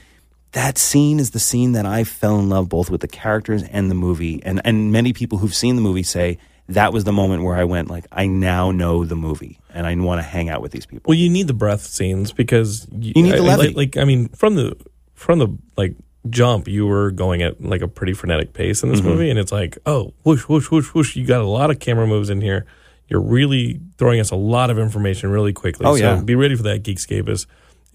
that 0.53 0.77
scene 0.77 1.19
is 1.19 1.31
the 1.31 1.39
scene 1.39 1.73
that 1.73 1.85
I 1.85 2.03
fell 2.03 2.39
in 2.39 2.49
love 2.49 2.69
both 2.69 2.89
with 2.89 3.01
the 3.01 3.07
characters 3.07 3.63
and 3.63 3.91
the 3.91 3.95
movie. 3.95 4.41
And 4.43 4.61
and 4.65 4.91
many 4.91 5.11
people 5.13 5.37
who've 5.39 5.53
seen 5.53 5.75
the 5.75 5.81
movie 5.81 6.03
say 6.03 6.37
that 6.69 6.93
was 6.93 7.03
the 7.03 7.11
moment 7.11 7.43
where 7.43 7.55
I 7.55 7.63
went 7.65 7.89
like 7.89 8.05
I 8.11 8.27
now 8.27 8.71
know 8.71 9.05
the 9.05 9.15
movie 9.15 9.59
and 9.73 9.85
I 9.85 9.93
want 9.95 10.19
to 10.19 10.23
hang 10.23 10.49
out 10.49 10.61
with 10.61 10.71
these 10.71 10.85
people. 10.85 11.09
Well, 11.09 11.17
you 11.17 11.29
need 11.29 11.47
the 11.47 11.53
breath 11.53 11.81
scenes 11.81 12.31
because 12.31 12.87
you, 12.91 13.13
You 13.15 13.23
need 13.23 13.33
the 13.35 13.41
levity. 13.43 13.73
Like, 13.73 13.95
like, 13.95 14.01
I 14.01 14.05
mean, 14.05 14.29
from 14.29 14.55
the 14.55 14.75
from 15.13 15.39
the 15.39 15.49
like 15.77 15.95
jump, 16.29 16.67
you 16.67 16.87
were 16.87 17.11
going 17.11 17.43
at 17.43 17.61
like 17.63 17.81
a 17.81 17.87
pretty 17.87 18.13
frenetic 18.13 18.53
pace 18.53 18.81
in 18.81 18.89
this 18.89 18.99
Mm-hmm. 19.01 19.09
movie, 19.09 19.29
and 19.29 19.37
it's 19.37 19.51
like, 19.51 19.77
oh, 19.85 20.13
whoosh, 20.23 20.43
whoosh, 20.43 20.71
whoosh, 20.71 20.87
whoosh. 20.93 21.15
You 21.15 21.25
got 21.25 21.41
a 21.41 21.45
lot 21.45 21.69
of 21.69 21.79
camera 21.79 22.07
moves 22.07 22.29
in 22.29 22.41
here. 22.41 22.65
You're 23.07 23.21
really 23.21 23.79
throwing 23.99 24.19
us 24.19 24.31
a 24.31 24.35
lot 24.35 24.71
of 24.71 24.79
information 24.79 25.29
really 25.29 25.53
quickly. 25.53 25.85
Oh, 25.85 25.95
so 25.95 26.01
yeah. 26.15 26.21
be 26.21 26.33
ready 26.33 26.55
for 26.55 26.63
that, 26.63 26.81
Geekscapists. 26.81 27.45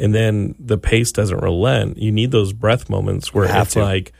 And 0.00 0.14
then 0.14 0.54
the 0.58 0.78
pace 0.78 1.12
doesn't 1.12 1.38
relent. 1.38 1.98
You 1.98 2.10
need 2.10 2.30
those 2.30 2.52
breath 2.52 2.88
moments 2.88 3.34
where 3.34 3.44
it's 3.44 3.74
to. 3.74 3.80
like, 3.80 4.12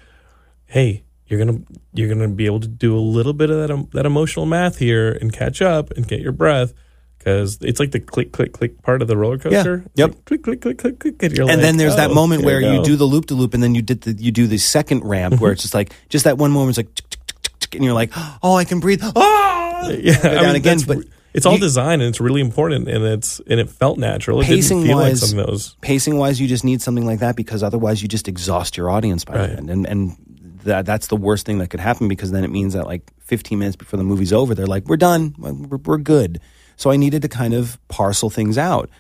hey, 0.67 1.05
you're 1.27 1.39
gonna 1.39 1.61
you're 1.95 2.09
gonna 2.09 2.29
be 2.29 2.47
able 2.47 2.61
to 2.61 2.69
do 2.69 2.97
a 2.97 3.01
little 3.01 3.33
bit 3.33 3.51
of 3.51 3.69
that 3.69 3.91
that 3.93 4.07
emotional 4.07 4.47
math 4.47 4.79
here 4.79 5.13
and 5.13 5.33
catch 5.33 5.63
up 5.63 5.91
and 5.93 6.07
get 6.07 6.21
your 6.21 6.33
breath 6.33 6.75
because 7.21 7.59
it's 7.61 7.79
like 7.79 7.91
the 7.91 8.01
click 8.01 8.33
click 8.33 8.53
click 8.53 8.83
part 8.83 9.03
of 9.03 9.09
the 9.09 9.17
roller 9.17 9.39
coaster. 9.39 9.85
It's 9.87 9.93
Yep. 9.95 10.11
like 10.11 10.25
click 10.25 10.43
click 10.43 10.61
click 10.61 10.79
click 10.79 10.99
click. 10.99 11.23
And, 11.23 11.39
and 11.39 11.49
like, 11.49 11.61
then 11.61 11.77
there's 11.77 11.97
that 11.97 12.11
oh, 12.11 12.15
moment 12.15 12.45
where 12.45 12.61
you 12.61 12.83
do 12.83 12.97
the 12.97 13.05
loop 13.05 13.27
to 13.27 13.35
loop, 13.35 13.55
and 13.55 13.63
then 13.63 13.75
you 13.75 13.83
did 13.83 14.01
the 14.03 14.13
you 14.13 14.33
do 14.33 14.47
the 14.47 14.59
second 14.59 15.05
ramp 15.05 15.41
where 15.41 15.51
mm-hmm. 15.51 15.53
it's 15.53 15.63
just 15.63 15.75
like 15.75 15.93
just 16.09 16.25
that 16.25 16.39
one 16.39 16.51
moment, 16.51 16.79
it's 16.79 16.89
like, 16.89 17.75
and 17.75 17.85
you're 17.85 17.95
like, 17.95 18.11
oh, 18.43 18.55
I 18.57 18.65
can 18.65 18.81
breathe. 18.81 19.03
Oh, 19.03 19.97
yeah, 20.01 20.21
Go 20.21 20.31
I 20.31 20.35
down 20.35 20.45
mean, 20.47 20.57
again. 20.57 20.79
But 20.87 20.99
it's 21.35 21.47
all 21.47 21.55
you- 21.55 21.61
design 21.61 22.01
and 22.01 22.09
it's 22.09 22.21
really 22.21 22.41
important 22.41 22.89
and 22.89 23.05
it's 23.05 23.41
and 23.47 23.61
it 23.61 23.69
felt 23.71 23.99
natural. 23.99 24.41
It 24.41 24.47
Pacing 24.47 24.87
like 24.87 24.95
wise- 24.97 25.33
that 25.35 25.75
pacing 25.81 26.17
wise, 26.19 26.41
you 26.41 26.47
just 26.49 26.65
need 26.65 26.83
something 26.83 27.07
like 27.07 27.21
that 27.21 27.37
because 27.37 27.63
otherwise 27.63 28.03
you 28.03 28.09
just 28.09 28.29
exhaust 28.29 28.77
your 28.77 28.91
audience 28.91 29.25
by 29.25 29.35
Right. 29.39 29.51
the 29.51 29.57
end, 29.59 29.71
and 29.71 29.87
and 29.87 30.17
that 30.65 30.85
that's 30.87 31.07
the 31.07 31.17
worst 31.17 31.47
thing 31.47 31.59
that 31.59 31.69
could 31.71 31.81
happen 31.81 32.07
because 32.09 32.31
then 32.33 32.45
it 32.45 32.51
means 32.51 32.75
that 32.75 32.85
like 32.87 33.03
15 33.21 33.59
minutes 33.59 33.77
before 33.77 33.97
the 33.97 34.05
movie's 34.05 34.33
over, 34.33 34.55
they're 34.55 34.67
like, 34.67 34.87
we're 34.89 34.97
done, 34.99 35.35
we're, 35.39 35.79
we're 35.79 35.97
good. 35.99 36.39
So 36.77 36.91
I 36.91 36.97
needed 36.97 37.23
to 37.23 37.29
kind 37.29 37.55
of 37.55 37.79
parcel 37.89 38.29
things 38.29 38.59
out. 38.59 38.91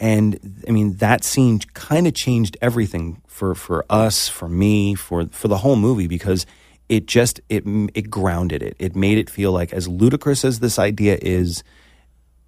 And 0.00 0.62
I 0.68 0.70
mean 0.70 0.96
that 0.98 1.24
scene 1.24 1.58
kind 1.74 2.06
of 2.06 2.14
changed 2.14 2.56
everything 2.62 3.20
for, 3.26 3.54
for 3.56 3.84
us, 3.90 4.28
for 4.28 4.48
me, 4.48 4.94
for 4.94 5.26
for 5.32 5.48
the 5.48 5.58
whole 5.58 5.74
movie 5.76 6.06
because 6.06 6.46
it 6.88 7.06
just 7.06 7.40
it 7.48 7.64
it 7.94 8.10
grounded 8.10 8.62
it. 8.62 8.76
It 8.78 8.96
made 8.96 9.18
it 9.18 9.28
feel 9.30 9.52
like 9.52 9.72
as 9.72 9.86
ludicrous 9.88 10.44
as 10.44 10.60
this 10.60 10.78
idea 10.78 11.18
is, 11.20 11.62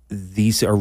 these 0.09 0.63
are 0.63 0.79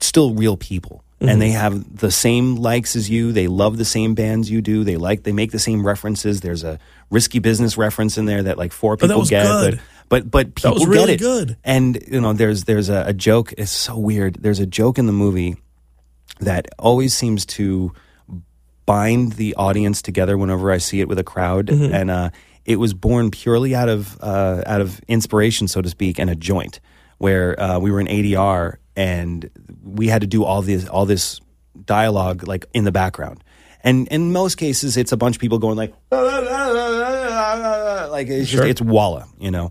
still 0.00 0.34
real 0.34 0.56
people 0.56 1.04
and 1.22 1.42
they 1.42 1.50
have 1.50 1.98
the 1.98 2.10
same 2.10 2.56
likes 2.56 2.96
as 2.96 3.10
you 3.10 3.30
they 3.30 3.46
love 3.46 3.76
the 3.76 3.84
same 3.84 4.14
bands 4.14 4.50
you 4.50 4.62
do 4.62 4.84
they 4.84 4.96
like 4.96 5.22
they 5.24 5.32
make 5.32 5.50
the 5.52 5.58
same 5.58 5.86
references 5.86 6.40
there's 6.40 6.64
a 6.64 6.78
risky 7.10 7.38
business 7.40 7.76
reference 7.76 8.16
in 8.16 8.24
there 8.24 8.42
that 8.44 8.56
like 8.56 8.72
four 8.72 8.96
people 8.96 9.08
that 9.08 9.18
was 9.18 9.28
get 9.28 9.44
good. 9.44 9.80
but 10.08 10.30
but 10.30 10.30
but 10.30 10.54
people 10.54 10.72
was 10.76 10.86
get 10.86 11.10
it 11.10 11.20
good. 11.20 11.58
and 11.62 12.02
you 12.08 12.22
know 12.22 12.32
there's 12.32 12.64
there's 12.64 12.88
a, 12.88 13.04
a 13.08 13.12
joke 13.12 13.52
it's 13.58 13.70
so 13.70 13.98
weird 13.98 14.36
there's 14.40 14.60
a 14.60 14.66
joke 14.66 14.98
in 14.98 15.04
the 15.06 15.12
movie 15.12 15.56
that 16.40 16.66
always 16.78 17.12
seems 17.12 17.44
to 17.44 17.92
bind 18.86 19.32
the 19.34 19.54
audience 19.56 20.00
together 20.00 20.38
whenever 20.38 20.70
I 20.72 20.78
see 20.78 21.00
it 21.00 21.06
with 21.08 21.18
a 21.18 21.22
crowd, 21.24 21.66
Mm-hmm. 21.66 21.94
and 21.94 22.10
uh, 22.10 22.30
it 22.64 22.76
was 22.76 22.94
born 22.94 23.30
purely 23.30 23.74
out 23.74 23.88
of 23.88 24.18
uh, 24.20 24.62
out 24.66 24.80
of 24.80 25.00
inspiration, 25.08 25.68
so 25.68 25.80
to 25.82 25.88
speak, 25.88 26.18
and 26.18 26.30
a 26.30 26.34
joint. 26.34 26.80
Where 27.18 27.60
uh, 27.60 27.78
we 27.78 27.90
were 27.90 28.00
in 28.00 28.06
ADR, 28.06 28.76
and 28.96 29.50
we 29.84 30.08
had 30.08 30.22
to 30.22 30.26
do 30.26 30.42
all 30.44 30.62
this 30.62 30.88
all 30.88 31.04
this 31.06 31.40
dialogue 31.84 32.46
like 32.48 32.64
in 32.72 32.84
the 32.84 32.92
background. 32.92 33.44
And 33.82 34.08
in 34.08 34.32
most 34.32 34.56
cases, 34.56 34.96
it's 34.96 35.12
a 35.12 35.16
bunch 35.16 35.36
of 35.36 35.40
people 35.40 35.58
going 35.58 35.76
like, 35.76 35.94
like 38.10 38.28
it's 38.28 38.50
just 38.50 38.62
Sure. 38.62 38.66
it's 38.66 38.80
Walla, 38.80 39.26
you 39.38 39.50
know. 39.50 39.70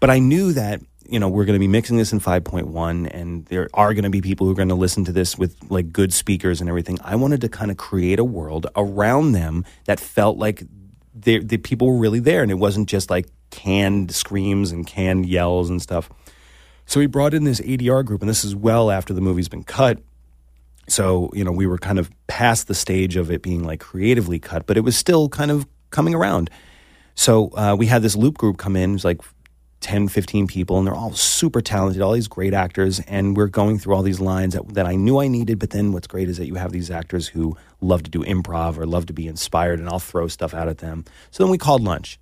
But 0.00 0.10
I 0.10 0.18
knew 0.18 0.52
that 0.52 0.80
you 1.08 1.18
know 1.18 1.28
we're 1.28 1.44
going 1.44 1.54
to 1.54 1.60
be 1.60 1.68
mixing 1.68 1.96
this 1.96 2.12
in 2.12 2.20
5.1, 2.20 3.08
and 3.12 3.44
there 3.46 3.68
are 3.74 3.94
going 3.94 4.04
to 4.04 4.10
be 4.10 4.20
people 4.20 4.46
who 4.46 4.52
are 4.52 4.56
going 4.56 4.68
to 4.68 4.74
listen 4.74 5.04
to 5.06 5.12
this 5.12 5.36
with 5.38 5.56
like 5.70 5.92
good 5.92 6.12
speakers 6.12 6.60
and 6.60 6.68
everything. 6.68 6.98
I 7.02 7.16
wanted 7.16 7.40
to 7.42 7.48
kind 7.48 7.70
of 7.70 7.76
create 7.76 8.18
a 8.18 8.24
world 8.24 8.66
around 8.76 9.32
them 9.32 9.64
that 9.86 9.98
felt 10.00 10.36
like 10.38 10.62
they- 11.20 11.38
the 11.38 11.56
people 11.58 11.88
were 11.88 11.98
really 11.98 12.20
there, 12.20 12.42
and 12.42 12.50
it 12.50 12.58
wasn't 12.58 12.88
just 12.88 13.10
like 13.10 13.26
canned 13.50 14.12
screams 14.12 14.72
and 14.72 14.86
canned 14.86 15.26
yells 15.26 15.70
and 15.70 15.80
stuff. 15.80 16.08
So 16.86 17.00
we 17.00 17.06
brought 17.06 17.34
in 17.34 17.44
this 17.44 17.60
ADR 17.60 18.02
group, 18.02 18.22
and 18.22 18.28
this 18.28 18.44
is 18.44 18.54
well 18.56 18.90
after 18.90 19.12
the 19.12 19.20
movie's 19.20 19.48
been 19.48 19.64
cut. 19.64 19.98
So, 20.88 21.30
you 21.34 21.44
know, 21.44 21.52
we 21.52 21.66
were 21.66 21.76
kind 21.78 21.98
of 21.98 22.10
past 22.28 22.66
the 22.66 22.74
stage 22.74 23.16
of 23.16 23.30
it 23.30 23.42
being 23.42 23.62
like 23.62 23.80
creatively 23.80 24.38
cut, 24.38 24.66
but 24.66 24.76
it 24.78 24.80
was 24.80 24.96
still 24.96 25.28
kind 25.28 25.50
of 25.50 25.66
coming 25.90 26.14
around. 26.14 26.48
So 27.14 27.48
uh, 27.56 27.76
we 27.78 27.86
had 27.86 28.00
this 28.00 28.16
loop 28.16 28.38
group 28.38 28.56
come 28.56 28.74
in, 28.76 28.90
it 28.90 28.94
was 28.94 29.04
like 29.04 29.20
10, 29.80 30.08
15 30.08 30.46
people, 30.46 30.78
and 30.78 30.86
they're 30.86 30.94
all 30.94 31.12
super 31.12 31.60
talented, 31.60 32.02
all 32.02 32.12
these 32.12 32.28
great 32.28 32.52
actors. 32.54 33.00
And 33.06 33.36
we're 33.36 33.46
going 33.46 33.78
through 33.78 33.94
all 33.94 34.02
these 34.02 34.20
lines 34.20 34.54
that, 34.54 34.74
that 34.74 34.86
I 34.86 34.96
knew 34.96 35.20
I 35.20 35.28
needed. 35.28 35.58
But 35.58 35.70
then 35.70 35.92
what's 35.92 36.06
great 36.06 36.28
is 36.28 36.36
that 36.38 36.46
you 36.46 36.56
have 36.56 36.72
these 36.72 36.90
actors 36.90 37.28
who 37.28 37.56
love 37.80 38.02
to 38.02 38.10
do 38.10 38.24
improv 38.24 38.76
or 38.76 38.86
love 38.86 39.06
to 39.06 39.12
be 39.12 39.26
inspired, 39.28 39.78
and 39.78 39.88
I'll 39.88 39.98
throw 40.00 40.26
stuff 40.28 40.52
out 40.54 40.68
at 40.68 40.78
them. 40.78 41.04
So 41.30 41.44
then 41.44 41.50
we 41.50 41.58
called 41.58 41.82
lunch. 41.82 42.18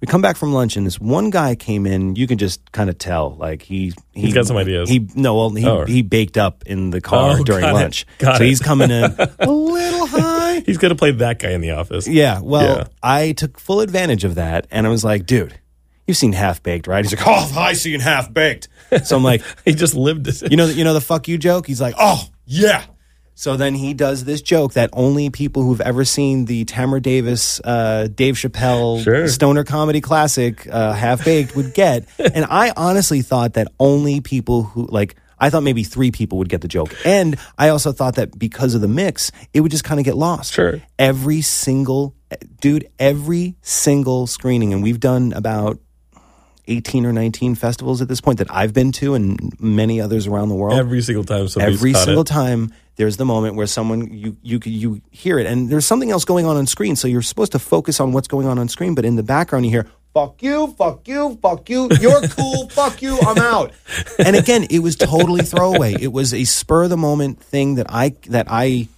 We 0.00 0.06
come 0.06 0.20
back 0.20 0.36
from 0.36 0.52
lunch, 0.52 0.76
and 0.76 0.84
this 0.84 0.98
one 0.98 1.30
guy 1.30 1.54
came 1.54 1.86
in. 1.86 2.16
You 2.16 2.26
can 2.26 2.36
just 2.36 2.72
kind 2.72 2.90
of 2.90 2.98
tell, 2.98 3.36
like 3.36 3.62
he, 3.62 3.92
he 4.12 4.22
He's 4.22 4.34
got 4.34 4.46
some 4.46 4.56
ideas. 4.56 4.88
He 4.88 5.06
no, 5.14 5.36
well, 5.36 5.50
he, 5.50 5.64
Oh. 5.64 5.84
he 5.84 6.02
baked 6.02 6.36
up 6.36 6.64
in 6.66 6.90
the 6.90 7.00
car 7.00 7.36
Oh, 7.38 7.44
during 7.44 7.64
lunch, 7.72 8.04
so 8.20 8.32
it. 8.32 8.40
he's 8.40 8.58
coming 8.58 8.90
in 8.90 9.04
a 9.38 9.46
little 9.48 10.06
high. 10.08 10.58
He's 10.66 10.78
gonna 10.78 10.96
play 10.96 11.12
that 11.12 11.38
guy 11.38 11.50
in 11.50 11.60
the 11.60 11.70
office. 11.70 12.08
Yeah, 12.08 12.40
well, 12.42 12.78
Yeah. 12.78 12.84
I 13.00 13.30
took 13.30 13.60
full 13.60 13.78
advantage 13.80 14.24
of 14.24 14.34
that, 14.34 14.66
and 14.72 14.88
I 14.88 14.90
was 14.90 15.04
like, 15.04 15.24
dude, 15.24 15.56
you've 16.12 16.18
seen 16.18 16.32
Half 16.34 16.62
Baked, 16.62 16.86
right? 16.86 17.04
He's 17.04 17.14
like, 17.16 17.26
oh, 17.26 17.52
I 17.58 17.72
seen 17.72 18.00
Half 18.00 18.32
Baked. 18.34 18.68
So 19.04 19.16
I'm 19.16 19.24
like, 19.24 19.42
He 19.64 19.72
just 19.74 19.94
lived 19.94 20.28
it. 20.28 20.50
you 20.50 20.56
know, 20.56 20.66
you 20.66 20.84
know 20.84 20.92
the 20.94 21.00
fuck 21.00 21.26
you 21.26 21.38
joke. 21.38 21.66
He's 21.66 21.80
like, 21.80 21.94
oh 21.98 22.28
yeah. 22.44 22.84
So 23.34 23.56
then 23.56 23.74
he 23.74 23.94
does 23.94 24.24
this 24.24 24.42
joke 24.42 24.74
that 24.74 24.90
only 24.92 25.30
people 25.30 25.62
who've 25.64 25.80
ever 25.80 26.04
seen 26.04 26.44
the 26.44 26.64
Tamra 26.66 27.00
Davis, 27.00 27.60
uh, 27.64 28.08
Dave 28.14 28.34
Chappelle 28.34 29.02
Sure. 29.02 29.26
stoner 29.26 29.64
comedy 29.64 30.00
classic 30.02 30.68
uh, 30.70 30.92
Half 30.92 31.24
Baked 31.24 31.56
would 31.56 31.72
get, 31.74 32.06
and 32.18 32.44
I 32.44 32.72
honestly 32.76 33.22
thought 33.22 33.54
that 33.54 33.68
only 33.80 34.20
people 34.20 34.64
who 34.64 34.86
like. 34.86 35.16
I 35.40 35.50
thought 35.50 35.64
maybe 35.64 35.82
three 35.82 36.12
people 36.12 36.38
would 36.38 36.48
get 36.48 36.60
the 36.60 36.68
joke. 36.68 36.94
And 37.04 37.36
I 37.58 37.70
also 37.70 37.90
thought 37.90 38.14
that 38.14 38.38
because 38.38 38.76
of 38.76 38.80
the 38.80 38.86
mix, 38.86 39.32
it 39.52 39.60
would 39.60 39.72
just 39.72 39.82
kind 39.82 39.98
of 39.98 40.04
get 40.04 40.14
lost. 40.16 40.52
Sure. 40.52 40.80
Every 41.00 41.40
single, 41.40 42.14
dude, 42.60 42.88
every 43.00 43.56
single 43.60 44.28
screening, 44.28 44.72
and 44.72 44.84
we've 44.84 45.00
done 45.00 45.32
about 45.32 45.80
18 46.68 47.06
or 47.06 47.12
19 47.12 47.54
festivals 47.54 48.00
at 48.00 48.08
this 48.08 48.20
point 48.20 48.38
that 48.38 48.46
I've 48.50 48.72
been 48.72 48.92
to 48.92 49.14
and 49.14 49.58
many 49.60 50.00
others 50.00 50.26
around 50.26 50.48
the 50.48 50.54
world. 50.54 50.78
Every 50.78 51.02
single 51.02 51.24
time 51.24 51.48
somebody's 51.48 51.78
Every 51.78 51.94
single 51.94 52.22
it. 52.22 52.28
time 52.28 52.72
there's 52.96 53.16
the 53.16 53.24
moment 53.24 53.56
where 53.56 53.66
someone 53.66 54.12
you 54.12 54.36
you 54.42 54.60
you 54.64 55.02
hear 55.10 55.38
it. 55.38 55.46
And 55.46 55.70
there's 55.70 55.86
something 55.86 56.10
else 56.10 56.24
going 56.24 56.46
on 56.46 56.56
on 56.56 56.66
screen. 56.66 56.94
So 56.94 57.08
you're 57.08 57.22
supposed 57.22 57.52
to 57.52 57.58
focus 57.58 58.00
on 58.00 58.12
what's 58.12 58.28
going 58.28 58.46
on 58.46 58.58
on 58.58 58.68
screen 58.68 58.94
but 58.94 59.04
in 59.04 59.16
the 59.16 59.22
background 59.22 59.64
you 59.64 59.70
hear 59.72 59.86
fuck 60.14 60.42
you 60.42 60.68
fuck 60.78 61.08
you 61.08 61.38
fuck 61.42 61.68
you. 61.68 61.88
You're 62.00 62.20
cool 62.28 62.68
fuck 62.68 63.02
you 63.02 63.18
I'm 63.20 63.38
out. 63.38 63.72
And 64.18 64.36
again 64.36 64.64
it 64.70 64.80
was 64.80 64.94
totally 64.96 65.42
throwaway. 65.42 65.94
It 66.00 66.12
was 66.12 66.32
a 66.32 66.44
spur 66.44 66.84
of 66.84 66.90
the 66.90 66.96
moment 66.96 67.40
thing 67.40 67.74
that 67.76 67.86
I 67.88 68.10
that 68.28 68.46
I 68.48 68.88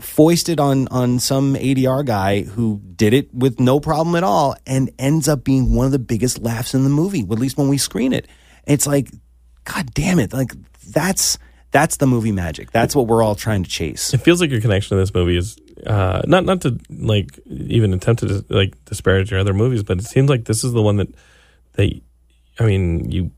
foisted 0.00 0.60
on 0.60 0.88
on 0.88 1.18
some 1.18 1.54
ADR 1.54 2.04
guy 2.04 2.42
who 2.42 2.80
did 2.96 3.14
it 3.14 3.32
with 3.34 3.60
no 3.60 3.80
problem 3.80 4.14
at 4.16 4.24
all 4.24 4.56
and 4.66 4.90
ends 4.98 5.28
up 5.28 5.44
being 5.44 5.74
one 5.74 5.86
of 5.86 5.92
the 5.92 5.98
biggest 5.98 6.40
laughs 6.40 6.74
in 6.74 6.84
the 6.84 6.90
movie, 6.90 7.20
at 7.20 7.38
least 7.38 7.56
when 7.56 7.68
we 7.68 7.78
screen 7.78 8.12
it. 8.12 8.26
It's 8.66 8.86
like, 8.86 9.08
God 9.64 9.92
damn 9.94 10.18
it. 10.18 10.32
Like 10.32 10.52
that's 10.88 11.38
that's 11.70 11.96
the 11.96 12.06
movie 12.06 12.32
magic. 12.32 12.70
That's 12.70 12.94
what 12.94 13.06
we're 13.06 13.22
all 13.22 13.34
trying 13.34 13.64
to 13.64 13.70
chase. 13.70 14.12
It 14.12 14.18
feels 14.18 14.40
like 14.40 14.50
your 14.50 14.60
connection 14.60 14.96
to 14.96 15.00
this 15.00 15.12
movie 15.14 15.36
is 15.36 15.56
uh, 15.86 16.22
not 16.26 16.44
not 16.44 16.60
to 16.62 16.78
like 16.90 17.38
even 17.46 17.92
attempt 17.94 18.20
to 18.20 18.44
like 18.48 18.82
disparage 18.84 19.30
your 19.30 19.40
other 19.40 19.54
movies, 19.54 19.82
but 19.82 19.98
it 19.98 20.04
seems 20.04 20.28
like 20.28 20.44
this 20.44 20.64
is 20.64 20.72
the 20.72 20.82
one 20.82 20.96
that 20.98 21.08
that 21.72 22.00
I 22.60 22.66
mean 22.66 23.10
you 23.10 23.30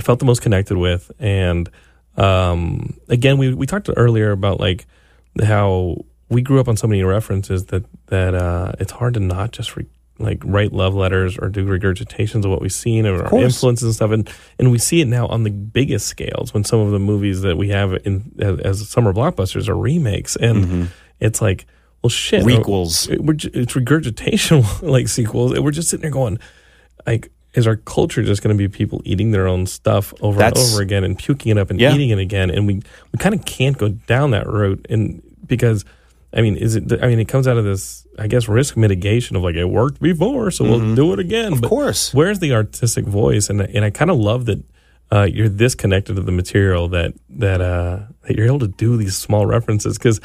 felt 0.00 0.18
the 0.18 0.24
most 0.24 0.42
connected 0.42 0.76
with, 0.76 1.12
and 1.18 1.68
um, 2.16 2.98
again 3.08 3.38
we 3.38 3.54
we 3.54 3.66
talked 3.66 3.88
earlier 3.96 4.32
about 4.32 4.60
like 4.60 4.86
how 5.42 5.96
we 6.28 6.42
grew 6.42 6.60
up 6.60 6.68
on 6.68 6.76
so 6.76 6.86
many 6.86 7.02
references 7.02 7.66
that 7.66 7.84
that 8.06 8.34
uh, 8.34 8.72
it's 8.78 8.92
hard 8.92 9.14
to 9.14 9.20
not 9.20 9.52
just 9.52 9.76
re- 9.76 9.86
like 10.18 10.40
write 10.44 10.72
love 10.72 10.94
letters 10.94 11.36
or 11.38 11.48
do 11.48 11.66
regurgitations 11.66 12.44
of 12.44 12.50
what 12.50 12.60
we've 12.60 12.72
seen 12.72 13.04
or 13.04 13.24
our 13.24 13.38
influences 13.40 13.82
and 13.84 13.94
stuff, 13.94 14.10
and 14.12 14.30
and 14.58 14.70
we 14.70 14.78
see 14.78 15.00
it 15.00 15.06
now 15.08 15.26
on 15.26 15.42
the 15.42 15.50
biggest 15.50 16.06
scales 16.06 16.54
when 16.54 16.62
some 16.64 16.78
of 16.80 16.92
the 16.92 17.00
movies 17.00 17.40
that 17.42 17.56
we 17.56 17.68
have 17.70 17.94
in 18.06 18.32
as, 18.38 18.60
as 18.60 18.88
summer 18.88 19.12
blockbusters 19.12 19.68
are 19.68 19.76
remakes, 19.76 20.36
and 20.36 20.88
it's 21.20 21.42
like, 21.42 21.66
well, 22.02 22.10
shit, 22.10 22.44
Requels. 22.44 23.08
we're, 23.18 23.34
it's 23.60 23.74
regurgitation 23.74 24.62
like 24.82 25.08
sequels. 25.08 25.52
and 25.52 25.64
We're 25.64 25.70
just 25.72 25.88
sitting 25.88 26.02
there 26.02 26.10
going, 26.10 26.38
like, 27.06 27.30
is 27.54 27.66
our 27.66 27.76
culture 27.76 28.22
just 28.22 28.42
going 28.42 28.56
to 28.56 28.58
be 28.58 28.68
people 28.68 29.00
eating 29.04 29.30
their 29.30 29.46
own 29.48 29.66
stuff 29.66 30.12
over 30.20 30.38
That's- 30.38 30.62
and 30.64 30.74
over 30.74 30.82
again 30.82 31.02
and 31.04 31.18
puking 31.18 31.50
it 31.52 31.58
up 31.58 31.70
and 31.70 31.80
Yeah. 31.80 31.92
eating 31.94 32.10
it 32.10 32.18
again? 32.18 32.50
And 32.50 32.66
we 32.68 32.74
we 33.12 33.18
kind 33.18 33.34
of 33.34 33.44
can't 33.46 33.76
go 33.78 33.88
down 33.88 34.30
that 34.32 34.46
route, 34.46 34.86
and 34.88 35.22
because. 35.46 35.84
I 36.36 36.40
mean, 36.40 36.56
is 36.56 36.74
it? 36.74 37.00
I 37.00 37.06
mean, 37.06 37.20
it 37.20 37.28
comes 37.28 37.46
out 37.46 37.58
of 37.58 37.64
this, 37.64 38.08
I 38.18 38.26
guess, 38.26 38.48
risk 38.48 38.76
mitigation 38.76 39.36
of 39.36 39.44
like 39.44 39.54
it 39.54 39.66
worked 39.66 40.02
before, 40.02 40.50
so 40.50 40.64
we'll 40.64 40.96
do 40.96 41.12
it 41.12 41.20
again. 41.20 41.52
Mm-hmm. 41.52 41.62
Of 41.62 41.70
course. 41.70 42.12
where's 42.12 42.40
the 42.40 42.54
artistic 42.54 43.04
voice? 43.04 43.48
And 43.48 43.60
and 43.60 43.84
I 43.84 43.90
kind 43.90 44.10
of 44.10 44.18
love 44.18 44.46
that 44.46 44.60
uh, 45.12 45.28
you're 45.30 45.48
this 45.48 45.74
connected 45.74 46.16
to 46.16 46.22
the 46.22 46.32
material 46.32 46.88
that 46.88 47.14
that 47.30 47.60
uh, 47.60 48.00
that 48.22 48.36
you're 48.36 48.46
able 48.46 48.58
to 48.58 48.68
do 48.68 48.96
these 48.96 49.16
small 49.16 49.46
references 49.46 49.96
because 49.96 50.20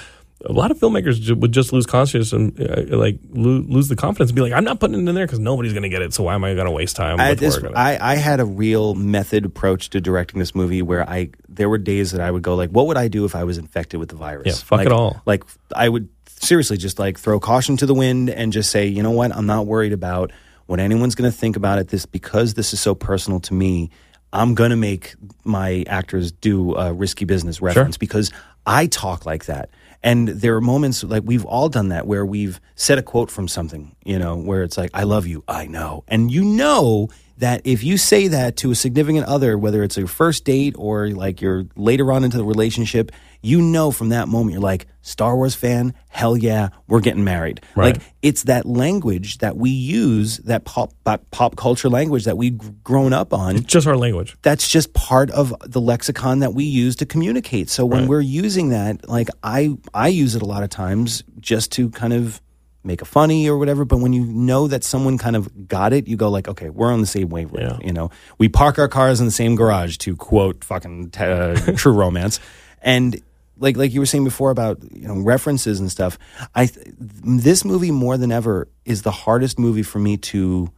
a 0.45 0.53
lot 0.53 0.71
of 0.71 0.79
filmmakers 0.79 1.35
would 1.37 1.51
just 1.51 1.73
lose 1.73 1.85
conscious 1.85 2.31
and 2.31 2.59
uh, 2.61 2.95
like 2.95 3.19
lo- 3.29 3.63
lose 3.67 3.89
the 3.89 3.95
confidence 3.95 4.29
and 4.29 4.35
be 4.35 4.41
like, 4.41 4.53
I'm 4.53 4.63
not 4.63 4.79
putting 4.79 4.95
it 4.95 5.09
in 5.09 5.15
there 5.15 5.25
because 5.25 5.39
nobody's 5.39 5.73
going 5.73 5.83
to 5.83 5.89
get 5.89 6.01
it. 6.01 6.13
So 6.13 6.23
why 6.23 6.35
am 6.35 6.43
I 6.45 6.53
going 6.53 6.65
to 6.65 6.71
waste 6.71 6.95
time? 6.95 7.19
I, 7.19 7.31
with 7.31 7.39
this? 7.39 7.59
I, 7.75 7.97
I 7.99 8.15
had 8.15 8.39
a 8.39 8.45
real 8.45 8.95
method 8.95 9.45
approach 9.45 9.89
to 9.91 10.01
directing 10.01 10.39
this 10.39 10.55
movie 10.55 10.81
where 10.81 11.07
I 11.09 11.31
there 11.49 11.67
were 11.67 11.77
days 11.77 12.11
that 12.11 12.21
I 12.21 12.31
would 12.31 12.41
go 12.41 12.55
like, 12.55 12.69
what 12.69 12.87
would 12.87 12.97
I 12.97 13.09
do 13.09 13.25
if 13.25 13.35
I 13.35 13.43
was 13.43 13.57
infected 13.57 13.99
with 13.99 14.09
the 14.09 14.15
virus? 14.15 14.47
Yeah, 14.47 14.53
fuck 14.53 14.77
like, 14.77 14.85
it 14.85 14.93
all. 14.93 15.21
Like 15.25 15.43
I 15.75 15.89
would 15.89 16.07
seriously 16.27 16.77
just 16.77 16.99
like 16.99 17.19
throw 17.19 17.39
caution 17.39 17.75
to 17.77 17.85
the 17.85 17.93
wind 17.93 18.29
and 18.29 18.53
just 18.53 18.71
say, 18.71 18.87
you 18.87 19.03
know 19.03 19.11
what, 19.11 19.35
I'm 19.35 19.45
not 19.45 19.65
worried 19.65 19.93
about 19.93 20.31
what 20.67 20.79
anyone's 20.79 21.15
going 21.15 21.29
to 21.29 21.37
think 21.37 21.57
about 21.57 21.79
it. 21.79 21.89
This 21.89 22.05
because 22.05 22.53
this 22.53 22.71
is 22.73 22.79
so 22.79 22.95
personal 22.95 23.41
to 23.41 23.53
me. 23.53 23.89
I'm 24.31 24.53
going 24.53 24.69
to 24.69 24.75
make 24.75 25.15
my 25.43 25.83
actors 25.87 26.31
do 26.31 26.75
a 26.75 26.93
risky 26.93 27.25
business 27.25 27.63
reference 27.63 27.97
because 27.97 28.31
I 28.63 28.85
talk 28.85 29.25
like 29.25 29.45
that. 29.45 29.71
And 30.01 30.29
there 30.29 30.55
are 30.55 30.61
moments 30.61 31.03
like 31.03 31.23
we've 31.25 31.45
all 31.45 31.69
done 31.69 31.89
that 31.89 32.07
where 32.07 32.25
we've 32.25 32.61
said 32.75 32.97
a 32.97 33.03
quote 33.03 33.29
from 33.29 33.47
something, 33.47 33.95
you 34.05 34.17
know, 34.17 34.35
where 34.35 34.63
it's 34.63 34.77
like, 34.77 34.91
I 34.93 35.03
love 35.03 35.27
you, 35.27 35.43
I 35.47 35.67
know. 35.67 36.03
And 36.07 36.31
you 36.31 36.43
know 36.43 37.09
that 37.39 37.61
if 37.63 37.83
you 37.83 37.97
say 37.97 38.27
that 38.27 38.57
to 38.57 38.71
a 38.71 38.75
significant 38.75 39.25
other, 39.25 39.57
whether 39.57 39.81
it's 39.81 39.97
a 39.97 40.05
first 40.05 40.43
date 40.45 40.75
or 40.77 41.09
like 41.09 41.41
you're 41.41 41.65
later 41.75 42.11
on 42.11 42.23
into 42.23 42.37
the 42.37 42.43
relationship, 42.43 43.11
you 43.41 43.61
know 43.61 43.91
from 43.91 44.09
that 44.09 44.27
moment 44.27 44.53
you're 44.53 44.61
like, 44.61 44.87
Star 45.01 45.35
Wars 45.35 45.55
fan, 45.55 45.93
hell 46.09 46.35
yeah, 46.35 46.69
we're 46.87 46.99
getting 46.99 47.23
married. 47.23 47.61
Right. 47.75 47.95
Like 47.95 48.03
it's 48.21 48.43
that 48.43 48.65
language 48.65 49.37
that 49.37 49.55
we 49.55 49.69
use, 49.69 50.37
that 50.39 50.65
pop 50.65 50.93
pop, 51.05 51.23
pop 51.31 51.55
culture 51.55 51.89
language 51.89 52.25
that 52.25 52.37
we've 52.37 52.83
grown 52.83 53.13
up 53.13 53.33
on 53.33 53.55
It's 53.55 53.65
just 53.65 53.87
our 53.87 53.97
language. 53.97 54.35
that's 54.41 54.67
just 54.67 54.93
part 54.93 55.31
of 55.31 55.53
the 55.65 55.79
lexicon 55.79 56.39
that 56.39 56.53
we 56.53 56.65
use 56.65 56.97
to 56.97 57.05
communicate. 57.05 57.69
So 57.69 57.85
when 57.85 58.07
we're 58.07 58.19
using 58.19 58.69
that, 58.69 59.07
like 59.07 59.29
I 59.41 59.77
I 59.93 60.09
use 60.09 60.35
it 60.35 60.41
a 60.41 60.45
lot 60.45 60.63
of 60.63 60.69
times 60.69 61.23
just 61.39 61.71
to 61.73 61.89
kind 61.91 62.11
of 62.11 62.41
make 62.83 63.01
a 63.01 63.05
funny 63.05 63.49
or 63.49 63.57
whatever. 63.57 63.85
But 63.85 63.97
when 63.97 64.13
you 64.13 64.25
know 64.25 64.67
that 64.67 64.83
someone 64.83 65.17
kind 65.17 65.35
of 65.35 65.67
got 65.67 65.93
it, 65.93 66.07
you 66.07 66.17
go 66.17 66.29
like, 66.29 66.47
okay, 66.47 66.69
we're 66.69 66.91
on 66.91 67.01
the 67.01 67.07
same 67.07 67.29
wavelength. 67.29 67.81
Yeah. 67.81 67.87
You 67.87 67.93
know, 67.93 68.09
we 68.37 68.49
park 68.49 68.79
our 68.79 68.87
cars 68.87 69.19
in 69.19 69.25
the 69.25 69.31
same 69.31 69.55
garage 69.55 69.97
to 69.97 70.15
quote 70.15 70.63
fucking 70.63 71.11
uh, 71.17 71.55
True 71.77 71.93
Romance, 71.93 72.39
and 72.81 73.21
like 73.57 73.77
like 73.77 73.93
you 73.93 73.99
were 73.99 74.05
saying 74.05 74.23
before 74.23 74.51
about 74.51 74.79
you 74.91 75.07
know 75.07 75.19
references 75.19 75.79
and 75.79 75.91
stuff. 75.91 76.17
I 76.55 76.67
th- 76.67 76.87
this 76.97 77.65
movie 77.65 77.91
more 77.91 78.17
than 78.17 78.31
ever 78.31 78.67
is 78.85 79.01
the 79.01 79.11
hardest 79.11 79.59
movie 79.59 79.83
for 79.83 79.99
me 79.99 80.17
to 80.17 80.71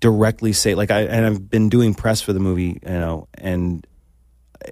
directly 0.00 0.52
say 0.52 0.74
like 0.74 0.90
I 0.90 1.02
and 1.02 1.24
I've 1.24 1.48
been 1.48 1.68
doing 1.68 1.94
press 1.94 2.20
for 2.20 2.32
the 2.32 2.40
movie, 2.40 2.80
you 2.82 2.88
know, 2.88 3.28
and 3.34 3.86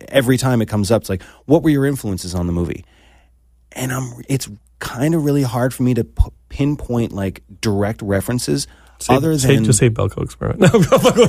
every 0.09 0.37
time 0.37 0.63
it 0.63 0.67
comes 0.69 0.91
up, 0.91 1.03
it's 1.03 1.11
like, 1.11 1.23
what 1.47 1.63
were 1.63 1.71
your 1.71 1.87
influences 1.87 2.35
on 2.35 2.47
the 2.47 2.53
movie? 2.53 2.85
And 3.73 3.93
I'm, 3.93 4.23
it's 4.29 4.49
kind 4.83 5.15
of 5.15 5.25
really 5.25 5.43
hard 5.45 5.73
for 5.73 5.85
me 5.85 5.95
to 5.95 6.03
p- 6.05 6.25
pinpoint 6.49 7.13
like 7.13 7.43
direct 7.61 8.03
references. 8.03 8.67
Say, 8.99 9.15
other 9.17 9.37
say, 9.39 9.55
than 9.57 9.65
just 9.65 9.79
say 9.81 9.91
Belko 9.91 10.23
experiment. 10.23 10.61
No, 10.73 10.79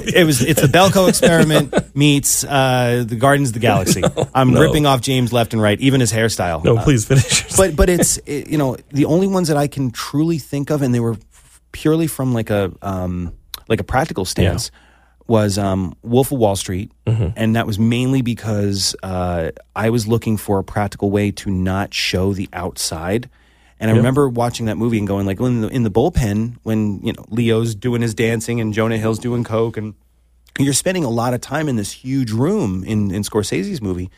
it 0.05 0.25
was 0.25 0.43
it's 0.43 0.61
the 0.61 0.67
Belko 0.67 1.07
experiment 1.09 1.73
meets 1.95 2.43
uh, 2.43 3.03
the 3.07 3.15
Guardians 3.15 3.49
of 3.49 3.53
the 3.53 3.59
Galaxy. 3.59 4.03
I'm 4.35 4.51
no. 4.51 4.61
ripping 4.61 4.85
off 4.85 5.01
James 5.01 5.31
left 5.33 5.53
and 5.53 5.61
right, 5.61 5.79
even 5.79 5.99
his 5.99 6.11
hairstyle. 6.11 6.63
no, 6.63 6.77
Uh, 6.77 6.83
please 6.83 7.05
finish. 7.05 7.55
but 7.55 7.75
but 7.75 7.89
it's 7.89 8.17
it, 8.25 8.47
you 8.49 8.57
know 8.57 8.75
the 8.91 9.05
only 9.05 9.25
ones 9.27 9.47
that 9.47 9.57
I 9.57 9.67
can 9.67 9.89
truly 9.91 10.37
think 10.39 10.69
of, 10.69 10.81
and 10.83 10.93
they 10.93 10.99
were 10.99 11.17
purely 11.71 12.05
from 12.07 12.33
like 12.33 12.49
a 12.51 12.71
um, 12.83 13.33
like 13.67 13.79
a 13.79 13.83
practical 13.85 14.25
stance. 14.25 14.69
Was 15.25 15.57
um, 15.57 15.95
Wolf 16.03 16.33
of 16.33 16.37
Wall 16.37 16.55
Street, 16.57 16.91
and 17.07 17.55
that 17.55 17.65
was 17.65 17.79
mainly 17.79 18.21
because 18.21 18.93
uh, 19.01 19.51
I 19.73 19.89
was 19.89 20.05
looking 20.05 20.35
for 20.35 20.59
a 20.59 20.63
practical 20.65 21.09
way 21.11 21.31
to 21.31 21.49
not 21.49 21.93
show 21.93 22.33
the 22.33 22.49
outside. 22.51 23.29
And 23.83 23.91
I 23.91 23.95
remember 23.95 24.29
watching 24.29 24.67
that 24.67 24.77
movie 24.77 24.97
and 24.97 25.05
going 25.05 25.25
like, 25.25 25.41
in 25.41 25.59
the, 25.59 25.67
in 25.67 25.83
the 25.83 25.91
bullpen 25.91 26.55
when 26.63 27.01
you 27.03 27.11
know 27.11 27.25
Leo's 27.27 27.75
doing 27.75 28.01
his 28.01 28.13
dancing 28.13 28.61
and 28.61 28.73
Jonah 28.73 28.97
Hill's 28.97 29.19
doing 29.19 29.43
coke, 29.43 29.75
and 29.75 29.93
you're 30.57 30.71
spending 30.71 31.03
a 31.03 31.09
lot 31.09 31.33
of 31.33 31.41
time 31.41 31.67
in 31.67 31.75
this 31.75 31.91
huge 31.91 32.31
room 32.31 32.85
in 32.85 33.11
in 33.11 33.23
Scorsese's 33.23 33.81
movie. 33.81 34.09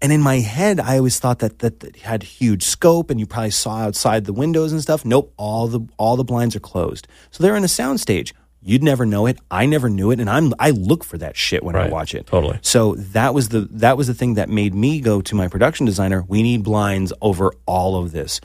And 0.00 0.12
in 0.12 0.20
my 0.20 0.38
head, 0.38 0.78
I 0.78 0.98
always 0.98 1.18
thought 1.18 1.40
that 1.40 1.58
that, 1.58 1.80
that 1.80 1.96
had 1.96 2.22
huge 2.22 2.62
scope, 2.62 3.10
and 3.10 3.18
you 3.18 3.26
probably 3.26 3.50
saw 3.50 3.78
outside 3.78 4.24
the 4.24 4.32
windows 4.32 4.70
and 4.70 4.80
stuff. 4.80 5.04
Nope, 5.04 5.32
all 5.36 5.66
the 5.66 5.80
all 5.96 6.14
the 6.14 6.22
blinds 6.22 6.54
are 6.54 6.60
closed, 6.60 7.08
so 7.32 7.42
they're 7.42 7.56
in 7.56 7.64
a 7.64 7.66
soundstage. 7.66 8.32
You'd 8.64 8.84
never 8.84 9.04
know 9.04 9.26
it. 9.26 9.40
I 9.50 9.66
never 9.66 9.90
knew 9.90 10.12
it, 10.12 10.20
and 10.20 10.30
I'm 10.30 10.54
I 10.60 10.70
look 10.70 11.02
for 11.02 11.18
that 11.18 11.36
shit 11.36 11.64
when 11.64 11.74
I 11.74 11.88
watch 11.88 12.14
it. 12.14 12.28
totally. 12.28 12.60
So 12.62 12.94
that 12.94 13.34
was 13.34 13.48
the 13.48 13.62
that 13.72 13.96
was 13.96 14.06
the 14.06 14.14
thing 14.14 14.34
that 14.34 14.48
made 14.48 14.76
me 14.76 15.00
go 15.00 15.20
to 15.22 15.34
my 15.34 15.48
production 15.48 15.86
designer. 15.86 16.24
We 16.28 16.44
need 16.44 16.62
blinds 16.62 17.12
over 17.20 17.52
all 17.66 17.96
of 17.96 18.12
this. 18.12 18.40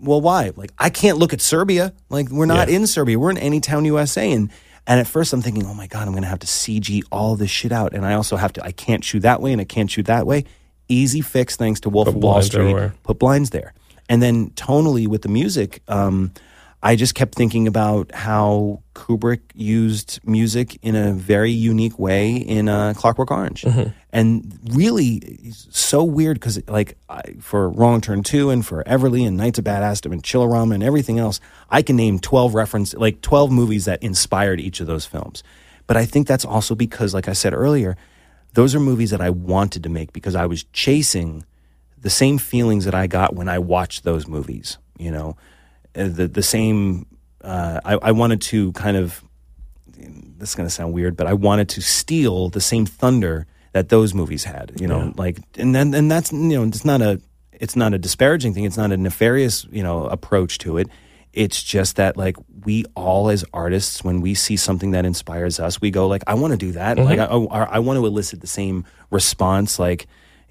Well, 0.00 0.20
why? 0.20 0.52
Like 0.56 0.72
I 0.78 0.90
can't 0.90 1.18
look 1.18 1.32
at 1.32 1.40
Serbia. 1.40 1.92
Like 2.08 2.28
we're 2.30 2.46
not 2.46 2.68
Yeah. 2.68 2.76
in 2.76 2.86
Serbia. 2.86 3.18
We're 3.18 3.30
in 3.30 3.36
Anytown, 3.36 3.84
USA, 3.86 4.30
and 4.32 4.50
and 4.86 5.00
at 5.00 5.06
first 5.06 5.32
I'm 5.32 5.42
thinking, 5.42 5.66
oh 5.66 5.74
my 5.74 5.86
god, 5.86 6.06
I'm 6.06 6.12
going 6.12 6.22
to 6.22 6.28
have 6.28 6.38
to 6.40 6.46
CG 6.46 7.02
all 7.12 7.36
this 7.36 7.50
shit 7.50 7.72
out, 7.72 7.92
and 7.94 8.06
I 8.06 8.14
also 8.14 8.36
have 8.36 8.52
to. 8.54 8.64
I 8.64 8.72
can't 8.72 9.04
shoot 9.04 9.20
that 9.20 9.40
way, 9.42 9.52
and 9.52 9.60
I 9.60 9.64
can't 9.64 9.90
shoot 9.90 10.06
that 10.06 10.26
way. 10.26 10.44
Easy 10.88 11.20
fix, 11.20 11.56
thanks 11.56 11.80
to 11.80 11.90
Wolf 11.90 12.06
Put 12.06 12.16
of 12.16 12.22
Wall 12.22 12.40
Street. 12.42 12.60
everywhere. 12.60 12.94
Put 13.02 13.18
blinds 13.18 13.50
there, 13.50 13.74
and 14.08 14.22
then 14.22 14.50
tonally 14.50 15.06
with 15.06 15.22
the 15.22 15.28
music. 15.28 15.82
Um, 15.88 16.32
I 16.80 16.94
just 16.94 17.14
kept 17.16 17.34
thinking 17.34 17.66
about 17.66 18.14
how 18.14 18.82
Kubrick 18.94 19.40
used 19.54 20.20
music 20.24 20.78
in 20.80 20.94
a 20.94 21.12
very 21.12 21.50
unique 21.50 21.98
way 21.98 22.36
in 22.36 22.68
uh, 22.68 22.94
Clockwork 22.96 23.32
Orange, 23.32 23.64
and 24.12 24.58
really 24.70 25.52
so 25.70 26.04
weird 26.04 26.38
because 26.38 26.60
like 26.68 26.96
I, 27.08 27.22
for 27.40 27.68
Wrong 27.68 28.00
Turn 28.00 28.22
Two 28.22 28.50
and 28.50 28.64
for 28.64 28.84
Everly 28.84 29.26
and 29.26 29.36
Knights 29.36 29.58
of 29.58 29.64
Badassdom 29.64 30.12
and 30.12 30.22
Chillerama 30.22 30.74
and 30.74 30.82
everything 30.84 31.18
else, 31.18 31.40
I 31.68 31.82
can 31.82 31.96
name 31.96 32.20
twelve 32.20 32.54
reference 32.54 32.94
like 32.94 33.22
twelve 33.22 33.50
movies 33.50 33.86
that 33.86 34.00
inspired 34.02 34.60
each 34.60 34.78
of 34.78 34.86
those 34.86 35.04
films. 35.04 35.42
But 35.88 35.96
I 35.96 36.06
think 36.06 36.28
that's 36.28 36.44
also 36.44 36.76
because, 36.76 37.12
like 37.12 37.28
I 37.28 37.32
said 37.32 37.54
earlier, 37.54 37.96
those 38.54 38.74
are 38.76 38.80
movies 38.80 39.10
that 39.10 39.20
I 39.20 39.30
wanted 39.30 39.82
to 39.82 39.88
make 39.88 40.12
because 40.12 40.36
I 40.36 40.46
was 40.46 40.62
chasing 40.72 41.44
the 41.96 42.10
same 42.10 42.38
feelings 42.38 42.84
that 42.84 42.94
I 42.94 43.08
got 43.08 43.34
when 43.34 43.48
I 43.48 43.58
watched 43.58 44.04
those 44.04 44.28
movies. 44.28 44.78
You 44.96 45.10
know, 45.10 45.36
the 46.06 46.28
the 46.28 46.42
same. 46.42 47.06
Uh, 47.42 47.80
I, 47.84 47.94
I 47.94 48.12
wanted 48.12 48.40
to 48.42 48.72
kind 48.72 48.96
of. 48.96 49.22
This 49.96 50.50
is 50.50 50.54
going 50.54 50.68
to 50.68 50.74
sound 50.74 50.92
weird, 50.92 51.16
but 51.16 51.26
I 51.26 51.32
wanted 51.32 51.68
to 51.70 51.80
steal 51.80 52.48
the 52.48 52.60
same 52.60 52.86
thunder 52.86 53.46
that 53.72 53.88
those 53.88 54.14
movies 54.14 54.44
had. 54.44 54.72
You 54.80 54.86
know, 54.86 55.12
like 55.16 55.38
and 55.56 55.74
then 55.74 55.94
and 55.94 56.10
that's 56.10 56.32
you 56.32 56.38
know 56.38 56.64
it's 56.64 56.84
not 56.84 57.02
a 57.02 57.20
it's 57.52 57.76
not 57.76 57.94
a 57.94 57.98
disparaging 57.98 58.54
thing. 58.54 58.64
It's 58.64 58.76
not 58.76 58.92
a 58.92 58.96
nefarious 58.96 59.66
you 59.70 59.82
know 59.82 60.06
approach 60.06 60.58
to 60.58 60.78
it. 60.78 60.88
It's 61.32 61.62
just 61.62 61.96
that 61.96 62.16
like 62.16 62.36
we 62.64 62.84
all 62.94 63.28
as 63.28 63.44
artists, 63.52 64.02
when 64.02 64.20
we 64.20 64.34
see 64.34 64.56
something 64.56 64.92
that 64.92 65.04
inspires 65.04 65.60
us, 65.60 65.80
we 65.80 65.90
go 65.90 66.06
like, 66.06 66.22
I 66.26 66.34
want 66.34 66.52
to 66.52 66.56
do 66.56 66.72
that. 66.72 66.98
Like 66.98 67.18
I, 67.18 67.26
I, 67.26 67.62
I 67.64 67.78
want 67.80 67.98
to 67.98 68.06
elicit 68.06 68.40
the 68.40 68.46
same 68.46 68.84
response. 69.10 69.78
Like 69.78 70.06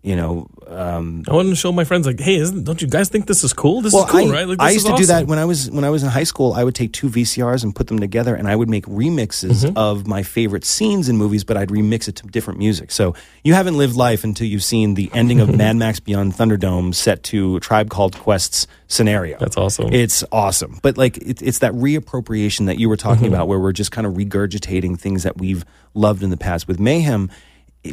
you 0.07 0.15
know, 0.15 0.47
um, 0.67 1.23
I 1.29 1.33
wanted 1.33 1.49
to 1.49 1.55
show 1.55 1.71
my 1.73 1.83
friends 1.83 2.07
like, 2.07 2.19
hey, 2.19 2.35
isn't, 2.37 2.63
don't 2.63 2.81
you 2.81 2.87
guys 2.87 3.09
think 3.09 3.25
this 3.27 3.43
is 3.43 3.51
cool? 3.51 3.81
This 3.81 3.93
well, 3.93 4.05
is 4.05 4.11
cool, 4.11 4.29
I, 4.31 4.33
right? 4.33 4.47
Like, 4.47 4.61
I 4.61 4.69
used 4.71 4.87
to 4.87 4.95
do 4.95 5.05
that 5.07 5.27
when 5.27 5.37
I 5.37 5.43
was 5.45 5.69
when 5.69 5.83
I 5.83 5.89
was 5.89 6.01
in 6.03 6.09
high 6.09 6.23
school. 6.23 6.53
I 6.53 6.63
would 6.63 6.75
take 6.75 6.93
two 6.93 7.09
VCRs 7.09 7.63
and 7.63 7.75
put 7.75 7.87
them 7.87 7.99
together, 7.99 8.33
and 8.33 8.47
I 8.47 8.55
would 8.55 8.69
make 8.69 8.85
remixes 8.85 9.65
Mm-hmm. 9.65 9.77
of 9.77 10.07
my 10.07 10.23
favorite 10.23 10.63
scenes 10.65 11.09
in 11.09 11.17
movies, 11.17 11.43
but 11.43 11.57
I'd 11.57 11.69
remix 11.69 12.07
it 12.07 12.15
to 12.17 12.27
different 12.27 12.59
music. 12.59 12.91
So 12.91 13.15
you 13.43 13.53
haven't 13.53 13.77
lived 13.77 13.95
life 13.95 14.23
until 14.23 14.47
you've 14.47 14.63
seen 14.63 14.93
the 14.93 15.09
ending 15.13 15.39
of 15.41 15.53
Mad 15.61 15.75
Max 15.75 15.99
Beyond 15.99 16.33
Thunderdome 16.33 16.93
set 16.95 17.23
to 17.23 17.57
a 17.57 17.59
Tribe 17.59 17.89
Called 17.89 18.15
Quest's 18.15 18.65
scenario. 18.87 19.37
That's 19.39 19.57
awesome. 19.57 19.93
It's 19.93 20.23
awesome, 20.31 20.79
but 20.81 20.97
like 20.97 21.17
it, 21.17 21.41
it's 21.41 21.59
that 21.59 21.73
reappropriation 21.73 22.67
that 22.67 22.79
you 22.79 22.87
were 22.89 22.95
talking 22.97 23.17
Mm-hmm. 23.25 23.33
about, 23.33 23.47
where 23.47 23.59
we're 23.59 23.71
just 23.73 23.91
kind 23.91 24.05
of 24.07 24.13
regurgitating 24.13 24.99
things 24.99 25.23
that 25.23 25.37
we've 25.37 25.65
loved 25.93 26.21
in 26.23 26.29
the 26.29 26.37
past. 26.37 26.67
With 26.67 26.79
Mayhem, 26.79 27.29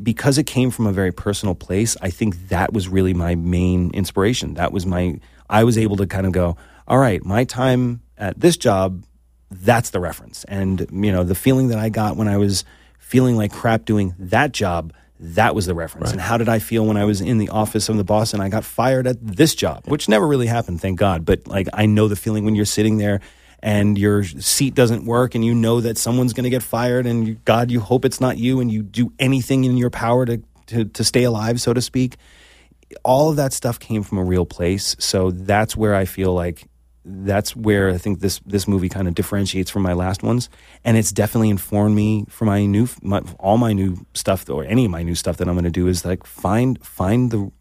because 0.00 0.38
it 0.38 0.44
came 0.44 0.70
from 0.70 0.86
a 0.86 0.92
very 0.92 1.12
personal 1.12 1.54
place, 1.54 1.96
I 2.00 2.10
think 2.10 2.48
that 2.48 2.72
was 2.72 2.88
really 2.88 3.14
my 3.14 3.34
main 3.34 3.90
inspiration. 3.92 4.54
That 4.54 4.72
was 4.72 4.86
my 4.86 5.20
I 5.48 5.64
was 5.64 5.78
able 5.78 5.96
to 5.98 6.06
kind 6.06 6.26
of 6.26 6.32
go, 6.32 6.56
all 6.88 6.98
right, 6.98 7.24
my 7.24 7.44
time 7.44 8.02
at 8.16 8.40
this 8.40 8.56
job, 8.56 9.04
that's 9.50 9.90
the 9.90 10.00
reference, 10.00 10.44
and 10.44 10.86
you 10.90 11.12
know 11.12 11.24
the 11.24 11.34
feeling 11.34 11.68
that 11.68 11.78
I 11.78 11.88
got 11.88 12.16
when 12.16 12.28
I 12.28 12.38
was 12.38 12.64
feeling 12.98 13.36
like 13.36 13.52
crap 13.52 13.84
doing 13.84 14.14
that 14.18 14.52
job. 14.52 14.92
That 15.20 15.54
was 15.54 15.66
the 15.66 15.74
reference. 15.74 16.10
And 16.10 16.20
how 16.20 16.36
did 16.36 16.48
I 16.48 16.58
feel 16.58 16.84
when 16.84 16.96
I 16.96 17.04
was 17.04 17.20
in 17.20 17.38
the 17.38 17.48
office 17.48 17.88
of 17.88 17.96
the 17.96 18.04
boss 18.04 18.34
and 18.34 18.42
I 18.42 18.48
got 18.48 18.64
fired 18.64 19.06
at 19.06 19.24
this 19.24 19.54
job, 19.54 19.84
which 19.86 20.08
never 20.08 20.26
really 20.26 20.48
happened, 20.48 20.80
thank 20.80 20.98
God. 20.98 21.24
But 21.24 21.46
like, 21.46 21.68
I 21.72 21.86
know 21.86 22.08
the 22.08 22.16
feeling 22.16 22.44
when 22.44 22.56
you're 22.56 22.64
sitting 22.64 22.98
there 22.98 23.20
and 23.64 23.96
your 23.98 24.22
seat 24.24 24.74
doesn't 24.74 25.06
work 25.06 25.34
and 25.34 25.42
you 25.42 25.54
know 25.54 25.80
that 25.80 25.96
someone's 25.96 26.34
going 26.34 26.44
to 26.44 26.50
get 26.50 26.62
fired 26.62 27.06
and 27.06 27.26
you, 27.26 27.34
God, 27.46 27.70
you 27.70 27.80
hope 27.80 28.04
it's 28.04 28.20
not 28.20 28.36
you 28.36 28.60
and 28.60 28.70
you 28.70 28.82
do 28.82 29.10
anything 29.18 29.64
in 29.64 29.78
your 29.78 29.88
power 29.88 30.26
to, 30.26 30.42
to, 30.66 30.84
to 30.84 31.02
stay 31.02 31.24
alive, 31.24 31.58
so 31.62 31.72
to 31.72 31.80
speak. 31.80 32.16
All 33.02 33.30
of 33.30 33.36
that 33.36 33.54
stuff 33.54 33.80
came 33.80 34.02
from 34.02 34.18
a 34.18 34.22
real 34.22 34.44
place. 34.44 34.94
So 34.98 35.30
that's 35.30 35.74
where 35.74 35.94
I 35.94 36.04
feel 36.04 36.34
like 36.34 36.68
that's 37.06 37.56
where 37.56 37.90
I 37.90 37.98
think 37.98 38.20
this 38.20 38.40
this 38.46 38.66
movie 38.66 38.88
kind 38.88 39.08
of 39.08 39.14
differentiates 39.14 39.70
from 39.70 39.82
my 39.82 39.92
last 39.92 40.22
ones, 40.22 40.48
and 40.84 40.96
it's 40.96 41.12
definitely 41.12 41.50
informed 41.50 41.94
me 41.94 42.24
for 42.30 42.46
my 42.46 42.64
new 42.64 42.88
my, 43.02 43.20
all 43.38 43.58
my 43.58 43.74
new 43.74 44.06
stuff 44.14 44.48
or 44.48 44.64
any 44.64 44.86
of 44.86 44.90
my 44.90 45.02
new 45.02 45.14
stuff 45.14 45.36
that 45.36 45.48
I'm 45.48 45.54
going 45.54 45.64
to 45.64 45.70
do 45.70 45.86
is 45.86 46.04
like 46.04 46.24
find 46.24 46.82
find 46.82 47.30
the 47.30 47.52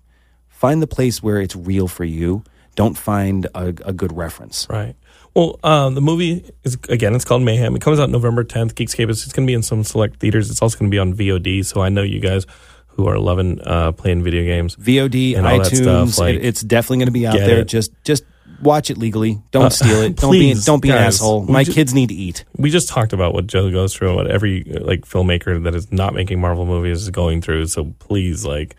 find 0.47 0.81
the 0.81 0.87
place 0.87 1.21
where 1.21 1.41
it's 1.41 1.57
real 1.57 1.89
for 1.89 2.05
you. 2.05 2.43
Don't 2.75 2.97
find 2.97 3.47
a, 3.53 3.67
a 3.83 3.91
good 3.91 4.15
reference. 4.15 4.65
Right. 4.69 4.95
Well, 5.35 5.59
um, 5.63 5.95
the 5.95 6.01
movie 6.01 6.45
is 6.63 6.77
again. 6.89 7.15
It's 7.15 7.25
called 7.25 7.41
Mayhem. 7.41 7.75
It 7.75 7.81
comes 7.81 7.99
out 7.99 8.09
November 8.09 8.43
10th. 8.43 8.73
Geekscape. 8.73 9.09
It's, 9.09 9.23
it's 9.23 9.33
going 9.33 9.47
to 9.47 9.49
be 9.49 9.55
in 9.55 9.63
some 9.63 9.83
select 9.83 10.19
theaters. 10.19 10.51
It's 10.51 10.61
also 10.61 10.77
going 10.77 10.91
to 10.91 10.93
be 10.95 10.99
on 10.99 11.13
VOD. 11.13 11.65
So 11.65 11.81
I 11.81 11.89
know 11.89 12.03
you 12.03 12.19
guys 12.19 12.45
who 12.89 13.07
are 13.07 13.17
loving 13.17 13.59
uh, 13.61 13.91
playing 13.93 14.21
video 14.23 14.43
games. 14.43 14.75
VOD, 14.75 15.35
And 15.35 15.47
all 15.47 15.57
that 15.57 15.71
iTunes, 15.71 16.09
stuff, 16.11 16.17
like, 16.19 16.35
it- 16.35 16.45
it's 16.45 16.61
definitely 16.61 16.97
going 16.97 17.07
to 17.07 17.11
be 17.11 17.25
out 17.25 17.33
there. 17.37 17.59
it. 17.61 17.67
Just 17.67 17.91
just 18.03 18.23
watch 18.61 18.91
it 18.91 18.97
legally. 18.99 19.41
Don't 19.49 19.65
Uh, 19.65 19.69
steal 19.71 20.01
it. 20.03 20.15
Don't 20.17 20.31
be 20.31 20.53
don't 20.53 20.81
be 20.81 20.89
an 20.91 20.97
asshole. 20.97 21.43
My 21.47 21.63
ju- 21.63 21.73
kids 21.73 21.93
need 21.95 22.09
to 22.09 22.15
eat. 22.15 22.45
We 22.55 22.69
just 22.69 22.87
talked 22.87 23.11
about 23.11 23.33
what 23.33 23.47
Joe 23.47 23.71
goes 23.71 23.95
through 23.95 24.09
and 24.09 24.17
what 24.17 24.27
every 24.29 24.71
uh, 24.71 24.85
like 24.85 25.01
filmmaker 25.01 25.61
that 25.63 25.73
is 25.73 25.91
not 25.91 26.13
making 26.13 26.39
Marvel 26.39 26.65
movies 26.67 27.01
is 27.01 27.09
going 27.09 27.41
through. 27.41 27.65
So 27.65 27.85
please, 27.97 28.45
like, 28.45 28.75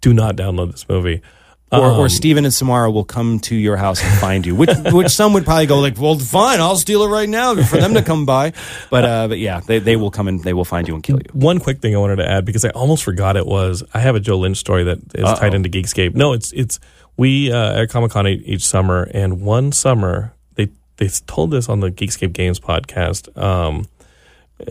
do 0.00 0.12
not 0.12 0.34
download 0.36 0.72
this 0.72 0.86
movie. 0.88 1.22
Or, 1.72 1.80
or 1.80 2.02
Um, 2.04 2.08
Steven 2.08 2.44
and 2.44 2.54
Samara 2.54 2.90
will 2.92 3.04
come 3.04 3.40
to 3.40 3.56
your 3.56 3.76
house 3.76 4.00
and 4.02 4.18
find 4.20 4.46
you. 4.46 4.54
Which 4.54 4.70
which 4.92 5.08
some 5.10 5.32
would 5.32 5.44
probably 5.44 5.66
go 5.66 5.80
like, 5.80 5.98
well, 5.98 6.16
fine, 6.16 6.60
I'll 6.60 6.76
steal 6.76 7.02
it 7.02 7.08
right 7.08 7.28
now 7.28 7.56
for 7.64 7.76
them 7.78 7.94
to 7.94 8.02
come 8.02 8.24
by. 8.24 8.52
But 8.88 9.04
uh, 9.04 9.28
but 9.28 9.38
yeah, 9.40 9.58
they, 9.60 9.80
they 9.80 9.96
will 9.96 10.12
come 10.12 10.28
and 10.28 10.40
they 10.44 10.52
will 10.52 10.64
find 10.64 10.86
you 10.86 10.94
and 10.94 11.02
kill 11.02 11.16
you. 11.16 11.24
One 11.32 11.58
quick 11.58 11.80
thing 11.80 11.94
I 11.94 11.98
wanted 11.98 12.16
to 12.16 12.30
add 12.30 12.44
because 12.44 12.64
I 12.64 12.68
almost 12.70 13.02
forgot 13.02 13.36
it 13.36 13.46
was 13.46 13.82
I 13.92 13.98
have 13.98 14.14
a 14.14 14.20
Joe 14.20 14.38
Lynch 14.38 14.58
story 14.58 14.84
that 14.84 14.98
is 15.14 15.24
Uh-oh. 15.24 15.34
tied 15.40 15.54
into 15.54 15.68
Geekscape. 15.68 16.14
No, 16.14 16.32
it's 16.34 16.52
it's 16.52 16.78
we 17.16 17.50
uh, 17.50 17.82
at 17.82 17.90
Comic 17.90 18.12
Con 18.12 18.28
each 18.28 18.64
summer, 18.64 19.08
and 19.12 19.40
one 19.40 19.72
summer 19.72 20.34
they 20.54 20.68
they 20.98 21.08
told 21.26 21.50
this 21.50 21.68
on 21.68 21.80
the 21.80 21.90
Geekscape 21.90 22.32
Games 22.32 22.60
podcast. 22.60 23.36
Um, 23.36 23.86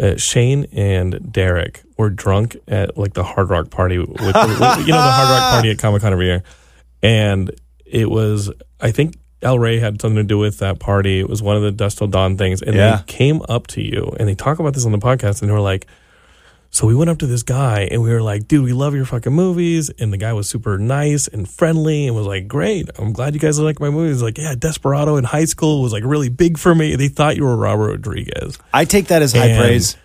uh, 0.01 0.15
Shane 0.15 0.65
and 0.71 1.31
Derek 1.31 1.83
were 1.97 2.09
drunk 2.09 2.55
at 2.69 2.97
like 2.97 3.13
the 3.13 3.23
Hard 3.23 3.49
Rock 3.49 3.69
party 3.69 3.97
with, 3.99 4.07
with 4.09 4.19
you 4.21 4.23
know 4.23 4.33
the 4.37 4.93
Hard 4.95 5.29
Rock 5.29 5.51
party 5.55 5.71
at 5.71 5.77
Comic 5.79 6.01
Con 6.01 6.11
every 6.13 6.25
year, 6.25 6.43
and 7.05 7.51
it 7.85 8.09
was 8.09 8.51
I 8.81 8.91
think 8.91 9.15
El 9.41 9.59
Rey 9.59 9.79
had 9.79 10.01
something 10.01 10.15
to 10.17 10.23
do 10.23 10.37
with 10.37 10.59
that 10.59 10.79
party. 10.79 11.19
It 11.19 11.29
was 11.29 11.41
one 11.41 11.55
of 11.55 11.61
the 11.61 11.71
Dusk 11.71 11.99
Till 11.99 12.07
Dawn 12.07 12.37
things, 12.37 12.61
and 12.61 12.75
Yeah. 12.75 12.97
they 12.97 13.03
came 13.03 13.41
up 13.47 13.67
to 13.67 13.81
you 13.81 14.15
and 14.19 14.27
they 14.27 14.35
talk 14.35 14.59
about 14.59 14.73
this 14.73 14.85
on 14.85 14.91
the 14.91 14.97
podcast, 14.97 15.41
and 15.41 15.49
they 15.49 15.53
were 15.53 15.61
like. 15.61 15.87
So 16.71 16.85
we 16.87 16.95
went 16.95 17.09
up 17.09 17.19
to 17.19 17.25
this 17.27 17.41
guy 17.43 17.87
and 17.89 18.01
we 18.01 18.09
were 18.09 18.21
like, 18.21 18.49
dude, 18.49 18.65
we 18.65 18.73
love 18.73 18.93
your 18.93 19.05
fucking 19.05 19.31
movies. 19.31 19.89
And 19.97 20.11
the 20.11 20.17
guy 20.17 20.33
was 20.33 20.49
super 20.49 20.77
nice 20.77 21.25
and 21.25 21.47
friendly 21.47 22.05
and 22.05 22.13
was 22.17 22.25
like, 22.27 22.49
great. 22.49 22.89
I'm 22.99 23.13
glad 23.13 23.33
you 23.33 23.39
guys 23.39 23.57
like 23.57 23.79
my 23.79 23.89
movies. 23.89 24.21
Like, 24.21 24.37
yeah, 24.37 24.55
Desperado 24.59 25.15
in 25.15 25.23
high 25.23 25.45
school 25.45 25.81
was 25.81 25.93
like 25.93 26.03
really 26.03 26.27
big 26.27 26.57
for 26.57 26.75
me. 26.75 26.97
They 26.97 27.07
thought 27.07 27.37
you 27.37 27.45
were 27.45 27.55
Robert 27.55 27.91
Rodriguez. 27.91 28.59
I 28.73 28.83
take 28.83 29.07
that 29.07 29.21
as 29.21 29.31
high 29.31 29.45
And- 29.51 29.61
praise. 29.63 29.95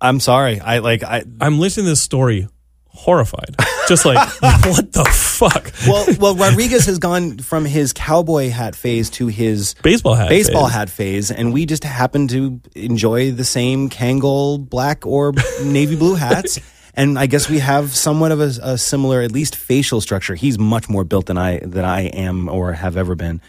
I'm 0.00 0.18
sorry. 0.18 0.58
I 0.58 0.78
like 0.78 1.04
I 1.04 1.22
I'm 1.40 1.60
listening 1.60 1.84
to 1.86 1.90
this 1.90 2.02
story 2.02 2.48
horrified. 2.92 3.54
just 3.88 4.04
like 4.04 4.18
what 4.40 4.92
the 4.92 5.04
fuck? 5.04 5.72
well, 5.86 6.06
well, 6.18 6.34
Rodriguez 6.34 6.86
has 6.86 6.98
gone 6.98 7.38
from 7.38 7.64
his 7.64 7.92
cowboy 7.92 8.50
hat 8.50 8.74
phase 8.76 9.10
to 9.10 9.26
his 9.28 9.74
Baseball 9.82 10.14
hat. 10.14 10.28
baseball 10.28 10.66
phase. 10.66 10.74
hat 10.74 10.90
phase, 10.90 11.30
and 11.30 11.52
we 11.52 11.66
just 11.66 11.84
happen 11.84 12.28
to 12.28 12.60
enjoy 12.74 13.30
the 13.30 13.44
same 13.44 13.88
Kangol 13.88 14.58
black 14.68 15.06
or 15.06 15.32
navy 15.64 15.96
blue 15.96 16.14
hats. 16.14 16.58
And 16.94 17.18
I 17.18 17.26
guess 17.26 17.48
we 17.48 17.60
have 17.60 17.94
somewhat 17.94 18.32
of 18.32 18.40
a, 18.40 18.50
a 18.62 18.76
similar, 18.78 19.22
at 19.22 19.30
least 19.32 19.54
facial 19.56 20.00
structure. 20.00 20.34
He's 20.34 20.58
much 20.58 20.88
more 20.88 21.04
built 21.04 21.26
than 21.26 21.38
I 21.38 21.60
than 21.60 21.84
I 21.84 22.02
am 22.06 22.48
or 22.48 22.72
have 22.72 22.96
ever 22.96 23.14
been. 23.14 23.40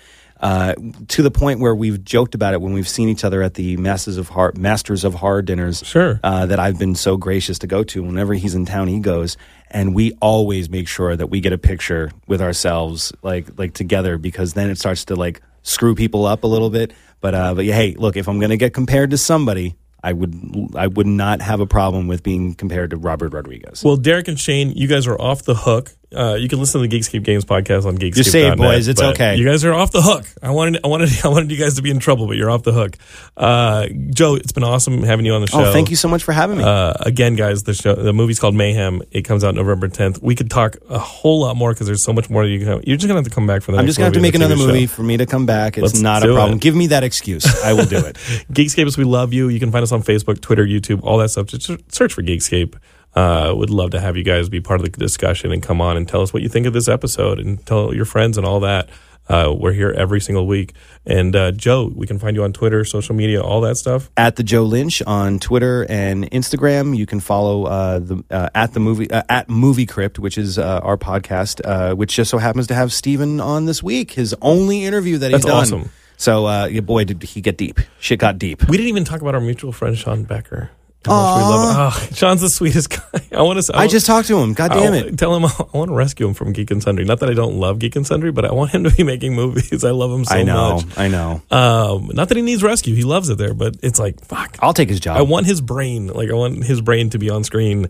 Uh, 0.42 0.74
to 1.08 1.22
the 1.22 1.30
point 1.30 1.60
where 1.60 1.76
we've 1.76 2.04
joked 2.04 2.34
about 2.34 2.56
it 2.56 2.62
when 2.62 2.74
we've 2.74 2.88
seen 2.88 3.10
each 3.10 3.24
other 3.24 3.44
at 3.44 3.54
the 3.54 3.78
Masters 3.78 4.18
of 4.18 4.30
Horror, 4.30 4.54
Masters 4.58 5.04
of 5.04 5.14
Horror 5.14 5.44
dinners. 5.44 5.84
Sure. 5.86 6.20
Uh, 6.24 6.48
that 6.48 6.60
I've 6.60 6.80
been 6.80 6.96
so 6.96 7.16
gracious 7.16 7.60
to 7.60 7.68
go 7.68 7.84
to. 7.84 8.02
Whenever 8.02 8.34
he's 8.34 8.56
in 8.56 8.66
town, 8.66 8.88
he 8.88 9.00
goes, 9.00 9.38
and 9.70 9.94
we 9.94 10.14
always 10.20 10.68
make 10.70 10.88
sure 10.88 11.16
that 11.16 11.28
we 11.28 11.42
get 11.42 11.54
a 11.54 11.60
picture 11.60 12.12
with 12.28 12.42
ourselves, 12.42 13.14
like 13.22 13.60
like 13.60 13.74
together, 13.74 14.18
because 14.18 14.54
then 14.54 14.72
it 14.72 14.80
starts 14.80 15.06
to 15.06 15.16
like 15.16 15.42
screw 15.62 15.94
people 15.94 16.26
up 16.26 16.44
a 16.44 16.48
little 16.48 16.72
bit. 16.72 16.92
But 17.20 17.36
uh, 17.36 17.54
but 17.54 17.66
yeah, 17.66 17.76
hey, 17.76 17.94
look, 17.94 18.18
if 18.18 18.28
I'm 18.28 18.40
gonna 18.40 18.58
get 18.58 18.74
compared 18.74 19.12
to 19.12 19.20
somebody, 19.20 19.76
I 20.04 20.14
would 20.14 20.74
I 20.76 20.88
would 20.88 21.08
not 21.08 21.42
have 21.42 21.60
a 21.60 21.68
problem 21.68 22.08
with 22.08 22.24
being 22.24 22.56
compared 22.56 22.90
to 22.90 22.98
Robert 22.98 23.34
Rodriguez. 23.34 23.84
Well, 23.84 23.98
Derek 23.98 24.28
and 24.28 24.40
Shane, 24.40 24.72
you 24.72 24.88
guys 24.88 25.06
are 25.06 25.20
off 25.22 25.44
the 25.44 25.56
hook. 25.56 25.92
Uh, 26.14 26.34
you 26.36 26.50
can 26.50 26.60
listen 26.60 26.82
to 26.82 26.88
the 26.88 27.00
Geekscape 27.00 27.24
Games 27.24 27.46
podcast 27.46 27.86
on 27.86 27.98
Geekscape. 27.98 28.26
Say 28.26 28.48
it, 28.48 28.58
boys. 28.58 28.88
It's 28.90 29.02
okay. 29.02 29.38
You 29.38 29.46
guys 29.46 29.64
are 29.64 29.74
off 29.74 29.92
the 29.92 30.02
hook. 30.02 30.26
I 30.42 30.52
wanted, 30.52 30.82
I 30.84 30.88
wanted, 30.88 31.10
I 31.24 31.30
wanted 31.30 31.52
you 31.52 31.58
guys 31.58 31.76
to 31.76 31.82
be 31.82 31.90
in 31.90 32.00
trouble, 32.00 32.28
but 32.28 32.36
you're 32.36 32.50
off 32.50 32.64
the 32.64 32.74
hook. 32.74 32.98
Uh, 33.38 33.88
Joe, 34.10 34.36
it's 34.36 34.52
been 34.52 34.64
awesome 34.64 35.04
having 35.04 35.26
you 35.26 35.34
on 35.34 35.42
the 35.42 35.48
show. 35.48 35.66
oh, 35.66 35.72
thank 35.72 35.90
you 35.90 35.96
so 35.96 36.10
much 36.10 36.24
for 36.24 36.34
having 36.34 36.58
me. 36.58 36.64
Uh, 36.66 36.94
again, 37.00 37.36
guys, 37.36 37.64
the 37.64 37.74
show, 37.74 37.96
the 37.96 38.12
movie's 38.12 38.40
called 38.40 38.56
Mayhem. 38.56 39.02
It 39.12 39.22
comes 39.22 39.44
out 39.44 39.56
November 39.56 39.88
10th. 39.88 40.22
We 40.22 40.36
could 40.36 40.50
talk 40.50 40.76
a 40.90 41.00
whole 41.00 41.42
lot 41.42 41.56
more 41.56 41.74
because 41.74 41.88
there's 41.88 42.04
so 42.04 42.12
much 42.12 42.30
more. 42.30 42.44
You 42.44 42.60
can, 42.60 42.84
you're 42.86 42.98
just 42.98 43.08
gonna 43.08 43.20
have 43.20 43.26
to 43.26 43.34
come 43.34 43.48
back 43.48 43.62
for 43.62 43.72
that. 43.72 43.80
I'm 43.80 43.86
just 43.86 43.98
gonna 43.98 44.08
have 44.08 44.14
to 44.14 44.20
make 44.22 44.36
another 44.36 44.58
movie 44.58 44.88
show. 44.88 44.94
for 44.94 45.04
me 45.04 45.16
to 45.18 45.26
come 45.26 45.46
back. 45.46 45.78
It's 45.78 45.84
Let's 45.84 46.02
not 46.02 46.24
a 46.24 46.34
problem. 46.34 46.58
it. 46.58 46.62
Give 46.62 46.76
me 46.76 46.88
that 46.88 47.04
excuse. 47.04 47.46
I 47.64 47.74
will 47.74 47.86
do 47.86 47.98
it. 47.98 48.16
Geekscapists, 48.52 48.98
we 48.98 49.06
love 49.06 49.32
you. 49.32 49.48
You 49.48 49.60
can 49.60 49.72
find 49.72 49.84
us 49.84 49.94
on 49.94 50.04
Facebook, 50.04 50.42
Twitter, 50.42 50.66
YouTube, 50.66 51.04
all 51.04 51.18
that 51.20 51.30
stuff. 51.30 51.48
Just 51.48 51.72
search 51.94 52.14
for 52.14 52.22
Geekscape. 52.22 52.76
Uh, 53.14 53.54
would 53.56 53.70
love 53.70 53.92
to 53.92 54.00
have 54.00 54.16
you 54.16 54.24
guys 54.24 54.48
be 54.50 54.62
part 54.62 54.80
of 54.80 54.90
the 54.90 54.98
discussion 54.98 55.52
and 55.52 55.62
come 55.62 55.82
on 55.82 55.98
and 55.98 56.08
tell 56.08 56.22
us 56.22 56.34
what 56.34 56.42
you 56.42 56.50
think 56.50 56.66
of 56.66 56.74
this 56.74 56.88
episode 56.88 57.40
and 57.40 57.66
tell 57.66 57.94
your 57.94 58.06
friends 58.06 58.38
and 58.38 58.46
all 58.48 58.62
that. 58.62 58.90
Uh, 59.30 59.54
we're 59.58 59.72
here 59.72 59.92
every 59.92 60.20
single 60.20 60.48
week. 60.48 60.74
And 61.06 61.36
uh, 61.36 61.52
Joe, 61.52 61.92
we 61.96 62.08
can 62.08 62.20
find 62.20 62.36
you 62.36 62.44
on 62.44 62.54
Twitter, 62.54 62.84
social 62.84 63.16
media, 63.16 63.42
all 63.42 63.62
that 63.62 63.78
stuff. 63.78 64.10
at 64.18 64.36
the 64.36 64.44
Joe 64.44 64.64
Lynch 64.64 65.02
on 65.04 65.40
Twitter 65.40 65.86
and 65.90 66.30
Instagram. 66.32 66.98
You 66.98 67.06
can 67.06 67.20
follow 67.20 67.66
uh, 67.66 68.00
the 68.00 68.24
uh, 68.30 68.50
at 68.56 68.74
the 68.74 68.80
movie 68.80 69.10
uh, 69.12 69.24
at 69.30 69.50
Movie 69.50 69.86
Crypt, 69.86 70.18
which 70.20 70.38
is 70.38 70.58
uh, 70.58 70.80
our 70.84 70.98
podcast, 70.98 71.62
uh, 71.64 71.96
which 71.96 72.16
just 72.16 72.32
so 72.32 72.40
happens 72.40 72.68
to 72.68 72.74
have 72.76 72.92
Steven 72.92 73.40
on 73.40 73.66
this 73.66 73.82
week. 73.84 74.12
His 74.12 74.36
only 74.42 74.84
interview 74.86 75.18
that 75.20 75.32
he's 75.32 75.44
That's 75.44 75.46
done. 75.46 75.62
awesome. 75.82 75.92
So, 76.18 76.46
uh, 76.46 76.82
boy, 76.82 77.06
did 77.06 77.24
he 77.24 77.42
get 77.42 77.58
deep. 77.58 77.80
Shit 78.00 78.20
got 78.20 78.38
deep. 78.38 78.68
We 78.68 78.78
didn't 78.78 78.90
even 78.90 79.06
talk 79.06 79.22
about 79.22 79.34
our 79.34 79.42
mutual 79.42 79.72
friend 79.72 79.98
Sean 79.98 80.24
Becker. 80.24 80.70
How 81.04 81.14
much 81.14 81.38
we 81.38 81.50
love 81.50 81.70
him. 81.70 82.12
Oh, 82.12 82.16
Sean's 82.16 82.42
the 82.42 82.50
sweetest 82.50 82.90
guy. 82.92 83.22
I 83.38 83.42
want 83.42 83.60
to. 83.62 83.76
I 83.76 83.88
just 83.88 84.06
talked 84.06 84.28
to 84.28 84.38
him. 84.38 84.54
God 84.54 84.72
damn 84.72 84.94
it. 84.94 85.18
Tell 85.18 85.36
him 85.36 85.46
I 85.74 85.78
want 85.78 85.90
to 85.90 85.96
rescue 85.96 86.28
him 86.28 86.34
from 86.36 86.54
Geek 86.54 86.70
and 86.70 86.82
Sundry. 86.84 87.06
Not 87.06 87.20
that 87.22 87.30
I 87.30 87.34
don't 87.34 87.56
love 87.56 87.80
Geek 87.80 87.96
and 87.96 88.06
Sundry, 88.06 88.32
but 88.32 88.46
I 88.46 88.54
want 88.54 88.72
him 88.72 88.84
to 88.86 88.92
be 88.92 89.04
making 89.04 89.34
movies. 89.34 89.84
I 89.84 89.92
love 89.92 90.12
him 90.12 90.26
so 90.26 90.36
much. 90.36 90.40
I 90.40 90.44
know. 90.44 90.76
much. 90.76 90.98
I 90.98 91.08
know. 91.08 91.42
Um, 91.50 92.12
not 92.14 92.28
that 92.30 92.38
he 92.38 92.44
needs 92.44 92.62
rescue. 92.62 92.94
He 92.96 93.04
loves 93.04 93.30
it 93.30 93.38
there, 93.40 93.54
but 93.56 93.78
it's 93.82 94.00
like 94.00 94.24
fuck. 94.24 94.58
I'll 94.62 94.74
take 94.74 94.90
his 94.90 95.00
job. 95.00 95.18
I 95.18 95.24
want 95.24 95.48
his 95.48 95.60
brain. 95.62 96.08
Like 96.08 96.30
I 96.30 96.34
want 96.34 96.64
his 96.64 96.82
brain 96.82 97.10
to 97.12 97.18
be 97.18 97.30
on 97.30 97.44
screen. 97.44 97.88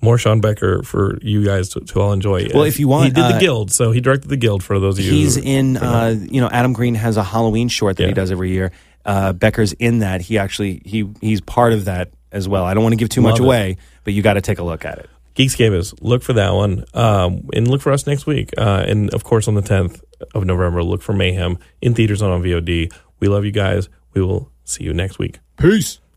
More 0.00 0.18
Sean 0.18 0.42
Becker 0.42 0.82
for 0.82 1.18
you 1.22 1.44
guys 1.46 1.70
to, 1.70 1.80
to 1.80 2.00
all 2.00 2.12
enjoy. 2.12 2.48
Well, 2.52 2.64
if 2.64 2.78
you 2.78 2.88
want, 2.88 3.04
he 3.06 3.10
did 3.12 3.22
the 3.24 3.36
uh, 3.36 3.40
Guild, 3.40 3.72
so 3.72 3.90
he 3.90 4.02
directed 4.02 4.28
the 4.28 4.36
Guild 4.36 4.62
for 4.62 4.78
those 4.78 4.98
of 4.98 5.04
you. 5.04 5.10
He's 5.12 5.36
who- 5.36 5.42
in, 5.42 5.78
uh, 5.78 6.14
you 6.30 6.42
know, 6.42 6.48
Adam 6.50 6.74
Green 6.74 6.94
has 6.94 7.16
a 7.16 7.22
Halloween 7.22 7.68
short 7.68 7.96
that 7.96 8.08
he 8.08 8.12
does 8.12 8.30
every 8.30 8.50
year. 8.50 8.70
Uh, 9.04 9.32
Becker's 9.32 9.72
in 9.74 9.98
that. 10.00 10.20
He 10.22 10.38
actually 10.38 10.82
he 10.84 11.08
he's 11.20 11.40
part 11.40 11.72
of 11.72 11.86
that 11.86 12.10
as 12.32 12.48
well. 12.48 12.64
I 12.64 12.74
don't 12.74 12.82
want 12.82 12.92
to 12.92 12.96
give 12.96 13.08
too 13.08 13.20
much 13.20 13.38
it. 13.38 13.44
away, 13.44 13.76
but 14.02 14.12
you 14.12 14.22
got 14.22 14.34
to 14.34 14.40
take 14.40 14.58
a 14.58 14.64
look 14.64 14.84
at 14.84 14.98
it. 14.98 15.10
Geekscapists, 15.34 15.94
look 16.00 16.22
for 16.22 16.32
that 16.34 16.54
one, 16.54 16.84
um, 16.94 17.48
and 17.52 17.66
look 17.66 17.80
for 17.80 17.90
us 17.90 18.06
next 18.06 18.24
week. 18.24 18.50
Uh, 18.56 18.84
and 18.86 19.12
of 19.12 19.24
course, 19.24 19.48
on 19.48 19.54
the 19.54 19.62
10th 19.62 20.00
of 20.32 20.44
November, 20.44 20.82
look 20.82 21.02
for 21.02 21.12
Mayhem 21.12 21.58
in 21.82 21.94
theaters 21.94 22.22
and 22.22 22.30
on 22.30 22.42
VOD. 22.42 22.92
We 23.18 23.28
love 23.28 23.44
you 23.44 23.50
guys. 23.50 23.88
We 24.12 24.22
will 24.22 24.52
see 24.64 24.84
you 24.84 24.94
next 24.94 25.18
week. 25.18 25.40
Peace. 25.56 25.98